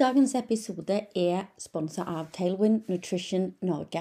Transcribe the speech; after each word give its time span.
Dagens 0.00 0.32
episode 0.34 0.94
er 1.12 1.42
sponsa 1.60 2.06
av 2.08 2.30
Tailwind 2.32 2.86
Nutrition 2.88 3.50
Norge. 3.60 4.00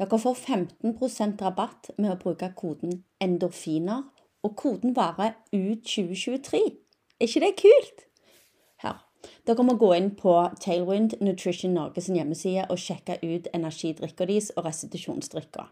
Dere 0.00 0.18
får 0.22 0.38
15% 0.38 1.42
rabatt 1.44 1.90
med 1.98 2.14
å 2.14 2.16
bruke 2.22 2.48
koden 2.56 3.02
endorfiner, 3.20 4.06
og 4.40 4.54
koden 4.56 4.96
varer 4.96 5.34
ut 5.52 5.84
2023. 5.84 6.62
Er 7.20 7.28
ikke 7.28 7.44
det 7.44 7.52
kult? 7.60 8.06
Her. 8.80 9.04
Dere 9.44 9.64
må 9.66 9.74
gå 9.76 9.90
inn 9.98 10.10
på 10.16 10.32
Tailwind 10.64 11.18
Nutrition 11.20 11.74
Norge 11.76 12.00
sin 12.04 12.16
hjemmeside 12.16 12.64
og 12.72 12.80
sjekke 12.80 13.18
ut 13.20 13.48
energidrikka 13.52 14.24
deres 14.24 14.48
og 14.56 14.64
restitusjonsdrikka. 14.64 15.66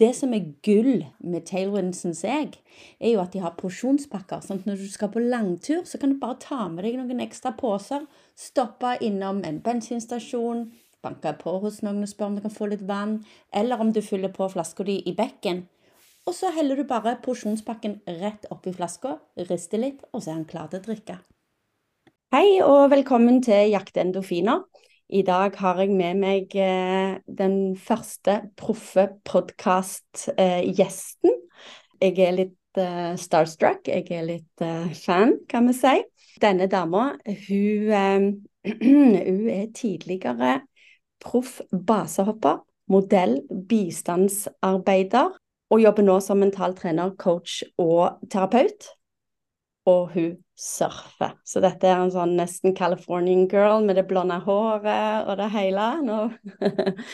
Det 0.00 0.10
som 0.16 0.34
er 0.34 0.48
gull 0.66 1.04
med 1.22 1.46
Tailwind, 1.46 1.94
syns 1.94 2.24
jeg, 2.26 2.56
er 2.98 3.14
jo 3.14 3.22
at 3.22 3.34
de 3.36 3.44
har 3.44 3.54
porsjonspakker. 3.60 4.42
sånn 4.42 4.64
at 4.64 4.66
når 4.66 4.82
du 4.82 4.88
skal 4.90 5.12
på 5.14 5.22
langtur, 5.22 5.84
så 5.84 6.02
kan 6.02 6.14
du 6.14 6.18
bare 6.18 6.40
ta 6.42 6.66
med 6.66 6.82
deg 6.82 6.98
noen 6.98 7.22
ekstra 7.22 7.54
poser, 7.58 8.08
stoppe 8.38 8.94
innom 9.02 9.42
en 9.44 9.58
bensinstasjon, 9.64 10.68
banke 11.02 11.32
på 11.40 11.56
hos 11.62 11.80
noen 11.82 12.04
og 12.04 12.10
spørre 12.10 12.30
om 12.30 12.36
du 12.38 12.44
kan 12.44 12.54
få 12.54 12.68
litt 12.70 12.84
vann, 12.86 13.18
eller 13.54 13.80
om 13.82 13.90
du 13.94 14.00
fyller 14.04 14.30
på 14.34 14.48
flaska 14.52 14.86
di 14.86 15.00
i 15.10 15.14
bekken. 15.18 15.64
Og 16.28 16.34
så 16.36 16.52
heller 16.54 16.78
du 16.78 16.84
bare 16.86 17.16
porsjonspakken 17.24 17.94
rett 18.20 18.46
oppi 18.52 18.74
flaska, 18.76 19.16
rister 19.48 19.82
litt, 19.82 20.04
og 20.12 20.22
så 20.22 20.30
er 20.30 20.36
den 20.36 20.50
klar 20.50 20.68
til 20.70 20.82
å 20.82 20.86
drikke. 20.86 21.16
Hei 22.34 22.60
og 22.60 22.90
velkommen 22.92 23.40
til 23.42 23.72
Jakte 23.72 24.02
endorfiner. 24.04 24.66
I 25.08 25.22
dag 25.24 25.56
har 25.56 25.78
jeg 25.80 25.94
med 25.96 26.18
meg 26.20 26.52
eh, 26.60 27.16
den 27.24 27.72
første 27.80 28.42
proffe 28.60 29.06
podkast-gjesten. 29.24 31.32
Eh, 31.32 32.04
jeg 32.04 32.20
er 32.26 32.36
litt 32.36 32.78
eh, 32.78 33.16
starstruck, 33.16 33.88
jeg 33.88 34.04
er 34.12 34.28
litt 34.28 34.66
fan, 35.00 35.38
kan 35.48 35.72
vi 35.72 35.78
si. 35.80 35.96
Denne 36.40 36.68
dama, 36.70 37.12
hun, 37.26 37.90
eh, 37.90 38.26
hun 38.82 39.48
er 39.50 39.70
tidligere 39.74 40.60
proff 41.22 41.60
basehopper, 41.70 42.62
modell, 42.88 43.40
bistandsarbeider, 43.68 45.34
og 45.68 45.82
jobber 45.82 46.06
nå 46.06 46.18
som 46.24 46.40
mental 46.40 46.76
trener, 46.76 47.12
coach 47.20 47.62
og 47.78 48.22
terapeut. 48.30 48.88
Og 49.88 50.12
hun 50.14 50.30
surfer. 50.58 51.34
Så 51.48 51.62
dette 51.64 51.88
er 51.88 52.00
en 52.02 52.12
sånn 52.12 52.36
nesten 52.36 52.74
Californian 52.76 53.46
girl 53.48 53.84
med 53.84 53.96
det 53.96 54.06
blonde 54.08 54.36
håret 54.44 55.28
og 55.28 55.36
det 55.40 55.50
hele. 55.56 55.90
Nå. 56.06 56.22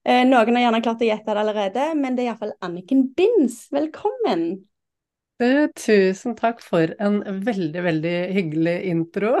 Eh, 0.00 0.22
noen 0.24 0.56
har 0.56 0.62
gjerne 0.62 0.78
klart 0.80 1.02
å 1.04 1.06
gjette 1.10 1.34
det 1.36 1.40
allerede, 1.42 1.82
men 1.92 2.14
det 2.16 2.22
er 2.22 2.30
iallfall 2.30 2.54
Anniken 2.64 3.02
Binds. 3.12 3.66
Velkommen! 3.68 4.69
Du, 5.40 5.70
tusen 5.72 6.34
takk 6.36 6.58
for 6.60 6.90
en 7.00 7.22
veldig, 7.40 7.80
veldig 7.80 8.16
hyggelig 8.36 8.74
intro. 8.90 9.38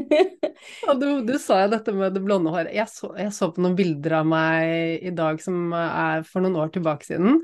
og 0.88 1.00
du, 1.00 1.06
du, 1.26 1.32
sa 1.42 1.64
jo 1.64 1.70
dette 1.72 1.94
med 1.96 2.14
det 2.14 2.20
blonde 2.22 2.52
håret. 2.54 2.70
Jeg 2.76 2.86
så, 2.92 3.10
jeg 3.18 3.32
så, 3.34 3.48
på 3.50 3.64
noen 3.64 3.74
bilder 3.78 4.20
av 4.20 4.28
meg 4.30 5.02
i 5.02 5.10
dag 5.16 5.40
som 5.42 5.72
er 5.74 6.22
for 6.28 6.44
noen 6.44 6.60
år 6.62 6.70
tilbake 6.76 7.08
siden, 7.08 7.40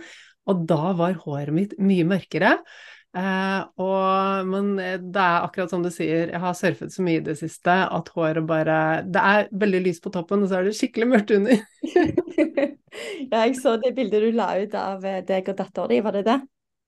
og 0.47 0.61
da 0.70 0.92
var 0.94 1.19
håret 1.25 1.56
mitt 1.56 1.75
mye 1.83 2.05
mørkere. 2.06 2.53
Eh, 3.17 3.62
og, 3.83 4.47
men 4.47 4.69
det 4.78 5.25
er 5.25 5.47
akkurat 5.48 5.72
som 5.72 5.83
du 5.83 5.91
sier, 5.91 6.31
jeg 6.31 6.42
har 6.44 6.55
surfet 6.55 6.94
så 6.94 7.03
mye 7.03 7.19
i 7.19 7.25
det 7.27 7.34
siste 7.41 7.72
at 7.72 8.11
håret 8.12 8.44
bare 8.47 8.77
Det 9.09 9.22
er 9.25 9.48
veldig 9.50 9.81
lyst 9.89 10.05
på 10.05 10.12
toppen, 10.14 10.44
og 10.44 10.53
så 10.53 10.61
er 10.61 10.69
det 10.69 10.77
skikkelig 10.78 11.09
mørkt 11.17 11.34
under. 11.34 11.67
ja, 13.33 13.42
jeg 13.42 13.59
så 13.59 13.75
det 13.83 13.91
bildet 13.98 14.22
du 14.22 14.31
la 14.39 14.53
ut 14.55 14.78
av 14.78 15.03
eh, 15.03 15.19
deg 15.27 15.50
og 15.50 15.59
datteren 15.64 15.97
din, 15.97 16.06
var 16.06 16.20
det 16.20 16.25
det? 16.31 16.39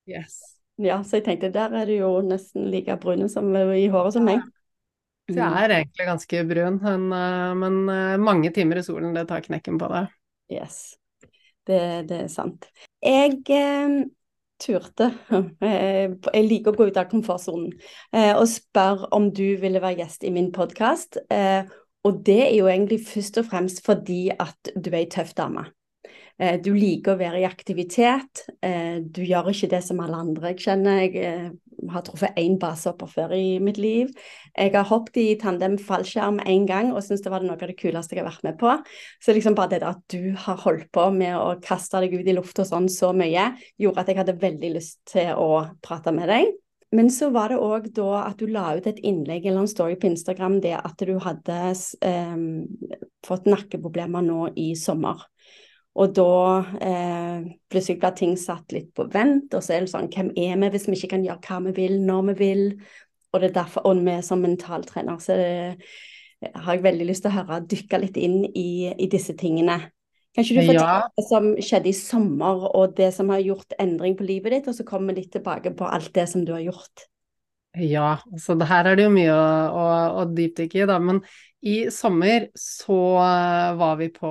Yes. 0.06 0.47
Ja, 0.78 1.00
så 1.02 1.18
jeg 1.18 1.26
tenkte 1.26 1.50
der 1.54 1.74
er 1.74 1.88
du 1.88 1.96
jo 1.96 2.12
nesten 2.22 2.68
like 2.70 2.94
brun 3.02 3.26
som 3.32 3.50
i 3.56 3.88
håret 3.90 4.14
som 4.14 4.28
meg. 4.28 4.44
Så 5.28 5.36
jeg 5.36 5.64
er 5.64 5.74
egentlig 5.80 6.06
ganske 6.08 6.44
brun, 6.48 6.78
men, 6.80 7.08
eh, 7.12 7.56
men 7.60 7.80
mange 8.24 8.52
timer 8.54 8.80
i 8.80 8.84
solen, 8.86 9.10
det 9.16 9.26
tar 9.28 9.44
knekken 9.44 9.80
på 9.80 9.90
deg. 9.92 10.14
Yes, 10.48 10.78
det, 11.68 11.82
det 12.08 12.22
er 12.24 12.30
sant. 12.32 12.70
Jeg 13.04 13.42
turte. 14.58 15.10
Eh, 15.68 16.08
jeg 16.32 16.46
liker 16.46 16.72
å 16.72 16.78
gå 16.78 16.88
ut 16.88 16.98
av 17.00 17.08
komfortsonen 17.10 17.72
eh, 18.14 18.32
og 18.36 18.46
spørre 18.50 19.10
om 19.16 19.28
du 19.34 19.58
ville 19.60 19.82
være 19.82 20.02
gjest 20.02 20.24
i 20.26 20.32
min 20.34 20.50
podkast. 20.54 21.20
Eh, 21.32 21.66
og 22.06 22.22
det 22.26 22.40
er 22.46 22.54
jo 22.56 22.68
egentlig 22.70 23.00
først 23.08 23.40
og 23.42 23.48
fremst 23.50 23.82
fordi 23.86 24.28
at 24.32 24.72
du 24.74 24.90
er 24.92 25.02
ei 25.02 25.10
tøff 25.10 25.34
dame. 25.38 25.66
Du 26.38 26.70
liker 26.70 27.16
å 27.16 27.18
være 27.18 27.40
i 27.40 27.46
aktivitet. 27.48 28.44
Du 28.62 29.24
gjør 29.26 29.48
ikke 29.50 29.72
det 29.72 29.80
som 29.82 29.98
alle 30.04 30.20
andre 30.22 30.52
jeg 30.52 30.60
kjenner. 30.68 31.00
Jeg 31.02 31.90
har 31.92 32.04
truffet 32.06 32.38
én 32.38 32.58
basehopper 32.60 33.10
før 33.10 33.34
i 33.34 33.58
mitt 33.62 33.78
liv. 33.78 34.10
Jeg 34.54 34.74
har 34.74 34.86
hoppet 34.88 35.18
i 35.22 35.26
tandem 35.40 35.76
fallskjerm 35.82 36.40
én 36.46 36.66
gang 36.68 36.92
og 36.92 37.02
syns 37.06 37.22
det 37.24 37.32
var 37.32 37.44
noe 37.44 37.58
av 37.58 37.70
det 37.70 37.78
kuleste 37.78 38.16
jeg 38.16 38.22
har 38.22 38.30
vært 38.30 38.46
med 38.46 38.58
på. 38.60 38.76
Så 39.22 39.34
liksom 39.34 39.56
bare 39.58 39.76
det 39.76 39.82
at 39.88 40.02
du 40.14 40.34
har 40.38 40.62
holdt 40.64 40.88
på 40.94 41.08
med 41.14 41.36
å 41.38 41.56
kaste 41.64 42.02
deg 42.04 42.18
ut 42.18 42.30
i 42.30 42.36
lufta 42.36 42.66
sånn 42.66 42.88
så 42.92 43.12
mye, 43.16 43.50
gjorde 43.78 44.04
at 44.04 44.10
jeg 44.12 44.20
hadde 44.22 44.38
veldig 44.40 44.72
lyst 44.78 45.00
til 45.10 45.34
å 45.38 45.66
prate 45.84 46.14
med 46.14 46.30
deg. 46.30 46.54
Men 46.96 47.10
så 47.12 47.28
var 47.34 47.52
det 47.52 47.60
òg 47.60 47.90
da 47.92 48.22
at 48.24 48.38
du 48.40 48.48
la 48.48 48.70
ut 48.78 48.86
et 48.88 49.00
innlegg 49.04 49.44
eller 49.44 49.66
en 49.66 49.70
story 49.70 49.98
på 50.00 50.08
Instagram 50.08 50.56
det 50.64 50.72
at 50.78 51.02
du 51.04 51.18
hadde 51.20 51.58
eh, 52.00 52.38
fått 53.26 53.50
nakkeproblemer 53.50 54.24
nå 54.24 54.46
i 54.56 54.70
sommer. 54.78 55.26
Og 55.98 56.14
da 56.14 56.32
eh, 56.84 57.46
plutselig 57.70 57.98
blir 57.98 58.14
ting 58.18 58.36
satt 58.38 58.74
litt 58.74 58.92
på 58.94 59.08
vent, 59.10 59.50
og 59.56 59.64
så 59.64 59.74
er 59.74 59.84
det 59.84 59.90
sånn 59.90 60.10
Hvem 60.12 60.30
er 60.38 60.60
vi 60.62 60.72
hvis 60.76 60.86
vi 60.86 60.98
ikke 60.98 61.16
kan 61.16 61.26
gjøre 61.26 61.42
hva 61.48 61.58
vi 61.66 61.74
vil, 61.80 61.98
når 62.06 62.30
vi 62.30 62.36
vil? 62.38 62.64
Og 63.32 63.42
det 63.42 63.50
er 63.50 63.56
derfor, 63.58 63.84
og 63.88 64.04
vi 64.06 64.14
som 64.24 64.40
mentaltrener, 64.40 65.18
så 65.20 65.36
det, 65.36 65.88
har 66.54 66.76
jeg 66.76 66.84
veldig 66.86 67.08
lyst 67.08 67.26
til 67.26 67.32
å 67.32 67.38
høre 67.40 67.60
dykke 67.66 68.02
litt 68.04 68.18
inn 68.20 68.40
i, 68.46 68.88
i 68.94 69.08
disse 69.10 69.34
tingene. 69.38 69.80
Kan 70.36 70.46
ikke 70.46 70.54
du 70.54 70.68
fortelle 70.68 70.86
ja. 70.86 71.10
det 71.18 71.24
som 71.26 71.50
skjedde 71.58 71.90
i 71.90 71.98
sommer, 71.98 72.64
og 72.70 72.94
det 72.96 73.10
som 73.16 73.34
har 73.34 73.42
gjort 73.42 73.74
endring 73.82 74.14
på 74.16 74.26
livet 74.28 74.54
ditt, 74.54 74.70
og 74.70 74.78
så 74.78 74.86
kommer 74.86 75.12
vi 75.12 75.24
litt 75.24 75.32
tilbake 75.34 75.74
på 75.76 75.88
alt 75.88 76.12
det 76.14 76.28
som 76.30 76.44
du 76.46 76.54
har 76.54 76.62
gjort? 76.62 77.08
Ja, 77.78 78.16
så 78.40 78.54
det 78.58 78.68
her 78.70 78.86
er 78.88 78.96
det 78.96 79.04
jo 79.08 79.12
mye 79.12 79.34
å, 79.34 79.42
å, 79.76 79.88
å 80.22 80.26
dypdykke 80.30 80.84
i, 80.84 80.86
da. 80.88 80.96
Men 81.02 81.20
i 81.60 81.90
sommer 81.90 82.48
så 82.54 83.14
var 83.78 83.96
vi 83.96 84.08
på 84.14 84.30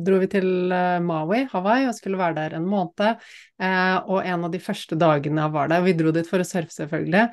Dro 0.00 0.20
vi 0.22 0.28
til 0.32 0.72
eh, 0.72 1.00
Maui, 1.04 1.42
Hawaii, 1.52 1.84
og 1.88 1.96
skulle 1.96 2.16
være 2.16 2.38
der 2.38 2.56
en 2.56 2.68
måned. 2.68 3.20
Eh, 3.60 3.96
og 4.08 4.24
en 4.24 4.46
av 4.46 4.52
de 4.52 4.60
første 4.60 4.96
dagene 4.96 5.42
jeg 5.42 5.52
var 5.52 5.68
der 5.68 5.84
Vi 5.84 5.92
dro 5.96 6.12
dit 6.16 6.28
for 6.28 6.40
å 6.40 6.46
surfe, 6.48 6.72
selvfølgelig. 6.72 7.26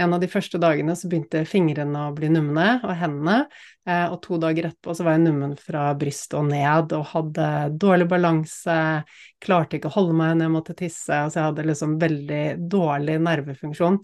En 0.00 0.16
av 0.16 0.22
de 0.22 0.30
første 0.32 0.60
dagene 0.62 0.96
så 0.96 1.10
begynte 1.10 1.44
fingrene 1.48 2.06
å 2.06 2.14
bli 2.16 2.30
numne, 2.32 2.78
og 2.80 2.94
hendene. 3.02 3.42
Eh, 3.84 4.06
og 4.08 4.20
to 4.24 4.40
dager 4.40 4.70
etterpå 4.70 4.96
så 4.96 5.04
var 5.04 5.18
jeg 5.18 5.26
nummen 5.26 5.52
fra 5.60 5.90
brystet 6.00 6.38
og 6.40 6.48
ned, 6.48 6.96
og 6.96 7.08
hadde 7.12 7.50
dårlig 7.84 8.08
balanse. 8.08 8.80
Klarte 9.44 9.76
ikke 9.76 9.92
å 9.92 9.96
holde 9.98 10.16
meg 10.16 10.38
når 10.38 10.48
jeg 10.48 10.56
måtte 10.56 10.78
tisse. 10.80 11.20
Altså 11.20 11.42
jeg 11.42 11.50
hadde 11.50 11.68
liksom 11.68 12.00
veldig 12.00 12.44
dårlig 12.72 13.20
nervefunksjon. 13.28 14.00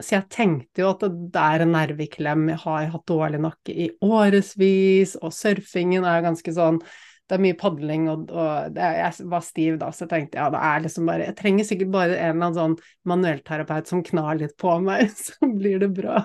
Så 0.00 0.16
jeg 0.16 0.28
tenkte 0.32 0.82
jo 0.82 0.90
at 0.94 1.04
det 1.04 1.30
der 1.34 1.64
en 1.64 1.74
nerveklem, 1.76 2.48
jeg 2.52 2.62
har 2.64 2.90
hatt 2.94 3.06
dårlig 3.08 3.40
nakke 3.44 3.74
i 3.74 3.88
årevis, 4.04 5.16
og 5.20 5.34
surfingen 5.36 6.06
er 6.06 6.20
jo 6.20 6.28
ganske 6.30 6.56
sånn 6.56 6.82
det 7.30 7.36
er 7.36 7.42
mye 7.44 7.54
padling, 7.54 8.08
og, 8.10 8.30
og 8.34 8.72
det, 8.74 8.86
jeg 8.98 9.26
var 9.30 9.42
stiv 9.46 9.76
da, 9.78 9.92
så 9.94 10.02
jeg 10.02 10.10
tenkte 10.10 10.40
ja, 10.40 10.48
det 10.50 10.62
er 10.66 10.80
liksom 10.82 11.06
bare 11.06 11.28
Jeg 11.28 11.36
trenger 11.38 11.68
sikkert 11.68 11.92
bare 11.94 12.16
en 12.16 12.32
eller 12.32 12.48
annen 12.48 12.56
sånn 12.56 12.74
manuellterapeut 13.06 13.92
som 13.92 14.02
knar 14.06 14.40
litt 14.40 14.56
på 14.58 14.74
meg, 14.82 15.12
så 15.26 15.50
blir 15.54 15.78
det 15.84 15.92
bra. 15.94 16.24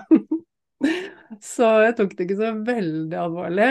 Så 1.42 1.66
jeg 1.82 1.94
tok 1.98 2.12
det 2.14 2.26
ikke 2.26 2.36
så 2.38 2.50
veldig 2.66 3.16
alvorlig. 3.18 3.66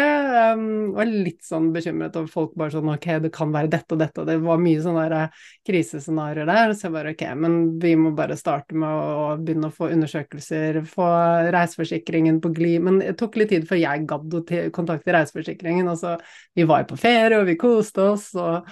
Um, 0.55 0.63
var 0.95 1.07
litt 1.09 1.45
sånn 1.45 1.69
bekymret 1.75 2.17
over 2.19 2.31
folk 2.31 2.55
bare 2.57 2.73
sånn 2.73 2.91
ok, 2.91 3.07
det 3.23 3.31
kan 3.35 3.53
være 3.53 3.71
dette 3.71 3.95
og 3.95 4.01
dette, 4.01 4.23
og 4.23 4.27
det 4.29 4.35
var 4.43 4.59
mye 4.61 4.81
sånne 4.83 5.05
eh, 5.19 5.45
krisescenarioer 5.69 6.49
der. 6.49 6.73
Så 6.75 6.87
jeg 6.87 6.95
bare 6.97 7.13
ok, 7.15 7.23
men 7.39 7.57
vi 7.81 7.93
må 7.99 8.11
bare 8.17 8.37
starte 8.39 8.77
med 8.79 8.89
å, 8.89 9.29
begynne 9.39 9.71
å 9.71 9.77
få 9.77 9.89
undersøkelser, 9.95 10.81
få 10.89 11.07
reiseforsikringen 11.55 12.41
på 12.43 12.51
glid. 12.57 12.83
Men 12.89 12.99
det 13.03 13.15
tok 13.21 13.39
litt 13.39 13.53
tid 13.53 13.69
før 13.69 13.81
jeg 13.81 14.05
gadd 14.09 14.37
å 14.41 14.43
kontakte 14.75 15.15
reiseforsikringen. 15.15 15.89
Og 15.93 16.01
så 16.01 16.17
vi 16.57 16.67
var 16.67 16.83
jo 16.83 16.91
på 16.93 17.01
ferie, 17.05 17.39
og 17.39 17.49
vi 17.49 17.59
koste 17.61 18.11
oss. 18.15 18.31
og 18.35 18.67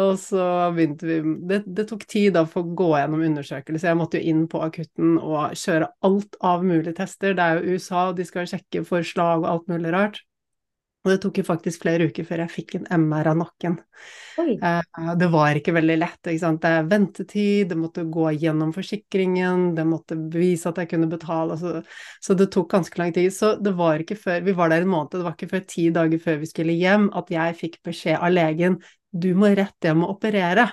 og 0.00 0.14
så 0.16 0.44
begynte 0.72 1.04
vi 1.04 1.18
det, 1.48 1.62
det, 1.66 1.84
tok 1.90 2.06
tid 2.08 2.32
da 2.36 2.46
for 2.48 2.64
å 2.64 2.74
gå 2.76 2.88
gjennom 2.96 3.24
undersøkelser. 3.26 3.90
Jeg 3.90 3.98
måtte 4.00 4.20
jo 4.20 4.32
inn 4.32 4.46
på 4.48 4.62
akutten 4.64 5.18
og 5.20 5.52
kjøre 5.58 5.90
alt 6.08 6.38
av 6.40 6.64
mulige 6.64 6.96
tester. 6.96 7.36
Det 7.36 7.44
er 7.44 7.60
jo 7.60 7.76
USA, 7.76 8.06
de 8.16 8.24
skal 8.24 8.48
sjekke 8.48 8.84
for 8.88 9.04
slag 9.04 9.44
og 9.44 9.50
alt 9.50 9.68
mulig 9.72 9.92
rart. 9.92 10.22
Og 11.02 11.10
det 11.10 11.16
tok 11.24 11.40
jo 11.40 11.44
faktisk 11.46 11.82
flere 11.82 12.06
uker 12.06 12.26
før 12.26 12.44
jeg 12.44 12.52
fikk 12.52 12.76
en 12.78 12.84
MR 13.02 13.32
av 13.32 13.38
nakken. 13.40 13.74
Eh, 14.38 15.08
det 15.18 15.28
var 15.32 15.58
ikke 15.58 15.74
veldig 15.74 15.96
lett. 15.98 16.20
Ikke 16.30 16.42
sant? 16.44 16.60
Det 16.62 16.70
er 16.70 16.86
ventetid, 16.90 17.66
det 17.72 17.78
måtte 17.80 18.04
gå 18.06 18.28
gjennom 18.36 18.70
forsikringen, 18.76 19.72
det 19.74 19.86
måtte 19.88 20.18
bevise 20.20 20.70
at 20.70 20.78
jeg 20.78 20.92
kunne 20.92 21.10
betale. 21.10 21.58
Så, 21.58 21.74
så, 22.22 22.36
det 22.38 22.52
tok 22.54 22.70
ganske 22.76 23.02
lang 23.02 23.14
tid. 23.16 23.34
Så 23.34 23.56
det 23.58 23.74
var 23.78 24.04
ikke 24.04 24.18
før 24.20 24.46
Vi 24.46 24.54
var 24.58 24.70
der 24.70 24.86
en 24.86 24.92
måned, 24.94 25.16
det 25.16 25.26
var 25.26 25.34
ikke 25.34 25.50
før 25.56 25.66
ti 25.74 25.88
dager 25.94 26.22
før 26.22 26.38
vi 26.44 26.50
skulle 26.52 26.78
hjem 26.78 27.10
at 27.18 27.34
jeg 27.34 27.58
fikk 27.58 27.80
beskjed 27.90 28.22
av 28.22 28.34
legen 28.34 28.78
du 29.12 29.34
må 29.36 29.50
rett 29.52 29.84
hjem 29.84 30.06
og 30.06 30.16
operere. 30.16 30.70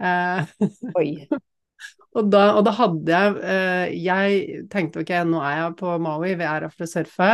Eh, 0.00 0.56
Oi. 0.96 1.10
Og 2.16 2.28
da, 2.32 2.42
og 2.56 2.64
da 2.64 2.72
hadde 2.78 3.12
jeg 3.12 3.38
eh, 3.44 3.94
Jeg 4.00 4.66
tenkte 4.72 5.02
ok, 5.02 5.12
nå 5.28 5.40
er 5.44 5.58
jeg 5.60 5.74
på 5.80 5.96
Maui, 6.02 6.30
vi 6.32 6.46
er 6.46 6.66
her 6.66 6.72
for 6.72 6.86
å 6.86 6.90
surfe. 6.90 7.30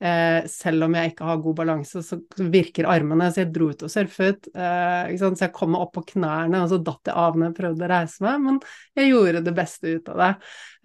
Eh, 0.00 0.46
selv 0.48 0.86
om 0.86 0.94
jeg 0.96 1.10
ikke 1.10 1.26
har 1.28 1.40
god 1.44 1.56
balanse, 1.58 2.02
så 2.06 2.16
virker 2.38 2.88
armene. 2.88 3.28
Så 3.32 3.42
jeg 3.42 3.50
dro 3.54 3.70
ut 3.72 3.84
og 3.84 3.92
surfet. 3.92 4.48
Eh, 4.54 5.12
så 5.20 5.32
jeg 5.34 5.54
kom 5.56 5.74
meg 5.74 5.84
opp 5.84 5.92
på 5.98 6.06
knærne, 6.14 6.62
og 6.62 6.70
så 6.72 6.80
datt 6.84 7.10
jeg 7.10 7.18
av 7.24 7.36
når 7.36 7.50
jeg 7.50 7.58
prøvde 7.58 7.86
å 7.86 7.90
reise 7.92 8.26
meg. 8.26 8.46
Men 8.46 8.62
jeg 9.00 9.10
gjorde 9.10 9.44
det 9.48 9.56
beste 9.58 9.96
ut 9.98 10.14
av 10.14 10.22
det. 10.24 10.32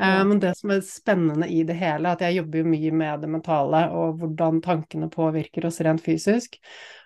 Eh. 0.01 0.19
Men 0.31 0.43
det 0.43 0.55
som 0.59 0.75
er 0.75 0.83
spennende 0.89 1.49
i 1.51 1.61
det 1.67 1.77
hele, 1.79 2.11
at 2.11 2.25
jeg 2.25 2.41
jobber 2.41 2.63
jo 2.63 2.73
mye 2.73 2.99
med 3.03 3.25
det 3.25 3.31
mentale, 3.37 3.85
og 3.95 4.21
hvordan 4.23 4.61
tankene 4.65 5.11
påvirker 5.13 5.69
oss 5.69 5.81
rent 5.85 6.03
fysisk. 6.05 6.59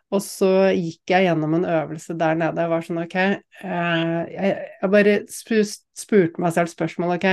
Og 0.10 0.22
så 0.26 0.50
gikk 0.74 1.12
jeg 1.14 1.28
gjennom 1.28 1.54
en 1.60 1.68
øvelse 1.70 2.16
der 2.18 2.38
nede. 2.40 2.64
Jeg 2.64 2.72
var 2.72 2.86
sånn 2.86 3.02
ok 3.04 3.18
eh, 3.20 4.22
jeg, 4.34 4.90
bare 4.90 5.18
spurte 5.30 6.42
meg 6.42 6.56
selv 6.56 6.72
spørsmål, 6.72 7.14
ok, 7.20 7.28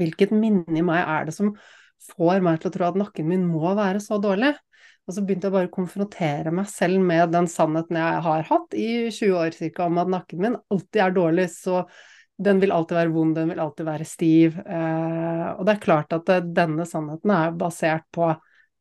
hvilket 0.00 0.34
minne 0.34 0.80
i 0.80 0.86
meg 0.86 1.04
er 1.04 1.28
det 1.28 1.36
som 1.36 1.52
får 2.16 2.42
meg 2.42 2.58
til 2.58 2.70
å 2.70 2.74
tro 2.74 2.88
at 2.88 2.98
nakken 2.98 3.28
min 3.28 3.46
må 3.46 3.74
være 3.78 4.02
så 4.02 4.18
dårlig? 4.22 4.54
Og 5.08 5.14
så 5.14 5.22
begynte 5.26 5.48
jeg 5.48 5.54
bare 5.56 5.68
å 5.70 5.74
konfrontere 5.74 6.52
meg 6.54 6.68
selv 6.70 7.02
med 7.02 7.32
den 7.34 7.48
sannheten 7.50 7.98
jeg 7.98 8.22
har 8.26 8.46
hatt 8.50 8.76
i 8.78 8.90
20 9.10 9.36
år 9.40 9.56
cirka, 9.56 9.86
om 9.86 9.98
at 10.02 10.10
nakken 10.10 10.42
min 10.42 10.56
alltid 10.70 11.02
er 11.02 11.14
dårlig, 11.16 11.46
så 11.54 11.84
den 12.40 12.60
vil 12.62 12.72
alltid 12.72 12.96
være 12.96 13.12
vond, 13.14 13.34
den 13.36 13.50
vil 13.52 13.62
alltid 13.62 13.88
være 13.88 14.06
stiv. 14.08 14.58
Eh, 14.60 15.46
og 15.54 15.66
det 15.66 15.74
er 15.74 15.82
klart 15.82 16.14
at 16.16 16.30
denne 16.56 16.86
sannheten 16.88 17.34
er 17.36 17.56
basert 17.58 18.06
på 18.14 18.30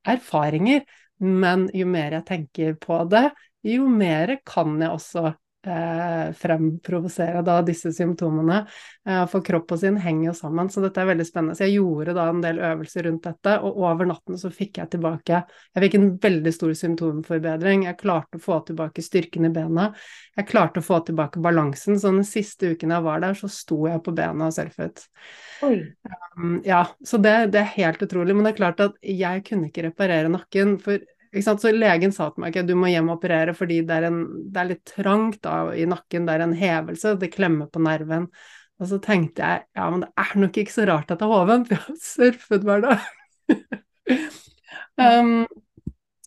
erfaringer, 0.10 0.86
men 1.20 1.68
jo 1.76 1.88
mer 1.90 2.18
jeg 2.20 2.26
tenker 2.28 2.76
på 2.82 3.04
det, 3.12 3.30
jo 3.68 3.88
mer 3.92 4.38
kan 4.48 4.78
jeg 4.82 4.96
også 4.96 5.34
eh, 5.68 6.32
fremprovosere 6.34 7.42
da 7.46 7.60
disse 7.66 7.92
symptomene. 7.94 8.62
Eh, 9.08 9.24
for 9.32 9.44
kropp 9.46 9.74
og 9.76 9.82
sinn 9.82 9.98
henger 10.00 10.30
jo 10.30 10.36
sammen, 10.38 10.70
så 10.72 10.84
dette 10.84 11.02
er 11.02 11.10
veldig 11.12 11.26
spennende. 11.28 11.58
Så 11.58 11.68
jeg 11.68 11.80
gjorde 11.80 12.16
da 12.18 12.28
en 12.30 12.42
del 12.44 12.62
øvelser 12.72 13.08
rundt 13.10 13.28
dette, 13.28 13.56
og 13.66 13.82
over 13.84 14.10
natten 14.10 14.40
så 14.40 14.52
fikk 14.54 14.82
jeg 14.82 14.94
tilbake 14.96 15.44
Jeg 15.76 15.84
fikk 15.86 15.98
en 16.00 16.10
veldig 16.22 16.54
stor 16.56 16.74
symptomforbedring. 16.84 17.86
Jeg 17.90 18.00
klarte 18.00 18.40
å 18.40 18.44
få 18.44 18.62
tilbake 18.68 19.04
styrken 19.06 19.50
i 19.50 19.54
bena. 19.54 19.90
Jeg 20.38 20.50
klarte 20.50 20.84
å 20.84 20.86
få 20.86 21.02
tilbake 21.08 21.44
balansen, 21.44 22.00
så 22.00 22.14
den 22.14 22.28
siste 22.28 22.74
uken 22.74 22.96
jeg 22.96 23.06
var 23.06 23.24
der, 23.24 23.38
så 23.38 23.52
sto 23.52 23.84
jeg 23.88 24.04
på 24.06 24.16
bena 24.16 24.50
og 24.50 24.56
surfet. 24.56 25.06
Um, 25.64 26.60
ja, 26.64 26.86
så 27.04 27.20
det, 27.20 27.52
det, 27.54 27.64
er 27.64 27.78
helt 27.78 28.04
utrolig. 28.04 28.36
Men 28.36 28.48
det 28.48 28.54
er 28.54 28.62
klart 28.62 28.84
at 28.84 29.00
jeg 29.04 29.44
kunne 29.48 29.70
ikke 29.70 29.90
reparere 29.90 30.32
nakken. 30.32 30.78
for 30.84 31.00
så 31.30 31.72
legen 31.76 32.14
sa 32.16 32.30
til 32.32 32.42
meg 32.42 32.56
at 32.56 32.64
okay, 32.64 32.68
du 32.68 32.74
må 32.80 32.90
hjem 32.90 33.12
og 33.12 33.20
operere 33.20 33.54
fordi 33.58 33.84
det 33.86 34.00
er, 34.00 34.08
en, 34.10 34.24
det 34.50 34.62
er 34.62 34.70
litt 34.72 34.86
trangt 34.90 35.42
da, 35.46 35.70
i 35.78 35.86
nakken, 35.90 36.26
det 36.26 36.36
er 36.36 36.46
en 36.46 36.58
hevelse, 36.58 37.14
det 37.22 37.32
klemmer 37.36 37.70
på 37.70 37.82
nerven. 37.86 38.30
Og 38.80 38.90
så 38.90 39.00
tenkte 39.04 39.44
jeg 39.44 39.66
ja, 39.76 39.88
men 39.92 40.06
det 40.06 40.12
er 40.24 40.36
nok 40.40 40.60
ikke 40.62 40.74
så 40.74 40.88
rart 40.90 41.12
at 41.12 41.20
det 41.20 41.28
er 41.28 41.34
hoven, 41.34 41.66
for 41.68 41.76
jeg 41.76 41.86
har 41.86 41.98
surfet 42.02 42.66
hver 42.68 42.86
dag. 42.86 43.10
um, 45.04 45.34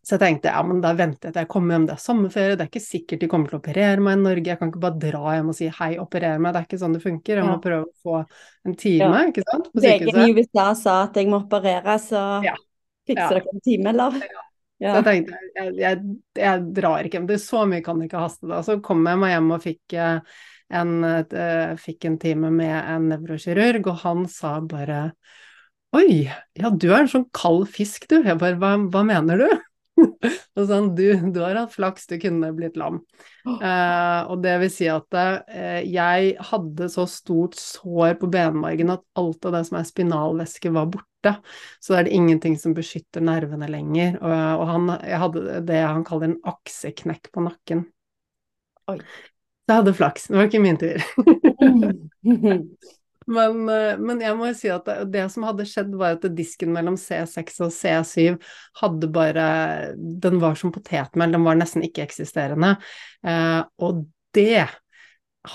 så 0.02 0.16
jeg 0.16 0.22
tenkte 0.22 0.52
ja, 0.52 0.60
men 0.66 0.82
da 0.82 0.92
venter 0.98 1.30
jeg 1.30 1.34
til 1.34 1.44
jeg 1.44 1.50
kommer 1.50 1.76
hjem, 1.76 1.88
det 1.88 1.94
er 1.94 2.04
sommerferie, 2.04 2.54
det 2.58 2.64
er 2.64 2.70
ikke 2.70 2.84
sikkert 2.84 3.24
de 3.24 3.30
kommer 3.32 3.50
til 3.50 3.58
å 3.58 3.62
operere 3.62 4.02
meg 4.02 4.18
i 4.18 4.22
Norge, 4.22 4.46
jeg 4.50 4.60
kan 4.60 4.72
ikke 4.72 4.82
bare 4.82 5.02
dra 5.06 5.34
hjem 5.38 5.50
og 5.52 5.58
si 5.58 5.68
hei, 5.80 5.90
operer 6.02 6.42
meg, 6.42 6.52
det 6.52 6.62
er 6.62 6.68
ikke 6.68 6.80
sånn 6.82 6.96
det 6.96 7.02
funker, 7.04 7.40
jeg 7.40 7.48
må 7.48 7.58
prøve 7.62 7.86
å 7.86 8.06
få 8.06 8.22
en 8.66 8.78
time, 8.78 9.10
ja. 9.10 9.26
ikke 9.30 9.46
sant, 9.46 9.68
på 9.70 9.82
sykehuset. 9.82 10.08
Legen 10.10 10.24
i 10.26 10.38
USA 10.38 10.70
sa 10.78 10.96
at 11.06 11.18
jeg 11.18 11.30
må 11.30 11.42
operere, 11.42 11.98
så 12.02 12.24
ja. 12.46 12.56
fikser 13.08 13.38
dere 13.38 13.54
en 13.54 13.64
time, 13.68 13.94
eller? 13.94 14.18
Ja. 14.26 14.48
Så 14.82 14.98
jeg 14.98 15.06
tenkte 15.06 15.36
jeg, 15.54 15.74
jeg, 15.78 15.98
jeg, 16.40 16.62
drar 16.74 17.06
ikke 17.06 17.20
men 17.22 17.28
det 17.30 17.38
så 17.42 17.62
mye 17.70 17.84
kan 17.86 18.00
ikke 18.02 18.24
haste 18.24 18.48
da. 18.50 18.62
Så 18.66 18.80
kom 18.82 19.04
jeg 19.06 19.20
meg 19.20 19.34
hjem 19.36 19.52
og 19.54 19.62
fikk 19.62 19.94
eh, 19.94 20.40
en, 20.72 20.92
uh, 21.04 21.74
fikk 21.78 22.08
en 22.08 22.18
time 22.18 22.50
med 22.54 22.74
en 22.74 23.10
nevrokirurg, 23.12 23.86
og 23.92 24.00
han 24.06 24.24
sa 24.30 24.56
bare 24.64 25.10
Oi, 25.92 26.24
ja 26.56 26.70
du 26.72 26.86
er 26.88 27.02
en 27.02 27.10
sånn 27.12 27.28
kald 27.36 27.66
fisk 27.68 28.06
du. 28.08 28.22
Jeg 28.24 28.40
bare 28.40 28.56
hva, 28.56 28.78
hva 28.88 29.02
mener 29.04 29.42
du? 29.42 29.48
og 30.56 30.62
sånn, 30.64 30.88
du, 30.96 31.04
du, 31.34 31.40
har 31.44 31.58
hatt 31.60 31.74
flaks, 31.74 32.08
du 32.08 32.16
kunne 32.22 32.48
blitt 32.56 32.78
lam. 32.80 33.02
Uh, 33.44 34.24
og 34.32 34.40
det 34.40 34.56
vil 34.62 34.72
si 34.72 34.88
at 34.88 35.18
uh, 35.18 35.84
jeg 35.84 36.32
hadde 36.48 36.88
så 36.94 37.04
stort 37.10 37.60
sår 37.60 38.16
på 38.22 38.32
benmargen 38.32 38.94
at 38.96 39.04
alt 39.20 39.44
av 39.50 39.58
det 39.58 39.66
som 39.68 39.82
er 39.82 39.88
spinalvæske, 39.92 40.72
var 40.72 40.88
borte. 40.96 41.11
Så 41.80 41.94
da 41.94 42.00
er 42.00 42.08
det 42.08 42.16
ingenting 42.16 42.56
som 42.58 42.74
beskytter 42.76 43.24
nervene 43.24 43.68
lenger. 43.70 44.18
Og, 44.20 44.32
og 44.32 44.64
han, 44.70 44.94
jeg 45.06 45.20
hadde 45.22 45.60
det 45.68 45.82
han 45.82 46.06
kaller 46.08 46.30
en 46.30 46.40
akseknekk 46.52 47.30
på 47.34 47.44
nakken. 47.46 47.84
Oi. 48.90 48.98
Så 48.98 49.70
jeg 49.70 49.78
hadde 49.78 49.94
flaks. 49.94 50.26
Det 50.28 50.40
var 50.40 50.50
ikke 50.50 50.64
min 50.64 50.80
tur. 50.80 50.98
Men, 53.26 53.68
eh, 53.68 53.98
men, 53.98 54.20
jeg 54.22 54.34
må 54.34 54.48
jo 54.50 54.56
si 54.58 54.70
at 54.72 54.86
det, 54.88 54.96
det, 55.14 55.26
som 55.30 55.44
hadde 55.46 55.66
skjedd, 55.68 55.92
var 55.98 56.16
at 56.16 56.26
disken 56.36 56.72
mellom 56.74 56.96
C6 56.98 57.60
og 57.62 57.70
C7 57.74 58.34
hadde 58.80 59.10
bare 59.14 59.44
Den 59.94 60.40
var 60.42 60.58
som 60.58 60.72
potetmel, 60.74 61.34
den 61.34 61.46
var 61.46 61.58
nesten 61.58 61.84
ikke-eksisterende. 61.86 62.74
Eh, 63.26 63.60
og 63.82 64.04
det 64.34 64.66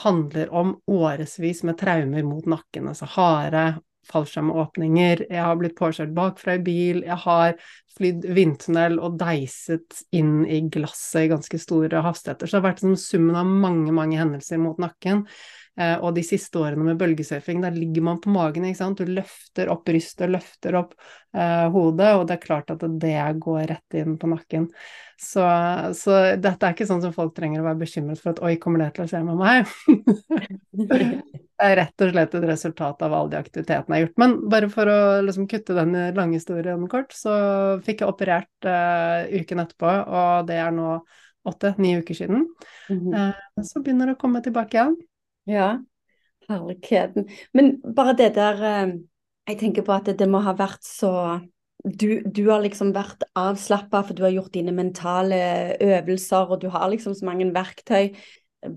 handler 0.03 0.49
om 0.55 0.75
årevis 0.91 1.63
med 1.67 1.77
traumer 1.79 2.25
mot 2.27 2.47
nakken, 2.47 2.89
altså 2.91 3.07
harde 3.17 3.67
fallskjermåpninger, 4.11 5.25
jeg 5.29 5.43
har 5.43 5.59
blitt 5.59 5.77
påkjørt 5.77 6.15
bakfra 6.17 6.57
i 6.57 6.63
bil, 6.65 7.03
jeg 7.07 7.19
har 7.23 7.57
flydd 7.97 8.27
vindtunnel 8.37 8.99
og 9.01 9.17
deiset 9.19 10.03
inn 10.15 10.41
i 10.45 10.61
glasset 10.73 11.25
i 11.25 11.31
ganske 11.31 11.59
store 11.61 12.03
hastigheter. 12.05 12.47
Så 12.47 12.57
det 12.57 12.61
har 12.61 12.67
vært 12.69 12.83
liksom 12.83 12.99
summen 13.01 13.39
av 13.39 13.49
mange, 13.67 13.93
mange 13.95 14.19
hendelser 14.19 14.61
mot 14.61 14.79
nakken. 14.81 15.25
Eh, 15.77 15.95
og 16.01 16.15
de 16.17 16.23
siste 16.25 16.57
årene 16.57 16.87
med 16.87 16.97
bølgesurfing, 16.97 17.61
der 17.61 17.75
ligger 17.77 18.05
man 18.07 18.21
på 18.21 18.31
magen, 18.33 18.65
ikke 18.65 18.79
sant. 18.79 19.01
Du 19.01 19.11
løfter 19.13 19.69
opp 19.69 19.83
brystet, 19.85 20.31
løfter 20.33 20.77
opp 20.79 20.95
eh, 21.37 21.67
hodet, 21.73 22.13
og 22.17 22.23
det 22.25 22.37
er 22.37 22.41
klart 22.41 22.71
at 22.73 22.85
det 23.01 23.17
går 23.43 23.67
rett 23.69 23.97
inn 23.99 24.15
på 24.17 24.29
nakken. 24.31 24.65
Så, 25.21 25.43
så, 25.97 26.15
dette 26.41 26.65
er 26.65 26.73
ikke 26.73 26.87
sånn 26.89 27.03
som 27.03 27.13
folk 27.13 27.35
trenger 27.37 27.61
å 27.61 27.67
være 27.67 27.81
bekymret 27.83 28.21
for 28.21 28.33
at 28.33 28.41
oi, 28.45 28.55
kommer 28.61 28.81
det 28.81 28.91
til 28.95 29.05
å 29.05 29.09
skje 29.11 29.21
med 29.25 29.37
meg? 29.37 29.69
det 30.89 31.67
er 31.67 31.75
rett 31.79 32.05
og 32.05 32.11
slett 32.13 32.37
et 32.37 32.47
resultat 32.49 33.05
av 33.05 33.15
alle 33.17 33.31
de 33.35 33.39
aktivitetene 33.39 33.85
jeg 33.85 34.01
har 34.01 34.07
gjort. 34.07 34.17
Men 34.23 34.33
bare 34.49 34.69
for 34.73 34.93
å 34.93 34.99
liksom, 35.25 35.45
kutte 35.51 35.77
den 35.77 35.93
lange 36.17 36.39
historien 36.39 36.87
kort, 36.89 37.13
så 37.17 37.35
fikk 37.85 38.01
jeg 38.01 38.15
operert 38.15 38.69
eh, 38.69 39.29
uken 39.43 39.61
etterpå, 39.61 39.93
og 40.09 40.49
det 40.49 40.57
er 40.63 40.73
nå 40.73 40.95
åtte-ni 41.47 41.93
uker 42.01 42.17
siden. 42.17 42.47
Mm 42.89 42.99
-hmm. 42.99 43.29
eh, 43.29 43.63
så 43.63 43.81
begynner 43.81 44.09
det 44.09 44.17
å 44.17 44.21
komme 44.25 44.41
tilbake 44.41 44.77
igjen. 44.77 44.97
Ja, 45.47 45.79
herligheten. 46.49 47.27
Men 47.53 47.81
bare 47.95 48.15
det 48.17 48.35
der 48.35 48.63
eh, 48.63 48.95
Jeg 49.47 49.59
tenker 49.59 49.83
på 49.87 49.93
at 49.95 50.09
det 50.19 50.27
må 50.29 50.41
ha 50.43 50.53
vært 50.59 50.83
så 50.83 51.11
du, 51.85 52.21
du 52.25 52.41
har 52.49 52.61
liksom 52.65 52.89
vært 52.95 53.23
avslappa, 53.37 54.01
for 54.03 54.17
du 54.17 54.23
har 54.25 54.33
gjort 54.35 54.53
dine 54.57 54.73
mentale 54.75 55.37
øvelser, 55.83 56.51
og 56.51 56.61
du 56.61 56.67
har 56.73 56.89
liksom 56.91 57.15
så 57.15 57.25
mange 57.29 57.47
verktøy. 57.55 58.11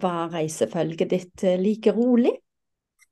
Var 0.02 0.30
reisefølget 0.34 1.10
ditt 1.10 1.44
eh, 1.44 1.58
like 1.60 1.92
rolig? 1.96 2.36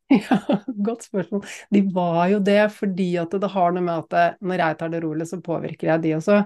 Ja, 0.19 0.39
godt 0.73 1.05
spørsmål. 1.05 1.43
De 1.75 1.83
var 1.93 2.31
jo 2.33 2.39
det 2.41 2.63
fordi 2.73 3.11
at 3.21 3.35
det 3.37 3.51
har 3.53 3.75
noe 3.77 3.85
med 3.85 4.07
at 4.07 4.39
når 4.41 4.63
jeg 4.63 4.79
tar 4.81 4.93
det 4.93 5.03
rolig, 5.05 5.27
så 5.29 5.41
påvirker 5.45 5.91
jeg 5.93 6.05
de 6.07 6.15
også. 6.17 6.39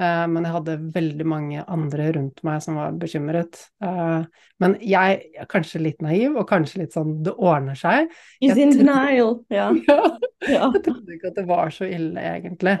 Uh, 0.00 0.24
men 0.32 0.46
jeg 0.46 0.54
hadde 0.54 0.74
veldig 0.94 1.24
mange 1.28 1.62
andre 1.68 2.06
rundt 2.16 2.38
meg 2.46 2.62
som 2.64 2.78
var 2.80 2.94
bekymret. 2.96 3.58
Uh, 3.84 4.22
men 4.62 4.78
jeg 4.80 5.18
er 5.36 5.48
kanskje 5.50 5.82
litt 5.82 6.00
naiv, 6.04 6.38
og 6.40 6.48
kanskje 6.48 6.84
litt 6.84 6.96
sånn 6.96 7.18
det 7.26 7.34
ordner 7.36 7.76
seg. 7.76 8.08
He's 8.40 8.56
in 8.56 8.72
denial, 8.78 9.42
ja. 9.58 9.68
ja. 9.90 9.98
Jeg 10.46 10.84
trodde 10.86 11.18
ikke 11.18 11.34
at 11.34 11.42
det 11.42 11.44
var 11.50 11.74
så 11.76 11.90
ille, 11.90 12.16
egentlig. 12.16 12.78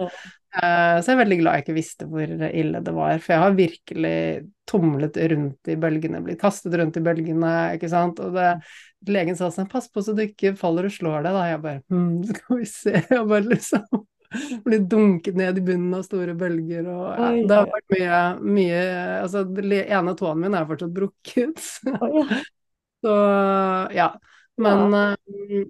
Uh, 0.50 0.98
så 0.98 1.12
jeg 1.12 1.14
er 1.14 1.20
veldig 1.20 1.36
glad 1.38 1.56
jeg 1.56 1.62
ikke 1.62 1.76
visste 1.76 2.06
hvor 2.10 2.30
ille 2.48 2.80
det 2.82 2.94
var, 2.96 3.20
for 3.22 3.34
jeg 3.36 3.42
har 3.44 3.58
virkelig 3.58 4.14
tumlet 4.66 5.18
rundt 5.30 5.70
i 5.70 5.76
bølgene, 5.78 6.22
blitt 6.26 6.40
kastet 6.42 6.74
rundt 6.78 6.98
i 6.98 7.02
bølgene, 7.06 7.52
ikke 7.76 7.90
sant. 7.92 8.18
Og 8.22 8.34
det, 8.34 8.48
legen 9.10 9.38
sa 9.38 9.50
sånn, 9.54 9.70
pass 9.70 9.86
på 9.90 10.02
så 10.02 10.14
du 10.16 10.24
ikke 10.24 10.56
faller 10.58 10.88
og 10.88 10.94
slår 10.94 11.26
deg, 11.26 11.36
da. 11.36 11.44
Jeg 11.52 11.62
bare 11.64 11.82
hm, 11.94 12.14
skal 12.32 12.62
vi 12.62 12.70
se. 12.70 12.94
Jeg 12.98 13.26
bare 13.30 13.46
liksom 13.46 14.06
blir 14.66 14.82
dunket 14.90 15.38
ned 15.38 15.58
i 15.58 15.64
bunnen 15.70 15.94
av 15.98 16.04
store 16.06 16.36
bølger 16.38 16.86
og 16.86 17.06
ja, 17.18 17.30
Det 17.34 17.56
har 17.56 17.70
vært 17.70 17.94
mye, 17.96 18.20
mye 18.58 18.82
Altså, 19.24 19.42
den 19.56 19.74
ene 19.80 20.14
tåen 20.18 20.42
min 20.44 20.54
er 20.54 20.68
fortsatt 20.68 20.94
brukket. 20.94 21.62
Så 23.00 23.16
ja. 23.96 24.10
Men, 24.60 24.92
ja. 24.92 25.64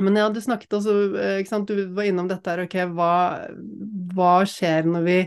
Eh, 0.00 0.04
men 0.04 0.16
ja, 0.16 0.28
du 0.28 0.40
snakket 0.40 0.72
også 0.80 0.96
eh, 1.18 1.36
ikke 1.40 1.52
sant, 1.52 1.68
Du 1.68 1.94
var 1.94 2.08
innom 2.08 2.28
dette 2.30 2.50
her, 2.50 2.64
ok, 2.64 2.80
hva, 2.96 3.12
hva 4.14 4.34
skjer 4.48 4.88
når 4.88 5.06
vi 5.06 5.20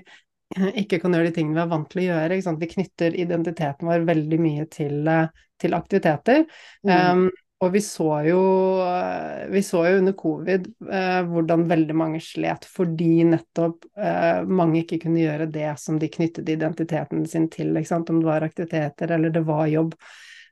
ikke 0.84 1.00
kan 1.02 1.16
gjøre 1.16 1.32
de 1.32 1.38
tingene 1.38 1.58
vi 1.58 1.64
er 1.64 1.72
vant 1.72 1.88
til 1.90 2.04
å 2.04 2.10
gjøre. 2.10 2.42
Vi 2.62 2.74
knytter 2.76 3.16
identiteten 3.18 3.90
vår 3.90 4.04
veldig 4.10 4.38
mye 4.42 4.68
til, 4.74 5.00
eh, 5.08 5.32
til 5.62 5.78
aktiviteter. 5.78 6.46
Mm. 6.86 6.92
Um, 6.94 7.24
og 7.64 7.72
vi 7.72 7.80
så 7.80 8.10
jo, 8.28 8.40
vi 9.54 9.62
så 9.64 9.86
jo 9.88 10.00
under 10.02 10.16
covid 10.20 10.66
uh, 10.84 11.22
hvordan 11.30 11.62
veldig 11.70 11.96
mange 11.96 12.20
slet 12.20 12.66
fordi 12.68 13.24
nettopp 13.30 13.86
uh, 13.96 14.44
mange 14.44 14.82
ikke 14.82 15.00
kunne 15.06 15.22
gjøre 15.22 15.48
det 15.48 15.70
som 15.80 15.96
de 16.02 16.10
knyttet 16.12 16.52
identiteten 16.52 17.24
sin 17.24 17.48
til, 17.54 17.72
om 17.72 18.20
det 18.20 18.28
var 18.28 18.44
aktiviteter 18.44 19.16
eller 19.16 19.32
det 19.32 19.46
var 19.48 19.72
jobb. 19.72 19.96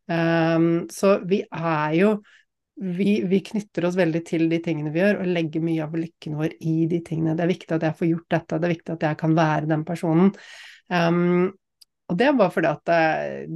Um, 0.08 0.88
så 0.88 1.18
vi 1.28 1.42
er 1.52 1.98
jo 2.00 2.14
vi, 2.82 3.22
vi, 3.30 3.40
knytter 3.46 3.86
oss 3.86 3.96
veldig 4.00 4.24
til 4.26 4.48
de 4.50 4.58
tingene 4.64 4.92
vi 4.94 5.04
gjør, 5.04 5.22
og 5.22 5.32
legger 5.36 5.64
mye 5.64 5.86
av 5.86 5.96
lykken 5.98 6.38
vår 6.40 6.56
i 6.66 6.76
de 6.90 7.02
tingene. 7.06 7.36
Det 7.38 7.46
er 7.46 7.52
viktig 7.54 7.76
at 7.78 7.86
jeg 7.86 7.98
får 8.00 8.10
gjort 8.10 8.36
dette, 8.36 8.58
det 8.58 8.68
er 8.68 8.74
viktig 8.76 8.94
at 8.96 9.06
jeg 9.06 9.20
kan 9.20 9.36
være 9.38 9.70
den 9.70 9.84
personen. 9.86 10.32
Um, 10.90 11.52
og 12.12 12.18
det 12.20 12.28
er 12.28 12.36
bare 12.36 12.52
fordi 12.52 12.68
at 12.68 12.82
det, 12.90 13.04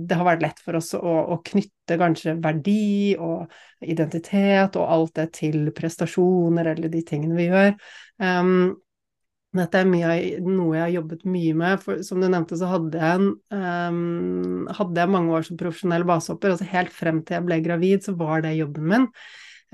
det, 0.08 0.16
har 0.16 0.28
vært 0.30 0.46
lett 0.46 0.62
for 0.64 0.78
oss 0.80 0.94
å, 0.96 1.16
å, 1.34 1.40
knytte 1.44 1.98
kanskje 2.00 2.38
verdi 2.40 3.16
og 3.20 3.52
identitet 3.84 4.78
og 4.80 4.94
alt 4.96 5.18
det 5.20 5.26
til 5.42 5.74
prestasjoner 5.76 6.72
eller 6.72 6.94
de 6.94 7.02
tingene 7.08 7.36
vi 7.36 7.50
gjør. 7.50 7.76
Um, 8.22 8.78
dette 9.62 9.82
er 9.82 9.90
mye, 9.90 10.12
noe 10.44 10.76
jeg 10.76 10.84
har 10.84 10.94
jobbet 10.98 11.26
mye 11.30 11.56
med. 11.58 11.82
For 11.84 12.04
som 12.06 12.22
du 12.22 12.28
nevnte, 12.28 12.58
så 12.60 12.70
hadde 12.72 13.02
jeg, 13.02 13.22
en, 13.22 13.32
um, 13.56 14.70
hadde 14.78 15.02
jeg 15.02 15.14
mange 15.16 15.34
år 15.38 15.48
som 15.48 15.60
profesjonell 15.60 16.06
basehopper. 16.08 16.56
Altså 16.56 16.70
helt 16.72 16.94
frem 16.96 17.24
til 17.24 17.40
jeg 17.40 17.48
ble 17.48 17.60
gravid, 17.66 18.06
så 18.06 18.16
var 18.20 18.46
det 18.46 18.58
jobben 18.60 18.88
min. 18.92 19.10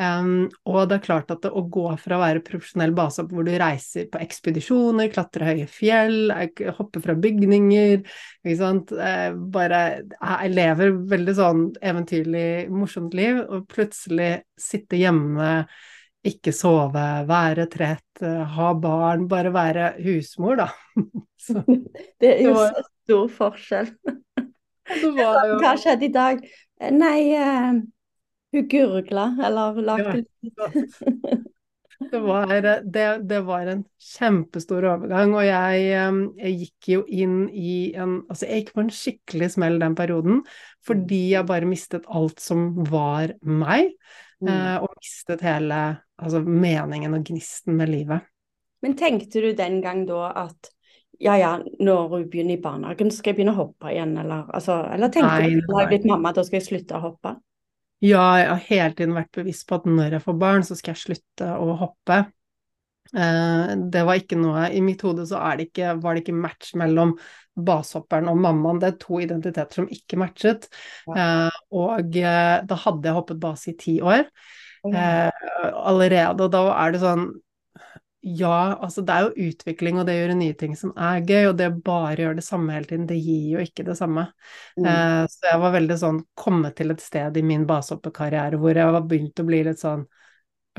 Um, 0.01 0.47
og 0.65 0.87
det 0.89 0.95
er 0.97 1.03
klart 1.03 1.31
at 1.33 1.43
det, 1.43 1.51
å 1.51 1.61
gå 1.69 1.83
fra 1.99 2.15
å 2.15 2.21
være 2.23 2.41
profesjonell 2.45 2.93
basehopper 2.95 3.37
hvor 3.37 3.45
du 3.45 3.51
reiser 3.59 4.07
på 4.09 4.21
ekspedisjoner, 4.23 5.11
klatre 5.13 5.49
høye 5.51 5.67
fjell, 5.69 6.31
hopper 6.77 7.03
fra 7.03 7.15
bygninger 7.21 7.99
ikke 7.99 8.57
sant? 8.57 8.93
Eh, 8.95 9.35
bare 9.53 9.81
Jeg 10.15 10.53
lever 10.55 10.95
veldig 11.11 11.35
sånn 11.37 11.63
eventyrlig, 11.91 12.71
morsomt 12.73 13.13
liv, 13.17 13.43
og 13.43 13.67
plutselig 13.69 14.31
sitte 14.57 14.97
hjemme 14.97 15.51
ikke 16.27 16.53
sove, 16.53 17.05
være 17.29 17.65
trett, 17.71 18.21
eh, 18.21 18.41
ha 18.55 18.73
barn, 18.77 19.27
bare 19.29 19.53
være 19.53 19.93
husmor, 20.05 20.59
da. 20.61 20.69
Så, 21.41 21.63
det 22.21 22.35
er 22.35 22.43
jo 22.45 22.51
var, 22.53 22.75
så 22.75 22.83
stor 22.85 23.29
forskjell. 23.33 23.87
Jo... 25.01 25.13
Hva 25.17 25.71
skjedde 25.79 26.05
i 26.05 26.11
dag? 26.13 26.43
Nei, 26.93 27.31
uh, 27.33 27.79
hun 28.53 28.67
gurgla, 28.69 29.23
eller 29.47 29.79
lagde 29.81 30.19
litt 30.19 31.47
det 32.11 32.19
var, 32.19 32.51
det, 32.93 33.05
det 33.29 33.39
var, 33.45 33.69
en 33.69 33.83
kjempestor 34.01 34.85
overgang, 34.89 35.35
og 35.37 35.45
jeg, 35.45 35.83
eh, 35.93 36.19
jeg, 36.41 36.55
gikk 36.63 36.89
jo 36.95 37.03
inn 37.07 37.37
i 37.49 37.75
en 37.93 38.19
Altså, 38.23 38.47
jeg 38.47 38.63
gikk 38.63 38.73
på 38.75 38.83
en 38.83 38.93
skikkelig 38.95 39.51
smell 39.55 39.77
den 39.81 39.97
perioden, 39.97 40.41
fordi 40.87 41.21
jeg 41.35 41.47
bare 41.49 41.69
mistet 41.69 42.09
alt 42.09 42.41
som 42.41 42.71
var 42.89 43.35
meg. 43.41 43.93
Mm. 44.41 44.51
Eh, 44.51 44.75
og 44.81 44.93
mistet 44.97 45.43
hele 45.45 45.79
altså, 46.17 46.41
meningen 46.41 47.13
og 47.17 47.25
gnisten 47.27 47.77
med 47.77 47.91
livet. 47.91 48.29
Men 48.81 48.95
tenkte 48.97 49.43
du 49.43 49.51
den 49.57 49.81
gang 49.83 50.05
da 50.09 50.31
at 50.47 50.71
ja 51.21 51.35
ja, 51.37 51.51
når 51.79 52.07
hun 52.09 52.23
begynner 52.31 52.55
i 52.55 52.61
barnehagen, 52.61 53.11
skal 53.13 53.31
jeg 53.31 53.37
begynne 53.37 53.53
å 53.53 53.59
hoppe 53.59 53.91
igjen, 53.93 54.15
eller, 54.17 54.47
altså, 54.57 54.79
eller 54.89 55.11
tenkte 55.13 55.35
nei, 55.35 55.51
du 55.53 55.59
at 55.59 55.75
jeg 55.75 55.85
er 55.85 55.91
blitt 55.91 56.07
mamma, 56.09 56.31
da 56.33 56.43
skal 56.47 56.57
jeg 56.57 56.65
slutte 56.65 56.97
å 56.97 57.03
hoppe? 57.03 57.35
Ja, 58.01 58.23
jeg 58.39 58.47
har 58.49 58.63
hele 58.65 58.95
tiden 58.97 59.13
vært 59.13 59.29
bevisst 59.37 59.67
på 59.69 59.77
at 59.77 59.85
når 59.85 60.15
jeg 60.17 60.23
får 60.23 60.37
barn, 60.41 60.65
så 60.65 60.77
skal 60.79 60.95
jeg 60.95 61.01
slutte 61.03 61.49
å 61.53 61.75
hoppe. 61.77 62.23
Eh, 63.11 63.75
det 63.91 64.03
var 64.07 64.19
ikke 64.21 64.39
noe 64.39 64.69
I 64.71 64.79
mitt 64.85 65.01
hode 65.03 65.25
så 65.27 65.41
det 65.59 65.69
ikke, 65.69 65.95
var 65.99 66.15
det 66.15 66.23
ikke 66.23 66.37
match 66.37 66.73
mellom 66.79 67.17
basehopperen 67.55 68.29
og 68.31 68.39
mammaen. 68.39 68.79
Det 68.81 68.89
er 68.93 68.97
to 69.01 69.19
identiteter 69.23 69.81
som 69.81 69.91
ikke 69.91 70.19
matchet. 70.21 70.67
Ja. 71.09 71.27
Eh, 71.47 71.61
og 71.75 72.17
eh, 72.17 72.57
da 72.67 72.81
hadde 72.85 73.09
jeg 73.09 73.19
hoppet 73.19 73.41
base 73.43 73.73
i 73.73 73.77
ti 73.79 73.99
år 74.01 74.23
eh, 74.23 75.47
allerede, 75.75 76.47
og 76.47 76.51
da 76.53 76.67
er 76.79 76.93
det 76.95 77.03
sånn 77.03 77.31
ja, 78.21 78.77
altså 78.77 79.01
det 79.01 79.13
er 79.13 79.23
jo 79.25 79.47
utvikling 79.49 79.97
og 79.97 80.05
det 80.05 80.13
gjør 80.13 80.35
nye 80.37 80.53
ting 80.57 80.75
som 80.77 80.91
er 80.93 81.23
gøy, 81.25 81.47
og 81.49 81.55
det 81.57 81.71
bare 81.81 82.19
gjør 82.21 82.35
det 82.37 82.45
samme 82.45 82.75
hele 82.75 82.85
tiden, 82.85 83.07
det 83.09 83.17
gir 83.17 83.55
jo 83.55 83.63
ikke 83.65 83.85
det 83.87 83.95
samme. 83.97 84.27
Mm. 84.77 84.85
Eh, 84.85 85.21
så 85.33 85.47
jeg 85.49 85.61
var 85.63 85.73
veldig 85.73 85.97
sånn 85.97 86.19
kommet 86.37 86.77
til 86.77 86.93
et 86.93 87.01
sted 87.01 87.39
i 87.41 87.45
min 87.45 87.65
basehoppekarriere 87.69 88.61
hvor 88.61 88.77
jeg 88.77 88.93
var 88.93 89.07
begynt 89.09 89.41
å 89.41 89.47
bli 89.47 89.63
litt 89.65 89.81
sånn 89.81 90.05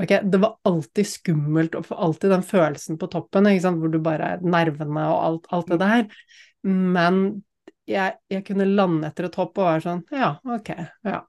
Ok, 0.01 0.09
det 0.23 0.39
var 0.41 0.55
alltid 0.65 1.05
skummelt 1.05 1.75
og 1.77 1.91
alltid 1.91 2.31
den 2.33 2.45
følelsen 2.45 2.97
på 2.97 3.09
toppen, 3.13 3.45
hvor 3.45 3.91
du 3.93 3.99
bare 4.01 4.35
er 4.35 4.45
Nervene 4.45 5.03
og 5.11 5.19
alt, 5.25 5.51
alt 5.53 5.69
det 5.69 5.77
mm. 5.77 5.83
der. 5.83 6.23
Men 6.63 7.19
jeg, 7.85 8.17
jeg, 8.31 8.45
kunne 8.47 8.65
lande 8.65 9.09
etter 9.09 9.27
et 9.27 9.37
hopp 9.37 9.59
og 9.59 9.67
være 9.67 9.83
sånn 9.83 10.01
Ja, 10.15 10.37
ok, 10.47 10.69
ja. 11.03 11.21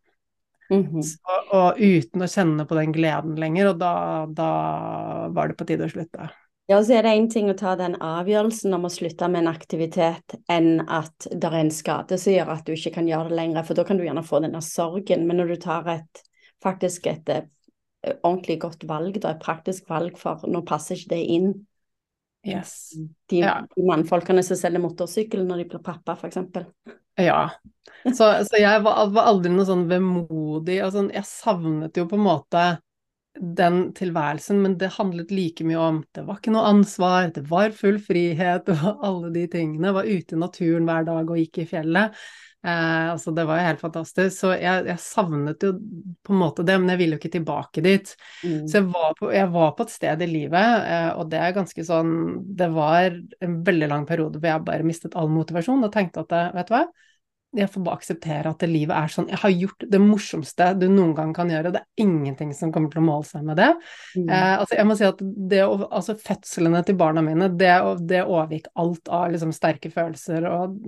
Mm 0.71 0.87
-hmm. 0.87 1.03
Så, 1.03 1.19
og 1.53 1.81
uten 1.81 2.23
å 2.23 2.27
kjenne 2.27 2.65
på 2.65 2.75
den 2.75 2.93
gleden 2.93 3.35
lenger, 3.37 3.69
og 3.69 3.79
da, 3.79 4.27
da 4.27 5.29
var 5.29 5.49
det 5.49 5.57
på 5.59 5.65
tide 5.65 5.85
å 5.85 5.91
slutte. 5.91 6.31
Ja, 6.67 6.85
så 6.85 6.95
er 6.97 7.03
det 7.03 7.09
én 7.09 7.31
ting 7.31 7.51
å 7.51 7.57
ta 7.59 7.77
den 7.77 7.97
avgjørelsen 8.01 8.75
om 8.75 8.85
å 8.85 8.91
slutte 8.91 9.29
med 9.29 9.43
en 9.43 9.49
aktivitet, 9.49 10.35
enn 10.49 10.81
at 10.89 11.27
det 11.31 11.45
er 11.45 11.59
en 11.59 11.71
skade 11.71 12.19
som 12.19 12.33
gjør 12.33 12.49
at 12.49 12.65
du 12.65 12.73
ikke 12.73 12.95
kan 12.95 13.09
gjøre 13.09 13.29
det 13.29 13.37
lenger, 13.37 13.63
for 13.63 13.75
da 13.75 13.85
kan 13.85 13.97
du 13.97 14.05
gjerne 14.05 14.23
få 14.25 14.41
denne 14.41 14.63
sorgen. 14.63 15.27
Men 15.27 15.37
når 15.37 15.47
du 15.47 15.57
tar 15.57 15.89
et 15.89 16.23
faktisk 16.65 17.07
et 17.07 17.29
eh, 17.29 17.45
ordentlig 18.23 18.59
godt 18.63 18.85
valg, 18.89 19.17
da, 19.23 19.33
et 19.35 19.45
praktisk 19.45 19.89
valg 19.91 20.19
for 20.21 20.45
nå 20.51 20.65
passer 20.69 20.99
ikke 20.99 21.15
det 21.15 21.23
inn 21.37 21.55
Yes. 22.45 22.93
De, 23.31 23.39
ja. 23.39 23.67
de 23.77 23.87
mannfolkene 23.89 24.43
som 24.45 24.59
selger 24.61 24.83
motorsykkel 24.85 25.47
når 25.49 25.63
de 25.63 25.69
blir 25.73 25.81
pappa, 25.85 26.13
f.eks. 26.13 26.37
Ja. 27.17 27.39
Så, 28.05 28.27
så, 28.45 28.59
jeg 28.61 28.83
var, 28.85 29.07
var, 29.15 29.31
aldri 29.31 29.53
noe 29.55 29.65
sånn 29.69 29.87
vemodig. 29.89 30.77
Altså, 30.85 31.07
jeg 31.15 31.25
savnet 31.29 31.97
jo 31.97 32.05
på 32.11 32.19
en 32.19 32.27
måte 32.27 32.65
den 33.35 33.89
tilværelsen, 33.97 34.61
men 34.63 34.77
det 34.79 34.93
handlet 34.95 35.33
like 35.35 35.65
mye 35.67 35.81
om 35.81 35.97
Det 36.15 36.23
var 36.23 36.37
ikke 36.39 36.53
noe 36.55 36.69
ansvar, 36.69 37.33
det 37.35 37.43
var 37.51 37.73
full 37.75 37.97
frihet, 37.99 38.63
det 38.69 38.77
var 38.83 39.01
alle 39.09 39.33
de 39.35 39.47
tingene. 39.51 39.89
Jeg 39.89 39.99
var 39.99 40.11
ute 40.11 40.37
i 40.37 40.43
naturen 40.45 40.91
hver 40.91 41.09
dag 41.09 41.33
og 41.33 41.41
gikk 41.41 41.63
i 41.65 41.69
fjellet. 41.73 42.25
Eh, 42.65 43.11
altså 43.13 43.33
det 43.37 43.45
var 43.45 43.61
jo 43.61 43.67
helt 43.69 43.83
fantastisk. 43.83 44.37
Så 44.39 44.53
jeg, 44.57 44.87
jeg, 44.89 45.01
savnet 45.03 45.65
jo 45.67 45.75
på 46.25 46.33
en 46.33 46.41
måte 46.41 46.65
det, 46.67 46.79
men 46.81 46.95
jeg 46.95 47.03
ville 47.03 47.19
jo 47.19 47.21
ikke 47.21 47.35
tilbake 47.37 47.85
dit. 47.85 48.15
Mm. 48.43 48.63
Så 48.65 48.79
jeg 48.81 48.89
var, 48.95 49.17
på, 49.19 49.31
jeg 49.35 49.51
var, 49.53 49.75
på, 49.77 49.87
et 49.87 49.95
sted 49.95 50.25
i 50.25 50.31
livet, 50.31 50.87
eh, 50.89 51.11
og 51.19 51.29
det 51.33 51.41
er 51.41 51.57
ganske 51.57 51.85
sånn 51.85 52.15
Det 52.57 52.71
var 52.73 53.11
en 53.45 53.59
veldig 53.67 53.91
lang 53.93 54.07
periode 54.09 54.41
hvor 54.41 54.51
jeg 54.51 54.67
bare 54.69 54.87
mistet 54.87 55.17
all 55.19 55.29
motivasjon 55.33 55.85
og 55.85 55.93
tenkte 55.93 56.25
at 56.25 56.57
vet 56.57 56.71
du 56.71 56.77
hva, 56.77 56.87
jeg 57.55 57.71
får 57.71 57.85
bare 57.87 58.01
akseptere 58.01 58.51
at 58.51 58.65
livet 58.67 58.95
er 58.97 59.13
sånn. 59.13 59.29
Jeg 59.31 59.41
har 59.43 59.53
gjort 59.55 59.85
det 59.95 60.01
morsomste 60.03 60.69
du 60.79 60.87
noen 60.91 61.13
gang 61.17 61.33
kan 61.37 61.51
gjøre, 61.53 61.73
det 61.75 61.83
er 61.83 62.05
ingenting 62.05 62.53
som 62.57 62.73
kommer 62.75 62.93
til 62.93 63.03
å 63.03 63.07
måle 63.07 63.27
seg 63.29 63.45
med 63.47 63.59
det. 63.61 63.71
Mm. 64.17 64.29
Eh, 64.29 64.55
altså 64.59 64.79
jeg 64.79 64.89
må 64.89 64.97
si 64.99 65.07
at 65.09 65.23
det, 65.23 65.61
altså 65.65 66.17
Fødslene 66.25 66.83
til 66.87 66.99
barna 66.99 67.23
mine, 67.25 67.51
det, 67.61 67.73
det 68.11 68.23
overgikk 68.25 68.71
alt 68.81 69.11
av 69.13 69.29
liksom 69.35 69.53
sterke 69.55 69.93
følelser 69.95 70.49
og 70.51 70.79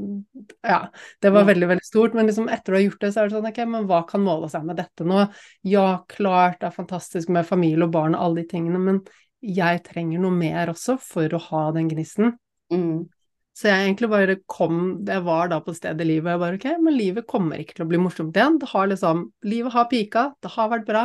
Ja, 0.66 0.86
det 1.22 1.32
var 1.34 1.46
veldig, 1.48 1.70
veldig 1.74 1.86
stort. 1.86 2.16
Men 2.16 2.28
liksom 2.30 2.50
etter 2.52 2.74
å 2.74 2.78
ha 2.78 2.84
gjort 2.84 3.02
det, 3.04 3.12
så 3.12 3.22
er 3.22 3.28
det 3.28 3.36
sånn 3.36 3.50
ok, 3.50 3.62
men 3.70 3.86
hva 3.90 4.02
kan 4.08 4.24
måle 4.24 4.50
seg 4.52 4.66
med 4.66 4.80
dette 4.80 5.06
nå? 5.06 5.26
Ja, 5.66 5.88
klart 6.10 6.60
det 6.60 6.70
er 6.70 6.78
fantastisk 6.78 7.30
med 7.34 7.46
familie 7.48 7.86
og 7.86 7.94
barn 7.94 8.16
og 8.16 8.24
alle 8.24 8.42
de 8.42 8.50
tingene, 8.50 8.80
men 8.82 9.02
jeg 9.46 9.82
trenger 9.86 10.22
noe 10.22 10.34
mer 10.34 10.72
også 10.72 10.96
for 11.02 11.36
å 11.36 11.42
ha 11.50 11.68
den 11.76 11.90
gnisten. 11.92 12.34
Mm. 12.72 13.06
Så 13.56 13.70
jeg 13.70 13.86
egentlig 13.86 14.08
bare 14.12 14.34
kom 14.52 14.80
Jeg 15.08 15.22
var 15.24 15.48
da 15.48 15.62
på 15.64 15.72
stedet 15.72 16.04
i 16.04 16.08
livet 16.10 16.28
og 16.28 16.34
jeg 16.34 16.42
bare 16.42 16.58
ok, 16.58 16.66
men 16.84 16.96
livet 16.96 17.28
kommer 17.30 17.60
ikke 17.62 17.78
til 17.78 17.86
å 17.86 17.90
bli 17.92 18.00
morsomt 18.02 18.36
igjen. 18.36 18.58
Det 18.60 18.68
har 18.72 18.90
liksom 18.90 19.22
Livet 19.48 19.76
har 19.76 19.86
pika, 19.92 20.26
det 20.44 20.52
har 20.56 20.72
vært 20.72 20.88
bra. 20.88 21.04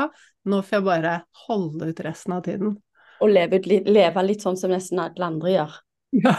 Nå 0.52 0.60
får 0.66 0.80
jeg 0.80 0.88
bare 0.90 1.14
holde 1.46 1.92
ut 1.92 2.04
resten 2.04 2.36
av 2.36 2.44
tiden. 2.48 2.76
Og 3.22 3.32
leve, 3.32 3.62
leve 3.86 4.26
litt 4.26 4.44
sånn 4.44 4.60
som 4.60 4.74
nesten 4.74 5.00
alle 5.00 5.28
andre 5.28 5.56
gjør. 5.56 5.80
Ja. 6.12 6.34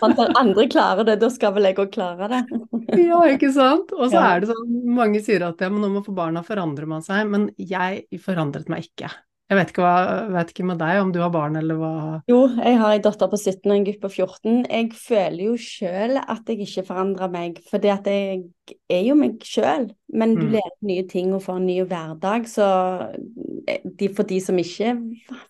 Når 0.00 0.30
andre 0.40 0.64
klarer 0.72 1.04
det, 1.04 1.18
da 1.20 1.28
skal 1.32 1.52
vel 1.56 1.68
jeg 1.68 1.76
òg 1.82 1.90
klare 1.92 2.30
det. 2.32 2.42
ja, 3.10 3.20
ikke 3.28 3.50
sant. 3.52 3.92
Og 3.92 4.08
så 4.08 4.16
ja. 4.16 4.26
er 4.30 4.40
det 4.40 4.52
sånn, 4.52 4.76
mange 4.96 5.20
sier 5.24 5.44
at 5.50 5.60
ja, 5.60 5.68
men 5.72 5.84
nå 5.84 5.90
må 5.98 6.04
få 6.06 6.14
barna 6.16 6.44
forandrer 6.46 6.88
man 6.88 7.04
seg, 7.04 7.28
men 7.28 7.50
jeg 7.60 8.06
forandret 8.24 8.70
meg 8.72 8.88
ikke. 8.88 9.10
Jeg 9.48 9.56
vet 9.56 9.70
ikke, 9.72 9.80
hva, 9.80 10.24
vet 10.34 10.50
ikke, 10.52 10.64
med 10.68 10.80
deg 10.82 10.98
om 11.00 11.12
du 11.12 11.22
har 11.22 11.30
barn 11.32 11.56
eller 11.56 11.78
hva 11.80 11.92
Jo, 12.28 12.42
jeg 12.52 12.76
har 12.82 12.96
en 12.98 13.04
datter 13.06 13.30
på 13.32 13.38
17 13.40 13.62
og 13.64 13.76
en 13.78 13.86
gutt 13.86 14.02
på 14.02 14.10
14. 14.12 14.58
Jeg 14.68 14.90
føler 15.00 15.40
jo 15.46 15.54
sjøl 15.56 16.20
at 16.20 16.52
jeg 16.52 16.66
ikke 16.66 16.84
forandrer 16.90 17.32
meg, 17.32 17.62
for 17.70 17.88
jeg 17.88 18.02
er 18.04 19.02
jo 19.06 19.16
meg 19.16 19.40
sjøl. 19.48 19.88
Men 20.08 20.34
du 20.34 20.46
mm. 20.46 20.52
lærer 20.54 20.76
nye 20.88 21.04
ting 21.08 21.34
og 21.36 21.42
får 21.44 21.58
en 21.60 21.66
ny 21.68 21.74
hverdag, 21.84 22.46
så 22.48 22.66
eh, 23.68 23.82
de, 23.84 24.08
for 24.16 24.24
de 24.28 24.38
som 24.40 24.56
ikke 24.60 24.94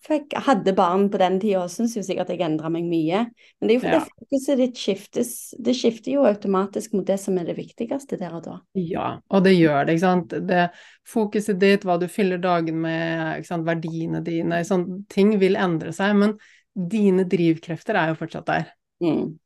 fikk, 0.03 0.35
hadde 0.49 0.73
barn 0.75 1.05
på 1.11 1.21
den 1.21 1.37
tida, 1.39 1.63
syns 1.71 1.95
jo 1.95 2.03
sikkert 2.03 2.33
jeg 2.33 2.43
endra 2.43 2.71
meg 2.73 2.87
mye. 2.89 3.23
Men 3.59 3.69
det 3.69 3.75
er 3.75 3.77
jo 3.77 3.83
fordi 3.85 3.99
ja. 4.01 4.03
fokuset 4.19 4.59
ditt 4.59 4.83
skiftes 4.83 5.33
Det 5.55 5.75
skifter 5.77 6.17
jo 6.17 6.27
automatisk 6.27 6.97
mot 6.97 7.07
det 7.07 7.19
som 7.23 7.39
er 7.39 7.47
det 7.47 7.55
viktigste 7.59 8.19
der 8.19 8.35
og 8.35 8.43
da. 8.49 8.59
Ja, 8.75 9.09
og 9.31 9.47
det 9.47 9.55
gjør 9.55 9.87
det, 9.87 9.95
ikke 9.95 10.05
sant. 10.05 10.35
Det, 10.51 10.65
fokuset 11.07 11.61
ditt, 11.63 11.87
hva 11.87 11.95
du 12.01 12.09
fyller 12.11 12.43
dagen 12.43 12.83
med, 12.83 13.47
verdiene 13.67 14.23
dine, 14.25 14.63
sånn, 14.67 15.05
ting 15.11 15.37
vil 15.39 15.55
endre 15.59 15.95
seg. 15.95 16.19
Men 16.19 16.35
dine 16.75 17.23
drivkrefter 17.31 17.95
er 17.95 18.11
jo 18.11 18.19
fortsatt 18.19 18.51
der. 18.51 18.73
Mm. 19.03 19.37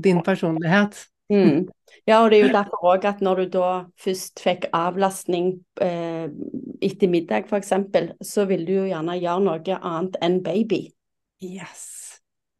Din 0.00 0.24
personlighet. 0.24 1.04
Mm. 1.32 1.64
Ja, 2.04 2.18
og 2.24 2.32
det 2.32 2.40
er 2.40 2.48
jo 2.48 2.54
derfor 2.58 2.88
òg 2.90 3.04
at 3.08 3.20
når 3.24 3.44
du 3.44 3.52
da 3.54 3.68
først 4.02 4.40
fikk 4.42 4.66
avlastning 4.76 5.54
eh, 5.80 6.26
etter 6.84 7.08
middag 7.08 7.46
f.eks., 7.48 7.70
så 8.20 8.44
vil 8.50 8.66
du 8.66 8.72
jo 8.74 8.88
gjerne 8.90 9.14
gjøre 9.20 9.44
noe 9.46 9.78
annet 9.78 10.18
enn 10.24 10.40
baby. 10.44 10.82
Yes. 11.44 11.86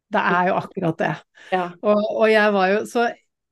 Det 0.09 0.21
er 0.21 0.49
jo 0.49 0.57
akkurat 0.61 0.97
det. 1.03 1.13
Ja. 1.53 1.67
Og, 1.85 1.99
og, 2.01 2.25
jeg 2.31 2.53
var 2.55 2.69
jo 2.71 2.77
Så 2.89 3.03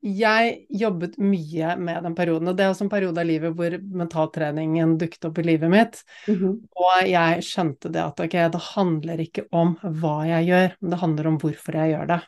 jeg 0.04 0.54
jobbet 0.74 1.14
mye 1.22 1.76
med 1.78 2.02
den 2.04 2.14
perioden, 2.18 2.48
og 2.50 2.56
det 2.58 2.64
er 2.64 2.72
også 2.72 2.84
en 2.88 2.90
periode 2.92 3.22
av 3.22 3.28
livet 3.28 3.54
hvor 3.56 3.76
mentaltreningen 4.00 4.96
dukket 5.00 5.28
opp 5.30 5.38
i 5.40 5.44
livet 5.46 5.70
mitt. 5.72 6.00
Mm 6.26 6.34
-hmm. 6.34 6.56
Og 6.76 7.08
jeg 7.08 7.44
skjønte 7.46 7.88
det 7.88 8.02
at 8.02 8.20
ok, 8.20 8.34
det 8.52 8.60
handler 8.74 9.20
ikke 9.20 9.46
om 9.52 9.76
hva 9.80 10.26
jeg 10.28 10.46
gjør, 10.50 10.76
men 10.80 10.90
det 10.90 10.98
handler 11.00 11.26
om 11.26 11.38
hvorfor 11.38 11.78
jeg 11.78 11.90
gjør 11.94 12.06
det. 12.06 12.20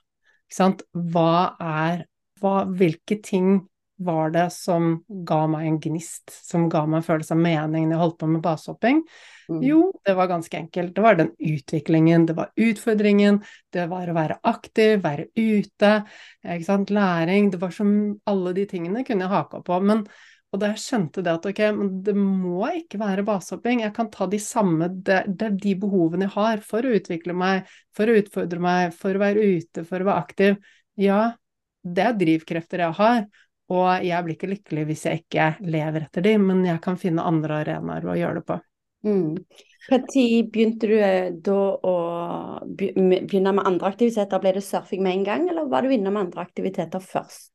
Ikke 0.47 0.57
sant? 0.57 0.83
Hva 0.95 1.57
er 1.61 2.07
hva, 2.41 2.61
Hvilke 2.69 3.21
ting 3.25 3.65
var 3.97 4.31
det 4.31 4.51
som 4.53 4.99
ga 5.09 5.39
meg 5.49 5.67
en 5.67 5.79
gnist, 5.81 6.29
som 6.45 6.69
ga 6.69 6.83
meg 6.85 7.01
en 7.01 7.07
følelse 7.07 7.33
av 7.33 7.41
mening 7.41 7.87
når 7.87 7.95
jeg 7.95 8.03
holdt 8.03 8.19
på 8.21 8.29
med 8.29 8.43
basehopping? 8.45 9.01
Mm. 9.49 9.61
Jo, 9.65 9.81
det 10.05 10.15
var 10.19 10.29
ganske 10.29 10.59
enkelt. 10.59 10.95
Det 10.95 11.05
var 11.05 11.17
den 11.17 11.33
utviklingen, 11.39 12.27
det 12.29 12.37
var 12.37 12.53
utfordringen, 12.61 13.41
det 13.73 13.87
var 13.91 14.11
å 14.11 14.17
være 14.17 14.39
aktiv, 14.53 14.99
være 15.05 15.29
ute, 15.33 15.93
ikke 16.45 16.69
sant, 16.69 16.93
læring. 16.93 17.51
Det 17.53 17.61
var 17.63 17.73
som 17.75 17.93
alle 18.29 18.57
de 18.57 18.67
tingene 18.69 19.05
kunne 19.07 19.25
jeg 19.25 19.33
haka 19.33 19.63
på. 19.65 19.81
Men, 19.89 20.05
og 20.53 20.61
da 20.61 20.75
jeg 20.75 20.83
skjønte 20.83 21.25
det 21.25 21.33
at 21.33 21.49
ok, 21.49 21.65
men 21.79 21.97
det 22.05 22.17
må 22.19 22.69
ikke 22.83 23.01
være 23.01 23.25
basehopping, 23.27 23.81
jeg 23.87 23.97
kan 23.97 24.13
ta 24.13 24.29
de 24.31 24.43
samme, 24.43 24.91
det, 25.09 25.23
det 25.33 25.51
er 25.51 25.59
de 25.65 25.75
behovene 25.87 26.29
jeg 26.29 26.37
har 26.37 26.63
for 26.69 26.85
å 26.85 26.95
utvikle 27.01 27.39
meg, 27.39 27.73
for 27.97 28.13
å 28.13 28.21
utfordre 28.21 28.61
meg, 28.63 28.95
for 28.99 29.17
å 29.17 29.25
være 29.25 29.51
ute, 29.57 29.89
for 29.89 30.05
å 30.05 30.11
være 30.11 30.27
aktiv. 30.27 30.61
Ja, 31.01 31.31
det 31.87 32.07
er 32.07 32.17
drivkrefter 32.19 32.85
jeg 32.87 32.99
har. 33.01 33.27
Og 33.75 34.07
jeg 34.07 34.23
blir 34.23 34.37
ikke 34.37 34.53
lykkelig 34.53 34.85
hvis 34.91 35.05
jeg 35.09 35.25
ikke 35.25 35.47
lever 35.67 36.07
etter 36.07 36.23
dem, 36.23 36.45
men 36.47 36.63
jeg 36.67 36.79
kan 36.85 36.99
finne 37.01 37.25
andre 37.27 37.63
arenaer 37.65 38.07
å 38.07 38.15
gjøre 38.19 38.41
det 38.41 38.47
på. 38.47 38.61
Mm. 39.07 39.35
Når 39.87 40.07
begynte 40.51 40.89
du 40.91 40.95
eh, 40.99 41.33
da 41.47 41.59
å 41.79 41.97
begynne 42.67 43.53
med 43.55 43.67
andre 43.67 43.91
aktiviteter? 43.91 44.43
Ble 44.43 44.57
det 44.57 44.65
surfing 44.67 45.03
med 45.03 45.19
en 45.19 45.27
gang, 45.27 45.51
eller 45.51 45.69
var 45.71 45.87
du 45.87 45.95
innom 45.95 46.19
andre 46.19 46.43
aktiviteter 46.43 47.03
først? 47.03 47.53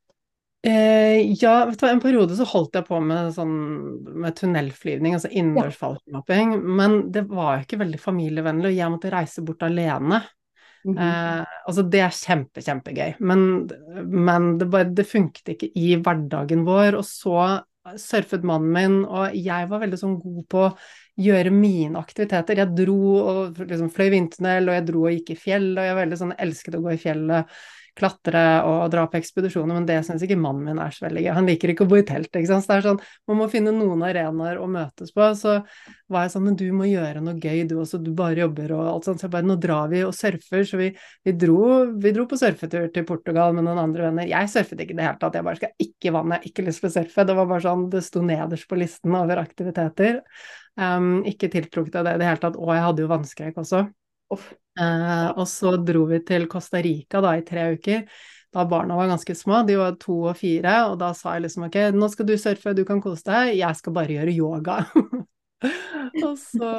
Eh, 0.62 1.18
ja, 1.42 1.64
vet 1.66 1.80
du 1.80 1.82
hva, 1.82 1.90
en 1.90 2.00
periode 2.04 2.36
så 2.38 2.46
holdt 2.46 2.76
jeg 2.78 2.86
på 2.86 3.00
med 3.02 3.32
sånn 3.34 3.54
med 4.22 4.36
tunnelflyvning, 4.38 5.16
altså 5.16 5.32
innendørs 5.32 5.80
fallskjermhopping, 5.80 6.54
men 6.78 7.00
det 7.12 7.24
var 7.32 7.64
ikke 7.64 7.80
veldig 7.80 7.98
familievennlig, 7.98 8.70
og 8.70 8.78
jeg 8.78 8.92
måtte 8.94 9.10
reise 9.10 9.42
bort 9.42 9.66
alene. 9.66 10.22
-hmm. 10.84 10.98
eh, 10.98 11.58
altså 11.66 11.82
det 11.88 12.00
er 12.00 12.16
kjempe, 12.16 12.62
kjempegøy, 12.62 13.14
men, 13.20 13.68
men 14.06 14.58
det, 14.58 14.70
bare, 14.70 14.90
det 14.90 15.06
funket 15.06 15.54
ikke 15.54 15.70
i 15.78 15.94
hverdagen 15.96 16.64
vår. 16.66 16.98
Og 16.98 17.04
så 17.06 17.62
surfet 17.98 18.44
mannen 18.46 18.72
min, 18.72 18.98
og 19.04 19.34
jeg 19.34 19.68
var 19.70 19.82
veldig 19.82 19.98
sånn 19.98 20.18
god 20.22 20.42
på 20.50 20.64
å 20.68 20.74
gjøre 21.22 21.50
mine 21.50 21.98
aktiviteter. 21.98 22.62
Jeg 22.62 22.74
dro 22.78 22.98
og 23.18 23.58
liksom 23.58 23.90
fløy 23.92 24.10
vindtunnel, 24.14 24.68
og 24.68 24.76
jeg 24.78 24.86
dro 24.88 25.06
og 25.06 25.16
gikk 25.16 25.32
i 25.34 25.38
fjellet, 25.38 25.78
og 25.78 25.86
jeg 25.86 25.96
var 25.96 26.02
veldig 26.04 26.20
sånn 26.20 26.36
elsket 26.38 26.78
å 26.78 26.82
gå 26.84 26.94
i 26.94 27.00
fjellet 27.02 27.56
klatre 27.98 28.42
og 28.64 28.86
dra 28.92 29.04
på 29.10 29.18
ekspedisjoner, 29.18 29.76
men 29.76 29.86
det 29.88 29.98
syns 30.06 30.22
ikke 30.24 30.38
mannen 30.40 30.64
min 30.70 30.80
er 30.80 30.94
så 30.94 31.04
veldig 31.06 31.24
gøy. 31.24 31.30
Han 31.36 31.48
liker 31.48 31.72
ikke 31.72 31.84
å 31.84 31.90
bo 31.90 31.98
i 32.00 32.04
telt, 32.08 32.30
ikke 32.30 32.48
sant. 32.48 32.64
Så 32.64 32.72
det 32.72 32.78
er 32.78 32.86
sånn, 32.86 33.00
man 33.28 33.38
må 33.42 33.48
finne 33.52 33.74
noen 33.76 34.04
arenaer 34.06 34.60
å 34.62 34.68
møtes 34.70 35.12
på. 35.12 35.28
Så 35.38 35.58
var 36.12 36.26
jeg 36.26 36.34
sånn, 36.34 36.46
men 36.46 36.56
du 36.60 36.64
må 36.76 36.88
gjøre 36.88 37.22
noe 37.24 37.36
gøy 37.36 37.66
du 37.68 37.76
også, 37.82 38.00
du 38.02 38.10
bare 38.16 38.42
jobber 38.42 38.74
og 38.76 38.82
alt 38.94 39.08
sånt. 39.08 39.20
Så 39.20 39.28
jeg 39.28 39.34
bare, 39.36 39.48
nå 39.48 39.58
drar 39.60 39.92
vi 39.92 40.02
og 40.06 40.16
surfer. 40.16 40.64
Så 40.68 40.80
vi, 40.80 40.88
vi, 41.26 41.36
dro, 41.44 41.60
vi 42.02 42.14
dro 42.16 42.26
på 42.30 42.40
surfetur 42.40 42.88
til 42.94 43.06
Portugal 43.08 43.56
med 43.56 43.68
noen 43.68 43.84
andre 43.84 44.08
venner. 44.08 44.30
Jeg 44.30 44.50
surfet 44.52 44.84
ikke 44.84 44.96
i 44.96 45.00
det 45.00 45.08
hele 45.08 45.20
tatt, 45.20 45.38
jeg 45.38 45.48
bare 45.50 45.60
skal 45.60 45.86
ikke 45.86 46.16
vannet, 46.16 46.48
ikke 46.48 46.66
lyst 46.68 46.84
til 46.84 46.92
å 46.92 46.96
surfe. 46.96 47.28
Det 47.28 47.38
var 47.38 47.50
bare 47.52 47.66
sånn, 47.68 47.88
det 47.92 48.04
sto 48.08 48.24
nederst 48.24 48.68
på 48.70 48.80
listen 48.80 49.20
over 49.20 49.44
aktiviteter. 49.44 50.22
Um, 50.80 51.18
ikke 51.28 51.52
tiltrukket 51.52 52.00
av 52.00 52.08
det 52.08 52.16
i 52.16 52.22
det 52.22 52.30
hele 52.30 52.40
tatt, 52.40 52.56
og 52.56 52.72
jeg 52.72 52.86
hadde 52.86 53.04
jo 53.04 53.12
vannskrekk 53.12 53.60
også. 53.60 53.86
Eh, 54.38 55.28
og 55.36 55.44
så 55.50 55.74
dro 55.80 56.06
vi 56.10 56.22
til 56.24 56.46
Costa 56.50 56.80
Rica 56.84 57.20
da 57.24 57.34
i 57.38 57.44
tre 57.46 57.72
uker. 57.76 58.06
Da 58.52 58.66
barna 58.68 58.96
var 58.98 59.08
ganske 59.08 59.34
små, 59.36 59.62
de 59.64 59.78
var 59.80 59.96
to 60.00 60.18
og 60.28 60.36
fire, 60.36 60.74
og 60.90 60.98
da 61.00 61.14
sa 61.16 61.36
jeg 61.36 61.46
liksom 61.46 61.68
ok, 61.70 61.78
nå 61.96 62.08
skal 62.12 62.28
du 62.28 62.34
surfe, 62.36 62.74
du 62.76 62.82
kan 62.88 63.00
kose 63.00 63.24
deg, 63.24 63.54
jeg 63.56 63.78
skal 63.78 63.94
bare 63.96 64.18
gjøre 64.18 64.34
yoga. 64.36 64.82
og 66.26 66.34
så 66.36 66.72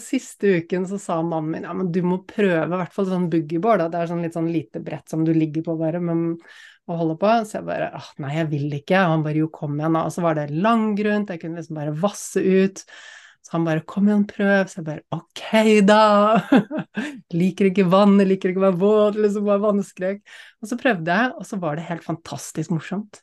siste 0.00 0.54
uken 0.62 0.86
så 0.88 0.96
sa 1.02 1.18
mannen 1.20 1.52
min 1.52 1.68
ja, 1.68 1.74
men 1.76 1.90
du 1.92 2.00
må 2.06 2.22
prøve 2.24 2.64
i 2.64 2.80
hvert 2.80 2.96
fall 2.96 3.10
sånn 3.10 3.28
boogieboard, 3.32 3.84
da. 3.84 3.90
det 3.92 4.00
er 4.00 4.12
sånn 4.14 4.24
litt 4.24 4.38
sånn 4.38 4.48
lite 4.48 4.80
brett 4.84 5.12
som 5.12 5.26
du 5.26 5.34
ligger 5.36 5.66
på 5.66 5.76
bare, 5.80 6.00
men 6.00 6.24
å 6.90 6.98
holde 6.98 7.16
på. 7.20 7.30
Så 7.46 7.58
jeg 7.58 7.68
bare 7.68 7.90
åh, 7.96 8.10
nei, 8.22 8.34
jeg 8.38 8.50
vil 8.50 8.76
ikke. 8.80 8.98
Og 9.04 9.14
han 9.14 9.24
bare 9.26 9.42
jo, 9.42 9.50
kom 9.54 9.78
igjen, 9.78 9.96
da. 9.96 10.04
Og 10.06 10.14
så 10.14 10.24
var 10.24 10.38
det 10.38 10.50
langgrunt, 10.54 11.32
jeg 11.32 11.42
kunne 11.42 11.60
liksom 11.60 11.80
bare 11.80 11.96
vasse 12.00 12.42
ut. 12.42 12.84
Så 13.50 13.56
han 13.58 13.64
bare 13.66 13.82
'kom 13.82 14.06
igjen, 14.06 14.26
prøv'. 14.30 14.68
Så 14.70 14.78
jeg 14.78 14.84
bare 14.86 15.02
'ok, 15.10 15.82
da'. 15.82 16.38
liker 17.40 17.66
ikke 17.66 17.90
vann, 17.90 18.16
liker 18.18 18.52
ikke 18.52 18.62
å 18.62 18.68
være 18.68 18.78
våt, 18.78 19.18
liksom 19.18 19.48
bare 19.48 19.64
vannskrekk. 19.64 20.22
Og 20.62 20.70
så 20.70 20.78
prøvde 20.78 21.10
jeg, 21.10 21.32
og 21.34 21.46
så 21.48 21.58
var 21.58 21.74
det 21.74 21.88
helt 21.88 22.04
fantastisk 22.06 22.70
morsomt. 22.70 23.22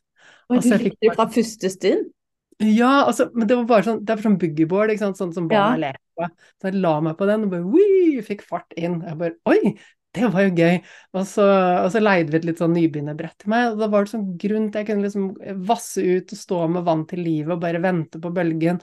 Og 0.50 0.60
du 0.64 0.70
likte 0.76 1.00
det 1.00 1.16
fra 1.16 1.30
første 1.32 1.72
stund? 1.72 2.12
Ja, 2.60 3.06
altså, 3.06 3.30
men 3.36 3.48
det 3.48 3.56
var 3.56 3.68
bare 3.70 3.86
sånn, 3.86 4.02
det 4.04 4.16
er 4.16 4.24
sånn 4.26 4.40
boogieboard, 4.42 4.92
ikke 4.92 5.06
sant, 5.06 5.20
sånn 5.20 5.34
som 5.36 5.48
barna 5.48 5.78
ja. 5.78 5.82
leker 5.88 6.04
på. 6.18 6.30
Så 6.60 6.72
jeg 6.72 6.82
la 6.82 6.94
meg 7.06 7.18
på 7.20 7.28
den 7.30 7.46
og 7.46 7.54
bare 7.54 7.72
wii, 7.72 8.24
fikk 8.26 8.44
fart 8.50 8.74
inn. 8.76 9.00
Jeg 9.06 9.20
bare 9.20 9.36
oi, 9.48 9.76
det 10.18 10.32
var 10.34 10.48
jo 10.48 10.54
gøy. 10.58 10.80
Og 11.16 11.28
så, 11.30 11.46
og 11.84 11.92
så 11.94 12.02
leide 12.02 12.34
vi 12.34 12.40
et 12.42 12.48
litt 12.50 12.64
sånn 12.64 12.74
nybegynnerbrett 12.76 13.38
til 13.44 13.54
meg, 13.54 13.72
og 13.72 13.84
da 13.84 13.92
var 13.94 14.04
det 14.04 14.14
sånn 14.16 14.32
grunn 14.42 14.72
til 14.74 14.82
jeg 14.82 14.90
kunne 14.90 15.06
liksom 15.06 15.62
vasse 15.70 16.04
ut 16.04 16.34
og 16.34 16.42
stå 16.42 16.64
med 16.74 16.88
vann 16.88 17.06
til 17.08 17.24
livet 17.24 17.54
og 17.56 17.62
bare 17.64 17.84
vente 17.84 18.22
på 18.24 18.34
bølgen. 18.36 18.82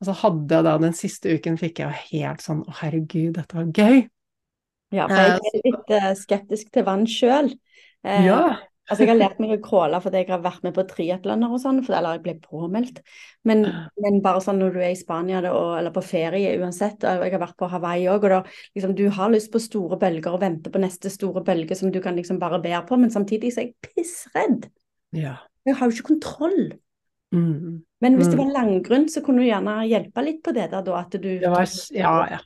Og 0.00 0.08
så 0.10 0.14
hadde 0.20 0.58
jeg 0.58 0.66
da 0.66 0.76
den 0.80 0.96
siste 0.96 1.32
uken 1.38 1.56
fikk 1.60 1.80
jeg 1.80 2.04
helt 2.10 2.44
sånn 2.44 2.62
å 2.66 2.78
herregud, 2.82 3.36
dette 3.38 3.56
var 3.56 3.72
gøy. 3.72 4.06
Ja, 4.94 5.08
for 5.10 5.18
jeg 5.18 5.36
er 5.36 5.62
litt 5.64 5.92
uh, 5.96 6.10
skeptisk 6.18 6.72
til 6.74 6.84
vann 6.86 7.06
sjøl. 7.10 7.48
Uh, 8.06 8.22
ja. 8.22 8.40
altså 8.86 9.02
jeg 9.02 9.10
har 9.10 9.18
lært 9.18 9.40
meg 9.42 9.56
å 9.56 9.58
crawle 9.64 9.98
fordi 10.04 10.20
jeg 10.20 10.30
har 10.30 10.44
vært 10.44 10.62
med 10.62 10.76
på 10.76 10.84
triatloner 10.86 11.56
og 11.56 11.58
sånn, 11.62 11.80
for, 11.86 11.96
eller 11.96 12.18
jeg 12.18 12.22
ble 12.26 12.36
påmeldt. 12.44 13.00
Men, 13.48 13.64
men, 14.04 14.20
bare 14.24 14.44
sånn 14.44 14.60
når 14.62 14.76
du 14.76 14.78
er 14.84 14.92
i 14.92 15.00
Spania 15.00 15.40
og, 15.48 15.72
eller 15.80 15.96
på 15.96 16.04
ferie 16.06 16.54
uansett, 16.60 17.00
og 17.08 17.24
jeg 17.24 17.34
har 17.34 17.42
vært 17.42 17.58
på 17.58 17.72
Hawaii 17.72 18.06
òg, 18.12 18.28
og 18.28 18.36
da 18.36 18.42
liksom 18.76 18.94
du 19.00 19.06
har 19.16 19.32
lyst 19.32 19.50
på 19.54 19.64
store 19.64 19.98
bølger 20.02 20.36
og 20.36 20.44
venter 20.44 20.74
på 20.74 20.84
neste 20.84 21.10
store 21.12 21.42
bølge 21.46 21.78
som 21.78 21.90
du 21.94 22.02
kan 22.04 22.20
liksom 22.20 22.38
bare 22.42 22.62
bære 22.62 22.84
på, 22.92 23.00
men 23.00 23.14
samtidig 23.14 23.56
så 23.56 23.64
er 23.64 23.70
jeg 23.70 23.90
pissredd. 23.90 24.70
Ja. 25.16 25.38
Jeg 25.66 25.80
har 25.80 25.88
jo 25.88 25.96
ikke 25.96 26.12
kontroll. 26.12 26.76
Mm. 27.34 27.82
Men 28.04 28.18
hvis 28.18 28.28
det 28.28 28.36
mm. 28.36 28.42
var 28.42 28.52
langgrunn, 28.58 29.06
så 29.08 29.22
kunne 29.24 29.40
du 29.40 29.48
gjerne 29.48 29.78
hjelpe 29.88 30.24
litt 30.24 30.42
på 30.44 30.52
det 30.52 30.68
der, 30.72 30.84
da, 30.84 30.96
at 31.00 31.16
du 31.16 31.30
det 31.40 31.52
var, 31.52 31.68
Ja, 31.96 32.16
ja. 32.36 32.40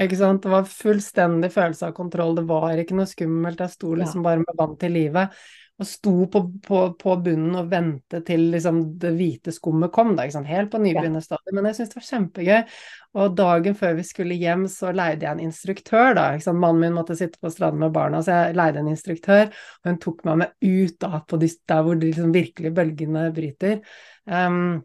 Ikke 0.00 0.16
sant. 0.16 0.44
Det 0.44 0.52
var 0.52 0.68
fullstendig 0.68 1.50
følelse 1.52 1.88
av 1.88 1.96
kontroll. 1.96 2.36
Det 2.38 2.46
var 2.48 2.80
ikke 2.80 2.96
noe 2.96 3.08
skummelt. 3.08 3.60
Jeg 3.60 3.74
sto 3.74 3.92
liksom 3.96 4.22
ja. 4.22 4.28
bare 4.30 4.40
med 4.44 4.56
vann 4.56 4.78
til 4.80 4.94
livet 4.96 5.42
og 5.82 5.88
sto 5.88 6.12
på, 6.30 6.42
på, 6.64 6.80
på, 6.98 7.14
bunnen 7.24 7.56
og 7.58 7.70
ventet 7.72 8.24
til 8.28 8.46
liksom, 8.54 8.80
det 9.02 9.12
hvite 9.16 9.54
skummet 9.54 9.92
kom, 9.94 10.14
da, 10.18 10.26
helt 10.46 10.70
på 10.72 10.80
nybegynnerstadiet. 10.82 11.54
Men 11.56 11.68
jeg 11.68 11.78
syntes 11.78 11.92
det 11.92 11.98
var 11.98 12.08
kjempegøy. 12.08 12.76
Og 13.22 13.34
dagen 13.36 13.76
før 13.76 13.96
vi 13.98 14.04
skulle 14.08 14.38
hjem, 14.40 14.64
så 14.72 14.92
leide 14.96 15.26
jeg 15.26 15.36
en 15.36 15.44
instruktør, 15.48 16.14
da. 16.16 16.28
Mannen 16.52 16.80
min 16.86 16.96
måtte 16.96 17.18
sitte 17.18 17.42
på 17.42 17.52
stranden 17.52 17.82
med 17.84 17.92
barna, 17.96 18.22
så 18.24 18.38
jeg 18.38 18.58
leide 18.60 18.80
en 18.80 18.92
instruktør. 18.94 19.50
Og 19.82 19.90
hun 19.90 20.00
tok 20.02 20.22
meg 20.28 20.40
med 20.44 20.54
ut 20.62 20.96
da, 21.02 21.20
på 21.28 21.40
de, 21.42 21.50
der 21.68 21.84
hvor 21.84 21.98
de 21.98 22.08
liksom 22.08 22.32
virkelig 22.36 22.72
bølgene 22.78 23.26
bryter. 23.36 23.82
Um, 24.30 24.80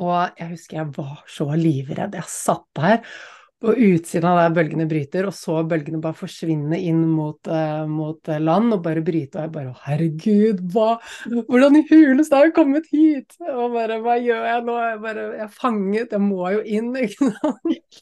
og 0.00 0.38
jeg 0.38 0.54
husker 0.54 0.80
jeg 0.80 0.96
var 0.96 1.20
så 1.28 1.46
livredd. 1.58 2.16
Jeg 2.18 2.32
satt 2.32 2.66
der 2.78 3.04
på 3.60 3.74
utsiden 3.74 4.28
av 4.30 4.38
der 4.40 4.54
bølgene 4.56 4.86
bryter, 4.88 5.26
og 5.28 5.34
så 5.36 5.58
bølgene 5.68 6.00
bare 6.00 6.16
forsvinne 6.16 6.78
inn 6.80 7.02
mot, 7.12 7.50
uh, 7.50 7.84
mot 7.90 8.30
land 8.40 8.76
og 8.76 8.82
bare 8.86 9.02
bryte. 9.04 9.36
Og 9.36 9.44
jeg 9.44 9.52
bare 9.56 9.74
herregud, 9.84 10.62
hva 10.72 10.88
Hvordan 11.50 11.76
i 11.80 11.84
huleste 11.90 12.36
har 12.38 12.48
jeg 12.48 12.54
kommet 12.56 12.88
hit? 12.92 13.36
Og 13.50 13.74
bare 13.74 14.00
hva 14.04 14.16
gjør 14.20 14.46
jeg 14.48 14.64
nå? 14.68 14.78
Jeg 14.86 15.02
bare 15.04 15.26
Jeg 15.34 15.44
er 15.44 15.52
fanget, 15.52 16.16
jeg 16.16 16.24
må 16.24 16.54
jo 16.54 16.62
inn, 16.64 16.94
ikke 16.96 17.28
sant? 17.36 18.00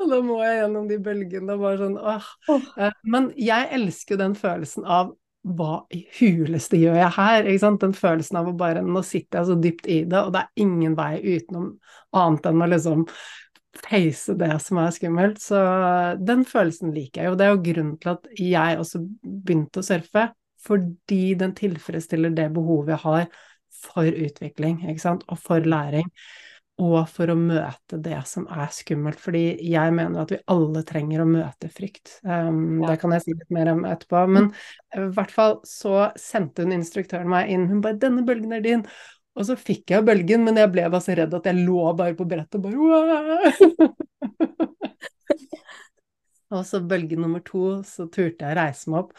og 0.00 0.12
da 0.12 0.20
må 0.26 0.42
jeg 0.44 0.60
gjennom 0.60 0.90
de 0.90 1.00
bølgene 1.08 1.56
og 1.56 1.64
bare 1.64 1.80
sånn 1.80 1.96
åh. 1.96 2.30
Uh, 2.76 2.92
men 3.16 3.32
jeg 3.40 3.72
elsker 3.80 4.16
jo 4.16 4.22
den 4.26 4.36
følelsen 4.38 4.84
av 4.84 5.14
hva 5.40 5.86
i 5.96 6.02
huleste 6.18 6.76
gjør 6.76 6.98
jeg 6.98 7.12
her? 7.16 7.46
Den 7.80 7.94
følelsen 7.96 8.36
av 8.42 8.50
å 8.50 8.56
bare 8.60 8.82
Nå 8.84 9.00
sitter 9.06 9.40
jeg 9.40 9.48
så 9.48 9.56
dypt 9.56 9.86
i 9.88 10.02
det, 10.04 10.20
og 10.20 10.34
det 10.34 10.42
er 10.42 10.64
ingen 10.66 10.96
vei 10.98 11.14
utenom 11.24 11.70
annet 12.12 12.50
enn 12.50 12.64
å 12.64 12.68
liksom 12.68 13.06
face 13.78 14.34
det 14.38 14.52
som 14.64 14.80
er 14.82 14.90
skummelt. 14.94 15.40
Så 15.42 15.60
den 16.18 16.44
følelsen 16.48 16.94
liker 16.94 17.22
jeg 17.22 17.30
jo. 17.30 17.38
Det 17.38 17.46
er 17.46 17.54
jo 17.54 17.64
grunnen 17.70 17.96
til 18.02 18.12
at 18.14 18.28
jeg 18.40 18.82
også 18.82 19.02
begynte 19.22 19.82
å 19.82 19.86
surfe. 19.86 20.28
Fordi 20.60 21.22
den 21.40 21.54
tilfredsstiller 21.56 22.34
det 22.36 22.50
behovet 22.52 22.94
jeg 22.94 23.02
har 23.06 23.26
for 23.80 24.06
utvikling, 24.26 24.82
ikke 24.90 25.02
sant, 25.02 25.22
og 25.30 25.38
for 25.40 25.64
læring. 25.64 26.08
Og 26.80 27.04
for 27.12 27.28
å 27.28 27.36
møte 27.36 27.98
det 28.00 28.18
som 28.28 28.46
er 28.48 28.70
skummelt. 28.72 29.20
Fordi 29.20 29.44
jeg 29.68 29.94
mener 29.96 30.22
at 30.22 30.32
vi 30.32 30.40
alle 30.52 30.82
trenger 30.88 31.22
å 31.22 31.28
møte 31.28 31.68
frykt. 31.72 32.14
Um, 32.24 32.80
ja. 32.80 32.92
Det 32.92 32.98
kan 33.02 33.12
jeg 33.16 33.24
si 33.26 33.34
litt 33.36 33.52
mer 33.52 33.72
om 33.74 33.84
etterpå. 33.88 34.22
Men 34.32 34.48
i 34.96 35.08
hvert 35.12 35.34
fall 35.34 35.58
så 35.68 36.08
sendte 36.20 36.64
hun 36.64 36.76
instruktøren 36.76 37.28
meg 37.28 37.52
inn. 37.52 37.68
Hun 37.68 37.82
bare 37.84 38.00
'Denne 38.00 38.24
bølgen 38.24 38.56
er 38.56 38.64
din'. 38.64 38.86
Og 39.40 39.46
så 39.48 39.56
fikk 39.56 39.94
jeg 39.94 40.04
bølgen, 40.04 40.44
men 40.44 40.58
jeg 40.60 40.68
ble 40.72 40.84
bare 40.92 41.00
så 41.00 41.14
redd 41.16 41.32
at 41.38 41.46
jeg 41.48 41.62
lå 41.64 41.84
bare 41.96 42.12
på 42.18 42.26
brettet 42.28 42.58
og 42.58 42.64
bare 42.66 43.88
Og 46.50 46.66
så 46.66 46.80
bølge 46.82 47.16
nummer 47.16 47.40
to, 47.46 47.78
så 47.86 48.08
turte 48.10 48.44
jeg 48.44 48.52
å 48.52 48.58
reise 48.58 48.90
meg 48.90 49.04
opp. 49.04 49.14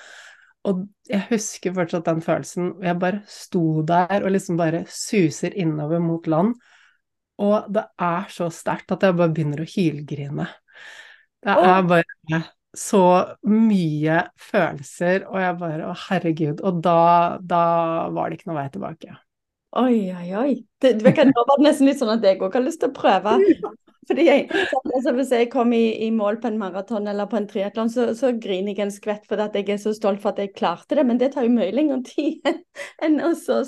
Og 0.67 0.83
jeg 1.09 1.25
husker 1.31 1.73
fortsatt 1.73 2.05
den 2.05 2.21
følelsen. 2.21 2.73
Jeg 2.85 2.99
bare 3.01 3.23
sto 3.31 3.81
der 3.87 4.21
og 4.21 4.33
liksom 4.35 4.59
bare 4.59 4.83
suser 4.91 5.55
innover 5.57 6.03
mot 6.03 6.27
land. 6.29 6.53
Og 7.41 7.71
det 7.73 7.87
er 7.97 8.27
så 8.29 8.51
sterkt 8.53 8.93
at 8.93 9.07
jeg 9.07 9.17
bare 9.17 9.33
begynner 9.33 9.63
å 9.63 9.69
hylgrine. 9.71 10.45
Det 11.41 11.55
er 11.55 11.87
bare 11.89 12.43
så 12.77 13.01
mye 13.49 14.19
følelser, 14.39 15.25
og 15.31 15.41
jeg 15.41 15.57
bare 15.63 15.89
Å, 15.89 15.97
herregud. 16.05 16.61
Og 16.61 16.83
da, 16.85 17.01
da 17.41 17.63
var 18.13 18.29
det 18.29 18.37
ikke 18.37 18.51
noe 18.51 18.61
vei 18.61 18.69
tilbake. 18.75 19.17
Oi, 19.79 20.11
oi, 20.11 20.27
oi. 20.35 20.51
Det, 20.83 20.97
det, 20.99 21.13
nå 21.29 21.43
var 21.47 21.59
det 21.59 21.67
nesten 21.69 21.87
litt 21.87 21.99
sånn 22.01 22.11
at 22.11 22.25
jeg 22.25 22.41
òg 22.43 22.57
har 22.57 22.63
lyst 22.65 22.81
til 22.83 22.91
å 22.91 22.95
prøve. 22.95 23.37
Fordi 24.09 24.25
jeg, 24.25 24.47
altså 24.81 25.13
Hvis 25.15 25.31
jeg 25.31 25.47
kommer 25.53 25.77
i, 25.77 25.91
i, 26.07 26.09
mål 26.11 26.41
på 26.41 26.49
en 26.49 26.57
maraton 26.59 27.07
eller 27.07 27.29
på 27.31 27.37
en 27.37 27.47
triatlon, 27.47 27.91
så, 27.93 28.09
så, 28.17 28.33
griner 28.33 28.73
jeg 28.73 28.87
en 28.87 28.91
skvett 28.91 29.27
fordi 29.29 29.45
at 29.45 29.55
jeg 29.55 29.69
er 29.69 29.77
så 29.79 29.93
stolt 29.95 30.23
for 30.23 30.33
at 30.33 30.41
jeg 30.41 30.55
klarte 30.57 30.97
det. 30.97 31.05
Men 31.07 31.21
det 31.21 31.31
tar 31.35 31.45
jo 31.45 31.53
mye 31.53 31.69
lengre 31.71 32.01
tid 32.09 32.41
enn 33.05 33.21
også, 33.23 33.61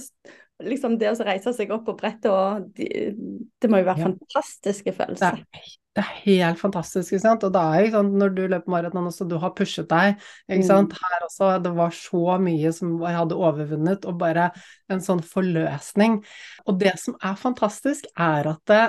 liksom 0.66 0.98
det 1.00 1.13
å 1.13 1.16
reise 1.24 1.54
seg 1.56 1.72
opp 1.76 1.86
på 1.88 1.96
brettet. 2.02 2.32
og 2.34 2.66
de, 2.76 3.13
Det 3.62 3.72
må 3.72 3.84
jo 3.84 3.88
være 3.92 4.04
ja. 4.04 4.10
fantastiske 4.10 4.96
følelser. 4.98 5.39
Det 5.46 5.62
er, 5.62 5.78
det 5.94 6.02
er 6.02 6.14
helt 6.24 6.58
fantastisk. 6.58 7.12
ikke 7.12 7.22
sant? 7.22 7.44
Og 7.46 7.54
det 7.54 7.62
er 7.62 7.84
jo 7.84 7.92
sånn 7.94 8.10
når 8.18 8.34
du 8.34 8.42
løper 8.48 8.74
maraton 8.74 9.10
også, 9.12 9.28
du 9.30 9.36
har 9.42 9.54
pushet 9.54 9.86
deg. 9.92 10.18
ikke 10.50 10.66
sant? 10.66 10.96
Mm. 10.96 11.04
Her 11.06 11.28
også, 11.28 11.52
det 11.62 11.74
var 11.78 11.94
så 11.98 12.38
mye 12.42 12.72
som 12.74 12.96
jeg 13.04 13.20
hadde 13.20 13.38
overvunnet, 13.38 14.08
og 14.10 14.18
bare 14.24 14.50
en 14.90 15.04
sånn 15.06 15.22
forløsning. 15.28 16.18
Og 16.66 16.82
det 16.82 16.96
som 17.02 17.18
er 17.22 17.38
fantastisk, 17.38 18.10
er 18.18 18.50
at 18.56 18.64
det, 18.72 18.82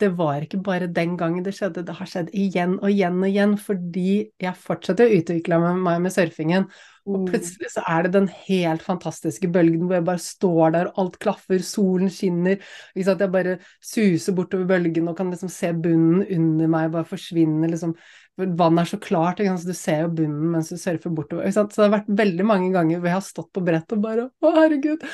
det 0.00 0.10
var 0.16 0.44
ikke 0.44 0.62
bare 0.64 0.88
den 0.88 1.18
gangen 1.20 1.44
det 1.44 1.54
skjedde, 1.58 1.84
det 1.84 1.98
har 2.00 2.08
skjedd 2.08 2.32
igjen 2.32 2.78
og 2.80 2.88
igjen 2.88 3.20
og 3.20 3.28
igjen, 3.28 3.56
fordi 3.60 4.10
jeg 4.40 4.60
fortsetter 4.64 5.08
å 5.08 5.20
utvikle 5.20 5.60
meg 5.60 6.00
med 6.08 6.14
surfingen. 6.14 6.70
Og 7.06 7.22
mm. 7.22 7.26
plutselig 7.30 7.70
så 7.70 7.84
er 7.86 8.06
det 8.06 8.12
den 8.16 8.28
helt 8.48 8.82
fantastiske 8.82 9.48
bølgen 9.54 9.86
hvor 9.86 9.98
jeg 9.98 10.06
bare 10.08 10.22
står 10.22 10.74
der, 10.74 10.90
og 10.90 11.00
alt 11.04 11.18
klaffer, 11.22 11.62
solen 11.62 12.10
skinner. 12.12 12.58
Ikke 12.94 13.08
sant? 13.08 13.22
Jeg 13.22 13.34
bare 13.34 13.56
suser 13.84 14.36
bortover 14.36 14.68
bølgen 14.72 15.10
og 15.10 15.16
kan 15.18 15.30
liksom 15.32 15.52
se 15.52 15.70
bunnen 15.72 16.24
under 16.24 16.72
meg 16.72 16.92
bare 16.94 17.08
forsvinne. 17.08 17.70
liksom. 17.70 17.94
Vannet 18.36 18.82
er 18.82 18.90
så 18.90 19.00
klart, 19.00 19.40
ikke 19.40 19.54
sant? 19.54 19.64
så 19.64 19.72
du 19.72 19.78
ser 19.78 20.04
jo 20.04 20.12
bunnen 20.18 20.52
mens 20.52 20.72
du 20.72 20.76
surfer 20.80 21.14
bortover. 21.14 21.46
Ikke 21.46 21.60
sant? 21.60 21.72
Så 21.72 21.82
det 21.82 21.88
har 21.88 21.98
vært 22.00 22.14
veldig 22.24 22.48
mange 22.48 22.70
ganger 22.74 23.00
hvor 23.00 23.12
jeg 23.12 23.20
har 23.20 23.28
stått 23.28 23.52
på 23.54 23.64
brett 23.64 23.96
og 23.96 24.02
bare 24.04 24.28
Å, 24.28 24.54
herregud! 24.58 25.06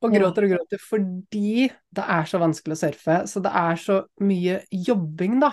Og 0.00 0.14
gråter 0.14 0.46
og 0.46 0.52
gråter 0.54 0.80
fordi 0.80 1.66
det 1.68 2.04
er 2.16 2.28
så 2.28 2.38
vanskelig 2.40 2.78
å 2.78 2.80
surfe. 2.86 3.16
Så 3.28 3.42
det 3.44 3.50
er 3.52 3.80
så 3.80 3.98
mye 4.24 4.62
jobbing, 4.72 5.36
da. 5.42 5.50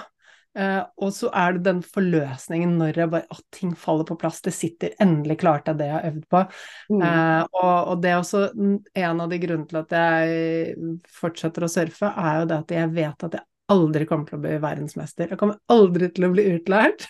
Uh, 0.58 0.82
og 1.06 1.12
så 1.14 1.30
er 1.38 1.54
det 1.54 1.66
den 1.68 1.82
forløsningen 1.86 2.72
når 2.80 2.98
jeg 2.98 3.12
bare, 3.14 3.28
at 3.30 3.44
ting 3.54 3.76
faller 3.78 4.08
på 4.10 4.18
plass. 4.18 4.40
Det 4.46 4.56
sitter 4.56 4.96
endelig 5.04 5.38
klart 5.44 5.70
av 5.70 5.78
det 5.78 5.90
jeg 5.90 5.96
har 5.98 6.08
øvd 6.10 6.24
på. 6.34 6.42
Mm. 6.90 7.04
Uh, 7.04 7.44
og, 7.52 7.76
og, 7.76 7.94
det 8.02 8.10
er 8.10 8.18
også 8.18 8.42
en 8.56 9.22
av 9.22 9.30
de 9.30 9.40
grunnene 9.44 9.70
til 9.70 9.82
at 9.84 9.96
jeg 10.00 10.98
fortsetter 11.20 11.68
å 11.68 11.72
surfe, 11.72 12.10
er 12.10 12.42
jo 12.42 12.50
det 12.50 12.60
at 12.64 12.76
jeg 12.80 12.94
vet 12.96 13.28
at 13.28 13.38
jeg 13.38 13.48
aldri 13.74 14.08
kommer 14.08 14.30
til 14.30 14.40
å 14.40 14.44
bli 14.44 14.58
verdensmester. 14.64 15.32
Jeg 15.34 15.40
kommer 15.40 15.60
aldri 15.74 16.10
til 16.16 16.28
å 16.28 16.32
bli 16.34 16.46
utlært. 16.56 17.08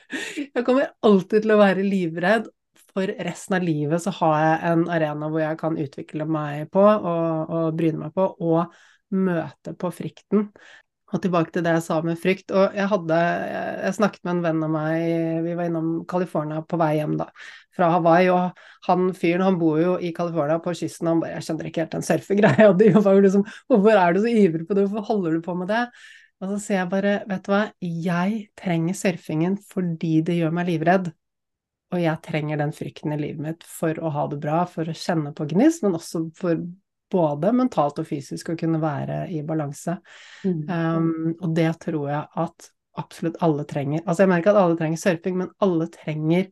jeg 0.56 0.64
kommer 0.66 0.90
alltid 1.04 1.44
til 1.44 1.54
å 1.54 1.60
være 1.60 1.86
livredd. 1.86 2.48
For 2.88 3.10
resten 3.28 3.58
av 3.58 3.62
livet 3.62 4.02
så 4.02 4.10
har 4.16 4.36
jeg 4.42 4.72
en 4.72 4.84
arena 4.90 5.28
hvor 5.30 5.42
jeg 5.44 5.58
kan 5.60 5.76
utvikle 5.78 6.24
meg 6.26 6.70
på 6.74 6.82
og, 6.82 7.52
og 7.52 7.76
bryne 7.78 8.08
meg 8.08 8.14
på, 8.16 8.24
og 8.42 8.72
møte 9.14 9.74
på 9.78 9.90
frykten. 9.94 10.48
Og 11.08 11.22
tilbake 11.24 11.54
til 11.54 11.64
det 11.64 11.72
jeg 11.72 11.84
sa 11.86 11.98
med 12.04 12.18
frykt. 12.20 12.52
Og 12.52 12.74
jeg 12.76 12.88
hadde 12.90 13.18
Jeg 13.18 13.94
snakket 13.96 14.24
med 14.26 14.34
en 14.34 14.42
venn 14.44 14.66
av 14.66 14.72
meg, 14.74 15.04
vi 15.46 15.54
var 15.56 15.70
innom 15.70 15.88
California 16.10 16.60
på 16.68 16.76
vei 16.80 16.90
hjem 16.98 17.14
da, 17.20 17.30
fra 17.76 17.88
Hawaii, 17.94 18.28
og 18.34 18.60
han 18.88 19.08
fyren 19.16 19.46
han 19.46 19.58
bor 19.60 19.80
jo 19.80 19.94
i 20.04 20.12
California 20.16 20.58
på 20.60 20.74
kysten, 20.76 21.08
og 21.08 21.14
han 21.14 21.22
bare 21.24 21.38
Jeg 21.38 21.46
skjønner 21.46 21.70
ikke 21.70 21.84
helt 21.84 21.96
den 21.96 22.08
surfegreia. 22.10 22.70
Liksom, 23.28 23.46
hvorfor 23.70 24.00
er 24.02 24.12
du 24.12 24.20
så 24.24 24.32
ivrig 24.32 24.66
på 24.68 24.76
det, 24.76 24.84
hvorfor 24.88 25.14
holder 25.14 25.38
du 25.38 25.44
på 25.46 25.56
med 25.56 25.72
det? 25.72 25.86
Og 26.38 26.52
så 26.52 26.58
sier 26.62 26.82
jeg 26.82 26.90
bare, 26.92 27.14
vet 27.26 27.46
du 27.46 27.50
hva, 27.50 27.62
jeg 27.82 28.42
trenger 28.58 28.94
surfingen 28.94 29.56
fordi 29.72 30.20
det 30.26 30.36
gjør 30.38 30.52
meg 30.54 30.68
livredd. 30.68 31.08
Og 31.88 32.02
jeg 32.02 32.20
trenger 32.22 32.60
den 32.60 32.74
frykten 32.76 33.14
i 33.16 33.18
livet 33.18 33.40
mitt 33.42 33.64
for 33.64 33.96
å 33.96 34.12
ha 34.12 34.26
det 34.28 34.38
bra, 34.42 34.60
for 34.68 34.86
å 34.86 34.94
kjenne 34.94 35.32
på 35.34 35.48
gnist, 35.50 35.82
men 35.86 35.96
også 35.96 36.26
for 36.36 36.60
både 37.12 37.52
mentalt 37.56 38.00
og 38.00 38.08
fysisk 38.08 38.52
å 38.52 38.58
kunne 38.58 38.80
være 38.82 39.24
i 39.34 39.42
balanse. 39.46 39.98
Mm. 40.44 40.62
Um, 40.68 41.34
og 41.38 41.52
det 41.56 41.70
tror 41.84 42.08
jeg 42.10 42.24
at 42.44 42.70
absolutt 42.98 43.38
alle 43.44 43.66
trenger. 43.68 44.02
Altså 44.04 44.24
jeg 44.24 44.32
merker 44.32 44.54
at 44.54 44.62
alle 44.62 44.78
trenger 44.78 45.00
surfing, 45.00 45.38
men 45.40 45.52
alle 45.64 45.86
trenger 45.94 46.48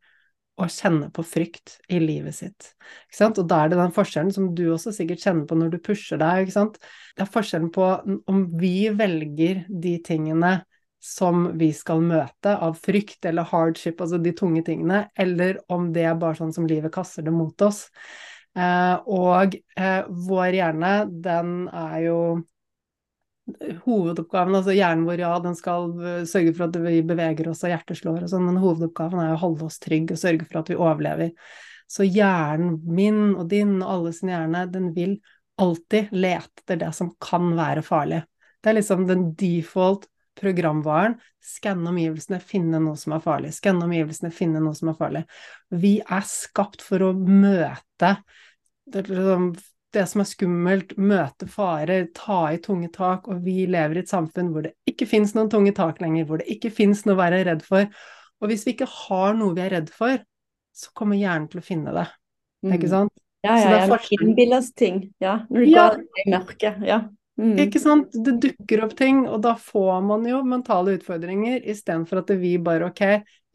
å 0.57 0.69
kjenne 0.73 1.11
på 1.13 1.25
frykt 1.27 1.75
i 1.93 1.99
livet 2.01 2.37
sitt. 2.39 2.71
Ikke 3.09 3.19
sant? 3.19 3.41
Og 3.43 3.49
da 3.51 3.63
er 3.63 3.73
det 3.73 3.81
den 3.81 3.93
forskjellen 3.93 4.33
som 4.33 4.49
du 4.57 4.65
også 4.73 4.95
sikkert 4.97 5.25
kjenner 5.25 5.49
på 5.49 5.59
når 5.59 5.75
du 5.75 5.83
pusher 5.85 6.21
deg. 6.21 6.47
Ikke 6.47 6.55
sant? 6.55 6.79
Det 7.17 7.27
er 7.27 7.35
forskjellen 7.35 7.69
på 7.75 7.91
om 8.33 8.47
vi 8.61 8.89
velger 8.97 9.67
de 9.69 9.99
tingene 10.07 10.55
som 11.07 11.51
vi 11.61 11.69
skal 11.77 12.01
møte 12.03 12.57
av 12.57 12.79
frykt 12.83 13.29
eller 13.29 13.47
hardship, 13.47 14.01
altså 14.01 14.19
de 14.19 14.33
tunge 14.35 14.65
tingene, 14.67 15.05
eller 15.15 15.61
om 15.73 15.91
det 15.95 16.07
er 16.09 16.17
bare 16.19 16.39
sånn 16.41 16.55
som 16.57 16.67
livet 16.67 16.95
kaster 16.95 17.23
det 17.27 17.35
mot 17.37 17.63
oss. 17.63 17.85
Eh, 18.57 18.97
og 19.13 19.57
eh, 19.77 20.03
vår 20.29 20.59
hjerne, 20.61 20.93
den 21.25 21.57
er 21.69 21.97
jo 22.07 22.21
Hovedoppgaven, 23.85 24.57
altså 24.59 24.75
hjernen 24.75 25.05
vår, 25.07 25.21
ja, 25.23 25.35
den 25.39 25.55
skal 25.55 25.93
eh, 26.03 26.23
sørge 26.27 26.55
for 26.57 26.67
at 26.67 26.79
vi 26.83 26.99
beveger 27.07 27.47
oss 27.53 27.63
og 27.63 27.71
hjertet 27.71 28.01
slår 28.01 28.25
og 28.25 28.33
sånn, 28.33 28.43
men 28.49 28.59
hovedoppgaven 28.59 29.23
er 29.23 29.37
å 29.37 29.39
holde 29.39 29.69
oss 29.69 29.79
trygge 29.83 30.17
og 30.17 30.19
sørge 30.19 30.49
for 30.49 30.65
at 30.65 30.73
vi 30.73 30.79
overlever. 30.81 31.31
Så 31.87 32.03
hjernen 32.09 32.81
min 32.91 33.37
og 33.37 33.47
din 33.53 33.77
og 33.77 33.93
alle 33.93 34.15
sin 34.17 34.33
hjerne, 34.33 34.65
den 34.73 34.91
vil 34.97 35.15
alltid 35.63 36.11
lete 36.17 36.65
etter 36.65 36.81
det 36.81 36.91
som 36.97 37.13
kan 37.23 37.53
være 37.57 37.85
farlig. 37.87 38.25
Det 38.59 38.73
er 38.73 38.79
liksom 38.81 39.07
den 39.07 39.29
default 39.39 40.09
programvaren. 40.37 41.15
Skanne 41.47 41.93
omgivelsene, 41.93 42.41
finne 42.43 42.81
noe 42.83 42.99
som 42.99 43.15
er 43.15 43.23
farlig. 43.25 43.53
Skanne 43.57 43.87
omgivelsene, 43.87 44.33
finne 44.35 44.61
noe 44.65 44.75
som 44.77 44.91
er 44.91 44.99
farlig. 44.99 45.23
Vi 45.71 46.01
er 46.03 46.27
skapt 46.27 46.83
for 46.85 47.07
å 47.07 47.13
møte 47.15 48.17
det, 48.93 49.07
liksom, 49.09 49.51
det 49.95 50.05
som 50.11 50.23
er 50.23 50.29
skummelt, 50.31 50.95
møte 50.99 51.49
farer, 51.51 52.09
ta 52.17 52.41
i 52.55 52.61
tunge 52.63 52.91
tak, 52.95 53.29
og 53.31 53.43
vi 53.45 53.65
lever 53.71 53.99
i 53.99 54.05
et 54.05 54.13
samfunn 54.13 54.53
hvor 54.55 54.67
det 54.67 54.77
ikke 54.89 55.09
fins 55.11 55.35
noen 55.37 55.51
tunge 55.53 55.75
tak 55.77 56.01
lenger, 56.05 56.29
hvor 56.29 56.43
det 56.43 56.49
ikke 56.57 56.73
fins 56.75 57.05
noe 57.07 57.17
å 57.17 57.23
være 57.23 57.45
redd 57.49 57.67
for. 57.67 57.87
Og 58.43 58.51
hvis 58.51 58.67
vi 58.67 58.77
ikke 58.77 58.91
har 58.93 59.37
noe 59.39 59.57
vi 59.57 59.65
er 59.65 59.79
redd 59.79 59.93
for, 59.93 60.19
så 60.77 60.93
kommer 60.97 61.19
hjernen 61.19 61.49
til 61.53 61.63
å 61.63 61.67
finne 61.67 61.95
det. 61.97 62.09
Mm. 62.67 62.75
Ikke 62.77 62.91
sant? 62.93 63.15
Ja, 63.47 63.55
ja, 63.61 63.85
ja. 63.87 63.99
Innbilles 64.21 64.73
ting. 64.77 65.07
Ja. 65.23 65.39
Når 65.49 65.63
du 65.63 65.71
ja. 65.71 65.87
går 65.95 66.03
i 66.03 66.31
mørket. 66.35 66.83
Ja. 66.85 67.01
Mm. 67.41 67.55
Ikke 67.67 67.81
sant. 67.81 68.13
Det 68.13 68.37
dukker 68.43 68.85
opp 68.87 68.95
ting, 68.99 69.25
og 69.29 69.43
da 69.45 69.55
får 69.61 70.05
man 70.05 70.25
jo 70.29 70.41
mentale 70.49 70.97
utfordringer 70.99 71.65
istedenfor 71.69 72.23
at 72.23 72.33
vi 72.41 72.57
bare 72.63 72.91
ok, 72.91 73.05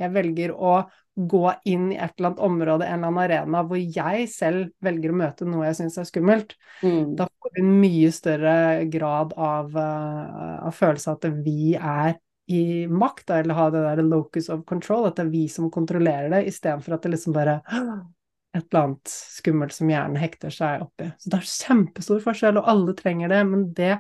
jeg 0.02 0.14
velger 0.16 0.54
å 0.56 0.82
gå 1.16 1.44
inn 1.68 1.90
i 1.92 1.98
et 2.00 2.14
eller 2.16 2.32
annet 2.32 2.44
område, 2.46 2.88
en 2.88 3.00
eller 3.00 3.10
annen 3.10 3.24
arena, 3.26 3.64
hvor 3.68 3.80
jeg 3.82 4.28
selv 4.32 4.72
velger 4.84 5.12
å 5.12 5.18
møte 5.22 5.48
noe 5.48 5.68
jeg 5.68 5.82
syns 5.82 6.00
er 6.00 6.08
skummelt, 6.08 6.56
mm. 6.82 7.16
da 7.20 7.28
får 7.28 7.56
vi 7.56 7.64
en 7.64 7.72
mye 7.82 8.12
større 8.16 8.56
grad 8.92 9.36
av, 9.36 9.76
uh, 9.76 10.62
av 10.70 10.78
følelse 10.78 11.12
av 11.12 11.20
at 11.20 11.44
vi 11.44 11.74
er 11.76 12.16
i 12.52 12.88
makt, 12.88 13.26
da, 13.28 13.42
eller 13.42 13.58
har 13.58 13.74
det 13.74 13.84
der 13.84 14.04
locus 14.04 14.50
of 14.52 14.64
control, 14.68 15.06
at 15.08 15.20
det 15.20 15.28
er 15.28 15.34
vi 15.34 15.46
som 15.52 15.72
kontrollerer 15.72 16.32
det, 16.34 16.46
istedenfor 16.52 16.96
at 16.96 17.06
det 17.06 17.14
liksom 17.14 17.36
bare 17.36 17.60
et 18.56 18.64
eller 18.66 18.82
annet 18.82 19.12
skummelt 19.12 19.76
som 19.76 19.92
hjernen 19.92 20.20
hekter 20.20 20.54
seg 20.54 20.86
oppi. 20.86 21.12
Så 21.20 21.32
det 21.32 21.40
er 21.40 21.52
kjempestor 21.52 22.24
forskjell, 22.24 22.60
og 22.60 22.72
alle 22.72 22.96
trenger 22.98 23.32
det, 23.32 23.42
men 23.48 23.68
det, 23.78 23.94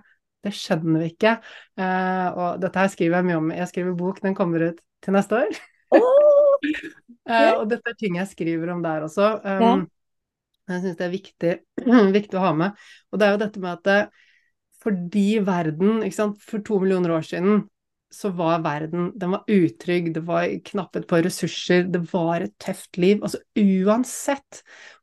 det 0.43 0.55
skjønner 0.57 1.05
vi 1.05 1.11
ikke. 1.13 1.37
Uh, 1.79 2.27
og 2.31 2.63
dette 2.63 2.83
her 2.83 2.91
skriver 2.91 3.19
jeg 3.19 3.29
mye 3.29 3.41
om. 3.43 3.51
Jeg 3.55 3.71
skriver 3.71 3.99
bok, 3.99 4.23
den 4.23 4.37
kommer 4.37 4.71
ut 4.71 4.81
til 5.03 5.15
neste 5.15 5.43
år. 5.43 5.61
Uh, 6.62 7.62
og 7.62 7.65
dette 7.71 7.91
er 7.91 7.97
ting 7.97 8.17
jeg 8.19 8.30
skriver 8.32 8.74
om 8.76 8.84
der 8.86 9.08
også. 9.08 9.34
Um. 9.45 9.88
Jeg 10.69 10.84
syns 10.84 10.97
det 11.00 11.06
er 11.08 11.13
viktig, 11.13 11.54
viktig, 12.17 12.38
å 12.39 12.45
ha 12.45 12.52
med. 12.56 12.82
Og 13.12 13.19
det 13.19 13.28
er 13.28 13.36
jo 13.36 13.41
dette 13.41 13.63
med 13.63 13.74
at 13.74 13.88
det, 13.88 14.00
fordi 14.82 15.28
verden, 15.45 16.02
for 16.41 16.63
to 16.65 16.80
millioner 16.82 17.17
år 17.17 17.28
siden 17.28 17.63
så 18.12 18.28
var 18.36 18.60
verden 18.60 19.12
den 19.15 19.32
var 19.32 19.45
utrygg, 19.47 20.10
det 20.13 20.24
var 20.28 20.50
knapphet 20.67 21.06
på 21.08 21.21
ressurser, 21.24 21.86
det 21.88 22.02
var 22.12 22.43
et 22.43 22.54
tøft 22.60 23.00
liv. 23.00 23.21
Altså 23.24 23.39
uansett 23.56 24.62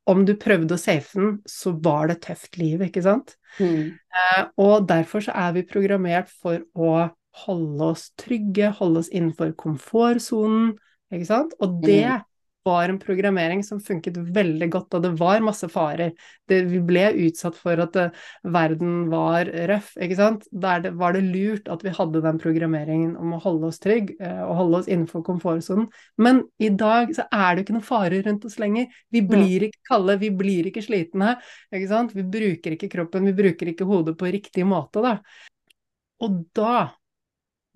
om 0.09 0.25
du 0.29 0.35
prøvde 0.41 0.77
å 0.77 0.81
safe 0.81 1.17
den, 1.17 1.39
så 1.49 1.73
var 1.85 2.09
det 2.09 2.19
et 2.19 2.27
tøft 2.29 2.59
liv, 2.61 2.83
ikke 2.85 3.05
sant? 3.05 3.35
Mm. 3.57 3.97
Eh, 3.97 4.43
og 4.61 4.89
derfor 4.91 5.25
så 5.25 5.37
er 5.37 5.57
vi 5.57 5.65
programmert 5.69 6.29
for 6.33 6.65
å 6.77 7.09
holde 7.47 7.91
oss 7.95 8.11
trygge, 8.21 8.75
holde 8.77 9.05
oss 9.05 9.11
innenfor 9.13 9.55
komfortsonen, 9.57 10.75
ikke 11.15 11.29
sant? 11.29 11.55
Og 11.65 11.79
det 11.85 12.03
mm. 12.05 12.27
var 12.69 12.91
en 12.91 12.99
programmering 13.01 13.63
som 13.65 13.81
funket 13.81 14.19
veldig 14.35 14.69
godt, 14.73 14.97
og 14.99 15.05
det 15.07 15.11
var 15.21 15.45
masse 15.45 15.69
farer. 15.73 16.13
Det, 16.49 16.59
vi 16.69 16.81
ble 16.85 17.07
utsatt 17.25 17.57
for 17.57 17.81
at 17.81 17.95
det, 17.97 18.05
verden 18.45 19.09
var 19.13 19.49
røff, 19.71 19.95
ikke 19.97 20.19
sant. 20.19 20.45
Der 20.53 20.85
det, 20.85 20.93
var 21.01 21.17
det 21.17 21.25
lurt 21.27 21.71
at 21.73 21.85
vi 21.87 21.95
hadde 21.97 22.23
den 22.25 22.41
programmeringen 22.43 23.17
om 23.17 23.35
å 23.37 23.41
holde 23.45 23.71
oss 23.73 23.81
trygg 23.85 24.13
uh, 24.21 24.45
og 24.51 24.55
holde 24.63 24.83
oss 24.83 24.91
innenfor 24.91 25.25
komfortsonen. 25.27 25.89
Men 26.21 26.45
i 26.61 26.69
dag 26.69 27.15
så 27.17 27.27
er 27.33 27.57
det 27.57 27.65
ikke 27.65 27.79
noen 27.79 27.89
farer 27.89 28.25
rundt 28.29 28.49
oss 28.49 28.59
lenger. 28.61 28.93
Vi 29.15 29.25
blir 29.25 29.69
ikke 29.71 29.85
kalde, 29.89 30.21
vi 30.21 30.33
blir 30.45 30.69
ikke 30.69 30.85
slitne, 30.85 31.39
ikke 31.73 31.93
sant. 31.93 32.17
Vi 32.17 32.27
bruker 32.29 32.77
ikke 32.77 32.93
kroppen, 32.93 33.31
vi 33.31 33.37
bruker 33.43 33.73
ikke 33.73 33.89
hodet 33.89 34.19
på 34.21 34.33
riktig 34.33 34.69
måte, 34.69 35.05
da. 35.05 35.19
Og 36.25 36.41
da 36.57 36.89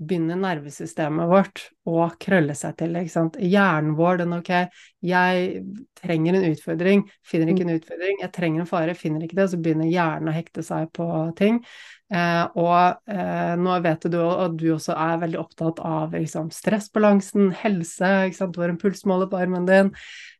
begynner 0.06 0.38
nervesystemet 0.40 1.30
vårt 1.30 1.62
å 1.88 2.06
krølle 2.20 2.54
seg 2.58 2.76
til. 2.80 2.96
ikke 2.98 3.12
sant? 3.12 3.38
Hjernen 3.40 3.96
vår, 3.98 4.20
den 4.22 4.36
ok, 4.36 4.50
jeg 5.06 5.62
trenger 5.98 6.38
en 6.38 6.46
utfordring, 6.50 7.04
finner 7.26 7.52
ikke 7.52 7.66
en 7.66 7.74
utfordring, 7.76 8.20
jeg 8.22 8.34
trenger 8.34 8.62
en 8.62 8.70
fare, 8.70 8.94
finner 8.98 9.24
ikke 9.26 9.38
det, 9.40 9.48
så 9.52 9.60
begynner 9.62 9.90
hjernen 9.90 10.30
å 10.30 10.36
hekte 10.36 10.64
seg 10.66 10.90
på 10.96 11.08
ting. 11.38 11.62
Eh, 12.12 12.42
og 12.60 13.12
eh, 13.14 13.54
nå 13.56 13.78
vet 13.86 14.04
du 14.12 14.18
at 14.20 14.58
du 14.60 14.66
også 14.74 14.96
er 15.00 15.22
veldig 15.22 15.40
opptatt 15.40 15.80
av 15.86 16.12
liksom, 16.12 16.50
stressbalansen, 16.52 17.54
helse, 17.62 18.10
ikke 18.28 18.40
sant, 18.42 18.52
du 18.52 18.60
har 18.62 18.74
en 18.74 18.80
pulsmåler 18.82 19.30
på 19.32 19.40
armen 19.40 19.66
din. 19.68 19.94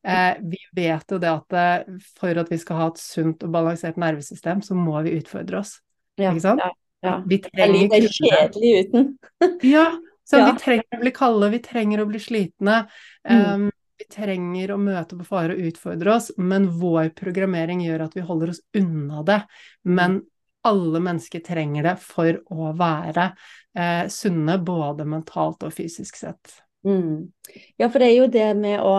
Eh, 0.05 0.35
vi 0.43 0.61
vet 0.77 1.15
jo 1.15 1.21
det 1.23 1.33
at 1.33 1.57
eh, 1.57 1.97
for 2.19 2.43
at 2.43 2.53
vi 2.53 2.61
skal 2.61 2.81
ha 2.81 2.93
et 2.93 3.01
sunt 3.01 3.47
og 3.47 3.55
balansert 3.55 4.01
nervesystem, 4.01 4.61
så 4.67 4.77
må 4.77 5.01
vi 5.07 5.17
utfordre 5.23 5.63
oss. 5.63 5.79
Ja, 6.21 6.35
ikke 6.35 6.45
sant? 6.45 6.65
Ja. 6.65 6.73
Ja. 7.03 7.19
Vi 7.27 7.39
trenger 7.43 7.89
det 7.91 7.99
er 7.99 8.17
kjedelig 8.17 8.73
uten. 8.87 9.07
ja, 9.75 9.87
så 10.25 10.41
Ja. 10.41 10.49
vi 10.53 10.59
trenger 10.63 10.99
å 10.99 11.01
bli 11.03 11.13
kalde, 11.15 11.53
vi 11.53 11.63
trenger 11.63 12.03
å 12.03 12.09
bli 12.09 12.21
slitne. 12.23 12.83
Mm. 13.29 13.47
Um, 13.55 13.71
vi 13.99 14.07
trenger 14.11 14.73
å 14.75 14.81
møte 14.83 15.19
på 15.19 15.27
fare 15.27 15.55
og 15.55 15.71
utfordre 15.71 16.15
oss, 16.17 16.31
men 16.39 16.69
vår 16.81 17.13
programmering 17.19 17.83
gjør 17.85 18.07
at 18.07 18.17
vi 18.17 18.25
holder 18.27 18.55
oss 18.55 18.63
unna 18.79 19.23
det. 19.27 19.41
Men 19.85 20.23
alle 20.67 21.03
mennesker 21.03 21.43
trenger 21.43 21.87
det 21.87 21.97
for 22.03 22.39
å 22.55 22.73
være 22.79 23.33
eh, 23.75 24.07
sunne, 24.11 24.59
både 24.63 25.07
mentalt 25.07 25.63
og 25.67 25.75
fysisk 25.75 26.19
sett. 26.19 26.55
Mm. 26.87 27.31
Ja, 27.79 27.89
for 27.89 28.03
det 28.03 28.11
er 28.11 28.17
jo 28.17 28.31
det 28.31 28.49
med 28.59 28.83
å 28.83 28.95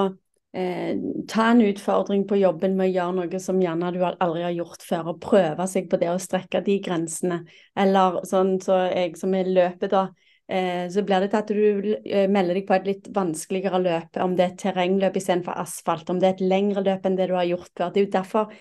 eh, 0.53 0.97
ta 1.29 1.47
en 1.51 1.61
utfordring 1.65 2.27
på 2.29 2.37
jobben 2.39 2.77
med 2.77 2.91
å 2.91 2.93
gjøre 2.93 3.15
noe 3.19 3.39
som 3.41 3.61
gjerne 3.61 3.91
du 3.95 4.01
aldri 4.05 4.45
har 4.45 4.55
gjort 4.55 4.85
før, 4.85 5.13
og 5.13 5.21
prøve 5.23 5.67
seg 5.69 5.89
på 5.91 5.99
det 6.01 6.11
å 6.13 6.19
strekke 6.21 6.63
de 6.65 6.77
grensene. 6.85 7.43
Eller 7.75 8.21
sånn 8.29 8.59
så 8.63 8.85
jeg 8.91 9.17
som 9.19 9.33
er 9.37 9.49
løpet, 9.49 9.89
da. 9.93 10.07
Eh, 10.47 10.89
så 10.91 11.01
blir 11.07 11.23
det 11.23 11.31
til 11.31 11.39
at 11.39 11.51
du 11.51 11.93
eh, 12.03 12.29
melder 12.29 12.59
deg 12.59 12.67
på 12.67 12.75
et 12.75 12.87
litt 12.89 13.07
vanskeligere 13.15 13.79
løp, 13.81 14.19
om 14.21 14.35
det 14.35 14.45
er 14.45 14.51
et 14.51 14.63
terrengløp 14.65 15.17
istedenfor 15.17 15.55
asfalt, 15.63 16.09
om 16.11 16.19
det 16.19 16.29
er 16.29 16.35
et 16.35 16.47
lengre 16.51 16.83
løp 16.83 17.07
enn 17.07 17.15
det 17.17 17.29
du 17.31 17.37
har 17.37 17.47
gjort 17.47 17.71
før. 17.71 17.93
Det 17.93 18.01
er 18.01 18.07
jo 18.07 18.15
derfor 18.17 18.57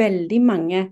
veldig 0.00 0.40
mange 0.42 0.82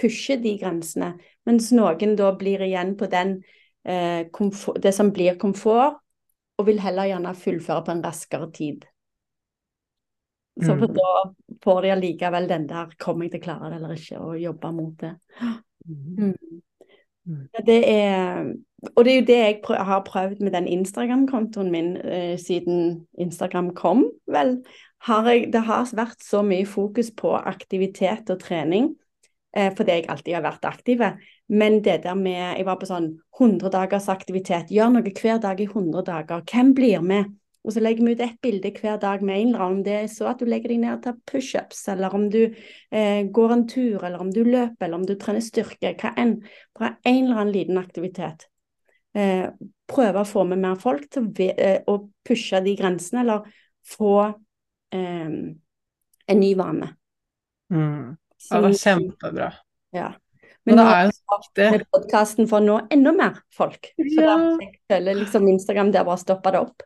pusher 0.00 0.40
de 0.42 0.56
grensene, 0.58 1.14
mens 1.46 1.70
noen 1.76 2.16
da 2.18 2.32
blir 2.38 2.62
igjen 2.66 2.96
på 2.98 3.08
den, 3.10 3.42
eh, 3.84 4.26
komfort, 4.32 4.80
det 4.82 4.94
som 4.96 5.12
blir 5.12 5.38
komfort, 5.38 6.00
og 6.58 6.66
vil 6.66 6.80
heller 6.80 7.08
gjerne 7.08 7.34
fullføre 7.36 7.84
på 7.84 7.94
en 7.94 8.02
raskere 8.04 8.50
tid. 8.52 8.84
Så 10.60 10.76
for 10.78 10.86
Mm. 10.86 10.94
da 10.94 11.56
får 11.64 11.82
de 11.82 11.90
allikevel 11.90 12.48
den 12.48 12.66
der 12.68 12.86
'kommer 12.98 13.24
jeg 13.24 13.32
til 13.32 13.40
å 13.40 13.44
klare 13.44 13.70
det 13.70 13.76
eller 13.76 13.94
ikke', 13.94 14.20
og 14.20 14.40
jobbe 14.40 14.72
mot 14.72 14.96
det. 15.00 15.14
Mm. 15.86 16.34
Mm. 17.26 17.48
Det 17.66 17.82
er, 17.88 18.54
og 18.96 19.04
det 19.04 19.12
er 19.12 19.20
jo 19.20 19.26
det 19.26 19.36
jeg 19.38 19.60
prøv, 19.64 19.76
har 19.84 20.04
prøvd 20.04 20.40
med 20.40 20.52
den 20.52 20.66
Instagram-kontoen 20.66 21.70
min 21.70 21.96
eh, 21.96 22.38
siden 22.38 23.06
Instagram 23.18 23.74
kom, 23.74 24.10
vel. 24.26 24.64
Har 25.06 25.28
jeg, 25.28 25.52
det 25.52 25.60
har 25.60 25.84
vært 25.96 26.22
så 26.24 26.42
mye 26.42 26.66
fokus 26.66 27.10
på 27.16 27.34
aktivitet 27.36 28.30
og 28.30 28.40
trening, 28.40 28.96
eh, 29.56 29.70
fordi 29.76 29.90
jeg 29.90 30.08
alltid 30.08 30.34
har 30.34 30.42
vært 30.42 30.64
aktive. 30.64 31.18
Men 31.48 31.82
det 31.82 32.02
der 32.02 32.14
med 32.14 32.56
Jeg 32.56 32.64
var 32.66 32.76
på 32.76 32.86
sånn 32.86 33.18
100 33.38 33.70
dagers 33.70 34.08
aktivitet. 34.08 34.70
Gjør 34.70 34.92
noe 34.92 35.02
hver 35.02 35.40
dag 35.40 35.60
i 35.60 35.66
100 35.66 36.02
dager. 36.02 36.42
Hvem 36.42 36.74
blir 36.74 37.00
med? 37.02 37.24
Og 37.60 37.74
så 37.74 37.80
legger 37.82 38.06
vi 38.06 38.12
ut 38.16 38.22
ett 38.24 38.38
bilde 38.40 38.70
hver 38.72 38.96
dag 39.00 39.22
med 39.22 39.36
en 39.36 39.48
eller 39.48 39.64
annen. 39.64 39.80
Om 39.80 39.82
det 39.84 39.96
er 39.98 40.06
så 40.08 40.30
at 40.30 40.40
du 40.40 40.46
legger 40.48 40.72
deg 40.72 40.80
ned 40.80 40.94
og 40.94 41.02
tar 41.04 41.18
pushups, 41.28 41.82
eller 41.92 42.14
om 42.16 42.28
du 42.32 42.38
eh, 42.46 43.26
går 43.28 43.52
en 43.52 43.66
tur, 43.68 43.98
eller 44.00 44.22
om 44.22 44.30
du 44.32 44.40
løper, 44.46 44.86
eller 44.86 44.96
om 44.96 45.04
du 45.06 45.12
trener 45.20 45.44
styrke. 45.44 45.92
Hva 46.00 46.14
enn. 46.16 46.38
Bare 46.78 46.94
en 47.04 47.20
eller 47.26 47.42
annen 47.42 47.52
liten 47.52 47.80
aktivitet. 47.80 48.46
Eh, 49.12 49.50
prøve 49.90 50.22
å 50.22 50.28
få 50.28 50.46
med 50.48 50.62
mer 50.62 50.80
folk 50.80 51.08
til 51.12 51.28
å, 51.28 51.50
eh, 51.50 52.00
pushe 52.24 52.62
de 52.64 52.76
grensene, 52.78 53.26
eller 53.26 53.52
få 53.92 54.14
eh, 54.96 55.36
en 56.30 56.40
ny 56.40 56.54
vane. 56.56 56.94
Mm. 57.70 58.16
Ja, 58.48 58.56
det 58.56 58.62
var 58.62 58.76
kjempebra. 58.80 59.52
Ja. 59.92 60.12
Men 60.64 60.76
nå 60.76 60.84
med 61.56 61.84
podkasten 61.92 62.48
for 62.48 62.60
å 62.60 62.64
nå 62.64 62.76
enda 62.92 63.12
mer 63.16 63.40
folk. 63.56 63.92
Så 63.96 64.20
Ja. 64.20 64.36
da 64.36 64.68
føler 64.90 65.14
liksom 65.22 65.48
Instagram 65.48 65.92
der 65.92 66.04
bare 66.04 66.18
stoppa 66.18 66.52
det 66.52 66.60
opp. 66.60 66.82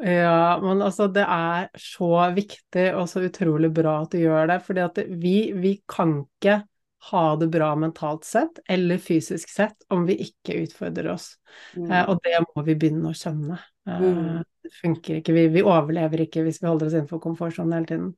Ja, 0.00 0.56
men 0.62 0.80
altså 0.80 1.10
det 1.12 1.26
er 1.28 1.68
så 1.76 2.08
viktig 2.32 2.86
og 2.96 3.08
så 3.10 3.20
utrolig 3.26 3.68
bra 3.76 3.98
at 4.02 4.14
du 4.14 4.22
gjør 4.22 4.48
det, 4.48 4.60
fordi 4.64 4.84
at 4.84 5.00
vi, 5.20 5.34
vi 5.52 5.74
kan 5.90 6.22
ikke 6.22 6.62
ha 7.10 7.24
det 7.40 7.48
bra 7.52 7.74
mentalt 7.76 8.24
sett 8.28 8.60
eller 8.68 9.00
fysisk 9.00 9.48
sett 9.48 9.86
om 9.88 10.06
vi 10.08 10.18
ikke 10.24 10.58
utfordrer 10.64 11.12
oss. 11.14 11.34
Mm. 11.76 11.90
Eh, 11.90 12.02
og 12.08 12.20
det 12.24 12.40
må 12.48 12.64
vi 12.66 12.76
begynne 12.80 13.12
å 13.12 13.16
skjønne. 13.16 13.60
Eh, 13.88 14.00
Mm. 14.00 14.42
Det 14.60 14.74
funker 14.76 15.16
ikke, 15.18 15.32
vi, 15.32 15.46
vi 15.48 15.62
overlever 15.64 16.20
ikke 16.26 16.44
hvis 16.44 16.60
vi 16.60 16.68
holder 16.68 16.90
oss 16.90 16.94
innenfor 16.94 17.22
komfortsonen 17.24 17.72
hele 17.78 17.88
tiden. 17.88 18.10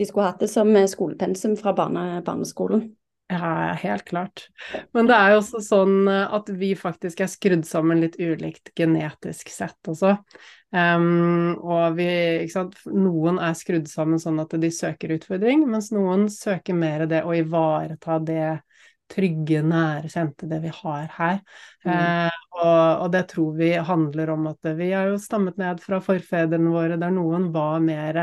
De 0.00 0.06
skulle 0.08 0.30
hatt 0.30 0.40
det 0.40 0.48
som 0.48 0.70
eh, 0.74 0.88
skolepensum 0.88 1.58
fra 1.60 1.74
barne, 1.76 2.22
barneskolen. 2.24 2.86
Ja, 3.30 3.76
helt 3.78 4.08
klart. 4.08 4.48
Men 4.96 5.06
det 5.06 5.14
er 5.14 5.34
jo 5.34 5.42
også 5.42 5.60
sånn 5.62 6.08
eh, 6.10 6.32
at 6.34 6.48
vi 6.50 6.72
faktisk 6.78 7.20
er 7.20 7.30
skrudd 7.30 7.68
sammen 7.68 8.00
litt 8.02 8.16
ulikt 8.18 8.72
genetisk 8.74 9.52
sett 9.52 9.92
også. 9.92 10.16
Um, 10.70 11.56
og 11.66 11.96
vi, 11.98 12.06
noen 12.94 13.40
er 13.42 13.56
skrudd 13.58 13.88
sammen 13.90 14.20
sånn 14.22 14.38
at 14.42 14.54
de 14.62 14.70
søker 14.70 15.16
utfordring, 15.16 15.64
mens 15.66 15.90
noen 15.94 16.28
søker 16.30 16.76
mer 16.78 17.08
det 17.10 17.24
å 17.26 17.34
ivareta 17.34 18.20
det 18.22 18.60
trygge, 19.10 19.62
nære, 19.66 20.10
kjente, 20.12 20.46
det 20.46 20.60
vi 20.62 20.70
har 20.74 21.08
her. 21.16 21.40
Mm. 21.82 21.90
Eh, 21.90 22.36
og, 22.60 23.02
og 23.02 23.08
det 23.14 23.24
tror 23.32 23.56
vi 23.58 23.72
handler 23.74 24.30
om 24.36 24.46
at 24.52 24.70
vi 24.78 24.92
har 24.92 25.10
jo 25.10 25.18
stammet 25.18 25.58
ned 25.60 25.82
fra 25.82 25.98
forfedrene 26.04 26.70
våre, 26.70 26.98
der 27.00 27.14
noen 27.14 27.50
var 27.54 27.82
mer 27.82 28.20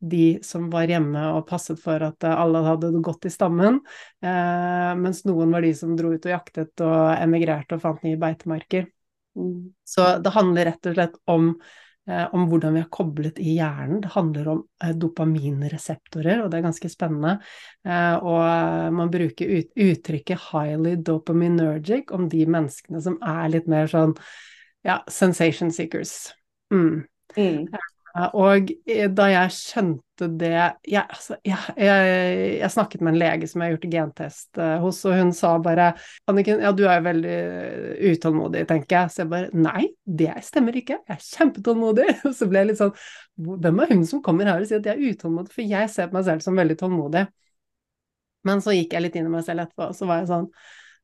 de 0.00 0.38
som 0.46 0.70
var 0.72 0.88
hjemme 0.88 1.26
og 1.34 1.44
passet 1.48 1.80
for 1.80 2.00
at 2.06 2.24
alle 2.30 2.62
hadde 2.64 2.92
det 2.94 3.02
godt 3.04 3.26
i 3.28 3.34
stammen, 3.34 3.82
eh, 4.24 4.92
mens 4.96 5.26
noen 5.28 5.52
var 5.52 5.66
de 5.66 5.74
som 5.76 5.92
dro 5.98 6.14
ut 6.14 6.24
og 6.24 6.32
jaktet 6.32 6.86
og 6.86 7.02
emigrerte 7.18 7.76
og 7.76 7.84
fant 7.84 8.06
nye 8.06 8.20
beitemarker. 8.20 8.88
Mm. 9.38 9.70
Så 9.84 10.06
det 10.18 10.32
handler 10.34 10.70
rett 10.70 10.88
og 10.90 10.96
slett 10.96 11.14
om, 11.30 11.50
eh, 12.08 12.26
om 12.34 12.48
hvordan 12.50 12.74
vi 12.74 12.82
har 12.82 12.90
koblet 12.92 13.38
i 13.38 13.56
hjernen. 13.58 14.00
Det 14.04 14.12
handler 14.14 14.48
om 14.48 14.62
eh, 14.84 14.94
dopaminreseptorer, 14.96 16.42
og 16.42 16.50
det 16.50 16.60
er 16.60 16.66
ganske 16.68 16.90
spennende. 16.92 17.36
Eh, 17.86 18.16
og 18.16 18.96
man 18.96 19.12
bruker 19.12 19.46
ut, 19.46 19.70
uttrykket 19.76 20.48
'highly 20.50 20.96
dopaminergic' 20.96 22.12
om 22.12 22.28
de 22.28 22.46
menneskene 22.46 23.02
som 23.02 23.18
er 23.22 23.48
litt 23.48 23.70
mer 23.70 23.86
sånn 23.86 24.16
ja, 24.82 25.02
sensation 25.08 25.72
seekers. 25.72 26.32
Mm. 26.72 27.04
Mm. 27.36 27.66
Og 28.10 28.70
eh, 28.90 29.06
da 29.14 29.26
jeg 29.30 29.52
skjønte 29.54 30.26
det 30.40 30.50
jeg, 30.50 31.02
altså, 31.02 31.36
jeg, 31.46 31.74
jeg, 31.78 32.08
jeg 32.58 32.70
snakket 32.74 33.04
med 33.04 33.12
en 33.12 33.20
lege 33.22 33.48
som 33.48 33.62
jeg 33.62 33.70
har 33.70 33.76
gjort 33.76 33.92
gentest 33.92 34.60
eh, 34.60 34.74
hos, 34.82 34.98
og 35.06 35.14
hun 35.16 35.30
sa 35.36 35.52
bare 35.62 35.92
'Anniken, 36.26 36.60
ja, 36.64 36.72
du 36.74 36.82
er 36.88 36.98
jo 36.98 37.06
veldig 37.06 37.36
eh, 37.36 38.10
utålmodig', 38.10 38.66
tenker 38.68 38.96
jeg. 38.96 39.14
Så 39.14 39.22
jeg 39.22 39.30
bare 39.30 39.50
'Nei, 39.54 39.86
det 40.04 40.34
stemmer 40.42 40.80
ikke. 40.82 40.98
Jeg 41.06 41.16
er 41.16 41.28
kjempetålmodig'. 41.28 42.10
Og 42.26 42.34
så 42.34 42.50
ble 42.50 42.64
jeg 42.64 42.72
litt 42.72 42.82
sånn 42.82 42.94
'Hvem 43.38 43.82
er 43.84 43.94
hun 43.94 44.06
som 44.10 44.22
kommer 44.26 44.50
her 44.50 44.60
og 44.60 44.66
sier 44.66 44.82
at 44.82 44.90
jeg 44.90 44.98
er 44.98 45.14
utålmodig?' 45.14 45.54
For 45.54 45.62
jeg 45.76 45.94
ser 45.94 46.10
på 46.10 46.18
meg 46.18 46.26
selv 46.26 46.46
som 46.46 46.58
veldig 46.58 46.78
tålmodig. 46.82 47.26
Men 48.48 48.62
så 48.64 48.74
gikk 48.74 48.96
jeg 48.96 49.06
litt 49.06 49.18
inn 49.20 49.28
i 49.28 49.34
meg 49.36 49.44
selv 49.46 49.66
etterpå, 49.66 49.92
og 49.92 49.96
så 49.96 50.08
var 50.08 50.22
jeg 50.22 50.32
sånn 50.32 50.48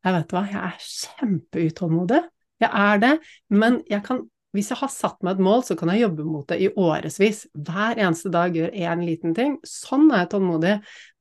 Jeg 0.06 0.14
vet 0.14 0.32
hva, 0.32 0.46
jeg 0.46 0.62
er 0.62 0.86
kjempeutålmodig. 0.86 2.24
Jeg 2.62 2.70
er 2.72 3.00
det. 3.02 3.18
Men 3.50 3.80
jeg 3.90 4.02
kan 4.06 4.26
hvis 4.56 4.72
jeg 4.72 4.80
har 4.80 4.92
satt 4.92 5.20
meg 5.26 5.36
et 5.36 5.44
mål, 5.44 5.62
så 5.66 5.76
kan 5.78 5.92
jeg 5.92 6.06
jobbe 6.06 6.24
mot 6.26 6.46
det 6.48 6.58
i 6.64 6.70
årevis. 6.72 7.44
Hver 7.52 8.00
eneste 8.00 8.32
dag 8.32 8.56
gjør 8.56 8.72
én 8.72 9.04
liten 9.04 9.36
ting. 9.36 9.58
Sånn 9.68 10.08
er 10.10 10.24
jeg 10.24 10.32
tålmodig. 10.34 10.74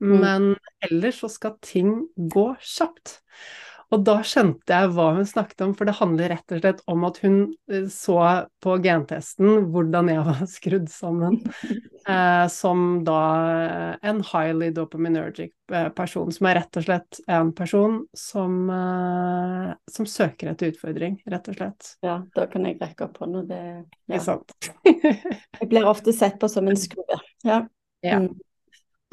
Men 0.06 0.54
ellers 0.88 1.22
så 1.22 1.30
skal 1.32 1.58
ting 1.66 1.94
gå 2.16 2.48
kjapt. 2.64 3.20
Og 3.96 4.02
da 4.04 4.18
skjønte 4.28 4.76
jeg 4.76 4.90
hva 4.92 5.06
hun 5.16 5.28
snakket 5.28 5.62
om, 5.64 5.74
for 5.78 5.88
det 5.88 5.96
handler 5.96 6.34
rett 6.34 6.52
og 6.52 6.60
slett 6.60 6.82
om 6.92 7.04
at 7.08 7.20
hun 7.24 7.36
eh, 7.72 7.86
så 7.92 8.18
på 8.64 8.76
gentesten 8.84 9.70
hvordan 9.72 10.10
jeg 10.12 10.26
var 10.30 10.42
skrudd 10.52 10.90
sammen, 10.92 11.38
eh, 11.64 12.46
som 12.52 12.82
da 13.08 13.20
en 14.04 14.20
highly 14.34 14.72
dopaminergic 14.76 15.54
eh, 15.72 15.88
person, 15.96 16.34
som 16.36 16.50
er 16.50 16.60
rett 16.60 16.82
og 16.82 16.88
slett 16.90 17.22
en 17.32 17.54
person 17.56 18.02
som, 18.20 18.58
eh, 18.76 19.70
som 19.96 20.10
søker 20.10 20.52
etter 20.52 20.74
utfordring, 20.74 21.22
rett 21.32 21.48
og 21.54 21.60
slett. 21.62 21.94
Ja, 22.04 22.18
da 22.36 22.50
kan 22.52 22.68
jeg 22.68 22.82
rekke 22.82 23.08
opp 23.08 23.22
hånda. 23.24 23.46
Det 23.48 23.62
Ikke 24.10 24.20
ja. 24.20 24.26
sant? 24.26 24.58
Jeg 25.62 25.72
blir 25.72 25.88
ofte 25.88 26.12
sett 26.14 26.36
på 26.42 26.52
som 26.52 26.68
en 26.68 26.78
skrue. 26.80 27.22
Ja. 27.48 27.64
Ja. 28.04 28.20
Mm. 28.20 28.36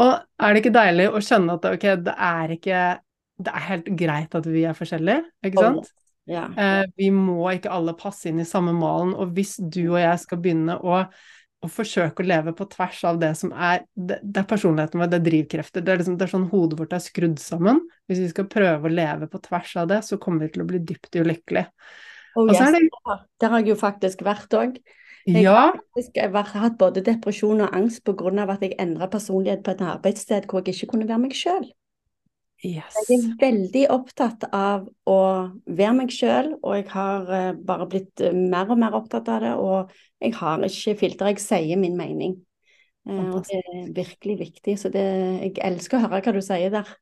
Og 0.02 0.12
er 0.42 0.52
det 0.52 0.62
ikke 0.62 0.74
deilig 0.74 1.06
å 1.12 1.20
skjønne 1.22 1.54
at 1.54 1.66
okay, 1.70 1.96
det 2.02 2.14
er 2.18 2.54
ikke 2.56 2.82
Det 3.42 3.52
er 3.52 3.68
helt 3.68 3.92
greit 3.98 4.34
at 4.38 4.48
vi 4.48 4.64
er 4.68 4.78
forskjellige, 4.78 5.26
ikke 5.46 5.66
sant? 5.66 5.92
Ja. 6.30 6.46
Eh, 6.54 6.84
vi 6.98 7.10
må 7.14 7.40
ikke 7.50 7.72
alle 7.74 7.96
passe 7.98 8.30
inn 8.30 8.40
i 8.42 8.46
samme 8.48 8.74
malen, 8.76 9.14
og 9.18 9.32
hvis 9.36 9.56
du 9.58 9.84
og 9.88 9.98
jeg 10.00 10.20
skal 10.22 10.38
begynne 10.42 10.76
å, 10.78 11.00
å 11.62 11.70
forsøke 11.70 12.22
å 12.22 12.28
leve 12.28 12.54
på 12.58 12.68
tvers 12.70 13.02
av 13.10 13.18
det 13.22 13.32
som 13.38 13.50
er 13.54 13.82
Det, 13.94 14.20
det 14.22 14.44
er 14.44 14.48
personligheten 14.50 15.02
vår, 15.02 15.10
det 15.10 15.18
er 15.18 15.26
drivkrefter, 15.26 15.82
det 15.82 15.94
er, 15.94 16.00
liksom, 16.02 16.16
det 16.20 16.28
er 16.28 16.34
sånn 16.36 16.48
hodet 16.52 16.78
vårt 16.78 16.94
er 16.94 17.02
skrudd 17.02 17.42
sammen. 17.42 17.82
Hvis 18.10 18.22
vi 18.22 18.30
skal 18.30 18.48
prøve 18.50 18.88
å 18.88 18.94
leve 18.94 19.28
på 19.30 19.42
tvers 19.42 19.76
av 19.82 19.90
det, 19.90 20.00
så 20.06 20.20
kommer 20.22 20.46
vi 20.46 20.54
til 20.54 20.64
å 20.64 20.70
bli 20.70 20.82
dypt 20.92 21.18
ulykkelige. 21.18 21.68
Oh, 22.38 22.48
yes. 22.48 22.72
det 22.72 22.88
Der 23.42 23.52
har 23.52 23.60
jeg 23.60 23.74
jo 23.74 23.76
faktisk 23.76 24.22
vært 24.24 24.54
òg. 24.56 24.78
Jeg 25.26 25.44
Ja, 25.44 25.54
har 25.54 25.76
faktisk 25.78 26.16
vært, 26.32 26.54
hatt 26.58 26.78
både 26.78 27.02
depresjon 27.06 27.60
og 27.62 27.76
angst 27.76 28.02
pga. 28.04 28.32
at 28.50 28.62
jeg 28.62 28.74
endra 28.78 29.06
personlighet 29.06 29.62
på 29.62 29.70
et 29.70 29.80
arbeidssted 29.80 30.48
hvor 30.50 30.62
jeg 30.66 30.74
ikke 30.74 30.94
kunne 30.94 31.08
være 31.08 31.18
meg 31.18 31.34
sjøl. 31.34 31.70
Yes. 32.64 32.96
Jeg 33.08 33.18
er 33.18 33.34
veldig 33.40 33.82
opptatt 33.94 34.46
av 34.54 34.86
å 35.08 35.18
være 35.66 35.96
meg 35.98 36.14
sjøl, 36.14 36.54
og 36.60 36.78
jeg 36.78 36.88
har 36.92 37.34
eh, 37.38 37.50
bare 37.58 37.88
blitt 37.90 38.22
eh, 38.24 38.34
mer 38.36 38.70
og 38.72 38.80
mer 38.80 38.96
opptatt 38.98 39.30
av 39.32 39.44
det. 39.44 39.52
Og 39.58 39.92
jeg 40.22 40.36
har 40.38 40.64
ikke 40.68 40.96
filter, 41.02 41.32
jeg 41.32 41.44
sier 41.44 41.80
min 41.80 41.98
mening. 41.98 42.38
Eh, 43.08 43.26
og 43.28 43.42
det 43.48 43.60
er 43.60 43.92
virkelig 43.96 44.38
viktig. 44.46 44.78
Så 44.80 44.92
det, 44.94 45.04
jeg 45.42 45.58
elsker 45.72 45.98
å 45.98 46.06
høre 46.06 46.22
hva 46.22 46.36
du 46.36 46.42
sier 46.44 46.72
der. 46.74 46.96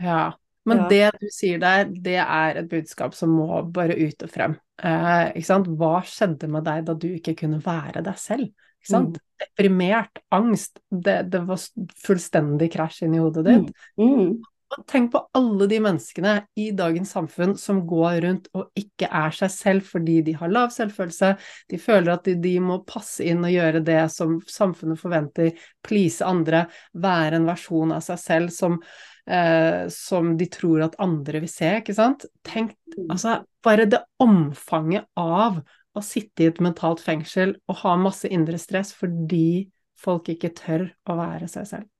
Ja, 0.00 0.22
men 0.68 0.84
Ja. 0.84 0.88
det 0.88 1.20
du 1.20 1.28
sier 1.32 1.60
der, 1.60 1.84
det 1.88 2.18
er 2.20 2.60
et 2.60 2.68
budskap 2.68 3.14
som 3.16 3.32
må 3.36 3.62
bare 3.72 3.96
ut 3.96 4.22
og 4.22 4.30
frem. 4.30 4.58
Eh, 4.80 5.32
ikke 5.34 5.48
sant? 5.48 5.70
Hva 5.80 6.00
skjedde 6.04 6.48
med 6.48 6.64
deg 6.68 6.84
da 6.88 6.94
du 6.94 7.08
ikke 7.14 7.36
kunne 7.36 7.60
være 7.64 8.04
deg 8.04 8.20
selv? 8.20 8.50
Ikke 8.80 8.92
sant? 8.92 9.18
Deprimert, 9.40 10.20
angst, 10.32 10.80
det, 10.88 11.30
det 11.32 11.42
var 11.48 11.60
fullstendig 12.04 12.70
krasj 12.72 13.02
inn 13.06 13.16
i 13.16 13.20
hodet 13.20 13.44
ditt. 13.48 13.70
Mm. 14.00 14.40
Og 14.40 14.49
tenk 14.86 15.12
på 15.12 15.20
alle 15.34 15.66
de 15.66 15.78
menneskene 15.82 16.34
i 16.58 16.70
dagens 16.76 17.10
samfunn 17.10 17.56
som 17.58 17.82
går 17.88 18.20
rundt 18.24 18.48
og 18.56 18.70
ikke 18.78 19.08
er 19.10 19.34
seg 19.34 19.52
selv 19.52 19.86
fordi 19.88 20.20
de 20.26 20.34
har 20.38 20.52
lav 20.52 20.70
selvfølelse, 20.74 21.32
de 21.70 21.80
føler 21.80 22.12
at 22.14 22.28
de, 22.28 22.36
de 22.40 22.54
må 22.62 22.80
passe 22.86 23.24
inn 23.26 23.42
og 23.44 23.52
gjøre 23.52 23.82
det 23.86 24.02
som 24.14 24.38
samfunnet 24.46 25.00
forventer, 25.00 25.52
please 25.86 26.24
andre, 26.26 26.66
være 26.92 27.40
en 27.40 27.48
versjon 27.50 27.96
av 27.96 28.04
seg 28.06 28.22
selv 28.22 28.54
som, 28.54 28.78
eh, 29.26 29.88
som 29.94 30.34
de 30.38 30.50
tror 30.52 30.86
at 30.86 30.98
andre 31.02 31.42
vil 31.42 31.52
se, 31.52 31.74
ikke 31.82 31.96
sant? 31.98 32.28
Tenk, 32.46 32.76
altså, 33.08 33.40
bare 33.66 33.88
det 33.90 34.04
omfanget 34.22 35.10
av 35.18 35.62
å 35.90 36.02
sitte 36.04 36.44
i 36.44 36.50
et 36.50 36.60
mentalt 36.62 37.02
fengsel 37.02 37.56
og 37.66 37.82
ha 37.82 37.96
masse 37.98 38.28
indre 38.30 38.60
stress 38.62 38.94
fordi 38.94 39.66
folk 40.00 40.30
ikke 40.32 40.54
tør 40.56 40.92
å 41.10 41.18
være 41.18 41.50
seg 41.50 41.66
selv. 41.74 41.90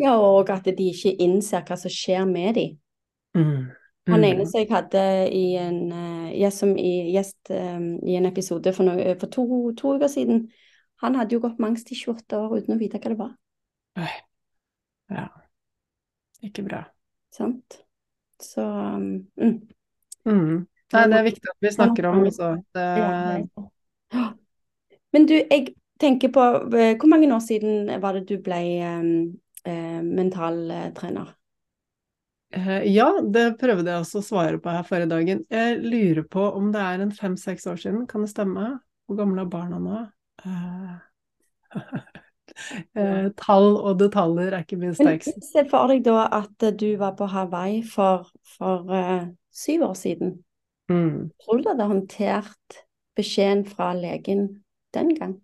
Ja, 0.00 0.16
og 0.18 0.50
at 0.50 0.66
de 0.66 0.90
ikke 0.90 1.14
innser 1.22 1.64
hva 1.66 1.78
som 1.78 1.92
skjer 1.92 2.24
med 2.28 2.54
dem. 2.58 2.76
Mm. 3.34 3.72
Han 4.06 4.20
Mm. 4.20 4.24
ene 4.24 4.46
som 4.46 4.60
jeg 4.60 4.68
hadde 4.68 5.02
i 5.32 5.56
en, 5.56 5.92
eh, 5.92 6.32
gjest, 6.40 6.58
som 6.58 6.76
i, 6.76 8.16
en 8.16 8.26
episode 8.26 8.72
for, 8.72 8.84
noe, 8.84 9.14
for 9.16 9.26
to, 9.32 9.72
to 9.72 9.94
uker 9.96 10.08
siden, 10.08 10.50
han 11.00 11.14
hadde 11.14 11.34
jo 11.34 11.40
gått 11.40 11.58
med 11.58 11.70
angst 11.70 11.92
i 11.92 11.94
28 11.94 12.36
år 12.36 12.58
uten 12.58 12.74
å 12.74 12.78
vite 12.78 12.98
hva 12.98 13.08
det 13.08 13.18
var. 13.18 13.32
Oi. 13.98 14.12
Ja. 15.14 15.28
Ikke 16.44 16.64
bra. 16.66 16.84
Sant? 17.32 17.80
Så 18.42 18.60
um, 18.60 19.26
mm. 19.40 19.56
Mm. 20.24 20.66
Nei, 20.94 21.04
det 21.10 21.18
er 21.18 21.26
viktig 21.26 21.50
at 21.50 21.64
vi 21.64 21.72
snakker 21.72 22.06
om 22.10 22.22
også. 22.24 22.50
Det, 22.74 22.84
Ja. 24.14 24.24
Men 25.14 25.26
du, 25.30 25.34
jeg 25.38 25.74
tenker 26.02 26.30
på 26.34 26.42
eh, 26.74 26.96
Hvor 26.98 27.06
mange 27.08 27.28
år 27.34 27.42
siden 27.42 27.90
var 28.02 28.16
det 28.16 28.24
du 28.28 28.38
ble 28.42 28.60
eh, 28.82 29.02
eh, 29.64 30.00
mentaltrener? 30.02 31.34
eh, 32.54 32.82
ja, 32.92 33.08
det 33.20 33.46
prøvde 33.60 33.90
jeg 33.90 34.04
også 34.04 34.20
å 34.20 34.26
svare 34.28 34.60
på 34.62 34.72
her 34.72 34.86
forrige 34.88 35.12
dagen. 35.12 35.44
Jeg 35.50 35.80
lurer 35.82 36.24
på 36.30 36.48
om 36.54 36.70
det 36.74 36.82
er 36.82 37.04
en 37.04 37.14
fem-seks 37.14 37.66
år 37.70 37.80
siden, 37.82 38.04
kan 38.10 38.24
det 38.24 38.32
stemme? 38.32 38.74
Hvor 39.06 39.20
gamle 39.20 39.44
er 39.44 39.50
barna 39.52 39.80
nå? 39.82 40.04
Eh, 40.44 40.94
eh, 43.00 43.28
tall 43.40 43.70
og 43.76 43.98
detaljer 44.00 44.52
er 44.52 44.64
ikke 44.64 44.80
min 44.80 44.94
sterkeste. 44.96 45.42
se 45.44 45.66
for 45.70 45.92
deg 45.92 46.04
da 46.06 46.26
at 46.40 46.68
du 46.78 46.88
var 47.00 47.16
på 47.18 47.28
Hawaii 47.30 47.82
for, 47.86 48.30
for 48.56 48.88
uh, 48.88 49.28
syv 49.52 49.88
år 49.90 49.96
siden. 49.98 50.36
Mm. 50.88 51.30
Tror 51.44 51.56
du 51.56 51.64
du 51.64 51.70
hadde 51.72 51.88
håndtert 51.88 52.84
beskjeden 53.16 53.64
fra 53.68 53.92
legen 53.96 54.64
den 54.94 55.14
gang? 55.16 55.38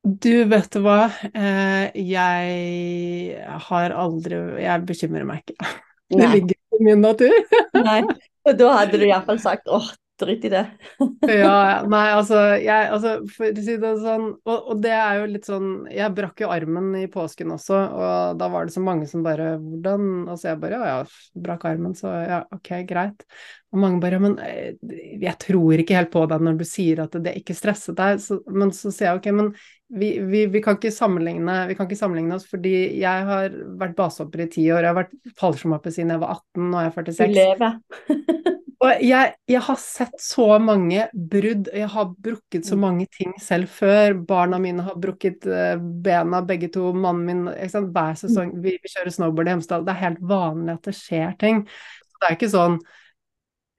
Du, 0.00 0.32
vet 0.48 0.70
du 0.72 0.80
hva? 0.80 1.10
Eh, 1.28 1.90
jeg 2.08 3.36
har 3.66 3.92
aldri 3.92 4.38
Jeg 4.62 4.84
bekymrer 4.88 5.26
meg 5.28 5.44
ikke. 5.44 5.72
Det 6.10 6.28
ligger 6.32 6.56
i 6.80 6.84
min 6.88 7.04
natur. 7.04 7.34
Nei. 7.76 8.00
Og 8.48 8.56
da 8.56 8.70
hadde 8.78 8.98
du 8.98 9.04
iallfall 9.04 9.38
sagt 9.42 9.68
åh, 9.68 9.90
drit 10.20 10.44
i 10.48 10.52
det. 10.52 10.64
Ja, 11.30 11.82
nei, 11.92 12.06
altså, 12.14 12.38
jeg, 12.60 12.88
altså 12.92 13.12
For 13.30 13.50
å 13.50 13.64
si 13.64 13.76
det 13.80 13.92
sånn 14.00 14.26
og, 14.32 14.56
og 14.72 14.80
det 14.82 14.92
er 14.96 15.20
jo 15.20 15.28
litt 15.30 15.46
sånn 15.48 15.70
Jeg 15.92 16.14
brakk 16.16 16.40
jo 16.42 16.50
armen 16.52 16.94
i 16.98 17.06
påsken 17.12 17.52
også, 17.54 17.76
og 17.76 18.40
da 18.40 18.48
var 18.52 18.66
det 18.66 18.74
så 18.74 18.82
mange 18.84 19.08
som 19.10 19.24
bare 19.26 19.54
Hvordan? 19.60 20.06
Altså, 20.30 20.50
jeg 20.50 20.62
bare 20.62 20.80
Ja, 20.80 20.92
ja, 20.94 21.40
brakk 21.46 21.66
armen, 21.70 21.96
så 21.98 22.12
ja, 22.24 22.40
ok, 22.56 22.72
greit. 22.88 23.26
Og 23.70 23.82
mange 23.82 24.00
bare 24.02 24.20
Men 24.22 24.38
eh, 24.44 24.78
jeg 25.20 25.36
tror 25.44 25.82
ikke 25.82 25.98
helt 25.98 26.12
på 26.14 26.24
deg 26.30 26.46
når 26.46 26.58
du 26.60 26.66
sier 26.68 27.04
at 27.04 27.14
det 27.22 27.36
ikke 27.38 27.56
stresset 27.56 27.98
deg. 27.98 28.22
Så, 28.22 28.40
men 28.50 28.74
så 28.76 28.92
sier 28.94 29.10
jeg 29.10 29.20
ok, 29.20 29.30
men 29.36 29.52
vi, 29.90 30.12
vi, 30.22 30.44
vi, 30.46 30.62
kan 30.62 30.78
ikke 30.78 30.92
sammenligne, 30.94 31.56
vi 31.68 31.76
kan 31.78 31.88
ikke 31.88 31.98
sammenligne 31.98 32.36
oss, 32.36 32.46
fordi 32.50 32.74
jeg 33.00 33.26
har 33.26 33.54
vært 33.80 33.96
basehopper 33.98 34.44
i 34.44 34.50
ti 34.52 34.68
år, 34.70 34.84
jeg 34.86 34.92
har 34.92 35.00
vært 35.02 35.34
fallskjermhopper 35.40 35.94
siden 35.94 36.14
jeg 36.14 36.22
var 36.22 36.38
18, 36.38 36.70
nå 36.70 36.80
er 36.80 36.88
jeg 36.88 36.96
46. 37.00 37.10
Du 37.10 37.20
46. 37.20 37.38
lever. 37.40 38.66
Og 38.80 39.02
jeg, 39.04 39.34
jeg 39.50 39.60
har 39.66 39.76
sett 39.76 40.14
så 40.24 40.46
mange 40.62 41.02
brudd, 41.12 41.66
jeg 41.76 41.88
har 41.92 42.06
brukket 42.24 42.64
så 42.64 42.76
Mm. 42.78 42.80
mange 42.80 43.06
ting 43.12 43.34
selv 43.40 43.68
før. 43.68 44.14
Barna 44.26 44.58
mine 44.58 44.80
har 44.86 44.94
brukket 44.96 45.44
eh, 45.46 45.76
bena, 45.76 46.40
begge 46.40 46.70
to. 46.72 46.92
Mannen 46.96 47.26
min 47.26 47.42
ikke 47.52 47.70
sant? 47.74 47.90
Hver 47.92 48.16
sesong 48.16 48.54
vi, 48.62 48.78
vi 48.80 48.88
kjører 48.88 49.12
snowboard 49.12 49.50
i 49.50 49.52
Hemsedal. 49.52 49.84
Det 49.84 49.92
er 49.92 50.00
helt 50.06 50.22
vanlig 50.30 50.72
at 50.78 50.88
det 50.88 50.94
skjer 50.96 51.36
ting. 51.42 51.60
Så 52.08 52.22
det 52.22 52.30
er 52.30 52.38
ikke 52.38 52.50
sånn 52.54 52.78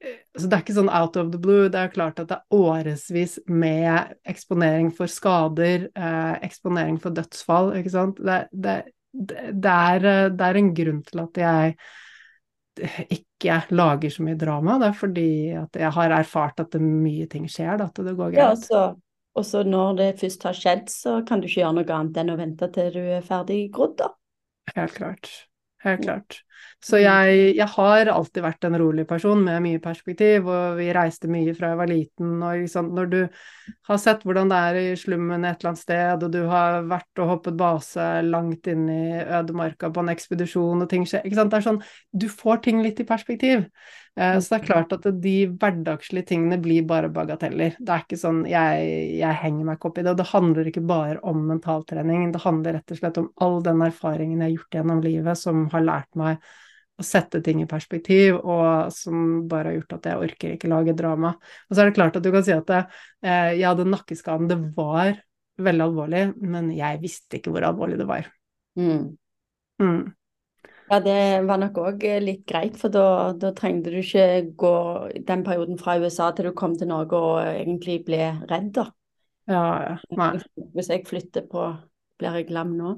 eh, 0.05 0.19
så 0.37 0.47
det 0.47 0.53
er 0.59 0.63
ikke 0.67 0.77
sånn 0.77 0.93
out 1.01 1.17
of 1.17 1.31
the 1.33 1.41
blue. 1.41 1.65
Det 1.73 1.81
er 1.81 1.93
klart 1.95 2.21
at 2.21 2.29
det 2.29 2.37
er 2.37 2.61
årevis 2.61 3.39
med 3.49 4.13
eksponering 4.29 4.91
for 4.93 5.09
skader, 5.09 5.89
eh, 5.95 6.33
eksponering 6.45 7.01
for 7.01 7.09
dødsfall, 7.17 7.73
ikke 7.81 7.95
sant. 7.97 8.21
Det, 8.21 8.37
det, 8.53 8.77
det, 9.11 9.49
det, 9.65 9.75
er, 9.97 10.05
eh, 10.13 10.29
det 10.29 10.45
er 10.51 10.61
en 10.61 10.71
grunn 10.77 11.01
til 11.09 11.25
at 11.25 11.41
jeg 11.41 11.75
ikke 13.17 13.57
lager 13.75 14.09
så 14.13 14.23
mye 14.25 14.37
drama. 14.39 14.77
Det 14.81 14.87
er 14.91 14.97
fordi 14.97 15.25
jeg 15.51 15.91
har 15.97 16.15
erfart 16.19 16.59
at 16.63 16.71
det 16.75 16.81
mye 16.85 17.27
ting 17.31 17.47
skjer, 17.51 17.77
da, 17.81 17.89
at 17.91 18.03
det 18.05 18.15
går 18.19 18.31
Ja, 18.35 18.55
greit. 18.55 18.59
så, 18.59 18.79
og 19.35 19.45
så 19.45 19.63
når 19.63 19.93
det 19.99 20.07
først 20.19 20.43
har 20.43 20.53
skjedd, 20.57 20.89
så 20.91 21.13
kan 21.27 21.41
du 21.41 21.47
ikke 21.47 21.61
gjøre 21.61 21.77
noe 21.79 21.95
annet 21.99 22.17
enn 22.23 22.33
å 22.35 22.39
vente 22.43 22.71
til 22.77 22.91
du 22.97 23.01
er 23.19 23.21
ferdig 23.31 23.61
grodd, 23.77 23.97
da. 24.03 24.11
Helt 24.75 24.93
klart. 24.93 25.29
Helt 25.81 26.03
klart. 26.03 26.41
Så 26.81 26.97
jeg, 27.01 27.55
jeg 27.57 27.67
har 27.75 28.09
alltid 28.09 28.43
vært 28.45 28.65
en 28.65 28.77
rolig 28.77 29.05
person 29.09 29.39
med 29.41 29.63
mye 29.63 29.79
perspektiv, 29.81 30.45
og 30.49 30.77
vi 30.77 30.87
reiste 30.93 31.29
mye 31.29 31.53
fra 31.57 31.71
jeg 31.71 31.79
var 31.79 31.89
liten. 31.89 32.35
Og 32.37 32.63
liksom, 32.63 32.91
når 32.97 33.09
du 33.09 33.17
har 33.89 34.01
sett 34.01 34.21
hvordan 34.25 34.51
det 34.51 34.59
er 34.67 34.79
i 34.79 34.85
slummen 34.97 35.45
et 35.45 35.61
eller 35.61 35.71
annet 35.71 35.81
sted, 35.81 36.25
og 36.25 36.33
du 36.33 36.39
har 36.49 36.85
vært 36.89 37.21
og 37.23 37.31
hoppet 37.35 37.57
base 37.57 38.07
langt 38.27 38.69
inn 38.69 38.85
i 38.93 39.03
ødemarka 39.21 39.89
på 39.93 40.03
en 40.03 40.13
ekspedisjon, 40.13 40.85
og 40.85 40.89
ting 40.91 41.05
skjer? 41.09 41.25
Det 41.25 41.59
er 41.61 41.67
sånn, 41.69 41.81
Du 42.13 42.27
får 42.29 42.61
ting 42.67 42.81
litt 42.85 43.01
i 43.01 43.09
perspektiv. 43.09 43.65
Eh, 44.19 44.39
så 44.39 44.53
det 44.53 44.57
er 44.57 44.65
klart 44.67 44.95
at 44.95 45.05
de 45.23 45.35
hverdagslige 45.47 46.27
tingene 46.33 46.57
blir 46.61 46.87
bare 46.87 47.11
bagateller. 47.13 47.77
Det 47.79 47.93
er 47.93 48.03
ikke 48.03 48.19
sånn 48.19 48.41
jeg, 48.49 48.89
jeg 49.21 49.39
henger 49.43 49.67
meg 49.67 49.77
ikke 49.77 49.91
opp 49.91 50.01
i 50.01 50.03
det. 50.03 50.11
Og 50.13 50.19
det 50.19 50.31
handler 50.33 50.71
ikke 50.71 50.83
bare 50.89 51.21
om 51.31 51.45
mentaltrening, 51.51 52.27
det 52.33 52.43
handler 52.43 52.77
rett 52.79 52.95
og 52.95 52.99
slett 52.99 53.21
om 53.21 53.31
all 53.45 53.61
den 53.65 53.85
erfaringen 53.87 54.41
jeg 54.41 54.49
har 54.49 54.57
gjort 54.57 54.77
gjennom 54.79 55.05
livet 55.05 55.39
som 55.39 55.63
har 55.71 55.87
lært 55.87 56.19
meg 56.19 56.51
å 57.01 57.05
sette 57.07 57.41
ting 57.41 57.63
i 57.63 57.69
perspektiv, 57.69 58.37
og 58.37 58.91
som 58.93 59.47
bare 59.49 59.71
har 59.71 59.79
gjort 59.79 59.95
at 59.97 60.07
jeg 60.11 60.23
orker 60.27 60.55
ikke 60.55 60.69
lage 60.69 60.95
drama. 60.97 61.33
Og 61.69 61.73
så 61.73 61.81
er 61.81 61.89
det 61.89 61.97
klart 61.97 62.19
at 62.19 62.25
du 62.25 62.29
kan 62.33 62.45
si 62.45 62.53
at 62.53 62.67
det, 62.69 62.81
eh, 63.23 63.53
jeg 63.57 63.67
hadde 63.69 63.89
nakkeskaden, 63.89 64.49
det 64.51 64.59
var 64.75 65.15
veldig 65.61 65.85
alvorlig, 65.87 66.23
men 66.41 66.69
jeg 66.75 67.01
visste 67.01 67.39
ikke 67.39 67.53
hvor 67.53 67.65
alvorlig 67.65 67.97
det 68.01 68.07
var. 68.09 68.27
Mm. 68.79 69.07
Mm. 69.81 70.01
Ja, 70.91 70.97
det 70.99 71.13
var 71.47 71.59
nok 71.61 71.77
òg 71.79 72.01
litt 72.19 72.41
greit, 72.49 72.75
for 72.79 72.91
da, 72.91 73.03
da 73.39 73.53
trengte 73.55 73.93
du 73.93 74.01
ikke 74.01 74.25
gå 74.59 74.71
den 75.29 75.45
perioden 75.47 75.77
fra 75.79 75.95
USA 76.03 76.31
til 76.35 76.49
du 76.49 76.55
kom 76.57 76.73
til 76.77 76.89
Norge 76.91 77.15
og 77.15 77.37
egentlig 77.45 78.01
ble 78.09 78.25
redd, 78.49 78.73
da. 78.75 78.89
Ja, 79.47 79.61
ja. 79.85 79.93
Nei. 80.19 80.33
Hvis 80.75 80.91
jeg 80.91 81.07
flytter 81.07 81.47
på, 81.51 81.63
blir 82.19 82.41
jeg 82.41 82.51
lam 82.51 82.75
nå. 82.75 82.97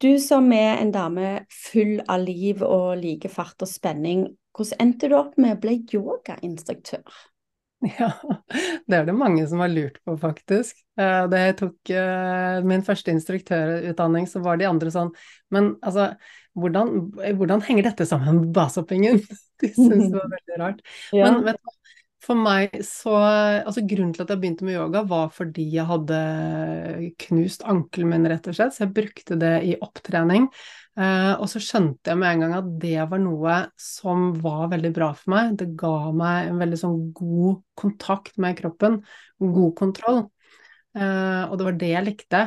Du 0.00 0.18
som 0.18 0.46
er 0.56 0.78
en 0.80 0.90
dame 0.94 1.30
full 1.52 1.98
av 2.08 2.22
liv 2.24 2.62
og 2.66 3.02
liker 3.02 3.32
fart 3.34 3.66
og 3.66 3.68
spenning, 3.68 4.22
hvordan 4.56 4.86
endte 4.86 5.10
du 5.12 5.16
opp 5.18 5.36
med 5.40 5.58
å 5.58 5.60
bli 5.66 5.76
yogainstruktør? 5.92 7.02
Ja, 7.98 8.10
det 8.84 8.96
er 8.98 9.06
det 9.08 9.16
mange 9.16 9.46
som 9.48 9.62
har 9.62 9.70
lurt 9.72 9.96
på, 10.04 10.16
faktisk. 10.20 10.82
Eh, 11.00 11.22
da 11.32 11.42
jeg 11.46 11.56
tok 11.62 11.92
eh, 11.94 12.60
min 12.68 12.84
første 12.84 13.12
instruktørutdanning, 13.14 14.28
så 14.28 14.42
var 14.44 14.60
de 14.60 14.68
andre 14.68 14.92
sånn 14.92 15.12
Men 15.54 15.72
altså, 15.80 16.10
hvordan, 16.60 17.10
hvordan 17.38 17.64
henger 17.64 17.88
dette 17.88 18.06
sammen 18.08 18.42
med 18.42 18.54
basehoppingen? 18.56 19.22
De 19.60 19.72
syntes 19.72 20.10
det 20.10 20.18
var 20.18 20.32
veldig 20.36 20.58
rart. 20.60 20.82
Ja. 21.16 21.30
Men 21.30 21.46
vet 21.48 21.60
du 21.60 21.76
for 22.20 22.36
meg 22.36 22.74
så 22.84 23.14
Altså, 23.16 23.80
grunnen 23.88 24.12
til 24.12 24.26
at 24.26 24.34
jeg 24.34 24.42
begynte 24.42 24.66
med 24.68 24.76
yoga, 24.76 25.02
var 25.08 25.30
fordi 25.32 25.64
jeg 25.72 25.88
hadde 25.88 26.20
knust 27.24 27.64
ankelen 27.64 28.12
min, 28.12 28.28
rett 28.28 28.48
og 28.50 28.56
slett, 28.58 28.76
så 28.76 28.84
jeg 28.84 28.94
brukte 28.96 29.40
det 29.40 29.54
i 29.70 29.72
opptrening. 29.80 30.50
Uh, 30.98 31.38
og 31.38 31.46
så 31.48 31.60
skjønte 31.62 32.10
jeg 32.10 32.18
med 32.18 32.32
en 32.32 32.42
gang 32.42 32.54
at 32.58 32.70
det 32.82 32.96
var 33.08 33.20
noe 33.22 33.56
som 33.78 34.30
var 34.42 34.72
veldig 34.72 34.90
bra 34.94 35.12
for 35.16 35.32
meg. 35.32 35.54
Det 35.60 35.70
ga 35.78 36.10
meg 36.16 36.50
en 36.50 36.58
veldig 36.60 36.80
sånn 36.80 36.98
god 37.16 37.60
kontakt 37.78 38.40
med 38.42 38.58
kroppen, 38.58 38.98
god 39.40 39.72
kontroll. 39.78 40.24
Uh, 40.96 41.46
og 41.46 41.54
det 41.56 41.68
var 41.68 41.78
det 41.80 41.92
jeg 41.92 42.06
likte. 42.08 42.42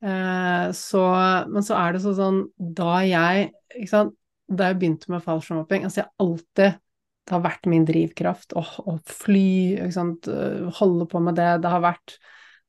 Uh, 0.00 0.70
så, 0.76 1.02
men 1.50 1.66
så 1.66 1.76
er 1.76 1.92
det 1.92 1.98
så 2.00 2.14
sånn 2.16 2.38
Da 2.56 3.02
jeg 3.04 3.50
sant, 3.90 4.14
Da 4.48 4.70
jeg 4.70 4.78
begynte 4.80 5.10
med 5.12 5.20
fallskjermhopping 5.20 5.82
Altså, 5.84 6.00
jeg 6.00 6.24
alltid 6.24 6.78
Det 6.80 7.34
har 7.34 7.42
vært 7.44 7.68
min 7.68 7.84
drivkraft 7.84 8.54
å, 8.56 8.62
å 8.88 8.94
fly, 9.04 9.50
sant, 9.92 10.30
holde 10.78 11.04
på 11.10 11.20
med 11.20 11.36
det. 11.36 11.50
Det 11.60 11.74
har 11.74 11.84
vært 11.84 12.16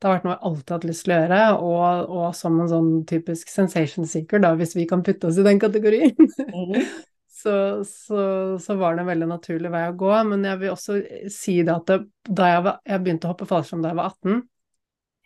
det 0.02 0.08
har 0.08 0.16
vært 0.16 0.24
noe 0.26 0.34
jeg 0.34 0.46
alltid 0.50 0.72
har 0.72 0.80
hatt 0.80 0.86
lyst 0.90 1.04
til 1.06 1.14
å 1.14 1.18
gjøre, 1.20 1.40
og, 1.62 2.10
og, 2.10 2.28
som 2.34 2.56
en 2.58 2.70
sånn 2.72 2.92
typisk 3.10 3.52
sensation 3.54 4.08
seeker, 4.10 4.42
da, 4.42 4.56
hvis 4.58 4.74
vi 4.74 4.88
kan 4.90 5.04
putte 5.06 5.30
oss 5.30 5.38
i 5.38 5.46
den 5.46 5.62
kategorien, 5.62 6.16
mm. 6.18 6.72
så, 7.42 7.54
så, 7.86 8.24
så, 8.62 8.78
var 8.80 8.98
det 8.98 9.04
en 9.04 9.12
veldig 9.12 9.28
naturlig 9.30 9.70
vei 9.74 9.84
å 9.90 9.98
gå. 9.98 10.10
Men 10.32 10.48
jeg 10.50 10.62
vil 10.64 10.74
også 10.74 10.98
si 11.34 11.60
det 11.62 11.76
at 11.76 11.94
det, 11.94 12.00
da 12.26 12.50
jeg, 12.50 12.66
var, 12.66 12.82
jeg 12.90 13.04
begynte 13.06 13.30
å 13.30 13.36
hoppe 13.36 13.50
fallskjerm 13.50 13.86
da 13.86 13.94
jeg 13.94 14.00
var 14.02 14.12
18, 14.16 14.42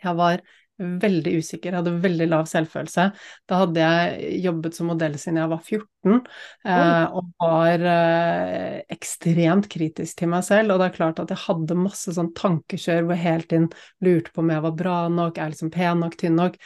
jeg 0.06 0.20
var 0.20 0.46
veldig 0.80 1.38
usikker, 1.40 1.78
hadde 1.78 1.94
veldig 2.04 2.28
lav 2.32 2.48
selvfølelse. 2.50 3.06
Da 3.48 3.60
hadde 3.62 3.84
jeg 3.86 4.42
jobbet 4.44 4.76
som 4.78 4.90
modell 4.92 5.16
siden 5.20 5.40
jeg 5.40 5.52
var 5.52 5.62
14, 5.64 6.18
eh, 6.68 7.06
og 7.16 7.30
var 7.42 7.86
eh, 7.92 8.82
ekstremt 8.96 9.70
kritisk 9.72 10.20
til 10.20 10.34
meg 10.34 10.44
selv. 10.48 10.74
Og 10.74 10.82
det 10.82 10.90
er 10.90 10.98
klart 10.98 11.22
at 11.24 11.32
jeg 11.32 11.44
hadde 11.46 11.80
masse 11.80 12.16
sånn 12.18 12.34
tankekjør 12.36 13.06
hvor 13.06 13.16
jeg 13.16 13.24
hele 13.24 13.48
tiden 13.48 13.72
lurte 14.06 14.36
på 14.36 14.44
om 14.44 14.52
jeg 14.52 14.66
var 14.68 14.76
bra 14.84 14.98
nok, 15.14 15.40
er 15.40 15.56
liksom 15.56 15.72
pen 15.74 16.04
nok, 16.04 16.20
tynn 16.20 16.38
nok. 16.42 16.60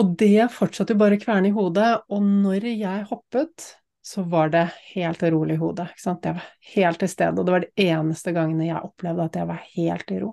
Og 0.00 0.16
det 0.16 0.48
fortsatte 0.54 0.94
jo 0.94 1.02
bare 1.02 1.18
å 1.18 1.22
kverne 1.22 1.50
i 1.50 1.54
hodet. 1.54 1.90
Og 2.08 2.24
når 2.24 2.70
jeg 2.72 3.08
hoppet, 3.10 3.66
så 4.02 4.24
var 4.26 4.48
det 4.50 4.64
helt 4.94 5.22
rolig 5.22 5.58
i 5.58 5.60
hodet. 5.60 5.90
Ikke 5.92 6.06
sant? 6.06 6.24
Jeg 6.24 6.38
var 6.38 6.46
helt 6.72 7.02
til 7.04 7.10
stede, 7.12 7.36
og 7.36 7.46
det 7.46 7.54
var 7.54 7.66
de 7.66 7.90
eneste 7.90 8.32
gangene 8.34 8.70
jeg 8.70 8.88
opplevde 8.88 9.28
at 9.28 9.36
jeg 9.38 9.50
var 9.52 9.60
helt 9.76 10.14
i 10.14 10.22
ro. 10.24 10.32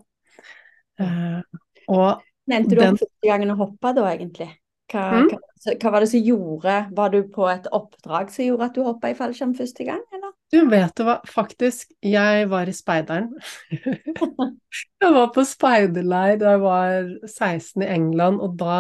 Eh, 0.99 1.59
og 1.89 2.23
Mente 2.49 2.73
du 2.73 2.81
den... 2.81 2.95
om 2.95 2.99
første 2.99 3.29
gangen 3.29 3.53
å 3.53 3.59
hoppe 3.59 3.93
da, 3.97 4.09
egentlig? 4.13 4.49
Hva, 4.89 5.05
mm? 5.21 5.29
hva, 5.29 5.73
hva, 5.75 5.91
var 5.93 6.01
det 6.01 6.09
som 6.09 6.23
gjorde 6.25 6.75
Var 6.97 7.11
du 7.13 7.19
på 7.29 7.45
et 7.45 7.67
oppdrag 7.77 8.31
som 8.33 8.47
gjorde 8.47 8.69
at 8.71 8.77
du 8.77 8.81
hoppa 8.87 9.11
i 9.11 9.17
fallskjerm 9.17 9.53
første 9.57 9.85
gang, 9.85 10.01
eller? 10.15 10.31
Du 10.49 10.63
vet 10.65 10.95
du 10.97 11.03
hva, 11.05 11.19
faktisk, 11.29 11.91
jeg 12.01 12.47
var 12.49 12.65
i 12.65 12.73
speideren. 12.73 13.27
jeg 13.69 15.11
var 15.13 15.27
på 15.35 15.43
speiderleir 15.45 16.39
da 16.41 16.55
jeg 16.55 16.61
var 16.63 17.11
16 17.27 17.85
i 17.85 17.89
England, 17.93 18.41
og 18.41 18.55
da 18.57 18.79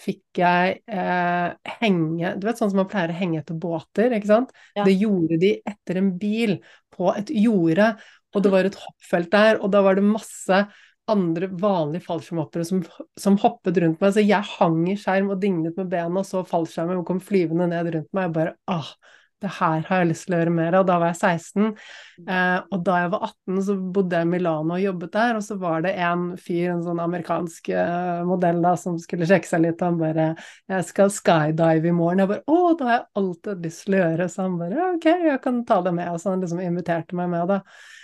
fikk 0.00 0.40
jeg 0.40 0.78
eh, 0.88 1.74
henge 1.82 2.32
Du 2.40 2.48
vet 2.48 2.62
sånn 2.62 2.72
som 2.72 2.80
man 2.80 2.88
pleier 2.88 3.12
å 3.12 3.18
henge 3.18 3.42
etter 3.42 3.58
båter, 3.60 4.16
ikke 4.16 4.30
sant? 4.32 4.56
Ja. 4.72 4.86
Det 4.88 4.96
gjorde 4.96 5.36
de 5.44 5.58
etter 5.60 6.00
en 6.00 6.14
bil 6.22 6.56
på 6.96 7.12
et 7.12 7.34
jorde, 7.36 7.92
og 8.32 8.46
det 8.46 8.54
var 8.54 8.70
et 8.70 8.80
hoppfelt 8.80 9.32
der, 9.34 9.60
og 9.60 9.74
da 9.74 9.84
var 9.84 10.00
det 10.00 10.06
masse 10.08 10.64
andre 11.12 11.48
vanlige 11.60 12.06
fallskjermhoppere 12.06 12.66
som, 12.66 12.82
som, 13.20 13.38
hoppet 13.42 13.80
rundt 13.82 14.02
meg. 14.02 14.12
Så 14.14 14.24
jeg 14.24 14.52
hang 14.56 14.82
i 14.90 14.98
skjerm 15.00 15.32
og 15.34 15.40
dinglet 15.42 15.78
med 15.80 15.90
bena, 15.92 16.22
og 16.22 16.28
så 16.28 16.44
fallskjermen 16.46 17.04
kom 17.08 17.22
flyvende 17.24 17.70
ned 17.70 17.94
rundt 17.94 18.12
meg. 18.16 18.28
Jeg 18.28 18.36
bare 18.36 18.54
ah, 18.70 18.92
det 19.40 19.50
her 19.56 19.84
har 19.88 20.02
jeg 20.02 20.08
lyst 20.10 20.26
til 20.26 20.34
å 20.36 20.38
gjøre 20.42 20.52
mer 20.52 20.74
av. 20.76 20.82
Da 20.88 20.96
var 21.00 21.14
jeg 21.14 21.18
16. 21.40 21.70
Eh, 22.28 22.56
og 22.60 22.82
da 22.84 22.96
jeg 23.00 23.12
var 23.14 23.22
18, 23.30 23.60
så 23.64 23.76
bodde 23.96 24.18
jeg 24.18 24.28
i 24.28 24.30
Milano 24.34 24.74
og 24.76 24.82
jobbet 24.82 25.14
der. 25.14 25.38
Og 25.38 25.46
så 25.46 25.56
var 25.62 25.84
det 25.86 25.94
en 26.04 26.26
fyr, 26.40 26.74
en 26.74 26.82
sånn 26.84 27.00
amerikansk 27.00 27.70
eh, 27.72 28.20
modell 28.28 28.60
da, 28.64 28.74
som 28.80 28.98
skulle 29.00 29.28
sjekke 29.30 29.48
seg 29.48 29.64
litt. 29.64 29.80
Og 29.80 29.88
han 29.88 30.00
bare 30.02 30.26
'Jeg 30.68 30.88
skal 30.90 31.14
skydive 31.14 31.88
i 31.88 31.96
morgen.' 31.96 32.20
Jeg 32.20 32.32
bare 32.34 32.44
'Å, 32.44 32.76
det 32.76 32.86
har 32.88 32.96
jeg 32.98 33.08
alltid 33.22 33.64
lyst 33.64 33.84
til 33.86 33.96
å 33.96 34.02
gjøre.' 34.04 34.28
Så 34.28 34.42
han 34.44 34.60
bare 34.60 34.88
'OK, 34.90 35.08
jeg 35.30 35.42
kan 35.42 35.64
ta 35.64 35.80
det 35.80 35.94
med.' 35.94 36.12
Og 36.12 36.20
så 36.20 36.30
han 36.30 36.44
liksom 36.44 36.60
inviterte 36.60 37.16
meg 37.16 37.30
med, 37.30 37.48
da. 37.48 37.62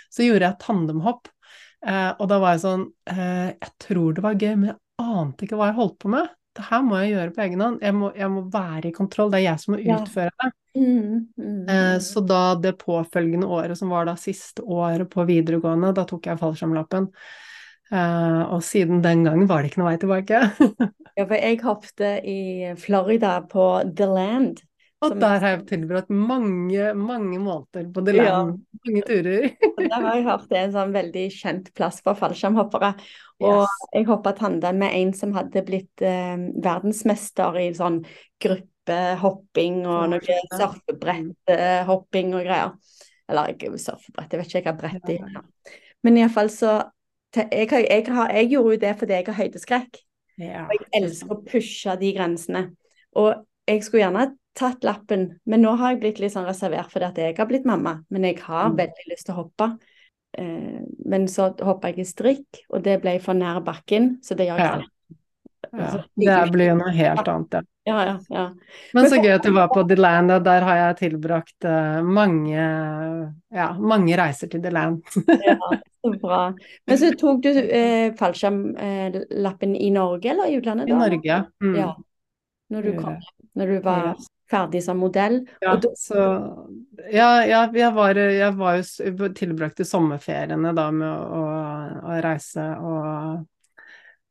Så 0.09 0.25
gjorde 0.25 0.49
jeg 0.49 0.59
tandemhopp. 0.65 1.29
Eh, 1.85 2.09
og 2.17 2.25
da 2.31 2.39
var 2.41 2.55
jeg 2.55 2.63
sånn 2.63 2.87
eh, 3.11 3.49
Jeg 3.53 3.73
tror 3.83 4.15
det 4.17 4.23
var 4.25 4.39
gøy, 4.39 4.53
men 4.57 4.71
jeg 4.71 4.77
ante 4.97 5.45
ikke 5.45 5.59
hva 5.59 5.69
jeg 5.69 5.77
holdt 5.77 5.97
på 6.01 6.11
med. 6.11 6.31
Det 6.57 6.65
her 6.71 6.85
må 6.85 7.01
jeg 7.01 7.11
gjøre 7.13 7.33
på 7.35 7.43
egen 7.45 7.61
hånd. 7.61 7.81
Jeg 7.85 7.93
må, 7.93 8.11
jeg 8.17 8.29
må 8.33 8.45
være 8.53 8.89
i 8.89 8.95
kontroll. 8.95 9.29
Det 9.33 9.41
er 9.41 9.45
jeg 9.51 9.63
som 9.63 9.75
må 9.75 9.81
utføre 9.83 10.33
det. 10.33 10.53
Mm, 10.77 11.19
mm, 11.37 11.59
eh, 11.73 11.97
så 12.05 12.21
da 12.25 12.41
det 12.61 12.77
påfølgende 12.81 13.49
året, 13.49 13.77
som 13.77 13.93
var 13.93 14.05
da 14.09 14.15
siste 14.19 14.61
året 14.61 15.09
på 15.09 15.25
videregående, 15.25 15.93
da 15.97 16.05
tok 16.09 16.29
jeg 16.29 16.41
fallskjermlappen. 16.41 17.11
Eh, 17.87 18.41
og 18.51 18.63
siden 18.65 19.01
den 19.05 19.23
gangen 19.25 19.47
var 19.49 19.61
det 19.61 19.71
ikke 19.71 19.81
noe 19.81 19.91
vei 19.91 19.99
tilbake. 20.01 20.41
ja, 21.17 21.23
for 21.23 21.35
jeg 21.37 21.61
hoppet 21.63 22.27
i 22.27 22.39
Florida 22.81 23.37
på 23.49 23.69
The 23.87 24.09
Land. 24.11 24.65
Og 25.05 25.13
der 25.21 25.41
har 25.43 25.51
jeg 25.51 25.65
tilbrakt 25.69 26.09
mange, 26.09 26.89
mange 26.97 27.37
måneder 27.37 27.85
på 27.93 28.01
det 28.01 28.15
Land. 28.17 28.55
Ja. 28.57 28.79
Mange 28.87 29.03
turer. 29.05 29.43
der 29.77 29.93
har 29.93 30.15
jeg 30.15 30.25
hørt 30.25 30.47
det 30.49 30.57
er 30.57 30.65
en 30.65 30.73
sånn 30.73 30.95
veldig 30.95 31.25
kjent 31.35 31.69
plass 31.77 31.99
for 32.05 32.17
fallskjermhoppere. 32.17 32.93
Og 33.45 33.59
yes. 33.61 33.75
jeg 33.93 34.07
hoppa 34.09 34.33
tandem 34.39 34.81
med 34.81 34.95
en 34.97 35.13
som 35.13 35.35
hadde 35.37 35.61
blitt 35.67 36.01
eh, 36.01 36.33
verdensmester 36.65 37.59
i 37.61 37.67
sånn 37.77 37.99
gruppehopping 38.41 39.83
og 39.85 40.15
noe 40.15 40.39
surfebretthopping 40.55 42.33
og 42.33 42.49
greier. 42.49 42.73
Eller 43.27 43.53
surfebrett, 43.77 44.33
jeg 44.33 44.41
vet 44.41 44.55
ikke 44.55 44.71
hva 44.71 44.77
brett 44.81 45.05
det 45.05 45.19
er. 45.21 45.77
Men 46.05 46.17
iallfall 46.23 46.49
så 46.53 46.79
jeg, 47.35 47.49
jeg, 47.51 47.85
jeg, 47.85 48.05
jeg, 48.07 48.49
gjorde 48.49 48.73
jo 48.73 48.81
det 48.81 48.95
fordi 48.97 49.17
jeg 49.19 49.29
har 49.29 49.39
høydeskrekk. 49.43 50.01
Ja. 50.41 50.65
Og 50.65 50.73
jeg 50.73 50.89
elsker 51.03 51.33
å 51.35 51.41
pushe 51.45 51.95
de 52.01 52.11
grensene. 52.17 52.63
Og 53.17 53.43
jeg 53.67 53.83
skulle 53.85 54.05
gjerne 54.05 54.29
tatt 54.57 54.85
lappen, 54.87 55.29
men 55.45 55.63
nå 55.63 55.75
har 55.79 55.93
jeg 55.93 56.01
blitt 56.01 56.19
litt 56.23 56.33
sånn 56.33 56.47
reservert 56.47 56.91
fordi 56.93 57.07
at 57.07 57.21
jeg 57.21 57.37
har 57.37 57.49
blitt 57.49 57.67
mamma. 57.69 57.99
Men 58.13 58.27
jeg 58.29 58.39
har 58.41 58.71
mm. 58.71 58.77
veldig 58.81 59.07
lyst 59.11 59.29
til 59.29 59.35
å 59.35 59.39
hoppe. 59.43 59.71
Eh, 60.37 60.83
men 61.05 61.27
så 61.31 61.51
hoppa 61.65 61.93
jeg 61.93 62.03
i 62.03 62.09
strikk, 62.09 62.61
og 62.71 62.83
det 62.85 62.99
ble 63.03 63.17
for 63.23 63.37
nær 63.37 63.61
bakken, 63.65 64.17
så 64.25 64.37
det 64.37 64.49
gjør 64.49 64.63
jeg 64.63 64.69
ikke. 64.81 64.91
Ja. 65.67 65.77
Altså, 65.77 66.03
det 66.15 66.35
blir 66.53 66.71
jo 66.71 66.77
noe 66.79 66.93
helt 66.95 67.27
annet, 67.27 67.57
ja. 67.59 67.65
Ja, 67.87 68.05
ja, 68.05 68.15
ja. 68.29 68.45
Men 68.93 69.05
så 69.07 69.15
gøy 69.21 69.31
at 69.31 69.45
du 69.47 69.53
var 69.55 69.69
på 69.71 69.85
The 69.87 69.95
Land, 69.95 70.31
og 70.35 70.43
der 70.43 70.65
har 70.67 70.79
jeg 70.81 70.95
tilbrakt 71.05 71.63
uh, 71.63 72.01
mange, 72.03 72.65
ja, 73.55 73.67
mange 73.79 74.17
reiser 74.19 74.51
til 74.51 74.59
The 74.65 74.73
Land. 74.75 75.05
ja, 75.47 75.55
så 76.03 76.11
bra. 76.19 76.41
Men 76.83 76.99
så 76.99 77.13
tok 77.15 77.45
du 77.45 77.51
eh, 77.53 78.09
fallskjermlappen 78.19 79.77
eh, 79.77 79.85
i 79.87 79.91
Norge 79.95 80.33
eller 80.33 80.51
i 80.51 80.57
utlandet? 80.59 80.91
I 80.91 80.99
Norge, 80.99 81.39
mm. 81.63 81.77
ja. 81.79 81.93
Når 82.75 82.89
du 82.89 82.99
kom, 82.99 83.15
når 83.55 83.71
du 83.71 83.79
var 83.85 84.09
ferdig 84.51 84.83
som 84.83 84.99
modell. 85.01 85.41
Ja, 85.63 85.75
da... 85.75 85.91
så, 85.97 86.23
ja, 87.11 87.29
ja 87.45 87.61
jeg, 87.73 87.91
var, 87.95 88.17
jeg 88.17 88.55
var 88.57 88.79
jo 88.79 89.29
tilbrakte 89.35 89.85
sommerferiene 89.87 90.73
da 90.77 90.87
med 90.95 91.11
å, 91.11 91.43
å 92.07 92.17
reise 92.23 92.67
og 92.81 93.45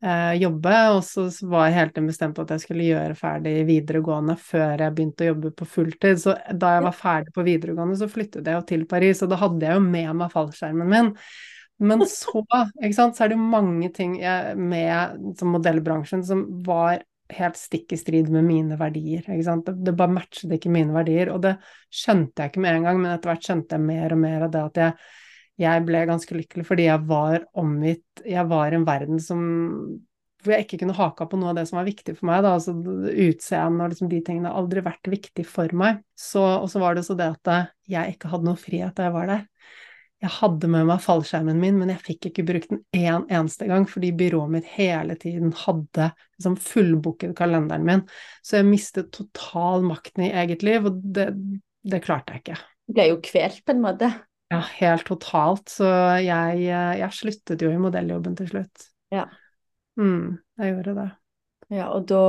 eh, 0.04 0.36
jobbe, 0.40 0.76
og 0.96 1.02
så 1.06 1.26
var 1.48 1.68
jeg 1.68 1.78
helt 1.80 2.00
bestemt 2.08 2.36
på 2.36 2.46
at 2.46 2.54
jeg 2.56 2.64
skulle 2.66 2.88
gjøre 2.88 3.18
ferdig 3.18 3.56
videregående 3.68 4.38
før 4.40 4.86
jeg 4.86 4.96
begynte 4.96 5.26
å 5.26 5.32
jobbe 5.32 5.52
på 5.56 5.68
fulltid. 5.78 6.22
Så 6.22 6.36
da 6.52 6.76
jeg 6.76 6.86
var 6.88 6.96
ferdig 6.96 7.36
på 7.36 7.44
videregående, 7.46 7.98
så 8.00 8.10
flyttet 8.10 8.46
jeg 8.46 8.58
jo 8.58 8.64
til 8.72 8.86
Paris, 8.90 9.24
og 9.24 9.32
da 9.32 9.40
hadde 9.42 9.68
jeg 9.68 9.80
jo 9.80 9.84
med 9.84 10.14
meg 10.22 10.32
fallskjermen 10.32 10.94
min. 10.94 11.12
Men 11.76 12.06
så, 12.08 12.40
sant, 12.96 13.18
så 13.18 13.24
er 13.24 13.32
det 13.32 13.36
jo 13.36 13.50
mange 13.52 13.90
ting 13.96 14.16
jeg, 14.20 14.56
med 14.56 15.44
modellbransjen 15.44 16.24
som 16.24 16.46
var 16.66 17.04
helt 17.34 17.58
stikk 17.58 17.92
i 17.92 17.98
strid 18.00 18.30
med 18.32 18.46
mine 18.46 18.78
verdier. 18.78 19.24
Det, 19.26 19.74
det, 19.84 19.94
bare 19.96 20.14
matchet 20.14 20.52
ikke 20.56 20.72
mine 20.72 20.94
verdier. 20.94 21.30
Og 21.34 21.42
det 21.44 21.56
skjønte 21.90 22.42
jeg 22.42 22.52
ikke 22.52 22.64
med 22.64 22.78
en 22.78 22.88
gang, 22.88 23.00
men 23.02 23.12
etter 23.12 23.32
hvert 23.32 23.46
skjønte 23.46 23.78
jeg 23.78 23.86
mer 23.86 24.14
og 24.16 24.20
mer 24.22 24.46
av 24.46 24.52
det 24.54 24.64
at 24.70 24.82
jeg, 24.82 25.08
jeg 25.66 25.86
ble 25.88 26.02
ganske 26.10 26.36
lykkelig 26.36 26.66
fordi 26.68 26.84
jeg 26.84 27.00
var 27.08 27.46
omgitt 27.56 28.20
Jeg 28.28 28.44
var 28.50 28.74
i 28.74 28.76
en 28.76 28.84
verden 28.84 29.22
som 29.22 29.40
hvor 30.44 30.52
jeg 30.52 30.66
ikke 30.66 30.78
kunne 30.82 30.94
haka 30.94 31.26
på 31.26 31.38
noe 31.40 31.50
av 31.50 31.56
det 31.58 31.64
som 31.66 31.80
var 31.80 31.88
viktig 31.88 32.12
for 32.18 32.28
meg. 32.28 32.44
Da. 32.44 32.52
altså 32.54 32.74
Utseende 32.76 33.82
og 33.82 33.90
liksom 33.90 34.10
de 34.12 34.20
tingene 34.22 34.52
har 34.52 34.60
aldri 34.60 34.84
vært 34.86 35.10
viktig 35.10 35.46
for 35.48 35.72
meg. 35.74 36.04
Og 36.38 36.68
så 36.70 36.82
var 36.82 36.94
det 36.94 37.02
så 37.08 37.16
det 37.18 37.32
at 37.34 37.50
jeg 37.90 38.14
ikke 38.14 38.30
hadde 38.30 38.46
noe 38.46 38.60
frihet 38.60 38.94
da 38.94 39.08
jeg 39.08 39.16
var 39.16 39.32
der. 39.32 39.42
Jeg 40.24 40.32
hadde 40.38 40.68
med 40.72 40.86
meg 40.88 41.02
fallskjermen 41.04 41.58
min, 41.60 41.76
men 41.76 41.90
jeg 41.92 42.00
fikk 42.00 42.30
ikke 42.30 42.44
brukt 42.48 42.70
den 42.72 42.80
én 42.96 43.26
eneste 43.28 43.66
gang, 43.68 43.84
fordi 43.88 44.14
byrået 44.16 44.54
mitt 44.54 44.70
hele 44.72 45.16
tiden 45.20 45.52
hadde 45.64 46.08
liksom 46.38 46.56
fullbooket 46.56 47.34
kalenderen 47.36 47.84
min. 47.84 48.02
Så 48.40 48.60
jeg 48.60 48.68
mistet 48.70 49.10
total 49.12 49.84
makten 49.84 50.24
i 50.24 50.32
eget 50.32 50.64
liv, 50.64 50.88
og 50.88 51.02
det, 51.16 51.28
det 51.84 52.00
klarte 52.06 52.32
jeg 52.32 52.44
ikke. 52.44 52.58
Du 52.86 52.96
ble 52.96 53.10
jo 53.10 53.20
kvelt 53.28 53.60
på 53.66 53.76
en 53.76 53.84
måte? 53.84 54.10
Ja, 54.54 54.62
helt 54.78 55.04
totalt. 55.10 55.68
Så 55.74 55.90
jeg, 56.22 56.64
jeg 56.64 57.12
sluttet 57.12 57.66
jo 57.66 57.70
i 57.74 57.80
modelljobben 57.82 58.38
til 58.38 58.48
slutt. 58.54 58.88
Ja. 59.12 59.26
Mm, 60.00 60.38
jeg 60.60 60.72
gjorde 60.72 60.96
det. 60.96 61.08
Ja, 61.74 61.88
og 61.90 62.06
da 62.08 62.22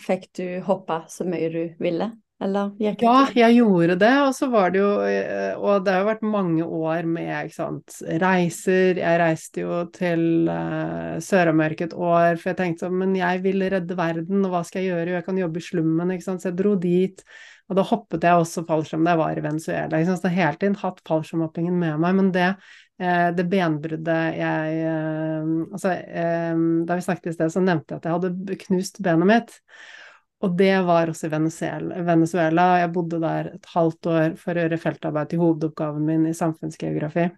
fikk 0.00 0.28
du 0.36 0.44
hoppa 0.66 1.04
så 1.08 1.24
mye 1.26 1.48
du 1.50 1.62
ville, 1.80 2.10
eller 2.44 2.74
gikk 2.80 2.98
det 3.00 3.06
Ja, 3.06 3.20
jeg 3.38 3.56
gjorde 3.58 3.96
det, 4.00 4.12
og 4.26 4.34
så 4.36 4.48
var 4.52 4.74
det 4.74 4.82
jo 4.82 4.90
eh, 5.08 5.54
Og 5.56 5.84
det 5.84 5.94
har 5.94 6.02
jo 6.02 6.10
vært 6.10 6.26
mange 6.28 6.66
år 6.66 7.08
med 7.08 7.54
sant, 7.54 7.96
reiser. 8.20 9.00
Jeg 9.00 9.20
reiste 9.22 9.64
jo 9.64 9.80
til 9.94 10.50
uh, 10.50 11.16
Sør-Amerika 11.24 11.88
et 11.88 11.96
år, 11.96 12.36
for 12.40 12.52
jeg 12.52 12.60
tenkte 12.60 12.86
sånn 12.86 13.00
Men 13.00 13.16
jeg 13.18 13.42
vil 13.46 13.64
redde 13.72 13.96
verden, 13.98 14.44
og 14.44 14.54
hva 14.54 14.62
skal 14.66 14.82
jeg 14.82 14.92
gjøre? 14.92 15.16
Jeg 15.18 15.26
kan 15.26 15.40
jobbe 15.40 15.60
i 15.60 15.66
slummen, 15.70 16.14
ikke 16.14 16.28
sant. 16.28 16.44
Så 16.44 16.50
jeg 16.50 16.60
dro 16.60 16.76
dit. 16.80 17.24
Og 17.70 17.78
da 17.78 17.84
hoppet 17.88 18.24
jeg 18.26 18.40
også 18.44 18.64
fallskjerm 18.68 19.06
da 19.06 19.14
jeg 19.14 19.22
var 19.22 19.40
i 19.40 19.44
Venezuela. 19.44 19.98
Ikke 19.98 20.10
sant? 20.10 20.20
Så 20.20 20.28
jeg 20.28 20.36
har 20.36 20.50
hele 20.50 20.60
tiden 20.60 20.78
hatt 20.82 21.00
fallskjermhoppingen 21.08 21.76
med 21.80 22.00
meg. 22.02 22.16
Men 22.20 22.30
det, 22.34 22.48
eh, 23.00 23.28
det 23.36 23.48
benbruddet 23.52 24.38
jeg 24.38 24.80
eh, 24.84 25.52
Altså, 25.64 25.94
eh, 25.94 26.64
da 26.84 26.98
vi 26.98 27.06
snakket 27.08 27.32
i 27.32 27.36
sted, 27.38 27.54
så 27.54 27.64
nevnte 27.64 27.94
jeg 27.94 28.02
at 28.02 28.08
jeg 28.10 28.18
hadde 28.18 28.58
knust 28.66 29.00
benet 29.04 29.30
mitt. 29.30 29.60
Og 30.44 30.52
det 30.58 30.74
var 30.84 31.08
også 31.08 31.28
i 31.28 31.32
Venezuela. 31.32 32.02
Venezuela. 32.04 32.66
Jeg 32.82 32.92
bodde 32.92 33.20
der 33.22 33.50
et 33.54 33.72
halvt 33.72 34.10
år 34.12 34.36
for 34.40 34.52
å 34.52 34.66
gjøre 34.66 34.80
feltarbeid 34.82 35.32
til 35.32 35.40
hovedoppgaven 35.40 36.04
min 36.04 36.28
i 36.28 36.36
samfunnsgeografi. 36.36 37.30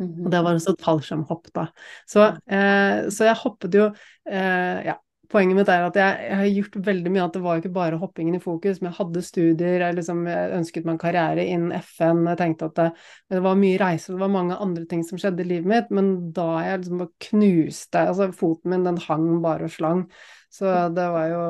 Mhm. 0.00 0.24
Og 0.24 0.32
det 0.32 0.40
var 0.46 0.56
også 0.56 0.74
et 0.74 0.84
fallskjermhopp, 0.86 1.52
da. 1.56 1.68
Så, 2.08 2.26
eh, 2.48 3.08
så 3.12 3.30
jeg 3.30 3.40
hoppet 3.44 3.74
jo 3.74 3.92
eh, 4.26 4.84
Ja. 4.86 4.98
Poenget 5.30 5.54
mitt 5.54 5.68
er 5.70 5.84
at 5.86 5.94
jeg, 5.94 6.22
jeg, 6.26 6.36
har 6.40 6.48
gjort 6.50 6.76
veldig 6.88 7.10
mye, 7.14 7.22
at 7.22 7.36
det 7.36 7.40
var 7.44 7.54
jo 7.54 7.62
ikke 7.62 7.76
bare 7.76 7.98
hoppingen 8.00 8.34
i 8.34 8.40
fokus, 8.42 8.80
men 8.80 8.88
jeg 8.88 8.96
hadde 8.96 9.20
studier, 9.22 9.84
jeg, 9.84 9.94
liksom, 9.94 10.24
jeg 10.26 10.56
ønsket 10.56 10.88
meg 10.88 10.96
en 10.96 10.98
karriere 11.04 11.44
innen 11.46 11.76
FN, 11.86 12.24
jeg 12.32 12.40
tenkte 12.40 12.66
at 12.66 12.80
det, 12.80 12.86
det, 13.30 13.42
var 13.44 13.60
mye 13.60 13.76
reise, 13.78 14.10
det 14.10 14.18
var 14.24 14.32
mange 14.34 14.58
andre 14.58 14.82
ting 14.90 15.04
som 15.06 15.22
skjedde 15.22 15.44
i 15.44 15.48
livet 15.52 15.70
mitt, 15.70 15.92
men 15.94 16.10
da 16.34 16.48
jeg 16.66 16.80
liksom 16.82 17.04
bare 17.04 17.28
knuste 17.28 18.02
Altså, 18.10 18.28
foten 18.40 18.74
min, 18.74 18.88
den 18.88 18.98
hang 19.06 19.28
bare 19.44 19.70
og 19.70 19.74
slang. 19.76 20.02
Så 20.50 20.66
det 20.90 21.06
var 21.14 21.26
jo 21.30 21.40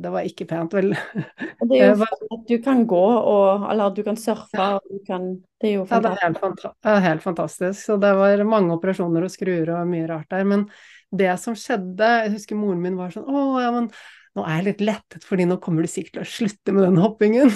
Det 0.00 0.10
var 0.14 0.26
ikke 0.28 0.46
pent, 0.48 0.72
vel. 0.72 0.94
Og 1.60 1.68
det 1.68 1.80
er 1.82 1.90
jo 1.90 1.96
for 2.02 2.36
at 2.38 2.44
du 2.48 2.56
kan 2.64 2.82
gå, 2.88 3.04
og, 3.04 3.66
eller 3.70 3.92
du 3.96 4.02
kan 4.06 4.16
surfe, 4.16 4.68
og 4.78 4.86
du 4.88 5.00
kan 5.06 5.28
Det 5.60 5.70
er 5.70 5.74
jo 5.74 5.84
Ja, 5.90 6.00
det 6.00 6.12
er 6.14 6.20
fantastisk. 6.20 6.24
helt, 6.24 6.40
fanta 6.40 6.98
helt 7.04 7.24
fantastisk. 7.24 7.80
Så 7.84 7.98
det 8.00 8.12
var 8.16 8.44
mange 8.48 8.76
operasjoner 8.76 9.26
og 9.28 9.32
skruer 9.32 9.74
og 9.76 9.90
mye 9.90 10.08
rart 10.08 10.30
der. 10.32 10.44
Men 10.48 10.66
det 11.12 11.34
som 11.40 11.56
skjedde 11.56 12.12
Jeg 12.24 12.32
husker 12.36 12.58
moren 12.58 12.80
min 12.82 12.96
var 12.98 13.12
sånn 13.14 13.28
Å, 13.28 13.44
ja, 13.62 13.72
men 13.74 13.90
nå 14.36 14.44
er 14.44 14.58
jeg 14.58 14.66
litt 14.66 14.82
lettet, 14.84 15.24
fordi 15.24 15.46
nå 15.48 15.56
kommer 15.64 15.84
du 15.84 15.88
sikkert 15.88 16.18
til 16.18 16.24
å 16.24 16.28
slutte 16.28 16.72
med 16.76 16.84
den 16.84 16.98
hoppingen. 17.00 17.52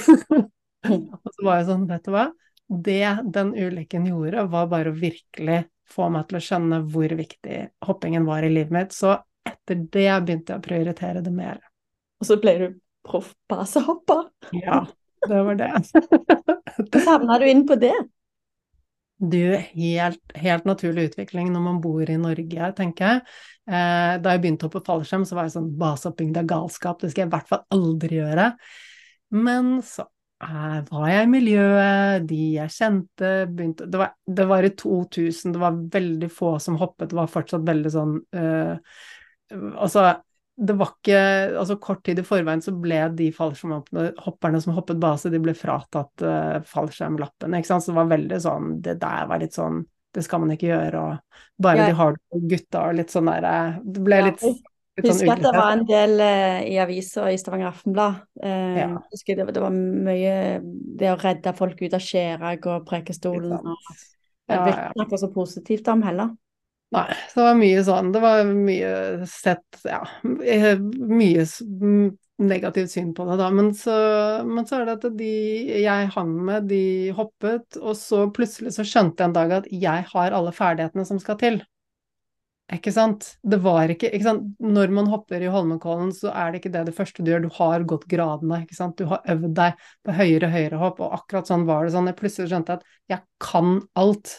Og 0.89 1.33
så 1.35 1.45
var 1.45 1.59
jeg 1.59 1.67
sånn, 1.69 1.83
vet 1.91 2.07
du 2.07 2.15
hva. 2.15 2.31
Det 2.71 3.03
den 3.35 3.51
ulykken 3.53 4.07
gjorde, 4.09 4.47
var 4.49 4.71
bare 4.71 4.93
å 4.93 4.97
virkelig 4.97 5.59
få 5.91 6.07
meg 6.15 6.29
til 6.31 6.39
å 6.39 6.43
skjønne 6.47 6.79
hvor 6.89 7.13
viktig 7.19 7.59
hoppingen 7.85 8.25
var 8.25 8.47
i 8.47 8.53
livet 8.53 8.73
mitt. 8.73 8.97
Så 8.97 9.13
etter 9.49 9.83
det 9.93 10.11
begynte 10.25 10.55
jeg 10.55 10.61
å 10.61 10.65
prioritere 10.65 11.25
det 11.25 11.33
mer. 11.35 11.61
Og 12.21 12.29
så 12.29 12.37
ble 12.41 12.57
du 12.61 12.67
proff 13.07 13.33
basehopper. 13.49 14.29
Ja, 14.57 14.85
det 15.29 15.43
var 15.47 15.61
det. 15.61 15.71
Hvordan 16.77 17.07
havna 17.07 17.39
du 17.41 17.47
inn 17.49 17.67
på 17.69 17.79
det? 17.81 17.95
Du, 19.21 19.53
helt, 19.53 20.21
helt 20.41 20.65
naturlig 20.65 21.11
utvikling 21.11 21.51
når 21.53 21.65
man 21.65 21.81
bor 21.85 22.09
i 22.09 22.17
Norge, 22.21 22.71
tenker 22.77 23.05
jeg. 23.05 23.25
Eh, 23.69 24.15
da 24.17 24.33
jeg 24.33 24.41
begynte 24.41 24.65
å 24.65 24.71
hoppe 24.71 24.81
fallskjerm, 24.87 25.27
så 25.29 25.37
var 25.37 25.49
jeg 25.49 25.59
sånn 25.59 25.75
basehopping, 25.81 26.31
det 26.33 26.41
er 26.41 26.49
galskap, 26.49 27.03
det 27.03 27.11
skal 27.13 27.27
jeg 27.27 27.29
i 27.29 27.35
hvert 27.35 27.51
fall 27.51 27.67
aldri 27.77 28.17
gjøre. 28.17 28.47
Men 29.37 29.69
så 29.85 30.07
eh, 30.41 30.79
var 30.89 31.07
jeg 31.13 31.27
i 31.27 31.31
miljøet, 31.35 32.27
de 32.31 32.41
jeg 32.57 32.77
kjente, 32.79 33.35
begynte 33.53 33.91
det 33.93 34.01
var, 34.01 34.17
det 34.25 34.49
var 34.55 34.65
i 34.65 34.73
2000, 34.81 35.53
det 35.53 35.65
var 35.67 35.81
veldig 35.99 36.33
få 36.33 36.55
som 36.65 36.81
hoppet, 36.81 37.13
det 37.13 37.21
var 37.21 37.33
fortsatt 37.35 37.69
veldig 37.69 37.93
sånn 37.93 38.17
eh, 38.41 38.97
Altså, 39.51 40.03
det 40.61 40.75
var 40.77 40.91
ikke 40.93 41.21
Altså, 41.59 41.77
kort 41.81 42.03
tid 42.05 42.19
i 42.21 42.25
forveien 42.27 42.61
så 42.63 42.73
ble 42.77 42.99
de 43.17 43.31
fallskjermhopperne 43.33 44.61
som 44.63 44.75
hoppet 44.77 45.01
base, 45.01 45.31
de 45.33 45.41
ble 45.43 45.55
fratatt 45.57 46.23
uh, 46.27 46.59
fallskjermlappen, 46.69 47.55
ikke 47.57 47.71
sant. 47.71 47.85
Så 47.87 47.93
det 47.95 48.01
var 48.01 48.11
veldig 48.13 48.41
sånn 48.45 48.75
Det 48.85 48.99
der 49.01 49.27
var 49.31 49.41
litt 49.43 49.57
sånn 49.57 49.85
Det 50.13 50.25
skal 50.27 50.43
man 50.43 50.51
ikke 50.57 50.69
gjøre, 50.73 51.01
og 51.01 51.39
bare 51.63 51.85
Ja. 51.85 51.87
de 51.87 51.95
hardcore 51.95 52.49
gutta 52.51 52.89
og 52.89 52.99
litt 52.99 53.11
sånn 53.15 53.31
der 53.31 53.45
eh, 53.47 53.79
Det 53.85 54.03
ble 54.05 54.19
Ja, 54.19 54.27
litt, 54.27 54.43
jeg 54.43 55.05
sånn 55.07 55.15
husker 55.15 55.33
at 55.33 55.43
det 55.47 55.53
var 55.55 55.73
en 55.73 55.85
del 55.89 56.21
eh, 56.21 56.57
i 56.75 56.77
aviser 56.83 57.31
i 57.31 57.37
Stavanger 57.41 57.71
Aftenblad. 57.71 58.21
Eh, 58.43 58.79
Ja. 58.83 58.89
husker 59.15 59.37
det, 59.39 59.47
det 59.55 59.63
var 59.63 59.71
mye 59.73 60.35
det 61.01 61.13
å 61.13 61.17
redde 61.23 61.55
folk 61.57 61.81
ut 61.81 61.95
av 61.95 62.03
skjærag 62.05 62.67
og 62.67 62.85
Prekestolen. 62.91 63.55
sant. 63.55 63.71
Og, 63.71 63.97
Ja, 64.51 64.57
jeg 64.67 64.67
ja. 64.67 64.75
ikke 64.75 64.99
snakke 64.99 65.19
så 65.23 65.29
positivt 65.33 65.89
om 65.89 66.03
heller. 66.03 66.35
Nei, 66.91 67.07
det 67.35 67.45
var 67.47 67.55
mye 67.55 67.83
sånn 67.87 68.09
Det 68.11 68.21
var 68.23 68.49
mye 68.51 69.27
sett 69.31 69.79
Ja, 69.87 70.01
eh, 70.43 70.75
mye 70.81 71.45
negativt 72.41 72.91
syn 72.91 73.11
på 73.15 73.27
det, 73.29 73.37
da. 73.37 73.51
Men 73.53 73.75
så, 73.77 73.95
men 74.49 74.65
så 74.67 74.81
er 74.81 74.87
det 74.89 74.95
at 74.97 75.19
de 75.19 75.33
jeg 75.85 76.13
hang 76.15 76.31
med, 76.47 76.71
de 76.71 77.11
hoppet, 77.17 77.77
og 77.81 77.93
så 78.01 78.25
plutselig 78.35 78.73
så 78.79 78.87
skjønte 78.87 79.21
jeg 79.21 79.29
en 79.29 79.37
dag 79.37 79.53
at 79.59 79.69
jeg 79.69 80.07
har 80.09 80.37
alle 80.37 80.55
ferdighetene 80.57 81.05
som 81.05 81.21
skal 81.21 81.37
til. 81.43 81.61
Ikke 82.71 82.93
sant? 82.95 83.27
Det 83.43 83.59
var 83.65 83.91
ikke, 83.91 84.09
ikke 84.15 84.29
sant? 84.29 84.51
Når 84.63 84.93
man 84.95 85.09
hopper 85.11 85.43
i 85.43 85.51
Holmenkollen, 85.51 86.13
så 86.15 86.31
er 86.31 86.53
det 86.53 86.61
ikke 86.61 86.73
det 86.77 86.85
det 86.89 86.95
første 86.97 87.25
du 87.27 87.33
gjør, 87.33 87.45
du 87.45 87.57
har 87.57 87.87
gått 87.93 88.07
gradene, 88.11 88.63
ikke 88.65 88.79
sant. 88.79 88.97
Du 88.97 89.11
har 89.11 89.25
øvd 89.35 89.51
deg 89.59 89.81
på 90.07 90.15
høyere 90.15 90.53
høyere 90.55 90.79
hopp, 90.81 91.03
og 91.03 91.17
akkurat 91.19 91.51
sånn 91.51 91.67
var 91.69 91.85
det 91.85 91.97
sånn. 91.97 92.09
Jeg 92.09 92.21
plutselig 92.21 92.53
skjønte 92.53 92.79
at 92.79 92.87
jeg 93.11 93.25
kan 93.43 93.81
alt. 93.99 94.39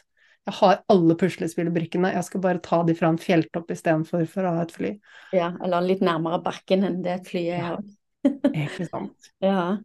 Jeg 0.49 0.57
har 0.57 0.79
alle 0.89 1.15
puslespillbrikkene, 1.21 2.13
jeg 2.15 2.25
skal 2.25 2.41
bare 2.43 2.61
ta 2.65 2.81
de 2.87 2.95
fra 2.97 3.11
en 3.13 3.19
fjelltopp 3.21 3.69
istedenfor 3.75 4.23
for 4.29 4.47
å 4.47 4.53
ha 4.57 4.63
et 4.65 4.73
fly. 4.73 4.91
Ja, 5.37 5.51
eller 5.61 5.85
litt 5.85 6.01
nærmere 6.05 6.41
bakken 6.43 6.87
enn 6.87 7.01
det 7.05 7.19
flyet 7.27 7.59
er. 7.59 7.75
Ja. 7.75 8.31
Ikke 8.65 8.87
sant. 8.89 9.31
Ja. 9.41 9.77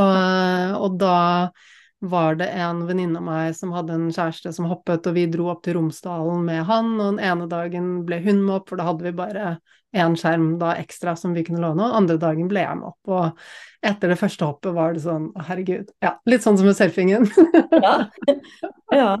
Og, 0.00 0.76
og 0.80 0.94
da 0.96 1.16
var 2.02 2.34
det 2.40 2.48
en 2.58 2.80
venninne 2.88 3.20
av 3.20 3.24
meg 3.26 3.54
som 3.54 3.72
hadde 3.74 3.94
en 3.94 4.08
kjæreste 4.12 4.50
som 4.54 4.66
hoppet, 4.70 5.06
og 5.06 5.14
vi 5.14 5.26
dro 5.30 5.48
opp 5.52 5.62
til 5.62 5.76
Romsdalen 5.78 6.42
med 6.46 6.64
han, 6.68 6.92
og 6.98 7.12
den 7.14 7.20
ene 7.22 7.46
dagen 7.50 7.92
ble 8.08 8.18
hun 8.24 8.40
med 8.42 8.56
opp, 8.56 8.68
for 8.72 8.80
da 8.80 8.88
hadde 8.88 9.06
vi 9.06 9.12
bare 9.16 9.52
én 9.94 10.14
skjerm 10.16 10.54
da 10.58 10.72
ekstra 10.80 11.12
som 11.20 11.34
vi 11.36 11.44
kunne 11.46 11.60
låne, 11.62 11.84
og 11.84 11.98
andre 12.00 12.16
dagen 12.20 12.48
ble 12.50 12.64
jeg 12.64 12.78
med 12.80 12.88
opp. 12.90 13.12
Og 13.12 13.86
etter 13.86 14.10
det 14.12 14.18
første 14.18 14.48
hoppet 14.48 14.74
var 14.74 14.96
det 14.96 15.04
sånn, 15.04 15.28
å 15.36 15.44
herregud, 15.46 15.92
ja, 16.02 16.14
litt 16.26 16.42
sånn 16.46 16.58
som 16.58 16.66
med 16.66 16.78
surfingen. 16.78 17.28
Ja. 17.76 17.94
ja. 19.02 19.12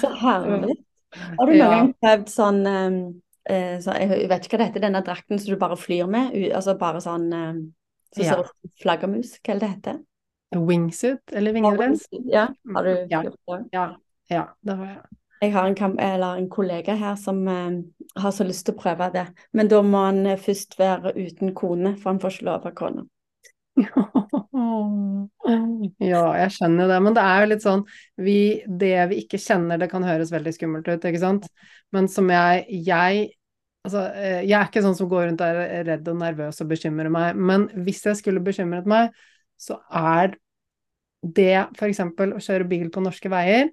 Så 0.00 0.12
herlig. 0.22 0.78
Har 1.12 1.46
du 1.46 1.52
noen 1.52 1.58
Ja. 1.58 1.68
gang 1.74 1.92
prøvd 2.00 2.30
sånn 2.32 2.62
eh, 3.44 3.76
så, 3.84 3.92
Jeg 3.98 4.28
vet 4.30 4.46
ikke 4.46 4.56
hva 4.56 4.62
det 4.62 4.68
heter, 4.70 4.84
denne 4.86 5.02
drakten 5.04 5.38
som 5.42 5.52
du 5.52 5.58
bare 5.60 5.76
flyr 5.76 6.08
med? 6.08 6.32
Altså 6.54 6.78
bare 6.80 7.02
sånn 7.04 7.26
eh, 7.36 7.60
så, 8.14 8.22
Ja. 8.22 8.38
ser 8.38 8.46
ut 8.46 8.80
flaggermus, 8.80 9.34
hva 9.42 9.52
er 9.52 9.58
det 9.58 9.66
det 9.66 9.72
heter? 9.74 10.00
Wingsuit 10.56 11.32
eller 11.32 11.52
vingedress? 11.52 12.06
Ja, 12.10 12.48
har 12.74 12.84
du 12.84 13.06
Ja. 13.10 13.22
gjort 13.22 13.36
det? 13.46 13.64
Ja, 13.72 13.96
ja, 14.30 14.44
det 14.60 14.76
har 14.76 14.86
jeg. 14.86 14.98
Jeg 15.42 15.52
har 15.52 15.66
en, 15.66 15.98
en 16.22 16.48
kollega 16.50 16.94
her 16.94 17.16
som 17.18 17.48
eh, 17.48 17.80
har 18.22 18.30
så 18.30 18.44
lyst 18.46 18.66
til 18.66 18.76
å 18.76 18.82
prøve 18.82 19.10
det. 19.12 19.26
Men 19.52 19.68
da 19.68 19.80
må 19.82 20.04
han 20.06 20.26
eh, 20.26 20.38
først 20.38 20.78
være 20.78 21.14
uten 21.16 21.54
kone, 21.54 21.96
for 21.98 22.12
han 22.12 22.20
får 22.22 22.36
ikke 22.36 22.46
lov 22.46 22.66
av 22.70 22.76
kona. 22.78 23.08
Ja, 26.02 26.22
jeg 26.36 26.52
skjønner 26.52 26.90
det, 26.90 26.98
men 27.02 27.14
det 27.16 27.22
er 27.24 27.40
jo 27.42 27.48
litt 27.48 27.62
sånn 27.64 27.82
vi, 28.20 28.34
Det 28.68 28.90
vi 29.08 29.22
ikke 29.22 29.38
kjenner, 29.40 29.80
det 29.80 29.88
kan 29.90 30.04
høres 30.04 30.32
veldig 30.34 30.52
skummelt 30.54 30.88
ut, 30.90 31.06
ikke 31.08 31.22
sant? 31.22 31.46
Men 31.94 32.08
som 32.12 32.28
jeg 32.32 32.66
Jeg 32.86 33.30
Altså, 33.82 34.04
eh, 34.14 34.44
jeg 34.46 34.54
er 34.54 34.68
ikke 34.68 34.82
sånn 34.84 34.94
som 34.94 35.08
går 35.10 35.24
rundt 35.26 35.40
og 35.42 35.58
er 35.58 35.80
redd 35.88 36.06
og 36.12 36.20
nervøs 36.20 36.60
og 36.62 36.68
bekymrer 36.70 37.08
meg, 37.10 37.34
men 37.34 37.64
hvis 37.82 38.04
jeg 38.06 38.20
skulle 38.20 38.38
bekymret 38.44 38.86
meg, 38.86 39.08
så 39.62 39.78
er 39.88 40.34
det 41.22 41.52
f.eks. 41.78 42.00
å 42.02 42.42
kjøre 42.42 42.66
bil 42.70 42.88
på 42.90 43.02
norske 43.04 43.30
veier. 43.30 43.68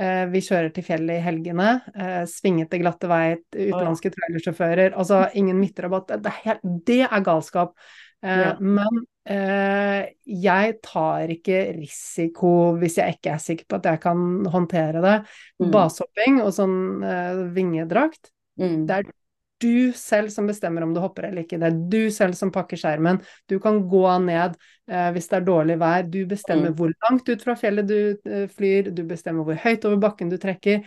Eh, 0.00 0.24
vi 0.32 0.40
kjører 0.44 0.70
til 0.72 0.84
fjellet 0.84 1.18
i 1.18 1.24
helgene. 1.24 1.70
Eh, 1.94 2.22
svingete, 2.28 2.78
glatte 2.80 3.08
vei, 3.10 3.38
utenlandske 3.52 4.12
trailersjåfører. 4.14 4.94
Altså 4.96 5.26
ingen 5.36 5.58
midtrabatt. 5.60 6.12
Det, 6.24 6.32
er 6.48 6.60
det 6.64 7.00
er 7.08 7.24
galskap. 7.26 7.74
Eh, 8.22 8.44
Ja. 8.44 8.52
Men 8.60 9.06
jeg 9.30 10.72
tar 10.82 11.30
ikke 11.30 11.58
risiko 11.76 12.48
hvis 12.80 12.96
jeg 12.98 13.14
ikke 13.14 13.34
er 13.36 13.42
sikker 13.44 13.68
på 13.68 13.78
at 13.78 13.86
jeg 13.86 14.00
kan 14.02 14.22
håndtere 14.50 15.02
det. 15.04 15.14
Mm. 15.60 15.70
Basehopping 15.70 16.40
og 16.42 16.50
sånn 16.56 16.78
vingedrakt, 17.54 18.32
Mm. 18.58 18.86
det 18.88 18.96
er 18.96 19.12
du 19.60 19.92
selv 19.96 20.30
som 20.32 20.46
bestemmer 20.48 20.82
om 20.86 20.94
du 20.94 21.00
hopper 21.02 21.28
eller 21.28 21.44
ikke. 21.44 21.58
Det 21.60 21.68
er 21.68 21.78
du 21.92 22.10
selv 22.14 22.34
som 22.38 22.52
pakker 22.54 22.80
skjermen. 22.80 23.20
Du 23.48 23.58
kan 23.60 23.82
gå 23.88 24.04
ned 24.24 24.56
eh, 24.88 25.10
hvis 25.14 25.28
det 25.30 25.38
er 25.40 25.46
dårlig 25.46 25.78
vær. 25.82 26.02
Du 26.10 26.18
bestemmer 26.26 26.70
Mm. 26.72 26.76
hvor 26.76 26.92
langt 27.06 27.28
ut 27.28 27.42
fra 27.44 27.54
fjellet 27.60 27.86
du 27.88 28.16
eh, 28.26 28.46
flyr. 28.48 28.90
Du 28.94 29.04
bestemmer 29.04 29.44
hvor 29.44 29.60
høyt 29.60 29.84
over 29.84 30.00
bakken 30.08 30.30
du 30.32 30.38
trekker. 30.40 30.84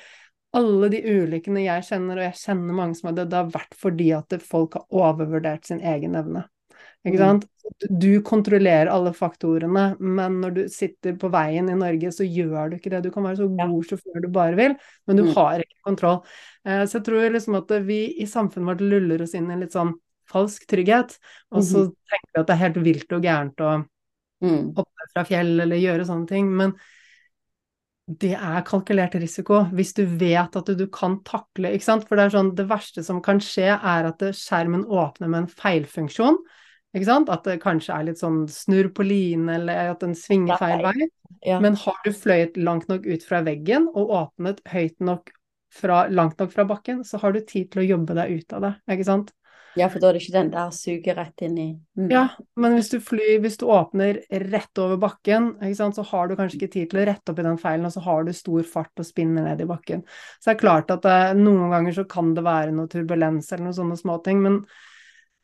Alle 0.53 0.89
de 0.93 0.99
ulykkene 1.01 1.63
jeg 1.65 1.85
kjenner, 1.87 2.19
og 2.19 2.27
jeg 2.27 2.37
kjenner 2.43 2.75
mange 2.77 2.95
som 2.99 3.07
har 3.09 3.15
dødd, 3.17 3.29
det 3.31 3.39
har 3.39 3.53
vært 3.55 3.73
fordi 3.79 4.11
at 4.13 4.35
folk 4.45 4.75
har 4.77 4.85
overvurdert 4.93 5.65
sin 5.65 5.79
egen 5.81 6.13
evne. 6.15 6.43
Ikke 7.05 7.19
Mm. 7.19 7.41
sant? 7.41 7.45
Du 7.99 8.21
kontrollerer 8.21 8.87
alle 8.87 9.11
faktorene, 9.13 9.97
men 9.99 10.39
når 10.41 10.53
du 10.53 10.61
sitter 10.69 11.13
på 11.19 11.29
veien 11.31 11.67
i 11.69 11.75
Norge, 11.75 12.11
så 12.11 12.23
gjør 12.23 12.69
du 12.71 12.77
ikke 12.77 12.89
det. 12.91 13.03
Du 13.03 13.11
kan 13.11 13.23
være 13.23 13.37
så 13.37 13.47
god 13.49 13.83
sjåfør 13.85 14.21
du 14.21 14.27
bare 14.29 14.55
vil, 14.55 14.75
men 15.07 15.17
du 15.17 15.23
Mm. 15.23 15.33
har 15.35 15.59
ikke 15.59 15.83
kontroll. 15.85 16.23
Eh, 16.65 16.85
Så 16.85 16.93
jeg 16.99 17.03
tror 17.05 17.29
liksom 17.31 17.55
at 17.57 17.85
vi 17.85 18.15
i 18.21 18.25
samfunnet 18.25 18.67
vårt 18.67 18.81
luller 18.81 19.21
oss 19.21 19.33
inn 19.33 19.51
i 19.51 19.55
litt 19.59 19.71
sånn 19.73 19.93
falsk 20.31 20.65
trygghet, 20.67 21.17
og 21.51 21.61
så 21.63 21.85
tenker 21.87 22.31
vi 22.35 22.39
at 22.39 22.47
det 22.47 22.53
er 22.53 22.63
helt 22.63 22.75
vilt 22.83 23.11
og 23.11 23.21
gærent 23.23 23.55
å 23.57 23.85
Mm. 24.41 24.73
hoppe 24.75 25.11
fra 25.13 25.23
fjell 25.23 25.59
eller 25.61 25.75
gjøre 25.77 26.05
sånne 26.05 26.27
ting, 26.27 26.55
men 26.55 26.73
det 28.19 28.33
er 28.33 28.61
kalkulert 28.63 29.13
risiko 29.15 29.63
hvis 29.71 29.93
du 29.93 30.05
vet 30.05 30.55
at 30.55 30.65
du 30.65 30.87
kan 30.87 31.19
takle, 31.23 31.71
ikke 31.73 31.83
sant. 31.83 32.07
For 32.07 32.15
det 32.17 32.25
er 32.33 32.37
sånn, 32.37 32.55
det 32.55 32.67
verste 32.67 33.03
som 33.03 33.21
kan 33.21 33.39
skje, 33.39 33.69
er 33.81 34.05
at 34.09 34.19
skjermen 34.19 34.85
åpner 34.85 35.29
med 35.29 35.43
en 35.43 35.47
feilfunksjon. 35.47 36.37
Ikke 36.93 37.09
sant? 37.09 37.29
At 37.33 37.47
det 37.49 37.59
kanskje 37.63 37.95
er 37.97 38.07
litt 38.09 38.21
sånn 38.21 38.43
snurr 38.51 38.91
på 38.93 39.05
line, 39.07 39.49
eller 39.57 39.93
at 39.95 40.03
den 40.05 40.13
svinger 40.17 40.61
feil 40.61 40.83
vei. 40.85 41.09
Ja. 41.43 41.59
Men 41.63 41.75
har 41.81 41.97
du 42.05 42.11
fløyet 42.15 42.59
langt 42.61 42.85
nok 42.91 43.07
ut 43.09 43.23
fra 43.27 43.41
veggen 43.43 43.89
og 43.91 44.13
åpnet 44.15 44.61
høyt 44.71 45.01
nok 45.03 45.33
fra, 45.73 46.07
langt 46.07 46.39
nok 46.39 46.51
fra 46.53 46.65
bakken, 46.69 47.03
så 47.05 47.17
har 47.17 47.33
du 47.33 47.41
tid 47.41 47.71
til 47.73 47.83
å 47.83 47.87
jobbe 47.95 48.15
deg 48.17 48.37
ut 48.37 48.53
av 48.55 48.67
det, 48.67 48.73
ikke 48.93 49.07
sant. 49.07 49.33
ja, 49.73 49.87
for 49.89 49.97
da 49.97 50.11
er 50.11 50.15
det 50.15 50.21
ikke 50.21 50.35
den 50.35 50.51
der 50.53 50.69
suger 50.77 51.15
rett 51.17 51.41
inn 51.41 51.55
i 51.57 51.67
mm. 51.97 52.11
Ja, 52.13 52.27
men 52.61 52.75
hvis 52.77 52.91
du 52.93 52.99
flyr, 53.01 53.39
hvis 53.41 53.57
du 53.57 53.65
åpner 53.73 54.19
rett 54.45 54.81
over 54.83 55.01
bakken, 55.01 55.55
ikke 55.57 55.79
sant, 55.79 55.97
så 55.97 56.05
har 56.11 56.29
du 56.29 56.35
kanskje 56.37 56.59
ikke 56.59 56.73
tid 56.77 56.91
til 56.91 57.01
å 57.01 57.07
rette 57.09 57.33
opp 57.33 57.41
i 57.41 57.47
den 57.47 57.59
feilen, 57.61 57.89
og 57.89 57.95
så 57.95 58.05
har 58.05 58.27
du 58.27 58.33
stor 58.37 58.69
fart 58.69 59.01
og 59.01 59.09
spinner 59.09 59.49
ned 59.49 59.65
i 59.65 59.69
bakken. 59.73 60.05
Så 60.37 60.51
det 60.51 60.55
er 60.55 60.61
klart 60.61 60.93
at 60.93 61.05
det, 61.07 61.19
noen 61.41 61.73
ganger 61.73 61.97
så 61.97 62.07
kan 62.09 62.35
det 62.37 62.45
være 62.45 62.75
noe 62.77 62.91
turbulens 62.91 63.49
eller 63.51 63.71
noen 63.71 63.79
sånne 63.81 64.01
småting, 64.03 64.45
men 64.45 64.61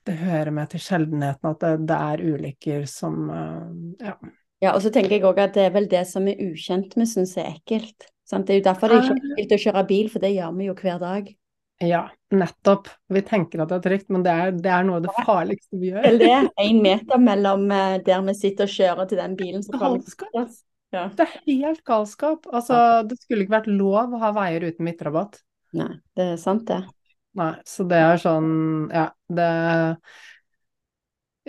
det 0.08 0.16
hører 0.20 0.52
med 0.56 0.70
til 0.72 0.84
sjeldenheten 0.84 1.50
at 1.52 1.64
det, 1.64 1.74
det 1.90 1.98
er 1.98 2.24
ulykker 2.24 2.86
som 2.90 3.26
eh, 3.34 4.06
ja. 4.08 4.16
Ja, 4.60 4.74
og 4.74 4.82
så 4.84 4.92
tenker 4.92 5.16
jeg 5.16 5.24
òg 5.24 5.38
at 5.40 5.54
det 5.56 5.70
er 5.70 5.76
vel 5.76 5.86
det 5.88 6.02
som 6.10 6.26
er 6.28 6.40
ukjent 6.44 6.96
vi 7.00 7.06
syns 7.08 7.38
er 7.40 7.54
ekkelt. 7.54 8.10
Sant? 8.28 8.48
Det 8.48 8.58
er 8.58 8.60
jo 8.60 8.66
derfor 8.66 8.92
det 8.92 8.98
er 8.98 9.06
ikke 9.06 9.30
ekkelt 9.30 9.54
å 9.56 9.60
kjøre 9.64 9.84
bil, 9.90 10.10
for 10.12 10.24
det 10.24 10.34
gjør 10.34 10.58
vi 10.58 10.68
jo 10.68 10.76
hver 10.82 10.98
dag. 11.00 11.30
Ja, 11.80 12.02
nettopp. 12.36 12.90
Vi 13.08 13.22
tenker 13.24 13.64
at 13.64 13.72
det 13.72 13.78
er 13.78 13.86
trygt, 13.86 14.10
men 14.12 14.26
det 14.26 14.34
er, 14.36 14.52
det 14.52 14.72
er 14.76 14.84
noe 14.84 15.00
av 15.00 15.06
det 15.06 15.14
farligste 15.24 15.80
vi 15.80 15.94
gjør. 15.94 16.02
Eller 16.10 16.20
det 16.20 16.34
er 16.36 16.50
én 16.66 16.82
meter 16.84 17.22
mellom 17.24 17.64
eh, 17.72 17.96
der 18.04 18.26
vi 18.28 18.36
sitter 18.36 18.68
og 18.68 18.76
kjører 18.76 19.08
til 19.08 19.22
den 19.22 19.38
bilen 19.40 19.64
som 19.64 19.80
kommer. 19.80 20.52
Ja. 20.92 21.06
Det 21.16 21.24
er 21.24 21.34
helt 21.46 21.84
galskap. 21.88 22.50
Altså, 22.52 22.76
det 23.08 23.20
skulle 23.22 23.46
ikke 23.46 23.60
vært 23.62 23.72
lov 23.72 24.12
å 24.18 24.22
ha 24.26 24.34
veier 24.36 24.68
uten 24.68 24.90
midtrabatt. 24.90 25.40
Nei, 25.80 25.94
det 26.18 26.34
er 26.34 26.40
sant, 26.42 26.66
det. 26.68 26.82
Nei, 27.38 27.54
så 27.68 27.86
det 27.86 28.00
er 28.02 28.20
sånn 28.22 28.52
Ja, 28.94 29.10
det 29.30 29.48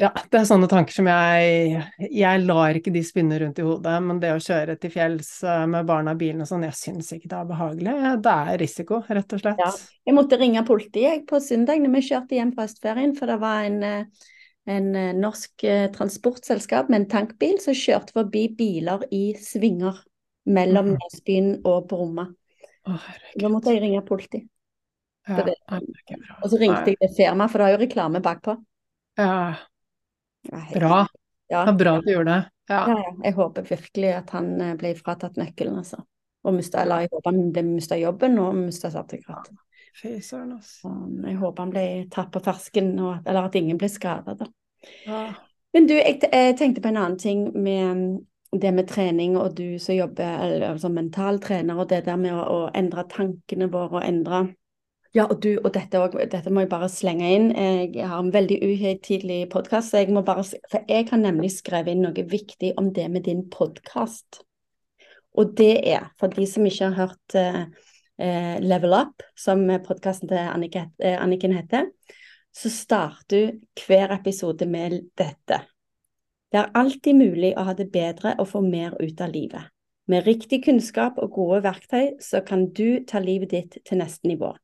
Ja, 0.01 0.11
det 0.13 0.39
er 0.39 0.49
sånne 0.49 0.69
tanker 0.69 0.93
som 0.93 1.09
jeg 1.09 1.81
Jeg 2.05 2.43
lar 2.45 2.77
ikke 2.77 2.93
de 2.93 3.03
spinne 3.05 3.39
rundt 3.41 3.61
i 3.61 3.65
hodet, 3.65 3.95
men 4.05 4.21
det 4.21 4.35
å 4.35 4.43
kjøre 4.43 4.77
til 4.81 4.93
fjells 4.93 5.31
eh, 5.45 5.65
med 5.71 5.89
barna 5.89 6.15
i 6.17 6.21
bilen 6.21 6.45
og 6.45 6.51
sånn, 6.51 6.67
jeg 6.69 6.77
syns 6.79 7.11
ikke 7.17 7.31
det 7.33 7.39
er 7.39 7.49
behagelig. 7.49 7.95
Det 8.25 8.35
er 8.35 8.61
risiko, 8.61 9.01
rett 9.09 9.37
og 9.37 9.43
slett. 9.43 9.65
Ja. 9.65 9.71
Jeg 10.09 10.17
måtte 10.17 10.41
ringe 10.41 10.65
politiet 10.69 11.25
på 11.29 11.41
søndag 11.45 11.81
når 11.81 11.97
vi 11.97 12.05
kjørte 12.11 12.39
hjem 12.39 12.53
fra 12.57 12.69
høstferien, 12.69 13.17
for 13.17 13.33
det 13.33 13.41
var 13.43 13.67
en, 13.69 13.83
eh, 13.89 14.31
en 14.77 14.93
eh, 14.97 15.11
norsk 15.17 15.67
transportselskap 15.97 16.93
med 16.93 17.03
en 17.03 17.11
tankbil 17.17 17.59
som 17.65 17.77
kjørte 17.77 18.17
forbi 18.17 18.47
biler 18.57 19.09
i 19.17 19.25
svinger 19.41 20.05
mellom. 20.49 20.95
Nesbyen 21.01 21.59
og 21.65 21.89
Bromma. 21.91 22.29
Da 22.89 23.53
måtte 23.53 23.75
jeg 23.75 23.85
ringe 23.85 24.05
politiet. 24.07 24.49
Ja, 25.31 25.43
det- 25.47 25.55
det 25.55 25.57
er. 26.19 26.37
Og 26.43 26.51
så 26.51 26.59
ringte 26.61 26.93
jeg 26.93 26.99
til 27.01 27.15
firmaet, 27.17 27.51
for 27.51 27.59
det 27.59 27.67
har 27.69 27.75
jo 27.77 27.83
reklame 27.85 28.23
bakpå. 28.25 28.57
Ja, 29.19 29.55
bra. 30.75 31.07
Ja. 31.51 31.65
Det 31.65 31.73
er 31.75 31.79
bra 31.79 32.01
du 32.01 32.13
gjorde 32.13 32.31
det. 32.31 32.45
Ja. 32.71 32.85
Ja. 32.89 33.15
Jeg 33.25 33.35
håper 33.35 33.67
virkelig 33.67 34.13
at 34.15 34.31
han 34.31 34.61
eh, 34.61 34.77
ble 34.79 34.95
fratatt 34.95 35.37
nøkkelen, 35.41 35.81
altså. 35.83 36.05
Og 36.47 36.55
mista, 36.57 36.81
eller 36.83 37.05
jeg 37.05 37.11
håper 37.13 37.35
han 37.35 37.75
mista 37.75 37.99
jobben 37.99 38.39
og 38.41 38.55
mista 38.57 38.91
sertifikatet. 38.91 39.59
Fy 40.01 40.15
søren, 40.25 40.53
altså. 40.57 40.93
Jeg 41.27 41.37
håper 41.41 41.67
han 41.67 41.73
ble 41.75 41.85
tatt 42.15 42.31
på 42.33 42.43
fersken, 42.45 42.93
og, 43.03 43.27
eller 43.27 43.49
at 43.49 43.59
ingen 43.59 43.79
ble 43.81 43.91
skada, 43.91 44.37
da. 44.39 44.47
Ja. 45.07 45.25
Men 45.75 45.87
du, 45.87 45.95
jeg, 45.99 46.21
jeg 46.33 46.57
tenkte 46.59 46.83
på 46.83 46.89
en 46.91 46.97
annen 46.97 47.19
ting 47.21 47.43
med 47.55 47.97
mm, 47.97 48.07
det 48.63 48.73
med 48.75 48.89
trening, 48.89 49.37
og 49.39 49.53
du 49.59 49.79
som 49.83 49.95
jobber 49.95 50.47
eller, 50.47 50.71
altså 50.73 50.89
mentaltrener, 50.91 51.77
og 51.79 51.91
det 51.91 52.05
der 52.07 52.17
med 52.19 52.35
å, 52.35 52.41
å 52.41 52.71
endre 52.75 53.05
tankene 53.11 53.69
våre 53.71 54.01
og 54.01 54.07
endre 54.07 54.41
Ja, 55.11 55.25
og 55.27 55.41
du, 55.43 55.57
og 55.59 55.73
dette, 55.75 55.99
også, 55.99 56.23
dette 56.31 56.53
må 56.55 56.63
jeg 56.63 56.71
bare 56.71 56.87
slenge 56.91 57.33
inn. 57.35 57.49
Jeg 57.51 58.07
har 58.07 58.21
en 58.23 58.31
veldig 58.31 58.61
uhøytidelig 58.63 59.49
podkast, 59.51 59.91
For 59.91 60.85
jeg 60.87 61.09
har 61.11 61.19
nemlig 61.19 61.51
skrevet 61.51 61.97
inn 61.97 62.05
noe 62.07 62.27
viktig 62.31 62.77
om 62.79 62.93
det 62.95 63.09
med 63.11 63.27
din 63.27 63.49
podkast. 63.51 64.45
Og 65.35 65.57
det 65.59 65.83
er, 65.91 66.13
for 66.19 66.31
de 66.31 66.47
som 66.47 66.67
ikke 66.67 66.93
har 66.93 67.09
hørt 67.09 67.35
eh, 67.35 67.65
eh, 68.23 68.63
Level 68.63 68.95
Up, 68.95 69.27
som 69.35 69.67
podkasten 69.83 70.31
til 70.31 70.39
Anniken, 70.39 70.93
eh, 71.03 71.19
Anniken 71.19 71.59
heter, 71.59 71.91
så 72.55 72.71
starter 72.71 73.59
du 73.59 73.85
hver 73.87 74.15
episode 74.15 74.67
med 74.67 75.11
dette. 75.19 75.61
Det 76.51 76.59
er 76.59 76.73
alltid 76.75 77.19
mulig 77.19 77.55
å 77.59 77.67
ha 77.67 77.75
det 77.75 77.91
bedre 77.91 78.37
og 78.39 78.51
få 78.55 78.63
mer 78.63 78.95
ut 79.03 79.21
av 79.21 79.35
livet. 79.35 79.75
Med 80.07 80.27
riktig 80.27 80.65
kunnskap 80.65 81.19
og 81.19 81.35
gode 81.35 81.63
verktøy 81.67 82.19
så 82.23 82.47
kan 82.47 82.69
du 82.71 83.03
ta 83.07 83.19
livet 83.23 83.51
ditt 83.59 83.79
til 83.87 83.99
neste 83.99 84.31
nivå. 84.31 84.55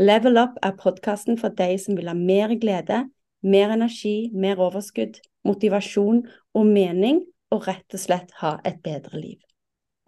Level 0.00 0.38
Up 0.40 0.56
er 0.64 0.78
podkasten 0.80 1.36
for 1.36 1.52
deg 1.52 1.74
som 1.82 1.98
vil 1.98 2.08
ha 2.08 2.14
mer 2.16 2.54
glede, 2.60 3.02
mer 3.44 3.74
energi, 3.74 4.30
mer 4.32 4.60
overskudd, 4.64 5.18
motivasjon 5.44 6.22
og 6.56 6.64
mening, 6.68 7.20
og 7.52 7.66
rett 7.68 7.96
og 7.96 8.00
slett 8.00 8.32
ha 8.40 8.54
et 8.64 8.78
bedre 8.84 9.20
liv. 9.20 9.38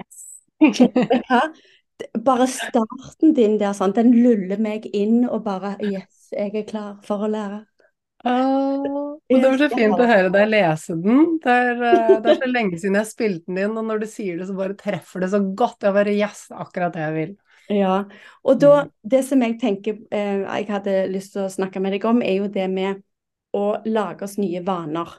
Yes. 0.01 0.23
Bare 2.25 2.47
starten 2.49 3.35
din 3.37 3.59
der, 3.61 3.75
sånn, 3.77 3.93
den 3.95 4.15
luller 4.17 4.59
meg 4.63 4.89
inn 4.97 5.27
og 5.29 5.45
bare 5.45 5.77
Yes, 5.85 6.33
jeg 6.33 6.51
er 6.57 6.65
klar 6.67 6.97
for 7.07 7.23
å 7.23 7.29
lære. 7.31 7.61
Og 8.27 9.13
det 9.29 9.45
var 9.45 9.61
så 9.61 9.69
fint 9.71 10.01
å 10.01 10.09
høre 10.09 10.33
deg 10.33 10.49
lese 10.55 10.97
den. 10.99 11.37
Det 11.43 11.53
er, 11.53 11.85
eh, 11.91 12.17
det 12.25 12.33
er 12.33 12.41
så 12.41 12.49
lenge 12.51 12.81
siden 12.81 12.99
jeg 12.99 13.11
spilte 13.11 13.53
den 13.53 13.61
inn, 13.67 13.77
og 13.79 13.87
når 13.87 14.03
du 14.03 14.09
sier 14.11 14.41
det, 14.41 14.49
så 14.49 14.57
bare 14.57 14.79
treffer 14.79 15.23
det 15.23 15.31
så 15.35 15.43
godt. 15.43 15.85
Jeg 15.85 15.95
bare 16.01 16.17
Yes, 16.17 16.47
akkurat 16.51 16.97
det 16.97 17.05
jeg 17.05 17.17
vil. 17.21 17.37
Ja, 17.71 18.05
og 18.43 18.61
da, 18.61 18.87
det 19.07 19.23
som 19.27 19.43
jeg 19.45 19.59
tenker 19.61 20.01
eh, 20.11 20.43
jeg 20.43 20.69
hadde 20.71 20.97
lyst 21.13 21.37
til 21.37 21.45
å 21.45 21.53
snakke 21.53 21.83
med 21.83 21.95
deg 21.95 22.07
om, 22.09 22.23
er 22.25 22.41
jo 22.41 22.49
det 22.53 22.67
med 22.73 23.03
å 23.55 23.67
lage 23.87 24.27
oss 24.27 24.39
nye 24.41 24.63
vaner. 24.67 25.13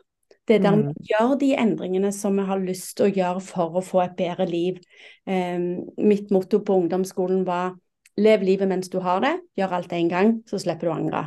Det 0.43 0.57
der 0.59 0.75
mm. 0.75 0.87
å 0.89 1.05
gjøre 1.07 1.37
de 1.39 1.53
endringene 1.55 2.11
som 2.11 2.35
vi 2.35 2.43
har 2.49 2.59
lyst 2.59 2.97
til 2.97 3.07
å 3.07 3.13
gjøre 3.15 3.43
for 3.45 3.79
å 3.79 3.85
få 3.85 4.01
et 4.03 4.17
bedre 4.19 4.47
liv. 4.49 4.81
Eh, 5.23 5.55
mitt 6.03 6.33
motto 6.35 6.59
på 6.65 6.81
ungdomsskolen 6.81 7.45
var 7.47 7.77
lev 8.19 8.43
livet 8.45 8.69
mens 8.69 8.91
du 8.91 8.99
har 9.01 9.23
det, 9.23 9.37
gjør 9.57 9.79
alt 9.79 9.95
én 9.95 10.11
gang, 10.11 10.35
så 10.49 10.59
slipper 10.61 10.89
du 10.89 10.91
å 10.91 10.97
angre. 10.97 11.23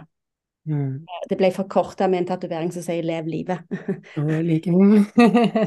Mm. 0.66 1.06
Det 1.30 1.38
ble 1.38 1.50
forkorta 1.54 2.08
med 2.10 2.24
en 2.24 2.28
tatovering 2.32 2.72
som 2.74 2.82
sier 2.82 3.06
'lev 3.06 3.28
livet'. 3.30 3.62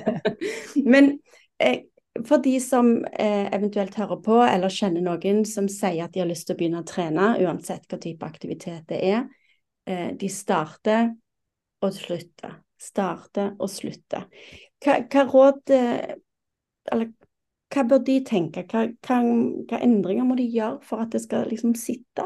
Men 0.93 1.13
eh, 1.59 1.88
for 2.27 2.41
de 2.43 2.55
som 2.63 3.05
eh, 3.05 3.47
eventuelt 3.55 3.95
hører 3.95 4.21
på, 4.23 4.39
eller 4.43 4.73
kjenner 4.73 5.03
noen 5.05 5.43
som 5.47 5.67
sier 5.71 6.05
at 6.05 6.13
de 6.13 6.23
har 6.23 6.29
lyst 6.29 6.47
til 6.47 6.55
å 6.55 6.59
begynne 6.59 6.81
å 6.83 6.87
trene, 6.87 7.31
uansett 7.43 7.87
hva 7.89 7.99
type 8.01 8.25
aktivitet 8.25 8.87
det 8.89 8.99
er, 9.11 9.21
eh, 9.89 10.09
de 10.19 10.31
starter 10.31 11.13
og 11.83 11.95
slutter. 11.95 12.57
Starter 12.79 13.55
og 13.59 13.71
slutter. 13.71 14.27
Hva, 14.83 15.01
hva 15.11 15.25
råd 15.27 15.73
eh, 15.75 16.17
Eller 16.89 17.09
hva 17.69 17.83
bør 17.85 17.99
de 18.01 18.15
tenke? 18.25 18.63
Hva, 18.65 18.87
hva, 19.05 19.17
hva 19.69 19.79
endringer 19.85 20.25
må 20.25 20.37
de 20.39 20.47
gjøre 20.49 20.79
for 20.87 21.03
at 21.03 21.11
det 21.13 21.21
skal 21.21 21.49
liksom 21.51 21.75
sitte? 21.77 22.25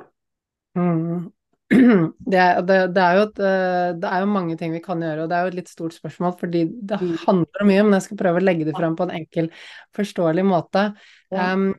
Mm. 0.78 1.32
Det, 2.34 2.44
det, 2.68 2.78
det, 2.96 3.04
er 3.04 3.18
jo 3.18 3.24
et, 3.28 3.40
eh, 3.44 3.90
det 4.00 4.10
er 4.10 4.24
jo 4.24 4.30
mange 4.32 4.58
ting 4.60 4.74
vi 4.76 4.82
kan 4.84 5.02
gjøre, 5.04 5.26
og 5.26 5.32
det 5.32 5.38
er 5.38 5.46
jo 5.46 5.52
et 5.52 5.58
litt 5.60 5.72
stort 5.72 5.96
spørsmål, 5.96 6.36
fordi 6.40 6.64
det 6.82 7.00
Mm. 7.02 7.18
handler 7.26 7.62
om 7.64 7.70
mye, 7.70 7.84
men 7.84 7.98
jeg 7.98 8.06
skal 8.08 8.20
prøve 8.22 8.42
å 8.42 8.46
legge 8.46 8.68
det 8.68 8.76
frem 8.78 8.96
på 9.00 9.08
en 9.08 9.16
enkel, 9.20 9.50
forståelig 9.98 10.46
måte. 10.48 10.86
Um, 11.32 11.74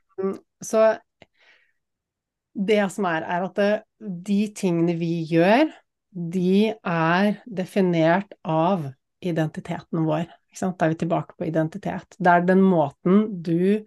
så 0.62 0.96
det 2.54 2.82
som 2.94 3.08
er, 3.10 3.24
er 3.26 3.46
at 3.48 3.58
det, 3.58 3.72
de 4.28 4.40
tingene 4.54 4.94
vi 4.98 5.24
gjør, 5.30 5.72
de 6.14 6.70
er 6.70 7.40
definert 7.50 8.34
av 8.46 8.86
identiteten 9.24 10.06
vår. 10.06 10.28
Da 10.54 10.70
er 10.86 10.92
vi 10.92 10.98
tilbake 11.00 11.34
på 11.34 11.48
identitet. 11.48 12.14
Det 12.18 12.30
er 12.30 12.44
den 12.46 12.62
måten 12.62 13.24
du 13.42 13.82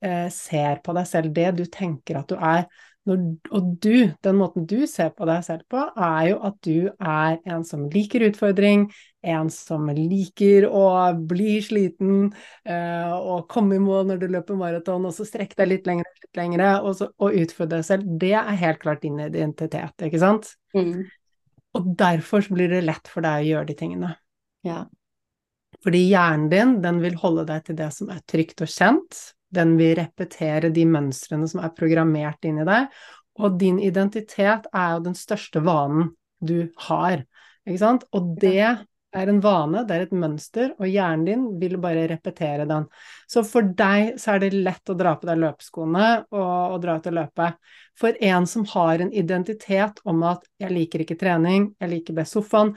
eh, 0.00 0.28
ser 0.32 0.80
på 0.84 0.94
deg 0.96 1.08
selv, 1.10 1.34
det 1.36 1.50
du 1.58 1.66
tenker 1.68 2.22
at 2.22 2.30
du 2.32 2.38
er. 2.40 2.64
Når, 3.06 3.20
og 3.54 3.66
du, 3.84 4.08
den 4.26 4.38
måten 4.38 4.64
du 4.66 4.80
ser 4.90 5.12
på 5.14 5.26
deg 5.28 5.44
selv 5.46 5.62
på, 5.70 5.78
er 5.78 6.30
jo 6.32 6.38
at 6.48 6.56
du 6.66 6.88
er 6.90 7.36
en 7.46 7.62
som 7.66 7.84
liker 7.92 8.24
utfordring, 8.26 8.88
en 9.22 9.50
som 9.52 9.86
liker 9.94 10.66
å 10.66 10.82
bli 11.30 11.60
sliten 11.62 12.32
eh, 12.66 13.12
og 13.14 13.46
komme 13.52 13.78
i 13.78 13.82
mål 13.82 14.10
når 14.10 14.22
du 14.22 14.26
løper 14.34 14.58
maraton, 14.58 15.06
og 15.06 15.14
så 15.14 15.26
strekke 15.28 15.58
deg 15.60 15.70
litt 15.70 15.86
lenger, 15.86 16.10
litt 16.24 16.40
lengre, 16.40 16.72
og, 16.82 16.96
så, 16.98 17.10
og 17.22 17.38
utfordre 17.44 17.78
deg 17.78 17.86
selv. 17.86 18.10
Det 18.26 18.34
er 18.42 18.60
helt 18.64 18.82
klart 18.82 19.06
din 19.06 19.22
identitet, 19.22 20.06
ikke 20.08 20.22
sant? 20.22 20.50
Mm. 20.74 21.06
Og 21.78 21.88
derfor 22.02 22.42
så 22.42 22.58
blir 22.58 22.74
det 22.74 22.84
lett 22.88 23.10
for 23.12 23.22
deg 23.22 23.44
å 23.44 23.50
gjøre 23.52 23.70
de 23.70 23.78
tingene. 23.78 24.12
Ja. 24.66 24.82
Fordi 25.84 26.02
hjernen 26.08 26.50
din, 26.50 26.76
den 26.82 26.98
vil 27.04 27.18
holde 27.22 27.46
deg 27.46 27.66
til 27.68 27.78
det 27.78 27.92
som 27.94 28.10
er 28.10 28.22
trygt 28.26 28.66
og 28.66 28.70
kjent. 28.72 29.22
Den 29.54 29.76
vil 29.78 29.94
repetere 29.98 30.72
de 30.74 30.84
mønstrene 30.88 31.48
som 31.48 31.62
er 31.64 31.74
programmert 31.76 32.44
inn 32.48 32.60
i 32.62 32.66
deg. 32.66 32.90
Og 33.42 33.58
din 33.60 33.78
identitet 33.82 34.68
er 34.72 34.96
jo 34.96 35.06
den 35.06 35.16
største 35.16 35.60
vanen 35.64 36.14
du 36.40 36.68
har, 36.88 37.22
ikke 37.66 37.80
sant? 37.80 38.04
Og 38.16 38.34
det 38.40 38.60
er 39.16 39.30
en 39.30 39.40
vane, 39.40 39.84
det 39.88 39.94
er 39.94 40.04
et 40.06 40.14
mønster, 40.16 40.72
og 40.76 40.88
hjernen 40.90 41.24
din 41.26 41.44
vil 41.60 41.78
bare 41.80 42.04
repetere 42.10 42.66
den. 42.68 42.84
Så 43.28 43.42
for 43.48 43.64
deg 43.78 44.16
så 44.20 44.34
er 44.34 44.42
det 44.44 44.52
lett 44.54 44.92
å 44.92 44.96
dra 44.98 45.14
på 45.16 45.28
deg 45.28 45.40
løpeskoene 45.40 46.08
og, 46.34 46.74
og 46.74 46.76
dra 46.82 46.98
ut 46.98 47.08
og 47.08 47.16
løpe. 47.16 47.48
For 47.96 48.18
en 48.28 48.48
som 48.50 48.66
har 48.74 49.00
en 49.00 49.12
identitet 49.12 50.02
om 50.04 50.22
at 50.28 50.44
'jeg 50.60 50.72
liker 50.72 51.04
ikke 51.04 51.18
trening, 51.20 51.74
jeg 51.80 51.90
liker 51.90 52.14
best 52.14 52.36
sofaen', 52.36 52.76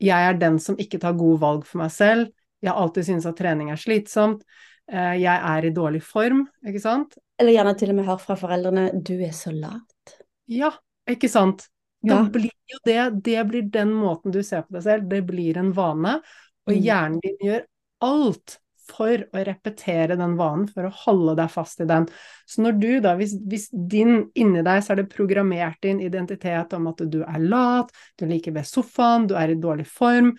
'jeg 0.00 0.28
er 0.28 0.34
den 0.34 0.58
som 0.58 0.76
ikke 0.76 1.00
tar 1.00 1.18
gode 1.18 1.40
valg 1.40 1.66
for 1.66 1.78
meg 1.78 1.90
selv', 1.90 2.30
'jeg 2.62 2.70
har 2.70 2.80
alltid 2.82 3.04
syntes 3.04 3.26
at 3.26 3.36
trening 3.36 3.70
er 3.70 3.76
slitsomt', 3.76 4.42
'jeg 4.88 5.40
er 5.40 5.64
i 5.64 5.70
dårlig 5.70 6.02
form', 6.02 6.46
ikke 6.66 6.80
sant? 6.80 7.14
Eller 7.38 7.52
gjerne 7.52 7.78
til 7.78 7.90
og 7.90 7.96
med 7.96 8.04
hør 8.06 8.18
fra 8.20 8.36
foreldrene 8.36 8.90
'du 9.02 9.14
er 9.24 9.32
så 9.32 9.50
lat'. 9.50 10.18
Ja, 10.46 10.70
ikke 11.08 11.28
sant? 11.28 11.68
Da 12.02 12.22
Ja. 12.22 12.28
blir 12.28 12.50
jo 12.68 12.78
det, 12.84 13.22
det 13.24 13.48
blir 13.48 13.62
den 13.70 13.92
måten 13.92 14.30
du 14.30 14.42
ser 14.42 14.62
på 14.62 14.74
deg 14.76 14.82
selv, 14.82 15.08
det 15.08 15.26
blir 15.26 15.56
en 15.56 15.72
vane, 15.72 16.20
og 16.66 16.74
Mm. 16.74 16.82
hjernen 16.82 17.20
din 17.20 17.36
gjør 17.40 17.64
alt 18.02 18.58
for 18.86 19.08
å 19.32 19.44
repetere 19.46 20.14
den 20.18 20.36
vanen, 20.36 20.68
for 20.68 20.84
å 20.84 20.92
holde 20.92 21.36
deg 21.36 21.50
fast 21.50 21.80
i 21.80 21.86
den. 21.86 22.06
Så 22.46 22.60
når 22.60 22.78
du 22.78 23.00
da, 23.00 23.14
hvis, 23.16 23.32
hvis 23.48 23.70
din 23.72 24.30
inni 24.34 24.62
deg 24.62 24.82
så 24.82 24.92
er 24.92 24.96
det 24.96 25.08
programmert 25.14 25.80
din 25.80 26.00
identitet 26.00 26.74
om 26.74 26.86
at 26.88 26.96
du 27.10 27.22
er 27.22 27.38
lat, 27.38 27.90
du 28.18 28.26
liker 28.26 28.52
best 28.52 28.74
sofaen, 28.74 29.26
du 29.26 29.34
er 29.34 29.48
i 29.48 29.54
dårlig 29.54 29.86
form, 29.86 30.36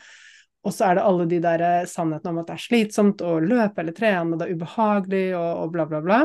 og 0.65 0.73
så 0.73 0.87
er 0.87 0.97
det 0.97 1.05
alle 1.05 1.27
de 1.29 1.37
der 1.43 1.61
eh, 1.61 1.83
sannhetene 1.89 2.31
om 2.33 2.41
at 2.41 2.49
det 2.49 2.55
er 2.55 2.63
slitsomt 2.63 3.21
å 3.21 3.35
løpe 3.43 3.83
eller 3.83 3.95
trene, 3.95 4.33
og 4.33 4.41
det 4.41 4.47
er 4.47 4.57
ubehagelig 4.57 5.27
og, 5.37 5.51
og 5.61 5.75
bla, 5.75 5.85
bla, 5.91 6.01
bla. 6.05 6.23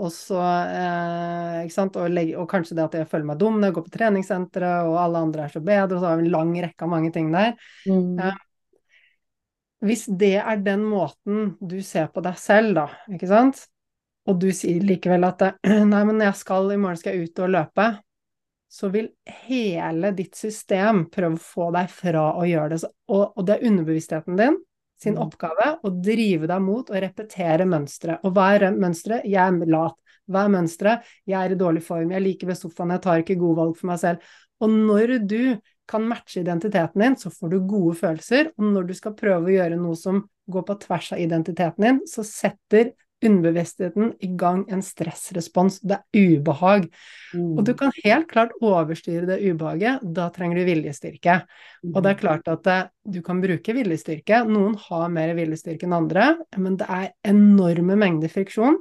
Og 0.00 0.12
så, 0.14 0.36
eh, 0.40 1.56
ikke 1.64 1.74
sant, 1.74 1.96
og, 2.00 2.12
legge, 2.12 2.36
og 2.40 2.48
kanskje 2.50 2.76
det 2.78 2.84
at 2.84 2.98
jeg 3.00 3.08
føler 3.10 3.30
meg 3.32 3.40
dum 3.40 3.58
når 3.58 3.70
jeg 3.70 3.76
går 3.78 3.86
på 3.88 3.94
treningssenteret, 3.96 4.90
og 4.90 5.00
alle 5.00 5.24
andre 5.26 5.46
er 5.46 5.56
så 5.56 5.64
bedre, 5.64 5.96
og 5.96 6.04
så 6.04 6.10
har 6.10 6.20
vi 6.20 6.28
en 6.28 6.36
lang 6.36 6.52
rekke 6.66 6.86
av 6.86 6.92
mange 6.92 7.10
ting 7.16 7.32
der. 7.34 7.56
Mm. 7.88 8.20
Eh, 8.20 8.38
Hvis 9.88 10.04
det 10.20 10.36
er 10.44 10.60
den 10.60 10.84
måten 10.84 11.54
du 11.64 11.78
ser 11.84 12.12
på 12.12 12.20
deg 12.24 12.36
selv, 12.40 12.74
da, 12.76 12.86
ikke 13.08 13.28
sant, 13.30 13.64
og 14.28 14.36
du 14.40 14.50
sier 14.52 14.84
likevel 14.84 15.24
at 15.26 15.46
nei, 15.64 16.04
men 16.04 16.20
jeg 16.28 16.36
skal, 16.38 16.68
i 16.72 16.80
morgen 16.80 17.00
skal 17.00 17.16
jeg 17.16 17.30
ut 17.30 17.44
og 17.46 17.54
løpe, 17.56 17.90
så 18.70 18.88
vil 18.92 19.08
hele 19.46 20.12
ditt 20.14 20.36
system 20.38 21.04
prøve 21.10 21.34
å 21.34 21.42
få 21.42 21.70
deg 21.74 21.88
fra 21.90 22.28
å 22.38 22.44
gjøre 22.46 22.76
det. 22.76 22.90
Og, 23.10 23.24
og 23.34 23.46
det 23.48 23.56
er 23.56 23.70
underbevisstheten 23.70 24.38
din 24.38 24.58
sin 25.00 25.16
Mm. 25.16 25.22
oppgave 25.24 25.66
å 25.82 25.90
drive 25.90 26.46
deg 26.46 26.62
mot 26.62 26.90
å 26.92 27.00
repetere 27.00 27.64
mønstre. 27.66 28.18
Og 28.22 28.34
hva 28.36 28.50
er 28.54 28.70
mønsteret? 28.76 29.24
Jeg 29.24 29.40
er 29.40 29.66
lat. 29.72 29.96
Hva 30.28 30.44
er 30.44 30.54
mønsteret? 30.54 31.08
Jeg 31.26 31.40
er 31.40 31.54
i 31.54 31.58
dårlig 31.58 31.82
form, 31.82 32.12
jeg 32.12 32.22
liker 32.22 32.46
ved 32.46 32.58
sofaen, 32.60 32.92
jeg 32.94 33.02
tar 33.02 33.22
ikke 33.24 33.38
gode 33.40 33.56
valg 33.56 33.76
for 33.78 33.90
meg 33.90 33.98
selv. 34.02 34.18
Og 34.60 34.70
når 34.70 35.14
du 35.26 35.56
kan 35.88 36.04
matche 36.06 36.44
identiteten 36.44 37.02
din, 37.02 37.16
så 37.16 37.32
får 37.32 37.50
du 37.50 37.58
gode 37.66 37.96
følelser. 37.98 38.52
Og 38.58 38.68
når 38.76 38.90
du 38.90 38.94
skal 38.94 39.16
prøve 39.18 39.48
å 39.48 39.54
gjøre 39.56 39.80
noe 39.80 39.96
som 39.98 40.20
går 40.46 40.66
på 40.68 40.78
tvers 40.84 41.12
av 41.16 41.22
identiteten 41.24 41.86
din, 41.86 42.02
så 42.06 42.22
setter 42.22 42.92
underbevisstheten 43.24 44.12
i 44.24 44.30
gang 44.38 44.64
en 44.72 44.82
stressrespons. 44.84 45.80
Det 45.80 45.98
er 45.98 46.26
ubehag. 46.38 46.86
Mm. 47.34 47.54
Og 47.58 47.64
du 47.66 47.72
kan 47.78 47.94
helt 48.02 48.28
klart 48.30 48.54
overstyre 48.60 49.28
det 49.28 49.40
ubehaget. 49.44 50.04
Da 50.16 50.28
trenger 50.34 50.60
du 50.60 50.68
viljestyrke. 50.68 51.40
Og 51.92 52.02
det 52.04 52.14
er 52.14 52.20
klart 52.20 52.50
at 52.52 52.70
eh, 52.70 52.84
du 53.04 53.20
kan 53.26 53.42
bruke 53.42 53.76
viljestyrke. 53.76 54.44
Noen 54.48 54.76
har 54.88 55.08
mer 55.12 55.34
viljestyrke 55.38 55.88
enn 55.88 55.98
andre, 56.02 56.32
men 56.56 56.78
det 56.80 56.88
er 56.88 57.10
enorme 57.34 57.98
mengder 58.00 58.32
friksjon. 58.32 58.80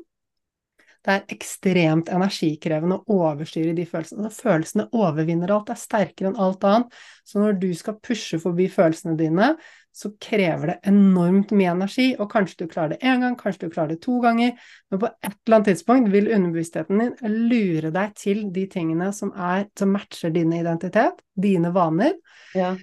Det 0.99 1.13
er 1.13 1.31
ekstremt 1.31 2.09
energikrevende 2.11 2.97
å 2.99 3.19
overstyre 3.29 3.71
de 3.75 3.85
følelsene. 3.87 4.31
Følelsene 4.35 4.89
overvinner 4.91 5.53
alt, 5.55 5.69
det 5.69 5.77
er 5.77 5.79
sterkere 5.79 6.31
enn 6.31 6.41
alt 6.43 6.65
annet. 6.67 6.97
Så 7.23 7.39
når 7.39 7.55
du 7.61 7.69
skal 7.77 7.95
pushe 8.03 8.39
forbi 8.41 8.67
følelsene 8.71 9.15
dine, 9.19 9.53
så 9.95 10.11
krever 10.21 10.73
det 10.73 10.75
enormt 10.91 11.53
mye 11.55 11.71
energi. 11.73 12.09
Og 12.19 12.29
kanskje 12.31 12.63
du 12.63 12.71
klarer 12.71 12.95
det 12.95 13.01
én 13.03 13.23
gang, 13.23 13.37
kanskje 13.39 13.67
du 13.67 13.73
klarer 13.73 13.95
det 13.95 14.01
to 14.05 14.19
ganger, 14.23 14.53
men 14.91 15.01
på 15.01 15.09
et 15.09 15.33
eller 15.33 15.57
annet 15.57 15.71
tidspunkt 15.71 16.13
vil 16.13 16.29
underbevisstheten 16.35 17.03
din 17.03 17.39
lure 17.49 17.93
deg 17.95 18.13
til 18.19 18.45
de 18.55 18.67
tingene 18.71 19.11
som, 19.15 19.33
er, 19.35 19.65
som 19.79 19.91
matcher 19.95 20.33
din 20.35 20.53
identitet, 20.55 21.19
dine 21.35 21.73
vaner. 21.75 22.15
Ja. 22.57 22.75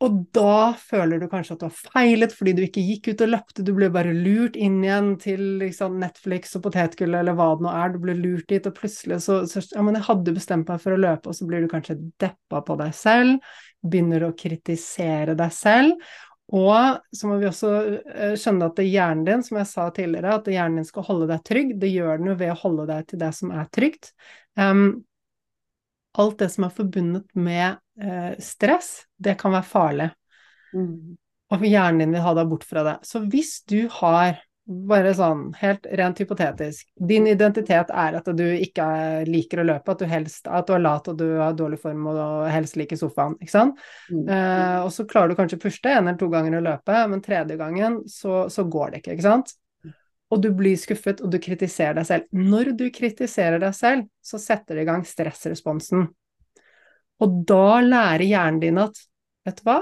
Og 0.00 0.14
da 0.32 0.72
føler 0.80 1.20
du 1.20 1.26
kanskje 1.28 1.58
at 1.58 1.60
du 1.60 1.66
har 1.66 1.76
feilet 1.76 2.32
fordi 2.32 2.54
du 2.56 2.62
ikke 2.64 2.84
gikk 2.84 3.10
ut 3.10 3.24
og 3.26 3.32
løpte, 3.34 3.64
du 3.66 3.74
ble 3.76 3.90
bare 3.92 4.14
lurt 4.16 4.56
inn 4.56 4.78
igjen 4.80 5.10
til 5.20 5.42
liksom, 5.60 5.98
Netflix 6.00 6.56
og 6.56 6.64
potetgull 6.64 7.18
eller 7.18 7.36
hva 7.36 7.50
det 7.52 7.66
nå 7.66 7.74
er, 7.82 7.92
du 7.92 7.98
ble 8.06 8.14
lurt 8.16 8.48
dit, 8.48 8.64
og 8.64 8.78
plutselig 8.78 9.20
så, 9.26 9.42
så 9.50 9.60
Ja, 9.74 9.84
men 9.84 9.98
jeg 9.98 10.06
hadde 10.08 10.36
bestemt 10.38 10.72
meg 10.72 10.80
for 10.80 10.96
å 10.96 11.02
løpe, 11.04 11.28
og 11.28 11.36
så 11.36 11.48
blir 11.48 11.60
du 11.60 11.68
kanskje 11.68 11.98
deppa 12.22 12.62
på 12.64 12.78
deg 12.80 12.96
selv, 12.96 13.52
begynner 13.84 14.24
å 14.24 14.34
kritisere 14.36 15.36
deg 15.36 15.52
selv. 15.52 16.16
Og 16.50 17.14
så 17.14 17.28
må 17.30 17.36
vi 17.38 17.46
også 17.46 17.70
eh, 18.10 18.32
skjønne 18.38 18.70
at 18.72 18.80
er 18.82 18.88
hjernen 18.88 19.22
din, 19.26 19.42
som 19.46 19.60
jeg 19.60 19.68
sa 19.70 19.86
tidligere, 19.94 20.34
at 20.40 20.48
hjernen 20.50 20.80
din 20.80 20.88
skal 20.88 21.06
holde 21.06 21.28
deg 21.30 21.44
trygg. 21.46 21.76
Det 21.78 21.90
gjør 21.92 22.18
den 22.18 22.32
jo 22.32 22.34
ved 22.40 22.54
å 22.54 22.58
holde 22.64 22.86
deg 22.90 23.06
til 23.10 23.22
det 23.22 23.30
som 23.38 23.52
er 23.54 23.68
trygt. 23.70 24.10
Um, 24.58 25.04
alt 26.18 26.40
det 26.42 26.50
som 26.50 26.66
er 26.66 26.74
forbundet 26.74 27.28
med 27.38 27.78
uh, 28.02 28.32
stress, 28.42 29.04
det 29.22 29.36
kan 29.38 29.54
være 29.54 29.68
farlig. 29.70 30.08
Mm. 30.74 31.14
Og 31.54 31.66
hjernen 31.66 32.02
din 32.02 32.16
vil 32.18 32.26
ha 32.26 32.34
deg 32.38 32.50
bort 32.50 32.66
fra 32.66 32.82
det. 32.86 32.96
Så 33.06 33.22
hvis 33.30 33.60
du 33.70 33.84
har, 34.00 34.42
bare 34.70 35.10
sånn 35.18 35.48
helt 35.58 35.86
rent 35.98 36.20
hypotetisk, 36.22 36.86
din 36.94 37.26
identitet 37.26 37.88
er 37.90 38.18
at 38.20 38.28
du 38.38 38.44
ikke 38.46 38.84
liker 39.26 39.62
å 39.62 39.66
løpe, 39.66 39.94
at 39.94 40.02
du 40.02 40.06
helst 40.10 40.46
at 40.46 40.68
du 40.68 40.76
er 40.76 40.84
lat 40.84 41.08
og 41.10 41.16
du 41.18 41.26
har 41.40 41.56
dårlig 41.58 41.80
form 41.82 42.06
og 42.12 42.46
helst 42.52 42.78
liker 42.78 43.00
sofaen, 43.00 43.34
ikke 43.42 43.54
sant. 43.54 43.80
Mm. 44.12 44.28
Eh, 44.30 44.76
og 44.84 44.92
så 44.94 45.06
klarer 45.10 45.32
du 45.32 45.38
kanskje 45.40 45.58
å 45.58 45.64
puste 45.64 45.90
en 45.90 46.04
eller 46.04 46.20
to 46.20 46.30
ganger 46.30 46.60
å 46.60 46.62
løpe, 46.68 47.02
men 47.10 47.24
tredje 47.24 47.58
gangen 47.58 47.98
så, 48.10 48.44
så 48.52 48.66
går 48.70 48.94
det 48.94 49.02
ikke, 49.02 49.18
ikke 49.18 49.26
sant. 49.26 49.52
Og 50.30 50.44
du 50.44 50.52
blir 50.54 50.78
skuffet, 50.78 51.24
og 51.24 51.34
du 51.34 51.40
kritiserer 51.42 51.98
deg 51.98 52.06
selv. 52.06 52.30
Når 52.30 52.74
du 52.78 52.86
kritiserer 52.94 53.58
deg 53.58 53.74
selv, 53.74 54.06
så 54.22 54.38
setter 54.38 54.78
det 54.78 54.86
i 54.86 54.90
gang 54.92 55.02
stressresponsen. 55.02 56.06
Og 57.20 57.38
da 57.48 57.80
lærer 57.82 58.28
hjernen 58.28 58.62
din 58.62 58.78
at, 58.80 59.02
vet 59.48 59.58
du 59.58 59.66
hva, 59.66 59.80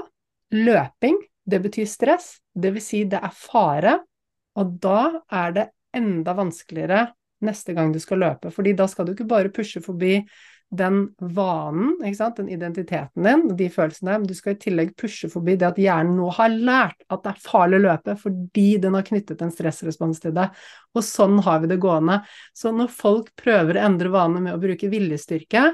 løping, 0.57 1.21
det 1.49 1.61
betyr 1.61 1.85
stress, 1.89 2.39
det 2.57 2.73
vil 2.73 2.83
si 2.83 3.05
det 3.09 3.21
er 3.21 3.35
fare, 3.37 3.99
og 4.59 4.77
da 4.83 5.01
er 5.31 5.55
det 5.55 5.67
enda 5.95 6.35
vanskeligere 6.37 7.07
neste 7.45 7.73
gang 7.73 7.93
du 7.95 7.99
skal 8.03 8.19
løpe, 8.21 8.51
fordi 8.51 8.75
da 8.77 8.87
skal 8.91 9.07
du 9.07 9.13
ikke 9.15 9.29
bare 9.29 9.51
pushe 9.53 9.81
forbi 9.81 10.19
den 10.69 11.15
vanen, 11.17 11.95
den 12.37 12.49
identiteten 12.49 13.23
din, 13.25 13.45
de 13.57 13.69
følelsene 13.73 14.19
men 14.19 14.27
du 14.29 14.35
skal 14.37 14.53
i 14.53 14.59
tillegg 14.61 14.91
pushe 14.99 15.29
forbi 15.31 15.55
det 15.57 15.65
at 15.71 15.79
hjernen 15.81 16.19
nå 16.19 16.27
har 16.37 16.51
lært 16.53 17.07
at 17.09 17.23
det 17.23 17.31
er 17.31 17.41
farlig 17.41 17.79
å 17.79 17.85
løpe 17.87 18.15
fordi 18.19 18.67
den 18.83 18.97
har 18.97 19.07
knyttet 19.07 19.41
en 19.41 19.53
stressrespons 19.53 20.21
til 20.21 20.35
det. 20.37 20.45
Og 20.93 21.05
sånn 21.05 21.39
har 21.45 21.63
vi 21.63 21.71
det 21.71 21.79
gående. 21.81 22.19
Så 22.53 22.73
når 22.75 22.93
folk 22.93 23.33
prøver 23.39 23.79
å 23.79 23.87
endre 23.87 24.13
vanene 24.13 24.45
med 24.45 24.57
å 24.59 24.61
bruke 24.61 24.91
viljestyrke, 24.91 25.71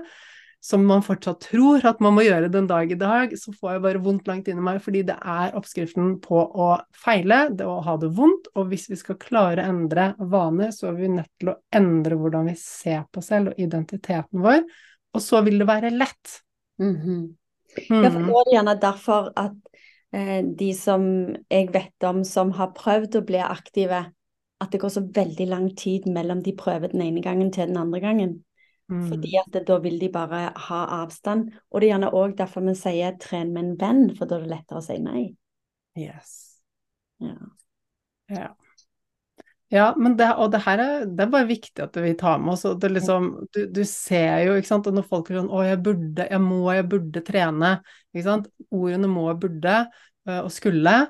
som 0.66 0.82
man 0.90 1.04
fortsatt 1.06 1.44
tror 1.46 1.84
at 1.86 2.00
man 2.02 2.16
må 2.16 2.24
gjøre 2.26 2.50
den 2.54 2.66
dag 2.70 2.90
i 2.90 2.98
dag, 2.98 3.36
så 3.38 3.54
får 3.54 3.76
jeg 3.76 3.84
bare 3.84 4.02
vondt 4.02 4.30
langt 4.30 4.48
inni 4.50 4.64
meg, 4.66 4.80
fordi 4.82 5.04
det 5.06 5.18
er 5.22 5.54
oppskriften 5.58 6.16
på 6.24 6.40
å 6.42 6.72
feile, 6.98 7.44
det 7.54 7.68
å 7.70 7.78
ha 7.86 7.96
det 8.02 8.10
vondt. 8.18 8.50
Og 8.58 8.72
hvis 8.72 8.88
vi 8.90 8.98
skal 8.98 9.20
klare 9.22 9.62
å 9.62 9.70
endre 9.76 10.08
vaner, 10.32 10.74
så 10.74 10.90
er 10.90 10.98
vi 10.98 11.12
nødt 11.14 11.30
til 11.42 11.54
å 11.54 11.58
endre 11.76 12.18
hvordan 12.18 12.50
vi 12.50 12.56
ser 12.58 13.06
på 13.14 13.22
selv 13.26 13.54
og 13.54 13.62
identiteten 13.62 14.42
vår. 14.46 14.64
Og 15.16 15.24
så 15.24 15.44
vil 15.46 15.62
det 15.62 15.70
være 15.70 15.94
lett. 15.94 16.40
Mm 16.82 16.96
Ja, 17.76 18.10
for 18.10 18.20
Mm. 18.20 18.28
da 18.28 18.40
er 18.40 18.46
det 18.46 18.54
gjerne 18.54 18.80
derfor 18.80 19.32
at 19.36 19.56
eh, 20.14 20.42
de 20.42 20.74
som 20.74 21.36
jeg 21.52 21.74
vet 21.74 22.04
om 22.08 22.24
som 22.24 22.52
har 22.52 22.72
prøvd 22.72 23.18
å 23.20 23.26
bli 23.26 23.42
aktive, 23.44 24.14
at 24.62 24.72
det 24.72 24.80
går 24.80 24.90
så 24.90 25.04
veldig 25.14 25.48
lang 25.50 25.76
tid 25.76 26.08
mellom 26.08 26.42
de 26.42 26.54
prøver 26.56 26.88
den 26.94 27.02
ene 27.02 27.22
gangen 27.22 27.52
til 27.52 27.68
den 27.68 27.78
andre 27.78 28.00
gangen. 28.00 28.44
Mm. 28.92 29.08
Fordi 29.10 29.32
at 29.42 29.56
da 29.68 29.78
vil 29.82 29.98
de 30.00 30.10
bare 30.14 30.42
ha 30.68 30.82
avstand. 31.02 31.50
Og 31.72 31.82
det 31.82 31.88
er 31.88 31.96
gjerne 31.96 32.12
òg 32.14 32.36
derfor 32.38 32.66
vi 32.68 32.76
sier 32.78 33.18
'tren 33.18 33.54
med 33.54 33.64
en 33.64 33.78
venn', 33.82 34.18
for 34.18 34.26
da 34.26 34.38
er 34.38 34.46
det 34.46 34.54
lettere 34.54 34.82
å 34.82 34.86
si 34.86 35.00
nei. 35.02 35.36
Yes. 35.98 36.62
Ja. 37.20 37.36
Ja. 38.30 38.54
Ja, 39.74 39.96
men 39.98 40.14
det, 40.18 40.28
og 40.38 40.52
det 40.54 40.62
her 40.62 40.78
er, 40.80 41.06
det 41.10 41.24
er 41.26 41.30
bare 41.34 41.48
viktig 41.50 41.82
at 41.84 41.98
vi 41.98 42.14
tar 42.14 42.38
med 42.40 42.54
oss. 42.54 42.62
Det 42.80 42.92
liksom, 42.92 43.48
du, 43.52 43.66
du 43.74 43.82
ser 43.90 44.46
jo, 44.46 44.54
ikke 44.56 44.70
sant, 44.70 44.88
og 44.88 44.94
når 44.94 45.08
folk 45.10 45.32
er 45.32 45.40
sånn 45.40 45.50
'Å, 45.50 45.64
jeg 45.66 45.82
burde, 45.84 46.28
jeg 46.30 46.42
må, 46.42 46.60
jeg 46.72 46.90
burde 46.90 47.24
trene', 47.26 47.72
ikke 48.14 48.28
sant. 48.28 48.48
Ordene 48.70 49.10
'må', 49.10 49.34
'burde' 49.42 49.80
øh, 50.30 50.42
og 50.44 50.52
'skulle', 50.54 51.08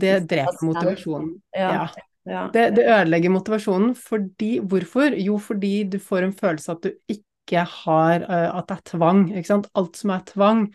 det 0.00 0.22
dreper 0.30 0.64
motivasjonen. 0.64 1.34
Ja. 1.54 1.72
Ja. 1.74 1.86
Det, 2.26 2.66
det 2.76 2.84
ødelegger 2.84 3.32
motivasjonen 3.32 3.94
fordi 3.96 4.58
Hvorfor? 4.60 5.16
Jo, 5.16 5.38
fordi 5.40 5.74
du 5.88 5.98
får 6.02 6.26
en 6.26 6.36
følelse 6.36 6.74
at 6.74 6.84
du 6.84 6.90
ikke 7.08 7.64
har 7.64 8.22
øh, 8.22 8.58
At 8.58 8.68
det 8.68 8.76
er 8.76 8.86
tvang, 8.92 9.22
ikke 9.32 9.48
sant. 9.48 9.70
Alt 9.74 9.96
som 9.98 10.12
er 10.14 10.24
tvang, 10.28 10.66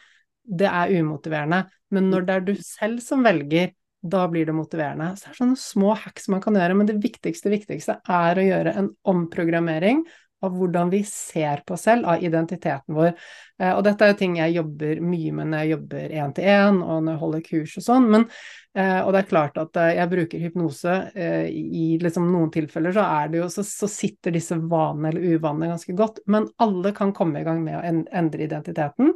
det 0.45 0.67
er 0.67 0.93
umotiverende. 0.99 1.63
Men 1.93 2.09
når 2.11 2.25
det 2.25 2.35
er 2.35 2.45
du 2.49 2.55
selv 2.59 2.99
som 2.99 3.23
velger, 3.23 3.71
da 4.05 4.25
blir 4.29 4.45
det 4.45 4.55
motiverende. 4.57 5.13
Så 5.15 5.29
det 5.29 5.31
er 5.33 5.39
sånne 5.39 5.59
små 5.61 5.93
hacks 5.97 6.27
man 6.33 6.41
kan 6.43 6.57
gjøre, 6.57 6.75
men 6.77 6.89
det 6.89 6.97
viktigste, 7.01 7.49
viktigste 7.53 7.99
er 8.03 8.37
å 8.37 8.45
gjøre 8.45 8.73
en 8.81 8.91
omprogrammering 9.07 10.03
av 10.43 10.55
hvordan 10.55 10.89
vi 10.89 11.01
ser 11.07 11.61
på 11.65 11.75
oss 11.75 11.85
selv, 11.87 12.05
av 12.09 12.23
identiteten 12.23 12.95
vår. 12.95 13.13
Eh, 13.61 13.71
og 13.71 13.83
dette 13.85 14.05
er 14.05 14.11
jo 14.11 14.17
ting 14.19 14.35
jeg 14.39 14.55
jobber 14.57 14.99
mye 15.03 15.31
med 15.35 15.49
når 15.51 15.63
jeg 15.63 15.71
jobber 15.73 16.15
én 16.19 16.35
til 16.35 16.49
én 16.51 16.81
og 16.83 16.99
når 17.05 17.09
jeg 17.11 17.21
holder 17.21 17.45
kurs 17.45 17.77
og 17.79 17.85
sånn. 17.85 18.09
Men, 18.15 18.27
eh, 18.75 18.99
og 18.99 19.13
det 19.15 19.21
er 19.21 19.31
klart 19.31 19.57
at 19.61 19.79
eh, 19.81 19.93
jeg 19.99 20.11
bruker 20.11 20.43
hypnose 20.43 20.97
i 21.15 21.87
liksom 22.01 22.29
noen 22.33 22.51
tilfeller, 22.53 22.95
så, 22.95 23.07
det 23.31 23.41
jo, 23.41 23.49
så, 23.53 23.65
så 23.67 23.89
sitter 23.91 24.35
disse 24.35 24.59
vanene 24.59 25.13
eller 25.13 25.35
uvanene 25.35 25.73
ganske 25.73 25.97
godt. 25.97 26.21
Men 26.31 26.49
alle 26.61 26.93
kan 26.97 27.15
komme 27.15 27.41
i 27.41 27.47
gang 27.47 27.63
med 27.65 27.79
å 27.79 27.83
endre 27.85 28.47
identiteten. 28.47 29.15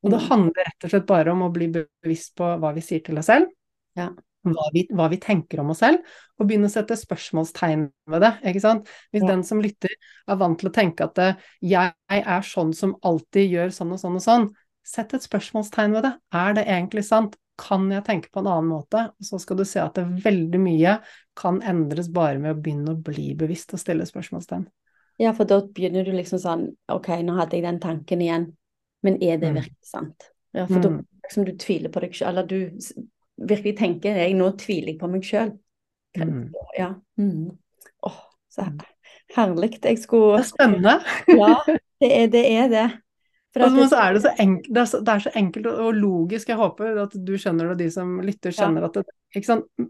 Og 0.00 0.08
det 0.08 0.22
mm. 0.22 0.26
handler 0.30 0.64
rett 0.70 0.86
og 0.86 0.94
slett 0.94 1.08
bare 1.08 1.32
om 1.34 1.44
å 1.44 1.52
bli 1.52 1.68
bevisst 1.74 2.32
på 2.38 2.54
hva 2.60 2.72
vi 2.76 2.84
sier 2.84 3.04
til 3.04 3.20
oss 3.20 3.28
selv. 3.28 3.52
Ja 3.98 4.12
hva 4.46 4.70
vi, 4.74 4.86
hva 4.96 5.08
vi, 5.12 5.18
tenker 5.20 5.60
om 5.60 5.72
oss 5.74 5.82
selv, 5.82 6.00
og 6.40 6.48
begynne 6.48 6.70
å 6.70 6.72
sette 6.72 6.96
spørsmålstegn 6.96 7.84
ved 8.10 8.24
det. 8.24 8.32
ikke 8.50 8.62
sant? 8.64 8.88
Hvis 9.12 9.24
ja. 9.24 9.30
den 9.32 9.44
som 9.46 9.60
lytter 9.62 9.92
er 9.92 10.40
vant 10.40 10.58
til 10.60 10.70
å 10.70 10.74
tenke 10.74 11.06
at 11.06 11.20
eh, 11.20 11.46
jeg 11.72 11.92
er 12.08 12.46
sånn 12.46 12.72
som 12.76 12.96
alltid 13.06 13.52
gjør 13.56 13.76
sånn 13.76 13.94
og 13.96 14.02
sånn 14.02 14.18
og 14.20 14.24
sånn, 14.24 14.48
sett 14.86 15.12
et 15.14 15.26
spørsmålstegn 15.26 15.94
ved 15.98 16.08
det. 16.08 16.14
Er 16.32 16.56
det 16.56 16.66
egentlig 16.66 17.04
sant? 17.08 17.36
Kan 17.60 17.90
jeg 17.92 18.06
tenke 18.06 18.30
på 18.32 18.40
en 18.40 18.48
annen 18.48 18.70
måte? 18.72 19.10
Og 19.20 19.26
så 19.28 19.38
skal 19.42 19.60
du 19.60 19.66
se 19.68 19.82
at 19.82 19.98
det 19.98 20.06
veldig 20.24 20.60
mye 20.62 20.96
kan 21.36 21.60
endres 21.60 22.08
bare 22.12 22.40
med 22.40 22.54
å 22.54 22.60
begynne 22.60 22.94
å 22.94 23.02
bli 23.04 23.34
bevisst 23.38 23.74
og 23.76 23.82
stille 23.82 24.06
spørsmålstegn. 24.08 24.64
Ja, 25.20 25.34
for 25.36 25.44
da 25.44 25.60
begynner 25.60 26.06
du 26.06 26.14
liksom 26.16 26.40
sånn 26.40 26.62
Ok, 26.88 27.10
nå 27.20 27.34
hadde 27.36 27.58
jeg 27.58 27.66
den 27.66 27.80
tanken 27.82 28.22
igjen, 28.24 28.46
men 29.04 29.18
er 29.20 29.36
det 29.36 29.50
mm. 29.52 29.58
virkelig 29.58 29.90
sant? 29.90 30.30
Ja, 30.56 30.64
for 30.64 30.80
mm. 30.80 30.84
da 30.86 30.92
liksom 31.26 31.44
du 31.44 31.52
tviler 31.60 31.92
på 31.92 32.02
deg 32.02 32.16
selv, 32.16 32.30
eller 32.32 32.48
du 32.48 32.80
virkelig 33.48 33.76
tenker 33.78 34.18
jeg 34.20 34.36
nå 34.38 34.52
tviler 34.60 34.94
jeg 34.94 35.00
på 35.00 35.10
meg 35.10 35.26
sjøl. 35.26 35.52
Mm. 36.18 36.48
Ja. 36.76 36.94
Mm. 37.20 37.52
Åh, 38.06 38.18
så 38.50 38.66
mm. 38.66 38.80
herlig. 39.36 39.70
Jeg 39.84 40.00
skulle 40.02 40.40
Det 40.40 40.44
er 40.44 40.48
spennende. 40.50 40.96
ja, 41.28 41.54
det 42.00 42.10
er 42.16 42.26
det. 42.32 42.44
Er 42.50 42.68
det. 42.72 42.88
Altså, 43.54 43.88
så 43.90 43.96
er 43.98 44.12
det, 44.14 44.22
så 44.22 44.30
enkelt, 44.38 44.74
det, 44.74 44.80
er 44.80 44.84
så, 44.84 44.98
det 45.02 45.14
er 45.14 45.22
så 45.24 45.30
enkelt 45.36 45.66
og 45.66 45.94
logisk. 45.94 46.48
Jeg 46.48 46.58
håper 46.60 47.00
at 47.02 47.16
du 47.26 47.32
skjønner 47.34 47.66
det, 47.66 47.72
og 47.72 47.80
de 47.80 47.88
som 47.90 48.20
lytter, 48.22 48.54
skjønner 48.54 48.86
ja. 48.86 48.90
at 48.90 49.00
det? 49.00 49.88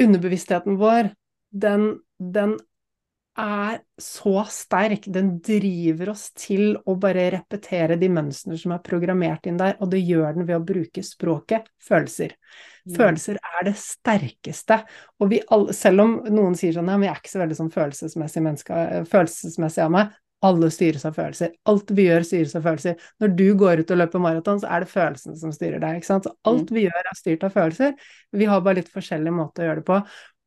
Underbevisstheten 0.00 0.76
vår, 0.80 1.10
den, 1.52 1.86
den 2.20 2.56
er 3.40 3.80
så 4.00 4.44
sterk. 4.52 5.08
Den 5.12 5.32
driver 5.44 6.12
oss 6.12 6.28
til 6.36 6.74
å 6.84 6.96
bare 7.00 7.28
repetere 7.34 7.96
de 8.00 8.10
mønstrene 8.12 8.58
som 8.60 8.74
er 8.76 8.82
programmert 8.84 9.48
inn 9.48 9.60
der, 9.60 9.76
og 9.80 9.90
det 9.94 10.02
gjør 10.04 10.36
den 10.36 10.48
ved 10.48 10.58
å 10.58 10.64
bruke 10.66 11.04
språket 11.06 11.70
følelser. 11.82 12.36
Mm. 12.86 12.94
Følelser 12.96 13.40
er 13.40 13.68
det 13.68 13.76
sterkeste. 13.80 14.82
Og 15.20 15.32
vi 15.32 15.42
alle, 15.52 15.76
selv 15.76 16.06
om 16.06 16.16
noen 16.30 16.56
sier 16.58 16.76
sånn 16.76 16.90
ja, 16.90 16.96
men 16.96 17.08
jeg 17.08 17.16
er 17.16 17.22
ikke 17.22 17.34
så 17.34 17.44
veldig 17.44 17.60
sånn 17.60 17.74
følelsesmessig 17.74 18.44
menneske, 18.44 18.82
følelsesmessig 19.10 19.86
av 19.86 19.94
meg, 19.96 20.18
alle 20.40 20.70
styres 20.72 21.04
av 21.04 21.16
følelser. 21.16 21.52
Alt 21.68 21.90
vi 21.92 22.06
gjør, 22.06 22.24
styres 22.24 22.54
av 22.56 22.64
følelser. 22.64 23.08
Når 23.20 23.32
du 23.36 23.46
går 23.60 23.82
ut 23.82 23.90
og 23.92 24.00
løper 24.00 24.22
maraton, 24.24 24.60
så 24.62 24.70
er 24.72 24.84
det 24.84 24.92
følelsene 24.92 25.36
som 25.36 25.52
styrer 25.52 25.82
deg. 25.82 25.98
ikke 25.98 26.08
sant? 26.08 26.28
Så 26.28 26.32
alt 26.48 26.70
mm. 26.70 26.76
vi 26.76 26.84
gjør, 26.86 27.08
er 27.10 27.18
styrt 27.18 27.44
av 27.44 27.56
følelser. 27.56 27.92
Vi 28.40 28.48
har 28.48 28.62
bare 28.64 28.80
litt 28.80 28.92
forskjellig 28.92 29.34
måte 29.36 29.60
å 29.60 29.68
gjøre 29.68 29.82
det 29.82 29.86
på. 29.90 29.98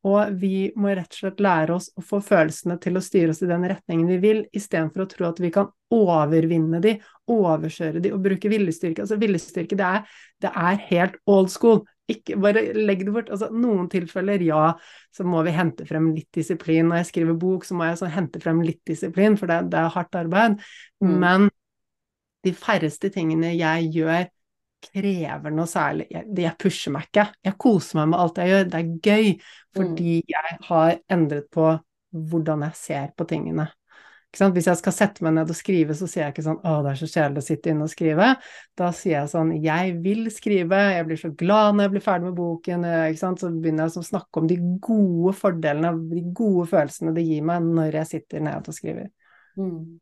Og 0.03 0.35
vi 0.35 0.67
må 0.75 0.91
rett 0.91 1.13
og 1.13 1.19
slett 1.21 1.41
lære 1.43 1.77
oss 1.77 1.87
å 1.95 2.03
få 2.03 2.19
følelsene 2.23 2.75
til 2.83 2.99
å 2.99 3.03
styre 3.03 3.31
oss 3.31 3.39
i 3.45 3.47
den 3.47 3.63
retningen 3.71 4.09
vi 4.11 4.17
vil, 4.19 4.41
istedenfor 4.51 5.05
å 5.05 5.09
tro 5.13 5.29
at 5.29 5.39
vi 5.39 5.51
kan 5.55 5.69
overvinne 5.93 6.81
de, 6.83 6.97
overkjøre 7.31 8.01
de 8.03 8.11
og 8.11 8.19
bruke 8.25 8.51
viljestyrke. 8.51 9.05
Altså 9.05 9.19
viljestyrke, 9.21 9.77
det 9.79 9.87
er, 9.87 10.19
det 10.43 10.51
er 10.51 10.81
helt 10.89 11.15
old 11.31 11.53
school. 11.53 11.85
Ikke 12.11 12.35
bare 12.43 12.65
legg 12.75 13.05
det 13.07 13.13
bort. 13.15 13.31
Altså, 13.31 13.47
noen 13.55 13.87
tilfeller, 13.91 14.43
ja, 14.43 14.73
så 15.15 15.23
må 15.23 15.39
vi 15.47 15.55
hente 15.55 15.87
frem 15.87 16.11
litt 16.17 16.27
disiplin. 16.35 16.89
Når 16.89 16.99
jeg 16.99 17.11
skriver 17.13 17.39
bok, 17.39 17.63
så 17.63 17.77
må 17.79 17.87
jeg 17.87 18.01
sånn 18.01 18.11
hente 18.17 18.43
frem 18.43 18.59
litt 18.65 18.81
disiplin, 18.89 19.39
for 19.39 19.51
det, 19.51 19.61
det 19.71 19.79
er 19.79 19.93
hardt 19.95 20.19
arbeid. 20.19 20.59
Mm. 21.03 21.15
Men 21.23 21.47
de 22.43 22.51
færreste 22.59 23.07
tingene 23.13 23.53
jeg 23.55 23.87
gjør, 23.95 24.27
krever 24.83 25.53
noe 25.53 25.69
særlig. 25.69 26.07
Jeg, 26.11 26.27
jeg, 26.37 26.55
pusher 26.59 26.93
meg 26.95 27.07
ikke. 27.09 27.27
Jeg 27.45 27.57
koser 27.61 28.01
meg 28.01 28.11
med 28.11 28.19
alt 28.23 28.41
jeg 28.41 28.53
gjør. 28.53 28.67
Det 28.71 28.81
er 28.81 28.91
gøy 29.09 29.31
fordi 29.73 30.17
mm. 30.19 30.33
jeg 30.35 30.59
har 30.69 30.97
endret 31.15 31.47
på 31.53 31.71
hvordan 32.13 32.67
jeg 32.67 32.77
ser 32.77 33.15
på 33.17 33.25
tingene. 33.29 33.69
Hvis 34.33 34.65
jeg 34.65 34.79
skal 34.79 34.93
sette 34.95 35.21
meg 35.21 35.35
ned 35.35 35.51
og 35.53 35.57
skrive, 35.57 35.93
så 35.93 36.07
sier 36.09 36.23
jeg 36.23 36.33
ikke 36.33 36.45
sånn 36.47 36.61
'Å, 36.65 36.81
det 36.81 36.91
er 36.91 36.97
så 36.97 37.09
kjedelig 37.11 37.41
å 37.43 37.45
sitte 37.45 37.69
inne 37.69 37.85
og 37.85 37.91
skrive'. 37.91 38.29
Da 38.75 38.87
sier 38.97 39.19
jeg 39.19 39.29
sånn 39.29 39.51
'Jeg 39.61 39.91
vil 40.01 40.31
skrive, 40.33 40.79
jeg 40.97 41.05
blir 41.05 41.19
så 41.21 41.29
glad 41.37 41.75
når 41.75 41.85
jeg 41.85 41.91
blir 41.93 42.05
ferdig 42.07 42.25
med 42.25 42.37
boken'. 42.39 42.87
Så 43.37 43.51
begynner 43.53 43.85
jeg 43.85 44.01
å 44.01 44.09
snakke 44.09 44.41
om 44.41 44.47
de 44.47 44.57
gode 44.81 45.35
fordelene, 45.37 46.09
de 46.09 46.23
gode 46.33 46.65
følelsene 46.65 47.13
det 47.13 47.27
gir 47.27 47.45
meg 47.45 47.61
når 47.61 47.93
jeg 47.93 48.07
sitter 48.07 48.41
ned 48.41 48.67
og 48.67 48.73
skriver. 48.73 49.11
Mm. 49.57 49.99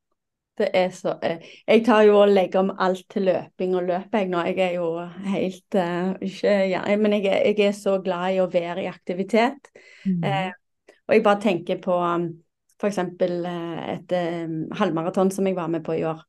Det 0.61 0.69
er 0.77 0.91
så 0.93 1.15
eh, 1.25 1.41
Jeg 1.67 1.83
tar 1.85 2.03
jo 2.05 2.19
og 2.21 2.31
legger 2.31 2.61
om 2.61 2.71
alt 2.79 3.07
til 3.09 3.25
løping 3.29 3.75
og 3.79 3.87
løp, 3.87 4.13
jeg 4.13 4.29
nå. 4.29 4.43
Jeg 4.51 4.59
er 4.67 4.75
jo 4.77 4.89
helt 5.33 5.77
uh, 5.77 6.13
ikke 6.21 6.55
ja, 6.69 6.83
Men 6.97 7.17
jeg, 7.17 7.25
jeg, 7.33 7.59
er 7.65 7.75
så 7.77 7.97
glad 8.03 8.35
i 8.35 8.41
å 8.43 8.49
være 8.51 8.83
i 8.83 8.89
aktivitet. 8.91 9.71
Mm. 10.05 10.21
Uh, 10.21 10.89
og 11.07 11.15
jeg 11.15 11.25
bare 11.25 11.41
tenker 11.41 11.81
på 11.81 11.97
um, 11.97 12.29
f.eks. 12.77 13.01
Uh, 13.01 13.81
et 13.95 14.15
um, 14.45 14.59
halvmaraton 14.77 15.33
som 15.33 15.49
jeg 15.49 15.57
var 15.57 15.71
med 15.73 15.85
på 15.85 15.97
i 15.97 16.05
år. 16.05 16.21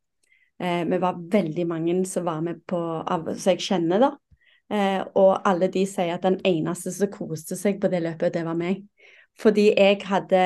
Vi 0.63 0.99
var 1.03 1.17
veldig 1.19 1.65
mange 1.67 1.95
som 2.07 2.23
var 2.23 2.39
med 2.45 2.61
på 2.71 2.79
som 2.79 3.49
jeg 3.51 3.65
kjenner, 3.65 3.99
da. 3.99 4.11
Og 5.19 5.49
alle 5.49 5.67
de 5.75 5.81
sier 5.91 6.13
at 6.15 6.23
den 6.23 6.37
eneste 6.47 6.93
som 6.95 7.11
koste 7.11 7.57
seg 7.59 7.81
på 7.83 7.91
det 7.91 7.99
løpet, 8.05 8.31
det 8.37 8.45
var 8.47 8.55
meg. 8.55 8.85
Fordi 9.43 9.73
jeg 9.73 9.99
hadde 10.07 10.45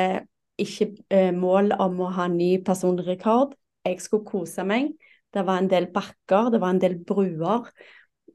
ikke 0.61 0.89
eh, 1.12 1.32
mål 1.34 1.74
om 1.78 2.01
å 2.01 2.12
ha 2.16 2.26
ny 2.32 2.57
personlig 2.64 3.07
rekord 3.11 3.55
jeg 3.87 4.03
skulle 4.05 4.26
kose 4.26 4.64
meg. 4.66 4.93
Det 5.32 5.45
var 5.47 5.61
en 5.61 5.70
del 5.70 5.89
bakker, 5.95 6.51
det 6.53 6.61
var 6.62 6.74
en 6.74 6.82
del 6.82 6.99
bruer. 7.07 7.70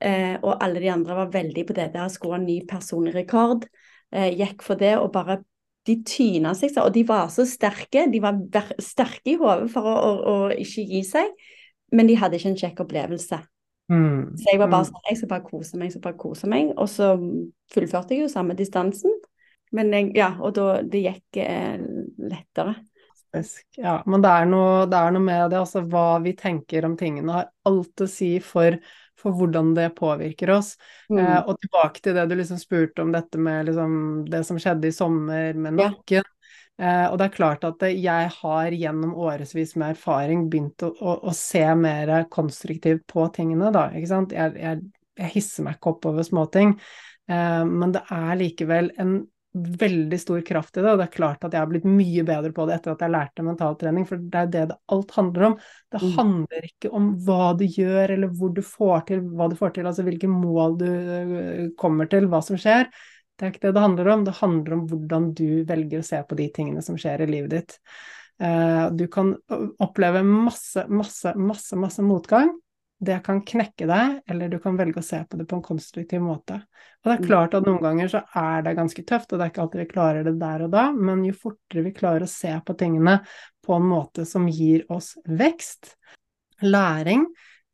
Eh, 0.01 0.35
og 0.41 0.57
alle 0.63 0.81
de 0.81 0.89
andre 0.89 1.15
var 1.17 1.31
veldig 1.33 1.63
på 1.67 1.77
det 1.77 1.91
der, 1.93 2.09
skulle 2.09 2.39
ha 2.39 2.41
ny 2.41 2.61
personlig 2.69 3.13
rekord. 3.15 3.67
Eh, 4.11 4.31
gikk 4.37 4.65
for 4.65 4.79
det 4.79 4.97
og 4.99 5.11
bare 5.13 5.43
De 5.81 5.95
tyna 6.05 6.51
seg, 6.53 6.75
og 6.77 6.91
de 6.93 7.01
var 7.09 7.31
så 7.33 7.41
sterke. 7.49 8.03
De 8.13 8.19
var 8.21 8.35
sterke 8.77 9.31
i 9.31 9.33
hodet 9.33 9.71
for 9.73 9.81
å, 9.81 9.93
å, 9.97 10.11
å, 10.29 10.35
ikke 10.53 10.83
gi 10.85 10.99
seg, 11.01 11.31
men 11.97 12.05
de 12.05 12.19
hadde 12.21 12.37
ikke 12.37 12.51
en 12.51 12.59
kjekk 12.59 12.83
opplevelse. 12.83 13.39
Mm. 13.89 14.37
Så 14.37 14.45
jeg 14.51 14.59
var 14.61 14.69
bare 14.69 14.85
mm. 14.85 14.91
sånn 14.91 15.09
Jeg 15.09 15.17
skal 15.17 15.31
bare 15.31 15.47
kose 15.47 15.79
meg, 15.79 15.89
jeg 15.89 15.95
skal 15.95 16.03
bare 16.05 16.19
kose 16.21 16.51
meg. 16.53 16.69
Og 16.77 16.85
så 16.85 17.09
fullførte 17.73 18.13
jeg 18.13 18.27
jo 18.27 18.29
samme 18.29 18.53
distansen. 18.59 19.17
Men 19.73 19.89
jeg, 19.97 20.11
ja, 20.19 20.29
og 20.37 20.53
da 20.59 20.67
det 20.85 21.01
gikk 21.01 21.41
eh, 21.41 21.81
lettere. 22.29 22.77
Ja, 23.77 24.01
men 24.05 24.23
det 24.23 24.31
er, 24.31 24.49
noe, 24.49 24.87
det 24.91 24.97
er 24.97 25.13
noe 25.15 25.23
med 25.23 25.53
det, 25.53 25.61
altså 25.61 25.83
hva 25.87 26.19
vi 26.23 26.33
tenker 26.37 26.87
om 26.87 26.97
tingene 26.99 27.37
har 27.37 27.47
alt 27.69 28.03
å 28.03 28.07
si 28.09 28.33
for, 28.43 28.75
for 29.19 29.37
hvordan 29.37 29.71
det 29.77 29.93
påvirker 29.95 30.51
oss. 30.57 30.73
Mm. 31.07 31.21
Eh, 31.21 31.39
og 31.39 31.55
tilbake 31.61 32.03
til 32.03 32.17
det 32.17 32.27
du 32.27 32.35
liksom 32.35 32.59
spurte 32.59 33.05
om 33.05 33.13
dette 33.15 33.39
med 33.39 33.69
liksom, 33.69 33.95
det 34.31 34.43
som 34.47 34.59
skjedde 34.59 34.91
i 34.91 34.95
sommer 34.95 35.55
med 35.55 35.79
nakken. 35.79 36.21
Ja. 36.21 36.27
Eh, 36.81 37.05
og 37.11 37.19
det 37.19 37.27
er 37.27 37.35
klart 37.35 37.65
at 37.67 37.83
jeg 37.93 38.31
har 38.35 38.73
gjennom 38.73 39.13
årevis 39.21 39.75
med 39.77 39.93
erfaring 39.93 40.47
begynt 40.49 40.83
å, 40.87 40.91
å, 40.97 41.17
å, 41.29 41.35
se 41.37 41.63
mer 41.77 42.13
konstruktivt 42.33 43.05
på 43.11 43.27
tingene, 43.35 43.69
da. 43.75 43.89
Ikke 43.95 44.11
sant. 44.11 44.35
Jeg, 44.35 44.57
jeg, 44.59 44.81
jeg 45.19 45.35
hisser 45.35 45.67
meg 45.67 45.77
ikke 45.77 45.95
opp 45.95 46.07
over 46.11 46.25
småting. 46.25 46.73
Eh, 47.29 47.61
men 47.69 47.93
det 47.95 48.03
er 48.11 48.33
likevel 48.39 48.91
en 48.99 49.21
veldig 49.53 50.19
stor 50.19 50.41
kraft 50.47 50.77
i 50.77 50.83
det, 50.83 50.91
og 50.93 50.99
det 51.01 51.05
er 51.09 51.15
klart 51.15 51.43
at 51.43 51.55
jeg 51.55 51.59
har 51.59 51.69
blitt 51.71 51.87
mye 51.87 52.23
bedre 52.27 52.53
på 52.55 52.65
det 52.67 52.77
etter 52.77 52.93
at 52.93 53.01
jeg 53.03 53.11
lærte 53.11 53.43
mentaltrening, 53.43 54.05
for 54.07 54.21
det 54.21 54.39
er 54.39 54.51
det 54.53 54.61
det 54.69 54.77
alt 54.95 55.11
handler 55.17 55.47
om. 55.49 55.57
Det 55.91 56.01
mm. 56.01 56.13
handler 56.15 56.67
ikke 56.69 56.91
om 56.95 57.09
hva 57.25 57.49
du 57.59 57.65
gjør, 57.67 58.15
eller 58.15 58.31
hvor 58.39 58.53
du 58.55 58.61
får 58.63 59.03
til, 59.09 59.25
hva 59.35 59.49
du 59.51 59.57
får 59.59 59.75
til, 59.75 59.89
altså 59.91 60.05
hvilke 60.07 60.31
mål 60.31 60.77
du 60.79 60.87
øh, 60.87 61.65
kommer 61.79 62.07
til, 62.11 62.29
hva 62.31 62.39
som 62.45 62.59
skjer. 62.61 62.87
Det 63.35 63.47
er 63.47 63.53
ikke 63.53 63.65
det 63.67 63.75
det 63.75 63.83
handler 63.83 64.13
om, 64.13 64.25
det 64.27 64.37
handler 64.39 64.77
om 64.77 64.87
hvordan 64.87 65.29
du 65.35 65.47
velger 65.67 65.99
å 65.99 66.07
se 66.13 66.23
på 66.23 66.39
de 66.39 66.47
tingene 66.55 66.85
som 66.85 66.99
skjer 66.99 67.25
i 67.25 67.31
livet 67.33 67.55
ditt. 67.57 67.77
Eh, 68.41 68.85
du 68.95 69.07
kan 69.11 69.35
oppleve 69.83 70.23
masse, 70.27 70.87
masse, 70.87 71.35
masse, 71.35 71.75
masse 71.79 72.05
motgang, 72.05 72.53
det 73.01 73.17
kan 73.25 73.39
knekke 73.41 73.87
deg, 73.89 74.17
eller 74.29 74.49
du 74.51 74.59
kan 74.61 74.75
velge 74.77 75.01
å 75.01 75.05
se 75.05 75.23
på 75.25 75.39
det 75.39 75.47
på 75.49 75.57
en 75.57 75.63
konstruktiv 75.65 76.21
måte. 76.21 76.59
Og 77.01 77.09
det 77.09 77.13
er 77.15 77.23
mm. 77.23 77.27
klart 77.31 77.55
at 77.57 77.65
noen 77.65 77.81
ganger 77.81 78.11
så 78.11 78.19
er 78.37 78.65
det 78.67 78.75
ganske 78.77 79.03
tøft, 79.09 79.31
og 79.31 79.39
det 79.39 79.45
er 79.45 79.53
ikke 79.53 79.63
alltid 79.63 79.81
vi 79.81 79.87
klarer 79.89 80.27
det 80.27 80.35
der 80.41 80.65
og 80.67 80.75
da, 80.75 80.83
men 80.93 81.23
jo 81.25 81.33
fortere 81.33 81.85
vi 81.87 81.93
klarer 81.97 82.27
å 82.27 82.29
se 82.29 82.51
på 82.65 82.75
tingene 82.77 83.17
på 83.65 83.73
en 83.73 83.87
måte 83.89 84.25
som 84.29 84.45
gir 84.53 84.83
oss 84.93 85.15
vekst, 85.25 85.95
læring, 86.61 87.25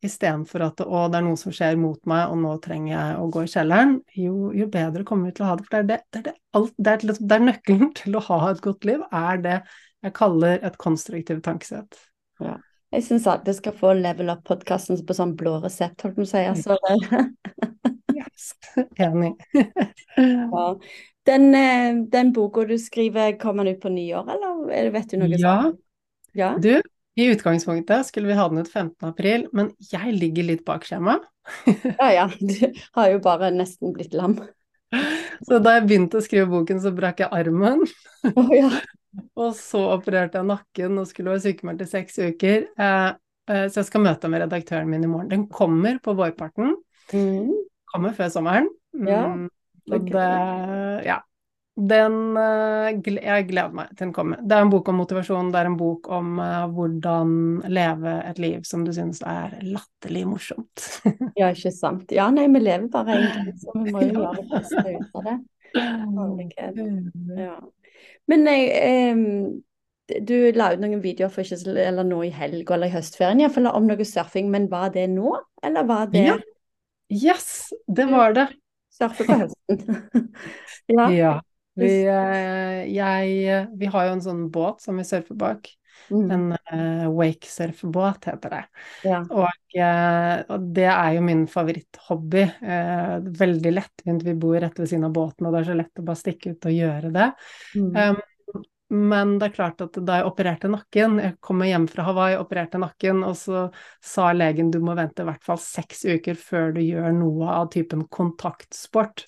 istedenfor 0.08 0.64
at 0.64 0.86
å, 0.86 1.02
det 1.12 1.20
er 1.20 1.26
noe 1.26 1.40
som 1.42 1.52
skjer 1.56 1.76
mot 1.82 2.00
meg, 2.08 2.32
og 2.32 2.40
nå 2.46 2.54
trenger 2.64 2.94
jeg 2.94 3.18
å 3.20 3.28
gå 3.34 3.44
i 3.44 3.52
kjelleren, 3.52 3.98
jo, 4.16 4.54
jo 4.56 4.70
bedre 4.72 5.04
kommer 5.10 5.28
vi 5.28 5.36
til 5.36 5.48
å 5.48 5.50
ha 5.50 5.58
det. 5.60 5.68
For 5.68 5.76
det 5.76 5.82
er, 5.82 5.90
det, 5.90 6.00
det, 6.08 6.22
er, 6.22 6.26
det, 6.30 6.36
alt, 6.56 6.74
det, 6.78 6.94
er, 6.94 7.20
det 7.20 7.36
er 7.36 7.46
nøkkelen 7.50 7.92
til 8.00 8.16
å 8.16 8.24
ha 8.30 8.40
et 8.54 8.64
godt 8.64 8.88
liv, 8.88 9.04
er 9.12 9.44
det 9.44 9.58
jeg 10.06 10.16
kaller 10.16 10.64
et 10.64 10.80
konstruktivt 10.80 11.44
tankesett. 11.44 12.00
Ja. 12.40 12.56
Jeg 12.96 13.04
syns 13.04 13.26
alle 13.28 13.54
skal 13.56 13.76
få 13.76 13.92
level 14.00 14.32
up-podkasten 14.32 15.00
på 15.04 15.16
sånn 15.16 15.36
blå 15.40 15.58
resept, 15.64 16.06
holdt 16.06 16.20
på 16.20 16.24
å 16.24 16.30
si. 16.30 16.44
Altså, 16.48 16.78
Yes. 18.18 18.52
Enig. 18.98 19.34
ja. 20.52 20.80
Den, 21.28 21.56
eh, 21.56 21.96
den 22.12 22.32
boka 22.34 22.64
du 22.66 22.78
skriver, 22.80 23.36
kommer 23.40 23.66
den 23.68 23.76
ut 23.76 23.82
på 23.84 23.92
nyår, 23.92 24.30
eller 24.36 24.72
er 24.74 24.92
vet 24.96 25.12
du 25.12 25.18
noe 25.20 25.30
Ja, 25.36 25.56
sånt? 25.68 25.82
Ja. 26.38 26.54
du, 26.62 26.80
i 27.18 27.28
utgangspunktet 27.34 28.08
skulle 28.08 28.30
vi 28.32 28.38
ha 28.38 28.48
den 28.50 28.64
ut 28.64 28.72
15. 28.72 29.10
april, 29.10 29.48
men 29.54 29.74
jeg 29.92 30.16
ligger 30.16 30.48
litt 30.48 30.64
bak 30.66 30.86
skjema. 30.88 31.18
ja, 32.00 32.12
ja. 32.14 32.28
Du 32.40 32.72
har 32.96 33.12
jo 33.12 33.20
bare 33.24 33.52
nesten 33.56 33.96
blitt 33.96 34.16
lam. 34.18 34.38
Så 35.44 35.60
da 35.60 35.78
jeg 35.78 35.88
begynte 35.90 36.22
å 36.22 36.24
skrive 36.24 36.48
boken, 36.52 36.80
så 36.82 36.94
brakk 36.96 37.26
jeg 37.26 37.34
armen. 37.36 37.84
Oh, 38.34 38.54
ja. 38.56 38.70
Og 39.38 39.54
så 39.58 39.82
opererte 39.96 40.40
jeg 40.40 40.50
nakken 40.50 41.00
og 41.02 41.08
skulle 41.10 41.36
være 41.36 41.46
sykemeldt 41.46 41.86
i 41.86 41.90
seks 41.90 42.20
uker. 42.20 42.68
Eh, 42.78 43.08
eh, 43.52 43.64
så 43.70 43.82
jeg 43.82 43.90
skal 43.92 44.04
møte 44.06 44.32
med 44.32 44.44
redaktøren 44.46 44.90
min 44.92 45.06
i 45.06 45.12
morgen. 45.12 45.32
Den 45.32 45.48
kommer 45.52 46.02
på 46.04 46.16
vårparten. 46.18 46.76
Mm. 47.14 47.54
Kommer 47.94 48.18
før 48.18 48.34
sommeren. 48.34 48.70
Ja, 48.98 49.28
Mm, 49.28 49.50
det 49.86 49.94
og 49.94 50.06
det 50.12 51.06
Ja. 51.06 51.22
Den 51.78 52.36
eh, 52.36 52.88
Jeg 53.22 53.46
gleder 53.52 53.74
meg 53.74 53.90
til 53.92 54.08
den 54.08 54.14
kommer. 54.14 54.40
Det 54.42 54.56
er 54.56 54.66
en 54.66 54.72
bok 54.74 54.88
om 54.90 54.98
motivasjon. 54.98 55.52
Det 55.54 55.60
er 55.60 55.70
en 55.70 55.78
bok 55.78 56.10
om 56.10 56.40
hvordan 56.74 57.62
leve 57.70 58.16
et 58.26 58.40
liv 58.40 58.64
som 58.66 58.84
du 58.84 58.92
syns 58.92 59.22
er 59.22 59.60
latterlig 59.62 60.26
morsomt. 60.26 60.88
Ja, 61.38 61.52
ikke 61.54 61.72
sant. 61.72 62.10
Ja, 62.12 62.32
nei, 62.34 62.48
vi 62.50 62.64
lever 62.64 62.90
bare 62.90 63.20
en 63.20 63.30
gang, 63.30 63.54
så 63.62 63.78
vi 63.78 63.94
må 63.94 64.02
jo 64.02 64.14
gjøre 64.18 64.34
det 64.42 64.50
beste 64.56 64.98
ut 64.98 65.22
av 65.22 65.30
det. 65.30 65.38
Herlighet. 65.78 66.82
Ja. 67.38 67.60
Men 68.28 68.46
jeg, 68.50 68.70
em, 68.84 69.24
du 70.28 70.36
la 70.56 70.72
ut 70.74 70.82
noen 70.84 71.02
videoer 71.04 71.32
for 71.34 71.44
ikke 71.44 71.76
eller 71.84 72.08
nå 72.08 72.22
i 72.28 72.32
helg 72.34 72.70
eller 72.72 72.92
i 72.92 72.96
høstferien, 72.96 73.42
i 73.42 73.48
hvert 73.48 73.58
fall 73.58 73.72
om 73.72 73.88
noe 73.88 74.08
surfing, 74.08 74.52
men 74.52 74.70
var 74.72 74.92
det 74.96 75.08
nå, 75.12 75.36
eller 75.64 75.88
var 75.88 76.08
det 76.14 76.24
Ja. 76.28 76.38
Yes, 77.08 77.74
det 77.88 78.10
var 78.12 78.34
det. 78.36 78.50
surfe 78.92 79.24
på 79.24 79.38
høsten? 79.40 79.78
ja. 80.98 81.10
Ja. 81.14 81.34
Vi, 81.78 81.92
eh, 82.10 82.80
jeg, 82.90 83.68
vi 83.78 83.90
har 83.94 84.08
jo 84.08 84.16
en 84.16 84.24
sånn 84.26 84.48
båt 84.52 84.82
som 84.82 84.98
vi 84.98 85.06
surfer 85.06 85.38
bak. 85.38 85.70
Mm. 86.12 86.30
En 86.32 86.46
uh, 86.56 87.08
wakesurfbåt 87.12 88.30
heter 88.30 88.54
det. 88.56 88.62
ja. 89.04 89.20
Og, 89.28 89.50
uh, 89.76 90.38
og 90.56 90.72
det 90.78 90.88
er 90.94 91.18
jo 91.18 91.26
min 91.28 91.44
favoritthobby. 91.52 92.46
Uh, 92.64 93.18
veldig 93.42 93.74
lettvint. 93.76 94.24
Vi 94.24 94.38
bor 94.40 94.58
rett 94.62 94.80
ved 94.80 94.90
siden 94.90 95.10
av 95.10 95.14
båten, 95.18 95.48
og 95.48 95.54
det 95.56 95.62
er 95.62 95.70
så 95.72 95.78
lett 95.82 96.02
å 96.02 96.08
bare 96.08 96.24
stikke 96.24 96.56
ut 96.56 96.70
og 96.70 96.78
gjøre 96.78 97.14
det. 97.16 97.30
Mm. 97.76 97.92
Um, 97.98 98.26
men 98.88 99.36
det 99.36 99.50
er 99.50 99.56
klart 99.58 99.82
at 99.84 99.98
da 100.08 100.22
jeg 100.22 100.30
opererte 100.30 100.70
nakken, 100.72 101.18
jeg 101.20 101.36
kommer 101.44 101.68
hjem 101.68 101.90
fra 101.92 102.06
Hawaii, 102.08 102.38
opererte 102.40 102.80
nakken, 102.80 103.20
og 103.28 103.36
så 103.36 103.66
sa 104.04 104.30
legen 104.32 104.72
du 104.72 104.80
må 104.84 104.96
vente 104.96 105.26
i 105.26 105.28
hvert 105.28 105.44
fall 105.44 105.60
seks 105.60 106.06
uker 106.08 106.40
før 106.40 106.72
du 106.78 106.80
gjør 106.86 107.12
noe 107.18 107.50
av 107.52 107.68
typen 107.74 108.06
kontaktsport. 108.08 109.26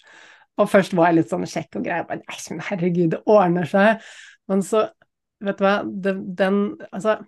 Og 0.59 0.71
først 0.71 0.95
var 0.95 1.09
jeg 1.09 1.19
litt 1.19 1.33
sånn 1.33 1.47
kjekk 1.47 1.79
og 1.79 1.85
grei, 1.87 1.99
bare 2.07 2.23
nei, 2.23 2.61
herregud, 2.69 3.11
det 3.15 3.21
ordner 3.27 3.67
seg. 3.67 4.07
Men 4.51 4.63
så, 4.65 4.85
vet 5.45 5.59
du 5.59 5.65
hva, 5.65 5.75
den, 5.85 6.23
den 6.37 6.59
Altså, 6.91 7.19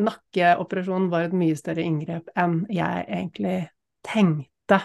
nakkeoperasjonen 0.00 1.10
var 1.12 1.28
et 1.28 1.36
mye 1.38 1.56
større 1.58 1.84
inngrep 1.86 2.32
enn 2.40 2.64
jeg 2.72 3.04
egentlig 3.06 3.58
tenkte. 4.04 4.80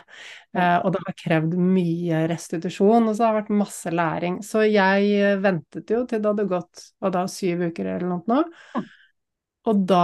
Eh, 0.54 0.76
og 0.84 0.92
det 0.94 1.02
har 1.06 1.16
krevd 1.18 1.56
mye 1.60 2.24
restitusjon, 2.30 3.08
og 3.10 3.16
så 3.16 3.26
har 3.26 3.34
det 3.36 3.42
vært 3.42 3.60
masse 3.62 3.94
læring. 3.96 4.40
Så 4.46 4.64
jeg 4.68 5.10
eh, 5.18 5.40
ventet 5.42 5.94
jo 5.96 6.04
til 6.06 6.22
det 6.22 6.32
hadde 6.34 6.48
gått 6.52 6.86
og 7.02 7.16
da 7.16 7.26
syv 7.32 7.70
uker 7.70 7.94
eller 7.96 8.10
noe 8.12 8.24
nå. 8.30 8.84
Og 9.70 9.82
da 9.90 10.04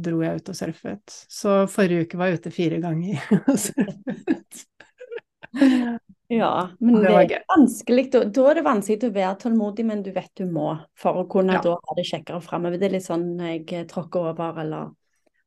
dro 0.00 0.20
jeg 0.22 0.40
ut 0.40 0.52
og 0.52 0.56
surfet. 0.56 1.16
Så 1.28 1.60
forrige 1.70 2.06
uke 2.06 2.20
var 2.20 2.30
jeg 2.30 2.42
ute 2.42 2.54
fire 2.54 2.82
ganger 2.84 3.32
og 3.50 3.56
surfet. 3.58 4.64
Ja, 6.28 6.68
men 6.80 7.00
Det 7.00 7.08
er 7.08 7.44
vanskelig. 7.48 8.10
Da, 8.12 8.20
da 8.24 8.42
er 8.50 8.58
det 8.58 8.64
vanskelig 8.66 9.08
å 9.08 9.14
være 9.14 9.36
tålmodig, 9.44 9.84
men 9.88 10.02
du 10.04 10.10
vet 10.12 10.28
du 10.36 10.44
må 10.44 10.74
for 10.98 11.22
å 11.22 11.28
kunne 11.30 11.56
Ja. 11.56 11.62
da 11.64 11.76
ha 11.80 11.96
det 11.96 12.04
kjekkere 12.04 12.42
framover. 12.44 12.78
Det 12.78 12.90
er 12.90 12.96
litt 12.98 13.06
sånn 13.06 13.38
jeg 13.40 13.86
tråkker 13.88 14.28
over 14.34 14.60
eller 14.60 14.90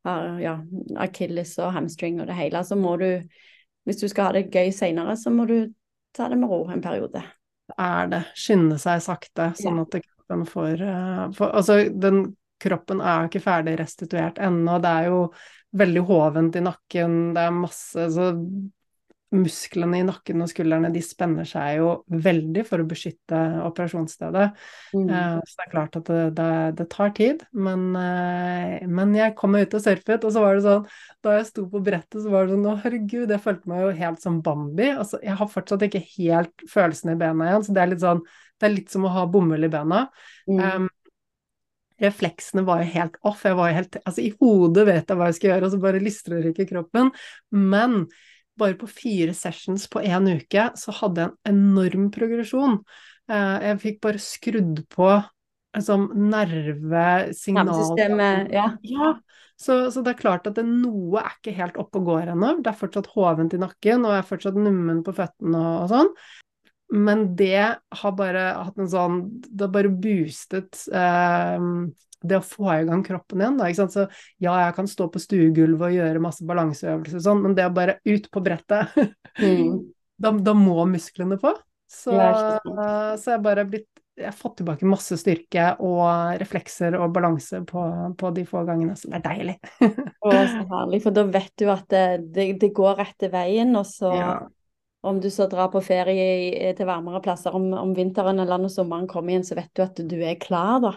har 0.04 0.40
ja, 0.42 0.56
akilles 0.98 1.54
og 1.62 1.72
hamstring 1.76 2.20
og 2.20 2.26
det 2.26 2.34
hele, 2.34 2.64
så 2.66 2.78
må 2.78 2.98
du 2.98 3.22
Hvis 3.82 3.98
du 3.98 4.06
skal 4.06 4.28
ha 4.28 4.32
det 4.36 4.52
gøy 4.54 4.68
seinere, 4.70 5.16
så 5.18 5.26
må 5.34 5.42
du 5.44 5.72
ta 6.14 6.28
det 6.30 6.36
med 6.38 6.48
ro 6.48 6.68
en 6.70 6.80
periode. 6.80 7.18
Det 7.66 7.74
er 7.76 8.06
det. 8.12 8.20
Skynde 8.38 8.76
seg 8.78 9.00
sakte, 9.02 9.48
sånn 9.58 9.80
at 9.82 9.96
kroppen 10.04 10.44
får, 10.46 10.82
eh, 10.86 11.32
får 11.34 11.50
Altså, 11.50 11.78
den 11.90 12.36
kroppen 12.62 13.00
er 13.00 13.24
jo 13.24 13.32
ikke 13.32 13.42
ferdig 13.42 13.74
restituert 13.80 14.38
ennå. 14.38 14.80
Det 14.80 14.92
er 15.00 15.08
jo 15.10 15.32
veldig 15.74 16.04
hovent 16.06 16.54
i 16.54 16.62
nakken, 16.62 17.34
det 17.34 17.42
er 17.42 17.50
masse 17.50 18.06
Så 18.14 18.28
musklene 19.32 20.00
i 20.00 20.04
nakken 20.06 20.44
og 20.44 20.50
skuldrene 20.50 20.90
de 20.92 21.00
spenner 21.04 21.46
seg 21.48 21.78
jo 21.78 21.88
veldig 22.12 22.64
for 22.68 22.82
å 22.82 22.86
beskytte 22.88 23.40
operasjonsstedet. 23.64 24.44
Mm. 24.92 25.08
Uh, 25.08 25.38
Så 25.48 25.58
det 25.58 25.66
er 25.66 25.72
klart 25.72 25.98
at 25.98 26.10
det, 26.10 26.20
det, 26.38 26.50
det 26.80 26.86
tar 26.92 27.14
tid, 27.16 27.44
men, 27.52 27.88
uh, 27.96 28.76
men 28.86 29.16
jeg 29.16 29.36
kom 29.38 29.54
meg 29.56 29.66
ut 29.66 29.78
og 29.78 29.84
surfet, 29.84 30.28
og 30.28 30.34
så 30.34 30.44
var 30.44 30.56
det 30.58 30.64
sånn 30.66 30.86
Da 31.24 31.36
jeg 31.38 31.48
sto 31.48 31.66
på 31.72 31.82
brettet, 31.84 32.20
så 32.20 32.32
var 32.32 32.46
det 32.46 32.56
sånn 32.56 32.70
Å, 32.70 32.78
herregud, 32.84 33.32
jeg 33.32 33.44
følte 33.44 33.72
meg 33.72 33.84
jo 33.86 33.92
helt 34.02 34.24
som 34.24 34.40
Bambi. 34.44 34.88
Altså, 34.92 35.20
jeg 35.24 35.38
har 35.40 35.52
fortsatt 35.52 35.86
ikke 35.88 36.02
helt 36.14 36.66
følelsen 36.70 37.14
i 37.14 37.20
bena 37.20 37.50
igjen, 37.50 37.68
så 37.68 37.76
det 37.76 37.84
er 37.84 37.94
litt 37.94 38.04
sånn 38.04 38.24
Det 38.26 38.68
er 38.68 38.76
litt 38.76 38.92
som 38.92 39.06
å 39.08 39.14
ha 39.14 39.28
bomull 39.30 39.64
i 39.66 39.72
bena. 39.72 40.04
Mm. 40.50 40.60
Um, 40.60 40.90
refleksene 42.02 42.64
var 42.66 42.82
jo 42.82 42.90
helt 42.96 43.16
off. 43.28 43.44
Jeg 43.46 43.56
var 43.58 43.70
jo 43.70 43.78
helt 43.80 43.98
Altså, 44.02 44.24
i 44.24 44.34
hodet 44.40 44.86
vet 44.88 45.08
jeg 45.08 45.18
hva 45.18 45.30
jeg 45.30 45.38
skal 45.38 45.52
gjøre, 45.52 45.68
og 45.68 45.74
så 45.74 45.80
bare 45.82 46.02
lystrer 46.02 46.50
ikke 46.50 46.68
kroppen. 46.70 47.10
Men 47.54 48.04
bare 48.58 48.76
på 48.78 48.88
fire 48.90 49.34
sessions 49.36 49.88
på 49.90 50.02
én 50.04 50.28
uke, 50.28 50.68
så 50.78 50.94
hadde 51.00 51.24
jeg 51.24 51.32
en 51.32 51.56
enorm 51.56 52.10
progresjon. 52.14 52.80
Eh, 53.30 53.56
jeg 53.68 53.82
fikk 53.86 54.02
bare 54.04 54.22
skrudd 54.22 54.82
på 54.92 55.08
liksom, 55.76 56.08
nervesignalet. 56.32 58.52
Ja. 58.52 58.66
Ja, 58.82 59.14
så, 59.62 59.78
så 59.94 60.02
det 60.04 60.14
er 60.14 60.20
klart 60.20 60.48
at 60.50 60.58
det, 60.58 60.66
noe 60.66 61.22
er 61.22 61.34
ikke 61.36 61.56
helt 61.56 61.78
oppe 61.80 62.00
og 62.00 62.08
går 62.10 62.32
ennå. 62.34 62.54
Det 62.62 62.72
er 62.72 62.78
fortsatt 62.78 63.10
hovent 63.14 63.56
i 63.56 63.60
nakken, 63.62 64.06
og 64.06 64.16
jeg 64.16 64.24
er 64.24 64.30
fortsatt 64.30 64.58
nummen 64.58 65.02
på 65.06 65.14
føttene 65.16 65.58
og, 65.58 65.74
og 65.84 65.92
sånn. 65.92 66.14
Men 66.92 67.28
det 67.38 67.62
har 68.02 68.16
bare 68.18 68.42
hatt 68.66 68.76
en 68.76 68.90
sånn 68.92 69.14
Det 69.48 69.64
har 69.64 69.70
bare 69.72 69.92
boostet 69.96 70.76
eh, 70.92 71.62
det 72.28 72.38
å 72.38 72.44
få 72.44 72.68
i 72.74 72.84
gang 72.88 73.02
kroppen 73.06 73.42
igjen, 73.42 73.58
da. 73.60 73.70
Ikke 73.70 73.82
sant? 73.82 73.96
Så 73.96 74.06
ja, 74.42 74.54
jeg 74.66 74.76
kan 74.78 74.90
stå 74.90 75.08
på 75.12 75.22
stuegulvet 75.22 75.88
og 75.88 75.96
gjøre 75.96 76.22
masse 76.24 76.46
balanseøvelser 76.48 77.20
og 77.20 77.26
sånn, 77.26 77.42
men 77.46 77.56
det 77.58 77.68
å 77.68 77.74
bare 77.74 77.98
ut 78.08 78.30
på 78.32 78.44
brettet 78.44 78.96
Mm. 79.40 79.78
da, 80.22 80.32
da 80.44 80.52
må 80.52 80.84
musklene 80.90 81.38
på. 81.40 81.54
Så, 81.92 82.12
så 82.12 83.34
jeg 83.34 83.44
bare 83.44 83.64
blitt 83.68 83.88
jeg 84.12 84.28
har 84.28 84.36
fått 84.36 84.58
tilbake 84.60 84.88
masse 84.88 85.16
styrke 85.16 85.70
og 85.80 86.36
reflekser 86.40 86.98
og 86.98 87.14
balanse 87.16 87.62
på, 87.68 87.82
på 88.20 88.30
de 88.36 88.44
få 88.48 88.60
gangene, 88.68 88.96
så 88.98 89.08
det 89.08 89.20
er 89.20 89.24
deilig. 89.24 89.54
Å, 90.28 90.32
så 90.32 90.64
herlig, 90.68 91.00
for 91.04 91.16
da 91.16 91.24
vet 91.32 91.52
du 91.60 91.64
at 91.72 91.86
det, 91.92 92.02
det, 92.34 92.46
det 92.60 92.72
går 92.76 92.98
rette 93.00 93.30
veien, 93.32 93.72
og 93.78 93.88
så 93.88 94.12
Ja. 94.12 94.34
om 95.08 95.20
du 95.20 95.30
så 95.32 95.48
drar 95.50 95.72
på 95.72 95.80
ferie 95.82 96.74
til 96.76 96.88
varmere 96.88 97.22
plasser 97.24 97.56
om, 97.56 97.70
om 97.78 97.96
vinteren 97.96 98.42
eller 98.44 98.60
når 98.60 98.74
sommeren 98.76 99.08
kommer 99.10 99.32
igjen, 99.32 99.48
så 99.48 99.56
vet 99.58 99.72
du 99.72 99.82
at 99.86 100.04
du 100.12 100.18
er 100.20 100.36
klar, 100.42 100.76
da. 100.84 100.92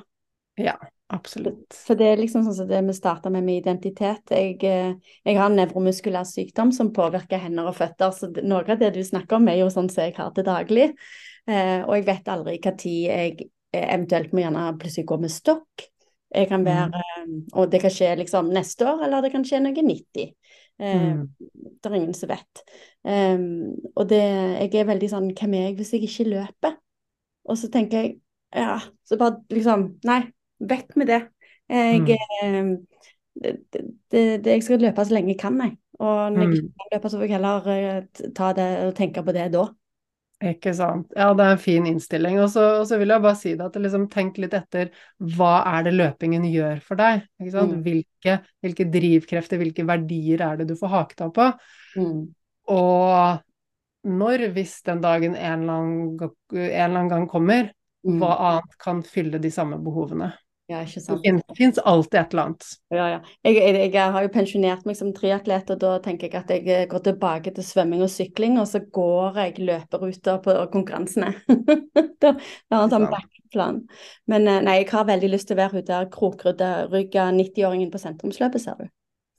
Ja, 0.60 0.76
absolutt. 1.14 1.76
For 1.86 1.98
det 2.00 2.08
er 2.10 2.22
liksom 2.22 2.46
sånn 2.46 2.58
som 2.58 2.70
det 2.70 2.82
vi 2.88 2.96
starta 2.98 3.32
med 3.34 3.46
med 3.46 3.62
identitet. 3.62 4.32
Jeg, 4.34 4.58
eh, 4.64 5.16
jeg 5.26 5.38
har 5.38 5.54
nevromuskulær 5.54 6.28
sykdom 6.28 6.72
som 6.76 6.94
påvirker 6.96 7.42
hender 7.42 7.70
og 7.70 7.78
føtter, 7.78 8.14
så 8.16 8.32
noe 8.42 8.66
av 8.66 8.80
det 8.82 8.94
du 8.96 9.02
snakker 9.06 9.38
om 9.40 9.50
er 9.52 9.62
jo 9.62 9.72
sånn 9.74 9.90
som 9.92 10.06
jeg 10.06 10.16
har 10.18 10.32
til 10.36 10.48
daglig. 10.48 10.92
Eh, 11.46 11.82
og 11.86 11.94
jeg 11.98 12.08
vet 12.08 12.32
aldri 12.34 12.56
hva 12.58 12.74
tid 12.74 13.02
jeg 13.06 13.36
eh, 13.46 13.84
eventuelt 13.84 14.34
må 14.34 14.42
gjerne 14.42 14.70
plutselig 14.82 15.10
gå 15.12 15.20
med 15.22 15.34
stokk. 15.34 15.90
Jeg 16.36 16.50
kan 16.50 16.66
være, 16.66 17.04
mm. 17.28 17.36
Og 17.54 17.70
det 17.72 17.80
kan 17.84 17.94
skje 17.94 18.10
liksom 18.20 18.50
neste 18.52 18.88
år, 18.90 19.06
eller 19.06 19.24
det 19.24 19.32
kan 19.32 19.46
skje 19.46 19.62
noe 19.64 19.86
90. 19.86 20.26
Eh, 20.26 20.34
Mm. 20.76 21.30
Det 21.40 21.88
er 21.88 21.94
ingen 21.96 22.14
som 22.14 22.28
vet. 22.28 22.62
Og 23.96 24.10
det, 24.10 24.18
jeg 24.20 24.74
er 24.76 24.88
veldig 24.90 25.08
sånn 25.08 25.30
Hvem 25.32 25.54
er 25.56 25.62
jeg 25.70 25.76
hvis 25.78 25.94
jeg 25.94 26.04
ikke 26.04 26.26
løper? 26.28 26.74
Og 27.48 27.56
så 27.62 27.70
tenker 27.72 28.02
jeg 28.02 28.10
Ja, 28.52 28.82
så 29.08 29.16
bare 29.16 29.40
liksom 29.54 29.86
Nei, 30.04 30.18
vekk 30.60 30.96
med 30.96 31.08
det. 31.12 31.22
Jeg, 31.70 32.02
mm. 32.44 32.76
det, 33.44 33.56
det, 33.74 33.82
det, 34.12 34.52
jeg 34.52 34.64
skal 34.64 34.84
løpe 34.86 35.06
så 35.06 35.16
lenge 35.18 35.34
jeg 35.34 35.40
kan, 35.42 35.58
jeg. 35.62 35.78
Og 36.00 36.32
når 36.36 36.42
jeg 36.42 36.50
Mm. 36.50 36.70
ikke 36.70 36.92
løper, 36.94 37.10
så 37.10 37.18
får 37.18 37.26
jeg 37.26 37.36
heller 37.38 37.68
eh, 37.74 38.30
ta 38.36 38.54
det 38.54 38.70
og 38.86 38.96
tenke 38.96 39.24
på 39.24 39.34
det 39.36 39.52
da. 39.54 39.66
Ikke 40.44 40.74
sant. 40.76 41.08
Ja, 41.16 41.30
det 41.34 41.46
er 41.46 41.54
en 41.56 41.62
fin 41.64 41.86
innstilling. 41.88 42.38
Og 42.44 42.50
så, 42.52 42.84
vil 43.00 43.08
jeg 43.14 43.24
bare 43.24 43.40
si 43.40 43.54
det 43.56 43.64
at 43.66 43.78
liksom, 43.80 44.10
tenk 44.12 44.38
litt 44.38 44.54
etter 44.54 44.92
hva 45.18 45.64
er 45.78 45.86
det 45.88 45.94
løpingen 45.96 46.44
gjør 46.52 46.82
for 46.84 47.00
deg? 47.00 47.24
Mm. 47.40 47.78
Hvilke, 47.86 48.36
hvilke 48.62 48.88
drivkrefter, 48.92 49.62
hvilke 49.62 49.88
verdier 49.88 50.44
er 50.44 50.60
det 50.60 50.68
du 50.68 50.76
får 50.76 50.92
hakt 50.92 51.24
deg 51.24 51.32
på? 51.38 51.48
Mm. 51.96 52.20
Og 52.76 53.42
når, 54.06 54.50
hvis 54.54 54.76
den 54.86 55.02
dagen 55.02 55.34
en 55.40 55.64
eller 55.64 55.80
annen, 55.80 56.20
en 56.20 56.60
eller 56.60 57.00
annen 57.00 57.10
gang 57.16 57.28
kommer, 57.32 57.72
Mm. 58.06 58.20
hva 58.22 58.36
annet 58.38 58.76
kan 58.78 59.00
fylle 59.02 59.40
de 59.42 59.50
samme 59.50 59.80
behovene? 59.82 60.28
Ja, 60.66 60.80
ikke 60.82 61.02
sant. 61.04 61.22
Det 61.22 61.58
fins 61.58 61.78
alltid 61.78 62.18
et 62.20 62.32
eller 62.34 62.48
annet. 62.48 62.68
Ja, 62.90 63.06
ja. 63.12 63.20
Jeg, 63.46 63.58
jeg, 63.60 63.90
jeg, 63.94 64.14
har 64.16 64.26
jo 64.26 64.32
pensjonert 64.34 64.88
meg 64.90 64.98
som 64.98 65.12
triatlet, 65.14 65.70
og 65.76 65.82
da 65.84 65.92
tenker 66.02 66.26
jeg 66.26 66.40
at 66.40 66.54
jeg 66.56 66.66
eh, 66.74 66.88
går 66.90 67.04
tilbake 67.06 67.54
til 67.54 67.68
svømming 67.68 68.02
og 68.02 68.10
sykling, 68.10 68.58
og 68.58 68.66
så 68.72 68.82
går 68.98 69.38
jeg 69.44 69.62
løperuter 69.62 70.42
på 70.42 70.58
konkurransene. 70.74 71.36
da 72.24 72.34
har 72.34 72.82
en 72.82 72.96
sånn 72.96 73.10
backplan. 73.14 73.84
Men 74.32 74.50
eh, 74.50 74.62
nei, 74.66 74.80
jeg 74.82 74.90
har 74.96 75.06
veldig 75.12 75.34
lyst 75.36 75.52
til 75.52 75.60
å 75.60 75.62
være 75.62 75.78
hun 75.78 75.88
der 75.92 76.10
krokrygga 76.18 77.30
90-åringen 77.38 77.94
på 77.94 78.02
sentrumsløpet, 78.02 78.66
ser 78.66 78.82
du. 78.82 78.90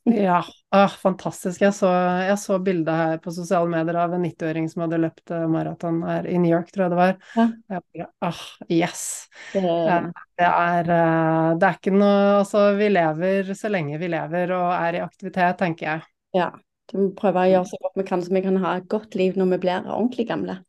Ja, 0.07 0.45
ah, 0.71 0.93
fantastisk. 1.03 1.61
Jeg 1.65 1.75
så, 1.75 1.89
jeg 2.23 2.37
så 2.39 2.61
bildet 2.63 2.95
her 2.95 3.17
på 3.23 3.33
sosiale 3.35 3.67
medier 3.71 3.97
av 3.99 4.13
en 4.15 4.23
90-åring 4.23 4.69
som 4.71 4.85
hadde 4.85 5.01
løpt 5.03 5.33
eh, 5.35 5.47
maraton 5.51 5.99
her 6.07 6.29
i 6.31 6.37
New 6.39 6.53
York, 6.53 6.71
tror 6.71 6.85
jeg 6.85 6.93
det 6.93 7.01
var. 7.01 7.17
Ja. 7.35 7.47
Jeg 7.75 7.83
bare, 7.83 8.07
ah, 8.29 8.45
yes. 8.71 9.03
Det... 9.51 9.65
det, 9.65 10.47
er, 10.47 10.93
eh, 10.95 11.49
det 11.59 11.69
er 11.71 11.81
ikke 11.81 11.97
noe 11.97 12.15
Altså, 12.37 12.63
vi 12.79 12.93
lever 12.93 13.53
så 13.59 13.73
lenge 13.73 13.99
vi 13.99 14.13
lever 14.15 14.55
og 14.55 14.69
er 14.77 15.01
i 15.01 15.03
aktivitet, 15.03 15.59
tenker 15.59 15.91
jeg. 15.91 16.07
Ja. 16.39 16.49
Vi 16.95 17.11
prøver 17.19 17.43
å 17.43 17.51
gjøre 17.51 17.71
så 17.73 17.83
godt 17.83 17.99
vi 17.99 18.07
kan, 18.07 18.23
så 18.23 18.39
vi 18.39 18.47
kan 18.47 18.63
ha 18.63 18.79
et 18.79 18.91
godt 18.93 19.19
liv 19.19 19.35
når 19.35 19.57
vi 19.57 19.63
blir 19.67 19.91
ordentlig 19.91 20.31
gamle. 20.31 20.61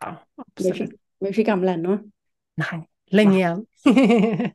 Ja, 0.00 0.16
absolutt. 0.40 0.96
Vi 1.20 1.28
er 1.28 1.34
ikke, 1.34 1.34
ikke 1.34 1.50
gamle 1.52 1.76
ennå. 1.76 1.98
Nei. 2.64 2.86
Lenge 3.14 3.36
igjen. 3.38 3.60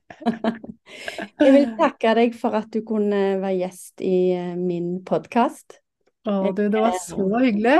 jeg 1.41 1.53
vil 1.55 1.69
takke 1.79 2.15
deg 2.17 2.33
for 2.35 2.57
at 2.59 2.67
du 2.73 2.81
kunne 2.87 3.21
være 3.39 3.57
gjest 3.61 4.03
i 4.03 4.33
eh, 4.35 4.55
min 4.59 4.97
podkast. 5.07 5.79
Å 6.27 6.51
du, 6.51 6.65
det 6.67 6.81
var 6.81 6.97
så 6.99 7.27
hyggelig. 7.39 7.77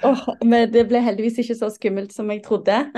Oh, 0.00 0.22
men 0.40 0.70
det 0.72 0.86
ble 0.88 1.02
heldigvis 1.04 1.36
ikke 1.42 1.54
så 1.54 1.68
skummelt 1.70 2.14
som 2.14 2.30
jeg 2.32 2.40
trodde. 2.42 2.72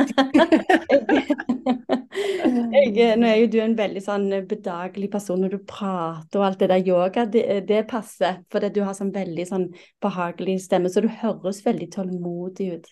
jeg, 2.14 2.92
jeg, 2.94 3.16
nå 3.18 3.26
er 3.26 3.40
jo 3.40 3.48
du 3.50 3.56
en 3.60 3.74
veldig 3.76 4.02
sånn 4.04 4.28
bedagelig 4.48 5.08
person 5.12 5.42
når 5.42 5.56
du 5.56 5.64
prater 5.68 6.38
og 6.38 6.46
alt 6.46 6.62
det 6.62 6.68
der 6.70 6.86
yoga. 6.86 7.24
Det, 7.28 7.42
det 7.68 7.80
passer, 7.90 8.38
for 8.52 8.62
du 8.62 8.80
har 8.86 8.94
sånn 8.96 9.10
veldig 9.14 9.46
sånn 9.48 9.66
behagelig 10.04 10.60
stemme, 10.64 10.92
så 10.92 11.02
du 11.04 11.10
høres 11.10 11.64
veldig 11.66 11.88
tålmodig 11.96 12.68
ut. 12.76 12.86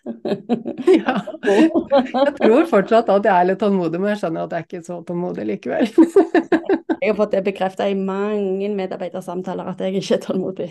ja. 0.99 1.15
Jeg 1.47 1.71
tror 2.43 2.69
fortsatt 2.75 3.13
at 3.15 3.31
jeg 3.31 3.33
er 3.33 3.49
litt 3.53 3.63
tålmodig, 3.63 4.03
men 4.03 4.13
jeg 4.13 4.25
skjønner 4.25 4.49
at 4.49 4.57
jeg 4.57 4.67
er 4.67 4.69
ikke 4.69 4.89
så 4.91 4.99
tålmodig 5.07 5.47
likevel. 5.53 5.87
jeg 7.01 7.07
har 7.07 7.17
fått 7.23 7.39
det 7.39 7.45
bekrefta 7.47 7.87
i 7.87 7.97
mange 7.97 8.75
medarbeidersamtaler 8.75 9.73
at 9.73 9.87
jeg 9.87 10.03
ikke 10.03 10.19
er 10.19 10.27
tålmodig. 10.27 10.71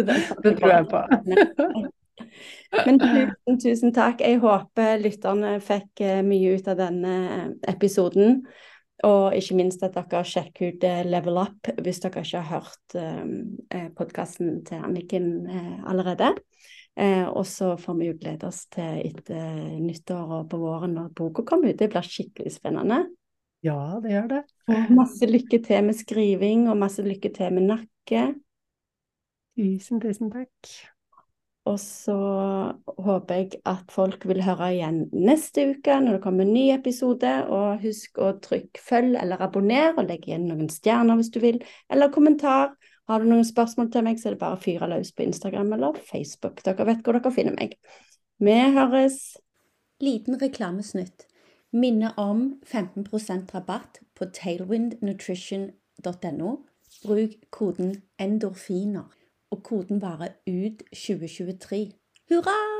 det 0.00 0.56
tror 0.56 0.70
jeg 0.72 0.90
på. 0.90 1.04
Men 2.86 2.98
tusen, 3.00 3.58
tusen 3.62 3.92
takk. 3.96 4.22
Jeg 4.24 4.40
håper 4.42 5.02
lytterne 5.02 5.56
fikk 5.64 6.02
eh, 6.04 6.22
mye 6.26 6.56
ut 6.56 6.70
av 6.70 6.78
denne 6.80 7.16
eh, 7.26 7.50
episoden. 7.72 8.40
Og 9.06 9.34
ikke 9.36 9.58
minst 9.58 9.82
at 9.84 9.96
dere 9.96 10.22
sjekker 10.24 10.72
ut 10.72 10.86
eh, 10.88 11.02
Level 11.06 11.40
Up 11.42 11.70
hvis 11.84 12.00
dere 12.04 12.24
ikke 12.24 12.42
har 12.42 12.62
hørt 12.62 12.96
podkasten 13.96 14.62
til 14.66 14.80
Anniken 14.80 15.28
allerede. 15.86 16.32
Og 16.96 17.42
så 17.44 17.74
får 17.76 17.96
vi 17.98 18.06
jo 18.08 18.16
glede 18.16 18.48
oss 18.48 18.62
til 18.72 19.02
etter 19.04 19.76
nyttår 19.82 20.30
og 20.38 20.46
på 20.48 20.60
våren 20.62 20.94
når 20.96 21.10
boka 21.18 21.44
kommer 21.44 21.74
ut. 21.74 21.76
Det 21.76 21.90
blir 21.92 22.08
skikkelig 22.08 22.54
spennende. 22.54 23.02
Ja, 23.66 23.98
det 24.00 24.14
gjør 24.14 24.32
det. 24.32 24.42
Og 24.72 24.96
masse 24.96 25.28
lykke 25.28 25.60
til 25.64 25.84
med 25.84 26.00
skriving, 26.00 26.66
og 26.70 26.80
masse 26.80 27.04
lykke 27.04 27.34
til 27.36 27.52
med 27.52 27.68
nakke. 27.68 28.26
Tusen, 29.56 30.00
tusen 30.00 30.32
takk. 30.32 30.76
Og 31.66 31.80
så 31.82 32.14
håper 33.02 33.40
jeg 33.40 33.58
at 33.66 33.90
folk 33.90 34.22
vil 34.30 34.44
høre 34.46 34.68
igjen 34.76 35.00
neste 35.10 35.64
uke 35.72 35.96
når 36.02 36.12
det 36.16 36.22
kommer 36.22 36.46
en 36.46 36.52
ny 36.54 36.66
episode. 36.74 37.32
Og 37.50 37.82
husk 37.82 38.18
å 38.22 38.38
trykke 38.42 38.82
følg 38.82 39.16
eller 39.18 39.42
abonner, 39.42 39.92
og 39.96 40.06
legge 40.06 40.26
igjen 40.30 40.46
noen 40.50 40.68
stjerner 40.70 41.16
hvis 41.18 41.32
du 41.34 41.40
vil, 41.42 41.58
eller 41.90 42.14
kommentar. 42.14 42.68
Har 43.10 43.18
du 43.22 43.26
noen 43.30 43.44
spørsmål 43.46 43.88
til 43.94 44.04
meg, 44.06 44.16
så 44.18 44.24
er 44.28 44.32
det 44.34 44.42
bare 44.42 44.56
å 44.58 44.62
fyre 44.62 44.86
løs 44.90 45.10
på 45.14 45.24
Instagram 45.26 45.72
eller 45.76 45.92
Facebook. 46.06 46.56
Dere 46.66 46.88
vet 46.88 47.02
hvor 47.06 47.14
dere 47.18 47.34
finner 47.34 47.54
meg. 47.58 47.70
Vi 48.42 48.56
høres. 48.78 49.16
Liten 50.02 50.34
reklamesnutt. 50.38 51.18
Minner 51.72 52.12
om 52.20 52.60
15% 52.68 53.54
rabatt 53.54 54.00
på 54.14 54.24
tailwindnutrition.no. 54.38 56.50
Bruk 57.02 57.32
koden 57.50 58.02
endorfiner 58.22 59.06
og 59.56 59.62
koden 59.62 60.02
varer 60.02 60.28
ut 60.46 60.82
2023. 60.92 61.92
Hurra! 62.28 62.75